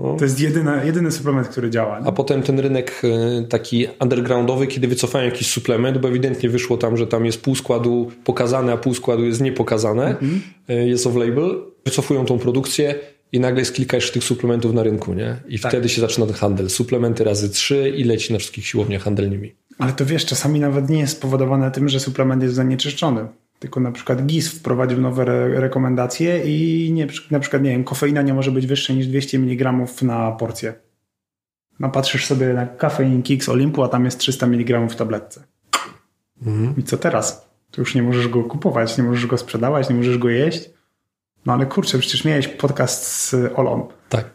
No. 0.00 0.16
To 0.16 0.24
jest 0.24 0.40
jedyny, 0.40 0.70
jedyny 0.84 1.12
suplement, 1.12 1.48
który 1.48 1.70
działa. 1.70 2.00
Nie? 2.00 2.06
A 2.06 2.12
potem 2.12 2.42
ten 2.42 2.58
rynek 2.58 3.02
e, 3.04 3.42
taki 3.44 3.86
undergroundowy, 4.00 4.66
kiedy 4.66 4.88
wycofają 4.88 5.24
jakiś 5.24 5.50
suplement, 5.50 5.98
bo 5.98 6.08
ewidentnie 6.08 6.48
wyszło 6.48 6.76
tam, 6.76 6.96
że 6.96 7.06
tam 7.06 7.26
jest 7.26 7.42
pół 7.42 7.54
składu 7.54 8.10
pokazane, 8.24 8.72
a 8.72 8.76
pół 8.76 8.94
składu 8.94 9.24
jest 9.24 9.40
niepokazane, 9.40 10.06
mhm. 10.06 10.40
E, 10.68 10.88
jest 10.88 11.06
off-label, 11.06 11.62
wycofują 11.84 12.24
tą 12.24 12.38
produkcję 12.38 12.94
i 13.32 13.40
nagle 13.40 13.60
jest 13.60 13.74
kilka 13.74 13.96
jeszcze 13.96 14.12
tych 14.12 14.24
suplementów 14.24 14.74
na 14.74 14.82
rynku, 14.82 15.14
nie? 15.14 15.36
I 15.48 15.58
tak. 15.58 15.72
wtedy 15.72 15.88
się 15.88 16.00
zaczyna 16.00 16.26
ten 16.26 16.34
handel. 16.34 16.70
Suplementy 16.70 17.24
razy 17.24 17.50
trzy 17.50 17.92
i 17.96 18.04
leci 18.04 18.32
na 18.32 18.38
wszystkich 18.38 18.66
siłowniach 18.66 19.02
handelnymi. 19.02 19.54
Ale 19.78 19.92
to 19.92 20.06
wiesz, 20.06 20.26
czasami 20.26 20.60
nawet 20.60 20.90
nie 20.90 20.98
jest 20.98 21.16
spowodowane 21.16 21.70
tym, 21.70 21.88
że 21.88 22.00
suplement 22.00 22.42
jest 22.42 22.54
zanieczyszczony 22.54 23.26
tylko 23.60 23.80
na 23.80 23.92
przykład 23.92 24.26
GIS 24.26 24.52
wprowadził 24.52 25.00
nowe 25.00 25.22
re 25.22 25.60
rekomendacje 25.60 26.42
i 26.44 26.92
nie, 26.92 27.06
na 27.30 27.40
przykład, 27.40 27.62
nie 27.62 27.70
wiem, 27.70 27.84
kofeina 27.84 28.22
nie 28.22 28.34
może 28.34 28.52
być 28.52 28.66
wyższa 28.66 28.92
niż 28.92 29.06
200 29.06 29.38
mg 29.38 29.72
na 30.02 30.32
porcję. 30.32 30.74
No 31.80 31.90
patrzysz 31.90 32.26
sobie 32.26 32.54
na 32.54 32.66
kafein 32.66 33.22
Kix 33.22 33.48
Olympu, 33.48 33.82
a 33.82 33.88
tam 33.88 34.04
jest 34.04 34.18
300 34.18 34.46
mg 34.46 34.88
w 34.88 34.96
tabletce. 34.96 35.44
Mhm. 36.46 36.74
I 36.76 36.82
co 36.82 36.96
teraz? 36.96 37.50
Tu 37.70 37.80
już 37.80 37.94
nie 37.94 38.02
możesz 38.02 38.28
go 38.28 38.44
kupować, 38.44 38.98
nie 38.98 39.04
możesz 39.04 39.26
go 39.26 39.38
sprzedawać, 39.38 39.88
nie 39.88 39.96
możesz 39.96 40.18
go 40.18 40.28
jeść. 40.28 40.70
No 41.46 41.52
ale 41.52 41.66
kurczę, 41.66 41.98
przecież 41.98 42.24
miałeś 42.24 42.48
podcast 42.48 43.04
z 43.06 43.34
Olą. 43.54 43.88
Tak. 44.08 44.30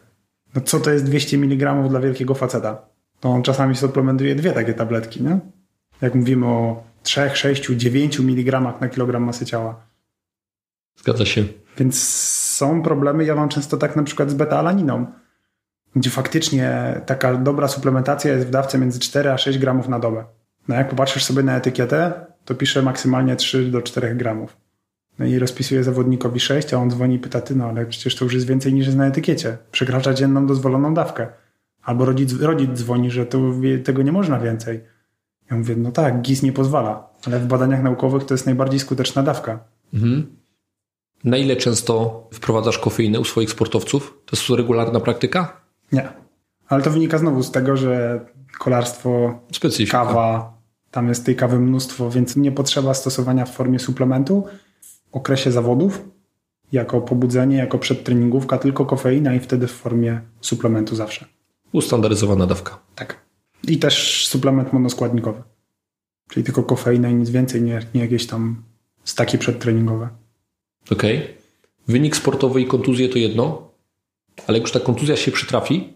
No 0.54 0.60
co 0.60 0.80
to 0.80 0.90
jest 0.90 1.04
200 1.04 1.36
mg 1.36 1.88
dla 1.88 2.00
wielkiego 2.00 2.34
faceta? 2.34 2.88
To 3.20 3.28
on 3.28 3.42
czasami 3.42 3.76
suplementuje 3.76 4.34
dwie 4.34 4.52
takie 4.52 4.74
tabletki, 4.74 5.22
nie? 5.22 5.38
Jak 6.00 6.14
mówimy 6.14 6.46
o 6.46 6.84
3, 7.06 7.30
6, 7.34 7.66
9 7.66 8.20
mg 8.20 8.60
na 8.80 8.88
kilogram 8.88 9.22
masy 9.22 9.46
ciała. 9.46 9.86
Zgadza 10.96 11.24
się. 11.24 11.44
Więc 11.78 12.02
są 12.56 12.82
problemy. 12.82 13.24
Ja 13.24 13.34
mam 13.34 13.48
często 13.48 13.76
tak 13.76 13.96
na 13.96 14.02
przykład 14.02 14.30
z 14.30 14.34
beta-alaniną, 14.34 15.06
gdzie 15.96 16.10
faktycznie 16.10 17.00
taka 17.06 17.34
dobra 17.34 17.68
suplementacja 17.68 18.32
jest 18.32 18.46
w 18.46 18.50
dawce 18.50 18.78
między 18.78 19.00
4 19.00 19.30
a 19.30 19.38
6 19.38 19.58
gramów 19.58 19.88
na 19.88 19.98
dobę. 19.98 20.24
No 20.68 20.74
jak 20.74 20.88
popatrzysz 20.88 21.24
sobie 21.24 21.42
na 21.42 21.56
etykietę, 21.56 22.26
to 22.44 22.54
pisze 22.54 22.82
maksymalnie 22.82 23.36
3 23.36 23.70
do 23.70 23.82
4 23.82 24.14
gramów. 24.14 24.56
No 25.18 25.26
i 25.26 25.38
rozpisuje 25.38 25.84
zawodnikowi 25.84 26.40
6, 26.40 26.74
a 26.74 26.78
on 26.78 26.90
dzwoni 26.90 27.14
i 27.14 27.18
pyta, 27.18 27.40
ty 27.40 27.56
no 27.56 27.64
ale 27.64 27.86
przecież 27.86 28.16
to 28.16 28.24
już 28.24 28.34
jest 28.34 28.46
więcej 28.46 28.74
niż 28.74 28.86
jest 28.86 28.98
na 28.98 29.06
etykiecie. 29.06 29.58
Przekracza 29.72 30.14
dzienną 30.14 30.46
dozwoloną 30.46 30.94
dawkę. 30.94 31.26
Albo 31.82 32.04
rodzic, 32.04 32.40
rodzic 32.40 32.70
dzwoni, 32.70 33.10
że 33.10 33.26
to, 33.26 33.38
tego 33.84 34.02
nie 34.02 34.12
można 34.12 34.40
więcej. 34.40 34.95
Ja 35.50 35.56
mówię, 35.56 35.76
no 35.76 35.92
tak, 35.92 36.22
GIS 36.22 36.42
nie 36.42 36.52
pozwala, 36.52 37.08
ale 37.26 37.40
w 37.40 37.46
badaniach 37.46 37.82
naukowych 37.82 38.24
to 38.24 38.34
jest 38.34 38.46
najbardziej 38.46 38.80
skuteczna 38.80 39.22
dawka. 39.22 39.58
Mhm. 39.94 40.36
Na 41.24 41.36
ile 41.36 41.56
często 41.56 42.22
wprowadzasz 42.32 42.78
kofeinę 42.78 43.20
u 43.20 43.24
swoich 43.24 43.50
sportowców? 43.50 44.18
To 44.26 44.36
jest 44.36 44.50
regularna 44.50 45.00
praktyka? 45.00 45.60
Nie. 45.92 46.08
Ale 46.68 46.82
to 46.82 46.90
wynika 46.90 47.18
znowu 47.18 47.42
z 47.42 47.50
tego, 47.50 47.76
że 47.76 48.20
kolarstwo, 48.58 49.40
Specyfika. 49.52 49.98
kawa, 50.04 50.56
tam 50.90 51.08
jest 51.08 51.26
tej 51.26 51.36
kawy 51.36 51.58
mnóstwo, 51.58 52.10
więc 52.10 52.36
nie 52.36 52.52
potrzeba 52.52 52.94
stosowania 52.94 53.44
w 53.44 53.54
formie 53.54 53.78
suplementu 53.78 54.44
w 54.80 55.00
okresie 55.16 55.52
zawodów, 55.52 56.08
jako 56.72 57.00
pobudzenie, 57.00 57.56
jako 57.56 57.78
przedtreningówka, 57.78 58.58
tylko 58.58 58.86
kofeina 58.86 59.34
i 59.34 59.40
wtedy 59.40 59.66
w 59.66 59.72
formie 59.72 60.20
suplementu 60.40 60.96
zawsze. 60.96 61.26
Ustandaryzowana 61.72 62.46
dawka. 62.46 62.78
Tak. 62.94 63.25
I 63.68 63.78
też 63.78 64.26
suplement 64.26 64.72
monoskładnikowy. 64.72 65.42
Czyli 66.30 66.44
tylko 66.44 66.62
kofeina 66.62 67.08
i 67.08 67.14
nic 67.14 67.30
więcej, 67.30 67.62
nie, 67.62 67.86
nie 67.94 68.00
jakieś 68.00 68.26
tam 68.26 68.62
staki 69.04 69.38
przedtreningowe. 69.38 70.08
Okej. 70.90 71.16
Okay. 71.16 71.34
Wynik 71.88 72.16
sportowy 72.16 72.60
i 72.60 72.66
kontuzje 72.66 73.08
to 73.08 73.18
jedno, 73.18 73.70
ale 74.46 74.58
jak 74.58 74.62
już 74.62 74.72
ta 74.72 74.80
kontuzja 74.80 75.16
się 75.16 75.32
przytrafi, 75.32 75.92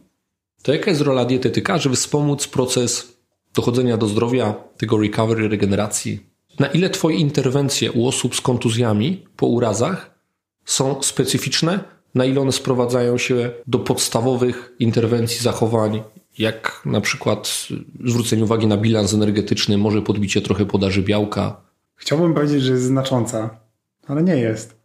to 0.62 0.72
jaka 0.72 0.90
jest 0.90 1.02
rola 1.02 1.24
dietetyka, 1.24 1.78
żeby 1.78 1.96
wspomóc 1.96 2.46
proces 2.46 3.16
dochodzenia 3.54 3.96
do 3.96 4.06
zdrowia, 4.06 4.54
tego 4.76 4.98
recovery, 4.98 5.48
regeneracji? 5.48 6.20
Na 6.58 6.66
ile 6.66 6.90
Twoje 6.90 7.16
interwencje 7.16 7.92
u 7.92 8.06
osób 8.06 8.36
z 8.36 8.40
kontuzjami 8.40 9.26
po 9.36 9.46
urazach 9.46 10.20
są 10.64 11.02
specyficzne? 11.02 11.84
Na 12.14 12.24
ile 12.24 12.40
one 12.40 12.52
sprowadzają 12.52 13.18
się 13.18 13.50
do 13.66 13.78
podstawowych 13.78 14.72
interwencji, 14.78 15.42
zachowań, 15.42 16.02
jak 16.38 16.82
na 16.86 17.00
przykład 17.00 17.68
zwrócenie 18.04 18.44
uwagi 18.44 18.66
na 18.66 18.76
bilans 18.76 19.14
energetyczny, 19.14 19.78
może 19.78 20.02
podbicie 20.02 20.40
trochę 20.40 20.66
podaży 20.66 21.02
białka? 21.02 21.60
Chciałbym 21.96 22.34
powiedzieć, 22.34 22.62
że 22.62 22.72
jest 22.72 22.84
znacząca, 22.84 23.60
ale 24.06 24.22
nie 24.22 24.36
jest. 24.36 24.80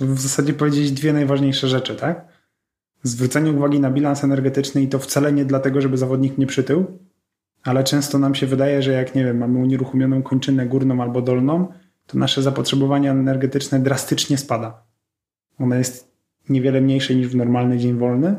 W 0.00 0.20
zasadzie 0.20 0.54
powiedzieć 0.54 0.92
dwie 0.92 1.12
najważniejsze 1.12 1.68
rzeczy, 1.68 1.96
tak? 1.96 2.28
Zwrócenie 3.02 3.52
uwagi 3.52 3.80
na 3.80 3.90
bilans 3.90 4.24
energetyczny 4.24 4.82
i 4.82 4.88
to 4.88 4.98
wcale 4.98 5.32
nie 5.32 5.44
dlatego, 5.44 5.80
żeby 5.80 5.96
zawodnik 5.96 6.38
nie 6.38 6.46
przytył, 6.46 6.98
ale 7.62 7.84
często 7.84 8.18
nam 8.18 8.34
się 8.34 8.46
wydaje, 8.46 8.82
że 8.82 8.92
jak 8.92 9.14
nie 9.14 9.24
wiem, 9.24 9.38
mamy 9.38 9.58
unieruchomioną 9.58 10.22
kończynę 10.22 10.66
górną 10.66 11.02
albo 11.02 11.22
dolną, 11.22 11.68
to 12.06 12.18
nasze 12.18 12.42
zapotrzebowanie 12.42 13.10
energetyczne 13.10 13.80
drastycznie 13.80 14.38
spada. 14.38 14.82
Ono 15.58 15.74
jest 15.74 16.12
niewiele 16.48 16.80
mniejsze 16.80 17.14
niż 17.14 17.28
w 17.28 17.36
normalny 17.36 17.78
dzień 17.78 17.98
wolny, 17.98 18.36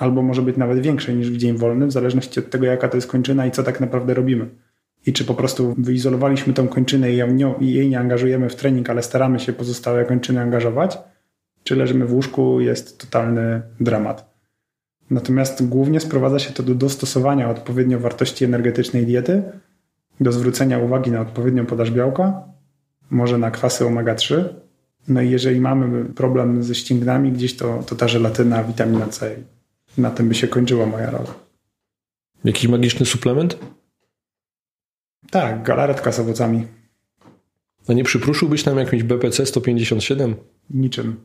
albo 0.00 0.22
może 0.22 0.42
być 0.42 0.56
nawet 0.56 0.80
większe 0.80 1.14
niż 1.14 1.30
w 1.30 1.36
dzień 1.36 1.56
wolny, 1.56 1.86
w 1.86 1.92
zależności 1.92 2.40
od 2.40 2.50
tego, 2.50 2.66
jaka 2.66 2.88
to 2.88 2.96
jest 2.96 3.06
kończyna 3.06 3.46
i 3.46 3.50
co 3.50 3.62
tak 3.62 3.80
naprawdę 3.80 4.14
robimy. 4.14 4.48
I 5.06 5.12
czy 5.12 5.24
po 5.24 5.34
prostu 5.34 5.74
wyizolowaliśmy 5.78 6.52
tą 6.52 6.68
kończynę 6.68 7.12
i 7.60 7.72
jej 7.72 7.88
nie 7.88 7.98
angażujemy 7.98 8.48
w 8.48 8.56
trening, 8.56 8.90
ale 8.90 9.02
staramy 9.02 9.40
się 9.40 9.52
pozostałe 9.52 10.04
kończyny 10.04 10.40
angażować, 10.40 10.98
czy 11.64 11.76
leżymy 11.76 12.06
w 12.06 12.12
łóżku, 12.12 12.60
jest 12.60 12.98
totalny 12.98 13.62
dramat. 13.80 14.34
Natomiast 15.10 15.68
głównie 15.68 16.00
sprowadza 16.00 16.38
się 16.38 16.52
to 16.52 16.62
do 16.62 16.74
dostosowania 16.74 17.50
odpowiednio 17.50 17.98
wartości 17.98 18.44
energetycznej 18.44 19.06
diety, 19.06 19.42
do 20.20 20.32
zwrócenia 20.32 20.78
uwagi 20.78 21.10
na 21.10 21.20
odpowiednią 21.20 21.66
podaż 21.66 21.90
białka, 21.90 22.42
może 23.10 23.38
na 23.38 23.50
kwasy 23.50 23.84
omega-3. 23.84 24.44
No 25.08 25.22
i 25.22 25.30
jeżeli 25.30 25.60
mamy 25.60 26.04
problem 26.04 26.62
ze 26.62 26.74
ścięgnami 26.74 27.32
gdzieś, 27.32 27.56
to, 27.56 27.82
to 27.86 27.96
ta 27.96 28.08
żelatyna, 28.08 28.64
witamina 28.64 29.06
C. 29.06 29.36
Na 29.98 30.10
tym 30.10 30.28
by 30.28 30.34
się 30.34 30.48
kończyła 30.48 30.86
moja 30.86 31.10
rola. 31.10 31.34
Jakiś 32.44 32.68
magiczny 32.68 33.06
suplement? 33.06 33.58
Tak, 35.30 35.62
galaretka 35.62 36.12
z 36.12 36.20
owocami. 36.20 36.66
A 37.88 37.92
nie 37.92 38.04
przypruszyłbyś 38.04 38.64
nam 38.64 38.78
jakimś 38.78 39.02
BPC 39.02 39.46
157? 39.46 40.34
Niczym. 40.70 41.16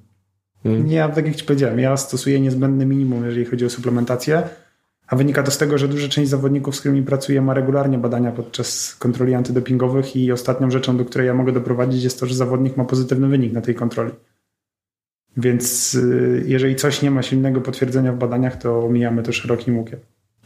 Hmm. 0.64 0.88
Ja, 0.88 1.10
tak 1.10 1.26
jak 1.26 1.36
Ci 1.36 1.46
powiedziałem, 1.46 1.80
ja 1.80 1.98
stosuję 1.98 2.40
niezbędne 2.40 2.86
minimum, 2.86 3.26
jeżeli 3.26 3.46
chodzi 3.46 3.66
o 3.66 3.70
suplementację, 3.70 4.44
a 5.08 5.16
wynika 5.16 5.44
to 5.44 5.52
z 5.52 5.58
tego, 5.58 5.78
że 5.78 5.88
duża 5.88 6.08
część 6.08 6.30
zawodników, 6.30 6.76
z 6.76 6.80
którymi 6.80 7.04
pracuję, 7.04 7.42
ma 7.42 7.54
regularnie 7.54 7.98
badania 7.98 8.32
podczas 8.32 8.96
kontroli 8.96 9.34
antydopingowych 9.34 10.16
i 10.16 10.32
ostatnią 10.32 10.72
rzeczą, 10.72 10.98
do 10.98 11.06
której 11.06 11.28
ja 11.28 11.34
mogę 11.34 11.52
doprowadzić 11.52 12.04
jest 12.04 12.20
to, 12.20 12.26
że 12.26 12.36
zawodnik 12.36 12.78
ma 12.78 12.86
pozytywny 12.86 13.28
wynik 13.28 13.54
na 13.54 13.62
tej 13.62 13.76
kontroli. 13.76 14.12
Więc 15.38 15.94
y, 15.94 16.44
jeżeli 16.48 16.76
coś 16.76 17.02
nie 17.02 17.12
ma 17.12 17.22
silnego 17.22 17.62
potwierdzenia 17.62 18.14
w 18.14 18.18
badaniach, 18.18 18.58
to 18.58 18.86
omijamy 18.86 19.24
to 19.24 19.32
szerokim 19.32 19.78
łukiem. 19.78 20.00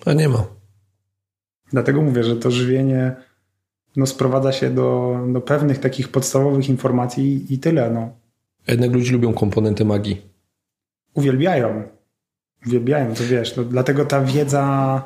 A 0.06 0.14
nie 0.14 0.30
ma. 0.30 0.46
Dlatego 1.72 2.02
mówię, 2.02 2.24
że 2.24 2.36
to 2.36 2.52
żywienie 2.52 3.16
no, 3.96 4.06
sprowadza 4.06 4.52
się 4.52 4.70
do, 4.70 5.20
do 5.34 5.42
pewnych 5.42 5.80
takich 5.80 6.10
podstawowych 6.10 6.70
informacji 6.70 7.54
i 7.54 7.60
tyle. 7.60 7.90
No. 7.90 8.10
Jednak 8.68 8.92
ludzie 8.92 9.12
lubią 9.12 9.34
komponenty 9.34 9.86
magii. 9.86 10.22
Uwielbiają. 11.14 11.84
Uwielbiają, 12.68 13.14
to 13.14 13.24
wiesz. 13.24 13.56
No, 13.56 13.64
dlatego 13.64 14.06
ta 14.06 14.22
wiedza 14.22 15.04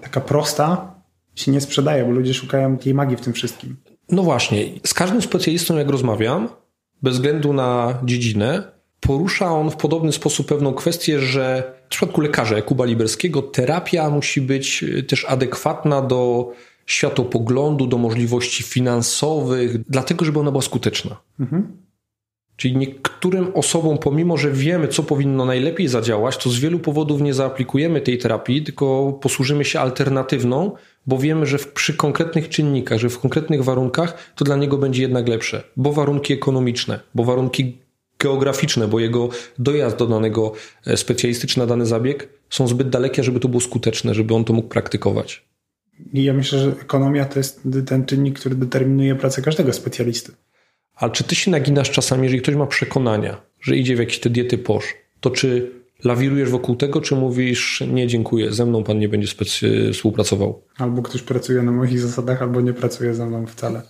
taka 0.00 0.20
prosta 0.20 0.94
się 1.34 1.52
nie 1.52 1.60
sprzedaje, 1.60 2.04
bo 2.04 2.10
ludzie 2.10 2.34
szukają 2.34 2.76
tej 2.76 2.94
magii 2.94 3.16
w 3.16 3.20
tym 3.20 3.32
wszystkim. 3.32 3.76
No 4.10 4.22
właśnie. 4.22 4.64
Z 4.86 4.94
każdym 4.94 5.22
specjalistą, 5.22 5.76
jak 5.76 5.88
rozmawiam, 5.88 6.48
bez 7.02 7.14
względu 7.14 7.52
na 7.52 7.98
dziedzinę, 8.04 8.77
porusza 9.00 9.50
on 9.50 9.70
w 9.70 9.76
podobny 9.76 10.12
sposób 10.12 10.46
pewną 10.46 10.74
kwestię, 10.74 11.20
że 11.20 11.72
w 11.86 11.88
przypadku 11.88 12.20
lekarza 12.20 12.56
Jakuba 12.56 12.84
Liberskiego 12.84 13.42
terapia 13.42 14.10
musi 14.10 14.40
być 14.40 14.84
też 15.08 15.24
adekwatna 15.24 16.02
do 16.02 16.52
światopoglądu, 16.86 17.86
do 17.86 17.98
możliwości 17.98 18.62
finansowych, 18.62 19.88
dlatego 19.90 20.24
żeby 20.24 20.40
ona 20.40 20.50
była 20.50 20.62
skuteczna. 20.62 21.16
Mhm. 21.40 21.76
Czyli 22.56 22.76
niektórym 22.76 23.50
osobom, 23.54 23.98
pomimo 23.98 24.36
że 24.36 24.50
wiemy, 24.50 24.88
co 24.88 25.02
powinno 25.02 25.44
najlepiej 25.44 25.88
zadziałać, 25.88 26.36
to 26.36 26.50
z 26.50 26.58
wielu 26.58 26.78
powodów 26.78 27.20
nie 27.20 27.34
zaaplikujemy 27.34 28.00
tej 28.00 28.18
terapii, 28.18 28.62
tylko 28.62 29.18
posłużymy 29.22 29.64
się 29.64 29.80
alternatywną, 29.80 30.72
bo 31.06 31.18
wiemy, 31.18 31.46
że 31.46 31.58
przy 31.58 31.94
konkretnych 31.94 32.48
czynnikach, 32.48 32.98
że 32.98 33.08
w 33.08 33.18
konkretnych 33.18 33.64
warunkach 33.64 34.32
to 34.34 34.44
dla 34.44 34.56
niego 34.56 34.78
będzie 34.78 35.02
jednak 35.02 35.28
lepsze, 35.28 35.62
bo 35.76 35.92
warunki 35.92 36.32
ekonomiczne, 36.32 37.00
bo 37.14 37.24
warunki 37.24 37.78
geograficzne, 38.18 38.88
bo 38.88 39.00
jego 39.00 39.28
dojazd 39.58 39.96
do 39.96 40.06
danego 40.06 40.52
e, 40.86 40.96
specjalisty 40.96 41.60
na 41.60 41.66
dany 41.66 41.86
zabieg 41.86 42.28
są 42.50 42.68
zbyt 42.68 42.88
dalekie, 42.88 43.24
żeby 43.24 43.40
to 43.40 43.48
było 43.48 43.60
skuteczne, 43.60 44.14
żeby 44.14 44.34
on 44.34 44.44
to 44.44 44.52
mógł 44.52 44.68
praktykować. 44.68 45.48
I 46.12 46.24
ja 46.24 46.34
myślę, 46.34 46.58
że 46.58 46.72
ekonomia 46.82 47.24
to 47.24 47.38
jest 47.38 47.68
ten 47.86 48.06
czynnik, 48.06 48.38
który 48.38 48.54
determinuje 48.54 49.14
pracę 49.14 49.42
każdego 49.42 49.72
specjalisty. 49.72 50.32
Ale 50.94 51.12
czy 51.12 51.24
ty 51.24 51.34
się 51.34 51.50
naginasz 51.50 51.90
czasami, 51.90 52.22
jeżeli 52.22 52.42
ktoś 52.42 52.54
ma 52.54 52.66
przekonania, 52.66 53.40
że 53.60 53.76
idzie 53.76 53.96
w 53.96 53.98
jakieś 53.98 54.20
te 54.20 54.30
diety 54.30 54.58
posz, 54.58 54.94
to 55.20 55.30
czy 55.30 55.70
lawirujesz 56.04 56.50
wokół 56.50 56.76
tego, 56.76 57.00
czy 57.00 57.16
mówisz 57.16 57.82
nie 57.92 58.06
dziękuję, 58.06 58.52
ze 58.52 58.66
mną 58.66 58.84
pan 58.84 58.98
nie 58.98 59.08
będzie 59.08 59.28
specy- 59.28 59.92
współpracował? 59.92 60.62
Albo 60.76 61.02
ktoś 61.02 61.22
pracuje 61.22 61.62
na 61.62 61.72
moich 61.72 62.00
zasadach, 62.00 62.42
albo 62.42 62.60
nie 62.60 62.72
pracuje 62.72 63.14
ze 63.14 63.26
mną 63.26 63.46
wcale. 63.46 63.82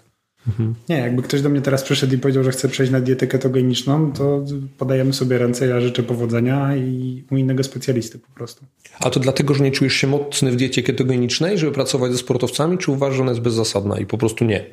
Mhm. 0.47 0.75
Nie, 0.89 0.97
jakby 0.97 1.23
ktoś 1.23 1.43
do 1.43 1.49
mnie 1.49 1.61
teraz 1.61 1.83
przyszedł 1.83 2.15
i 2.15 2.19
powiedział, 2.19 2.45
że 2.45 2.51
chce 2.51 2.69
przejść 2.69 2.93
na 2.93 3.01
dietę 3.01 3.27
ketogeniczną, 3.27 4.13
to 4.13 4.45
podajemy 4.79 5.13
sobie 5.13 5.39
ręce, 5.39 5.67
ja 5.67 5.81
życzę 5.81 6.03
powodzenia 6.03 6.77
i 6.77 7.25
u 7.31 7.37
innego 7.37 7.65
specjalisty 7.65 8.19
po 8.19 8.29
prostu. 8.35 8.65
A 9.01 9.11
to 9.11 9.21
dlatego, 9.21 9.55
że 9.55 9.65
nie 9.65 9.71
czujesz 9.71 9.95
się 9.95 10.07
mocny 10.07 10.53
w 10.53 10.57
diecie 10.57 10.83
ketogenicznej, 10.83 11.59
żeby 11.59 11.73
pracować 11.73 12.13
ze 12.13 12.19
sportowcami, 12.19 12.79
czy 12.79 12.91
uważasz, 12.91 13.17
że 13.17 13.23
ona 13.23 13.31
jest 13.31 13.43
bezzasadna 13.43 13.99
i 13.99 14.07
po 14.07 14.19
prostu 14.19 14.45
nie? 14.45 14.65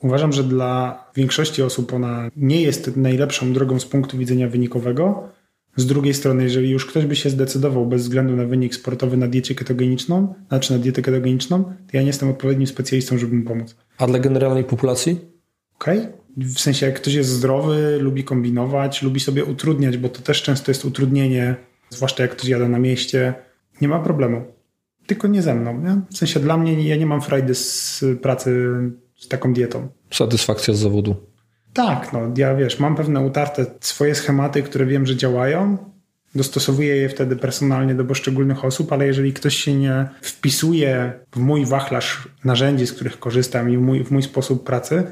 Uważam, 0.00 0.32
że 0.32 0.44
dla 0.44 1.04
większości 1.16 1.62
osób 1.62 1.92
ona 1.92 2.30
nie 2.36 2.62
jest 2.62 2.96
najlepszą 2.96 3.52
drogą 3.52 3.80
z 3.80 3.86
punktu 3.86 4.18
widzenia 4.18 4.48
wynikowego. 4.48 5.28
Z 5.76 5.86
drugiej 5.86 6.14
strony, 6.14 6.42
jeżeli 6.42 6.70
już 6.70 6.86
ktoś 6.86 7.06
by 7.06 7.16
się 7.16 7.30
zdecydował 7.30 7.86
bez 7.86 8.02
względu 8.02 8.36
na 8.36 8.44
wynik 8.44 8.74
sportowy 8.74 9.16
na 9.16 9.28
diecie 9.28 9.54
ketogeniczną, 9.54 10.34
znaczy 10.48 10.72
na 10.72 10.78
dietę 10.78 11.02
ketogeniczną, 11.02 11.64
to 11.64 11.72
ja 11.92 12.00
nie 12.00 12.06
jestem 12.06 12.30
odpowiednim 12.30 12.66
specjalistą, 12.66 13.18
żeby 13.18 13.36
mu 13.36 13.44
pomóc. 13.44 13.76
A 13.98 14.06
dla 14.06 14.18
generalnej 14.18 14.64
populacji? 14.64 15.20
Okej. 15.74 15.98
Okay. 15.98 16.12
W 16.36 16.60
sensie, 16.60 16.86
jak 16.86 16.94
ktoś 16.96 17.14
jest 17.14 17.30
zdrowy, 17.30 17.98
lubi 18.00 18.24
kombinować, 18.24 19.02
lubi 19.02 19.20
sobie 19.20 19.44
utrudniać, 19.44 19.98
bo 19.98 20.08
to 20.08 20.22
też 20.22 20.42
często 20.42 20.70
jest 20.70 20.84
utrudnienie, 20.84 21.56
zwłaszcza 21.90 22.22
jak 22.22 22.32
ktoś 22.32 22.48
jada 22.48 22.68
na 22.68 22.78
mieście, 22.78 23.34
nie 23.80 23.88
ma 23.88 23.98
problemu. 24.00 24.44
Tylko 25.06 25.28
nie 25.28 25.42
ze 25.42 25.54
mną. 25.54 25.80
Nie? 25.80 26.00
W 26.10 26.18
sensie 26.18 26.40
dla 26.40 26.56
mnie, 26.56 26.88
ja 26.88 26.96
nie 26.96 27.06
mam 27.06 27.22
frajdy 27.22 27.54
z 27.54 28.04
pracy 28.22 28.70
z 29.16 29.28
taką 29.28 29.52
dietą. 29.52 29.88
Satysfakcja 30.10 30.74
z 30.74 30.78
zawodu. 30.78 31.16
Tak, 31.72 32.12
no 32.12 32.20
ja 32.36 32.54
wiesz, 32.54 32.80
mam 32.80 32.96
pewne 32.96 33.20
utarte 33.20 33.66
swoje 33.80 34.14
schematy, 34.14 34.62
które 34.62 34.86
wiem, 34.86 35.06
że 35.06 35.16
działają. 35.16 35.78
Dostosowuję 36.36 36.96
je 36.96 37.08
wtedy 37.08 37.36
personalnie 37.36 37.94
do 37.94 38.04
poszczególnych 38.04 38.64
osób, 38.64 38.92
ale 38.92 39.06
jeżeli 39.06 39.32
ktoś 39.32 39.56
się 39.56 39.74
nie 39.74 40.08
wpisuje 40.22 41.12
w 41.32 41.38
mój 41.38 41.66
wachlarz 41.66 42.28
narzędzi, 42.44 42.86
z 42.86 42.92
których 42.92 43.18
korzystam 43.18 43.70
i 43.70 43.76
w 43.76 43.80
mój, 43.80 44.04
w 44.04 44.10
mój 44.10 44.22
sposób 44.22 44.64
pracy, 44.64 45.04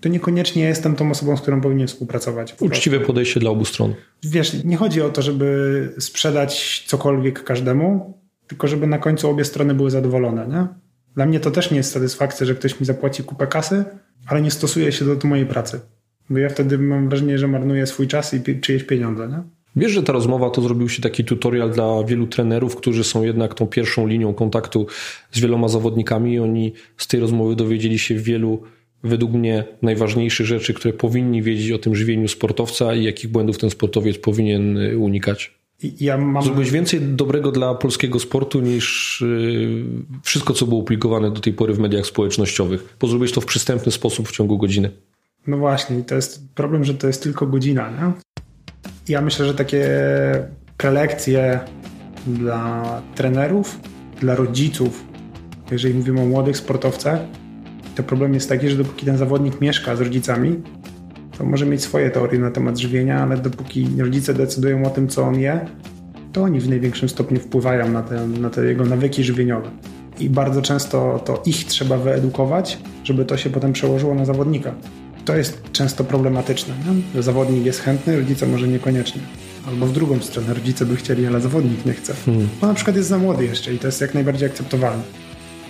to 0.00 0.08
niekoniecznie 0.08 0.62
jestem 0.62 0.96
tą 0.96 1.10
osobą, 1.10 1.36
z 1.36 1.40
którą 1.40 1.60
powinien 1.60 1.88
współpracować. 1.88 2.56
Uczciwe 2.60 3.00
podejście 3.00 3.40
dla 3.40 3.50
obu 3.50 3.64
stron. 3.64 3.94
Wiesz, 4.22 4.64
nie 4.64 4.76
chodzi 4.76 5.02
o 5.02 5.10
to, 5.10 5.22
żeby 5.22 5.88
sprzedać 5.98 6.84
cokolwiek 6.86 7.44
każdemu, 7.44 8.18
tylko 8.46 8.68
żeby 8.68 8.86
na 8.86 8.98
końcu 8.98 9.30
obie 9.30 9.44
strony 9.44 9.74
były 9.74 9.90
zadowolone. 9.90 10.48
Nie? 10.48 10.66
Dla 11.14 11.26
mnie 11.26 11.40
to 11.40 11.50
też 11.50 11.70
nie 11.70 11.76
jest 11.76 11.92
satysfakcja, 11.92 12.46
że 12.46 12.54
ktoś 12.54 12.80
mi 12.80 12.86
zapłaci 12.86 13.24
kupę 13.24 13.46
kasy, 13.46 13.84
ale 14.26 14.42
nie 14.42 14.50
stosuje 14.50 14.92
się 14.92 15.04
do, 15.04 15.28
mojej 15.28 15.46
pracy. 15.46 15.80
Bo 16.30 16.38
ja 16.38 16.48
wtedy 16.48 16.78
mam 16.78 17.08
wrażenie, 17.08 17.38
że 17.38 17.48
marnuję 17.48 17.86
swój 17.86 18.08
czas 18.08 18.34
i 18.34 18.60
czyjeś 18.60 18.84
pieniądze. 18.84 19.28
Nie? 19.28 19.59
Wiesz, 19.76 19.92
że 19.92 20.02
ta 20.02 20.12
rozmowa 20.12 20.50
to 20.50 20.62
zrobił 20.62 20.88
się 20.88 21.02
taki 21.02 21.24
tutorial 21.24 21.70
dla 21.70 22.04
wielu 22.04 22.26
trenerów, 22.26 22.76
którzy 22.76 23.04
są 23.04 23.22
jednak 23.22 23.54
tą 23.54 23.66
pierwszą 23.66 24.06
linią 24.06 24.34
kontaktu 24.34 24.86
z 25.30 25.40
wieloma 25.40 25.68
zawodnikami 25.68 26.32
i 26.32 26.38
oni 26.38 26.72
z 26.96 27.06
tej 27.06 27.20
rozmowy 27.20 27.56
dowiedzieli 27.56 27.98
się 27.98 28.14
wielu, 28.14 28.62
według 29.02 29.32
mnie, 29.32 29.64
najważniejszych 29.82 30.46
rzeczy, 30.46 30.74
które 30.74 30.94
powinni 30.94 31.42
wiedzieć 31.42 31.72
o 31.72 31.78
tym 31.78 31.94
żywieniu 31.94 32.28
sportowca 32.28 32.94
i 32.94 33.04
jakich 33.04 33.30
błędów 33.30 33.58
ten 33.58 33.70
sportowiec 33.70 34.18
powinien 34.18 34.78
y, 34.78 34.98
unikać. 34.98 35.60
Ja 36.00 36.18
mam... 36.18 36.42
Zrobiłeś 36.42 36.70
więcej 36.70 37.00
dobrego 37.00 37.52
dla 37.52 37.74
polskiego 37.74 38.18
sportu 38.18 38.60
niż 38.60 39.24
yy, 39.26 39.84
wszystko, 40.22 40.54
co 40.54 40.66
było 40.66 40.82
publikowane 40.82 41.30
do 41.30 41.40
tej 41.40 41.52
pory 41.52 41.74
w 41.74 41.78
mediach 41.78 42.06
społecznościowych, 42.06 42.96
bo 43.00 43.06
zrobiłeś 43.06 43.32
to 43.32 43.40
w 43.40 43.46
przystępny 43.46 43.92
sposób 43.92 44.28
w 44.28 44.32
ciągu 44.32 44.58
godziny. 44.58 44.90
No 45.46 45.56
właśnie, 45.56 46.02
to 46.02 46.14
jest 46.14 46.54
problem, 46.54 46.84
że 46.84 46.94
to 46.94 47.06
jest 47.06 47.22
tylko 47.22 47.46
godzina. 47.46 47.90
Nie? 47.90 48.12
Ja 49.10 49.20
myślę, 49.20 49.46
że 49.46 49.54
takie 49.54 49.88
prelekcje 50.76 51.60
dla 52.26 53.02
trenerów, 53.14 53.80
dla 54.20 54.34
rodziców, 54.34 55.04
jeżeli 55.70 55.94
mówimy 55.94 56.20
o 56.20 56.26
młodych 56.26 56.56
sportowcach, 56.56 57.20
to 57.94 58.02
problem 58.02 58.34
jest 58.34 58.48
taki, 58.48 58.68
że 58.68 58.76
dopóki 58.76 59.06
ten 59.06 59.16
zawodnik 59.16 59.60
mieszka 59.60 59.96
z 59.96 60.00
rodzicami, 60.00 60.62
to 61.38 61.44
może 61.44 61.66
mieć 61.66 61.82
swoje 61.82 62.10
teorie 62.10 62.38
na 62.38 62.50
temat 62.50 62.78
żywienia, 62.78 63.22
ale 63.22 63.36
dopóki 63.36 63.88
rodzice 63.98 64.34
decydują 64.34 64.84
o 64.84 64.90
tym, 64.90 65.08
co 65.08 65.22
on 65.22 65.40
je, 65.40 65.60
to 66.32 66.42
oni 66.42 66.60
w 66.60 66.68
największym 66.68 67.08
stopniu 67.08 67.40
wpływają 67.40 67.88
na 67.88 68.02
te, 68.02 68.26
na 68.26 68.50
te 68.50 68.64
jego 68.64 68.84
nawyki 68.84 69.24
żywieniowe. 69.24 69.70
I 70.20 70.30
bardzo 70.30 70.62
często 70.62 71.22
to 71.24 71.42
ich 71.46 71.64
trzeba 71.64 71.98
wyedukować, 71.98 72.78
żeby 73.04 73.24
to 73.24 73.36
się 73.36 73.50
potem 73.50 73.72
przełożyło 73.72 74.14
na 74.14 74.24
zawodnika. 74.24 74.74
To 75.24 75.36
jest 75.36 75.62
często 75.72 76.04
problematyczne, 76.04 76.74
nie? 77.14 77.22
zawodnik 77.22 77.64
jest 77.64 77.80
chętny, 77.80 78.16
rodzice 78.16 78.46
może 78.46 78.68
niekoniecznie. 78.68 79.20
Albo 79.68 79.86
w 79.86 79.92
drugą 79.92 80.20
stronę, 80.20 80.54
rodzice 80.54 80.86
by 80.86 80.96
chcieli, 80.96 81.26
ale 81.26 81.40
zawodnik 81.40 81.86
nie 81.86 81.92
chce. 81.92 82.14
Hmm. 82.26 82.48
Bo 82.60 82.66
na 82.66 82.74
przykład 82.74 82.96
jest 82.96 83.08
za 83.08 83.18
młody 83.18 83.44
jeszcze 83.44 83.74
i 83.74 83.78
to 83.78 83.86
jest 83.86 84.00
jak 84.00 84.14
najbardziej 84.14 84.48
akceptowalne. 84.48 85.02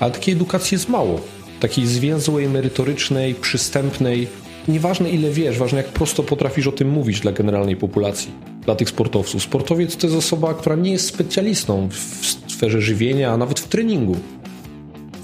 Ale 0.01 0.11
takiej 0.11 0.35
edukacji 0.35 0.75
jest 0.75 0.89
mało. 0.89 1.21
Takiej 1.61 1.87
zwięzłej, 1.87 2.49
merytorycznej, 2.49 3.35
przystępnej. 3.35 4.29
Nieważne 4.69 5.11
ile 5.11 5.31
wiesz, 5.31 5.59
ważne 5.59 5.79
jak 5.79 5.89
prosto 5.89 6.23
potrafisz 6.23 6.67
o 6.67 6.73
tym 6.73 6.89
mówić 6.89 7.21
dla 7.21 7.33
generalnej 7.33 7.77
populacji, 7.77 8.31
dla 8.65 8.75
tych 8.75 8.89
sportowców. 8.89 9.43
Sportowiec 9.43 9.97
to 9.97 10.07
jest 10.07 10.19
osoba, 10.19 10.55
która 10.55 10.77
nie 10.77 10.93
jest 10.93 11.07
specjalistą 11.07 11.89
w 11.89 12.53
sferze 12.53 12.81
żywienia, 12.81 13.33
a 13.33 13.37
nawet 13.37 13.61
w 13.61 13.69
treningu. 13.69 14.17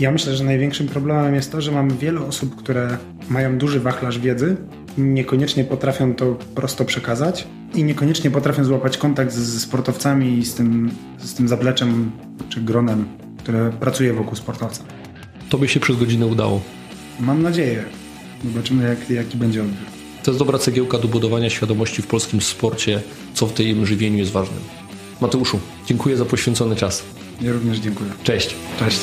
Ja 0.00 0.10
myślę, 0.10 0.36
że 0.36 0.44
największym 0.44 0.88
problemem 0.88 1.34
jest 1.34 1.52
to, 1.52 1.60
że 1.60 1.72
mamy 1.72 1.94
wiele 1.94 2.20
osób, 2.20 2.56
które 2.56 2.98
mają 3.30 3.58
duży 3.58 3.80
wachlarz 3.80 4.18
wiedzy, 4.18 4.56
niekoniecznie 4.98 5.64
potrafią 5.64 6.14
to 6.14 6.36
prosto 6.54 6.84
przekazać 6.84 7.46
i 7.74 7.84
niekoniecznie 7.84 8.30
potrafią 8.30 8.64
złapać 8.64 8.98
kontakt 8.98 9.32
ze 9.32 9.60
sportowcami 9.60 10.38
i 10.38 10.44
z 10.44 10.54
tym, 10.54 10.90
z 11.18 11.34
tym 11.34 11.48
zapleczem 11.48 12.10
czy 12.48 12.60
gronem, 12.60 13.04
które 13.38 13.72
pracuje 13.80 14.12
wokół 14.12 14.36
sportowca. 14.36 14.84
To 15.48 15.58
by 15.58 15.68
się 15.68 15.80
przez 15.80 15.96
godzinę 15.96 16.26
udało. 16.26 16.60
Mam 17.20 17.42
nadzieję. 17.42 17.84
Zobaczymy, 18.44 18.88
jak, 18.88 19.10
jaki 19.10 19.38
będzie 19.38 19.62
odbiór. 19.62 19.86
To 20.22 20.30
jest 20.30 20.38
dobra 20.38 20.58
cegiełka 20.58 20.98
do 20.98 21.08
budowania 21.08 21.50
świadomości 21.50 22.02
w 22.02 22.06
polskim 22.06 22.40
sporcie, 22.40 23.00
co 23.34 23.46
w 23.46 23.52
tym 23.52 23.86
żywieniu 23.86 24.18
jest 24.18 24.32
ważne. 24.32 24.56
Mateuszu, 25.20 25.60
dziękuję 25.86 26.16
za 26.16 26.24
poświęcony 26.24 26.76
czas. 26.76 27.02
Ja 27.40 27.52
również 27.52 27.78
dziękuję. 27.78 28.10
Cześć. 28.24 28.54
Cześć. 28.78 28.98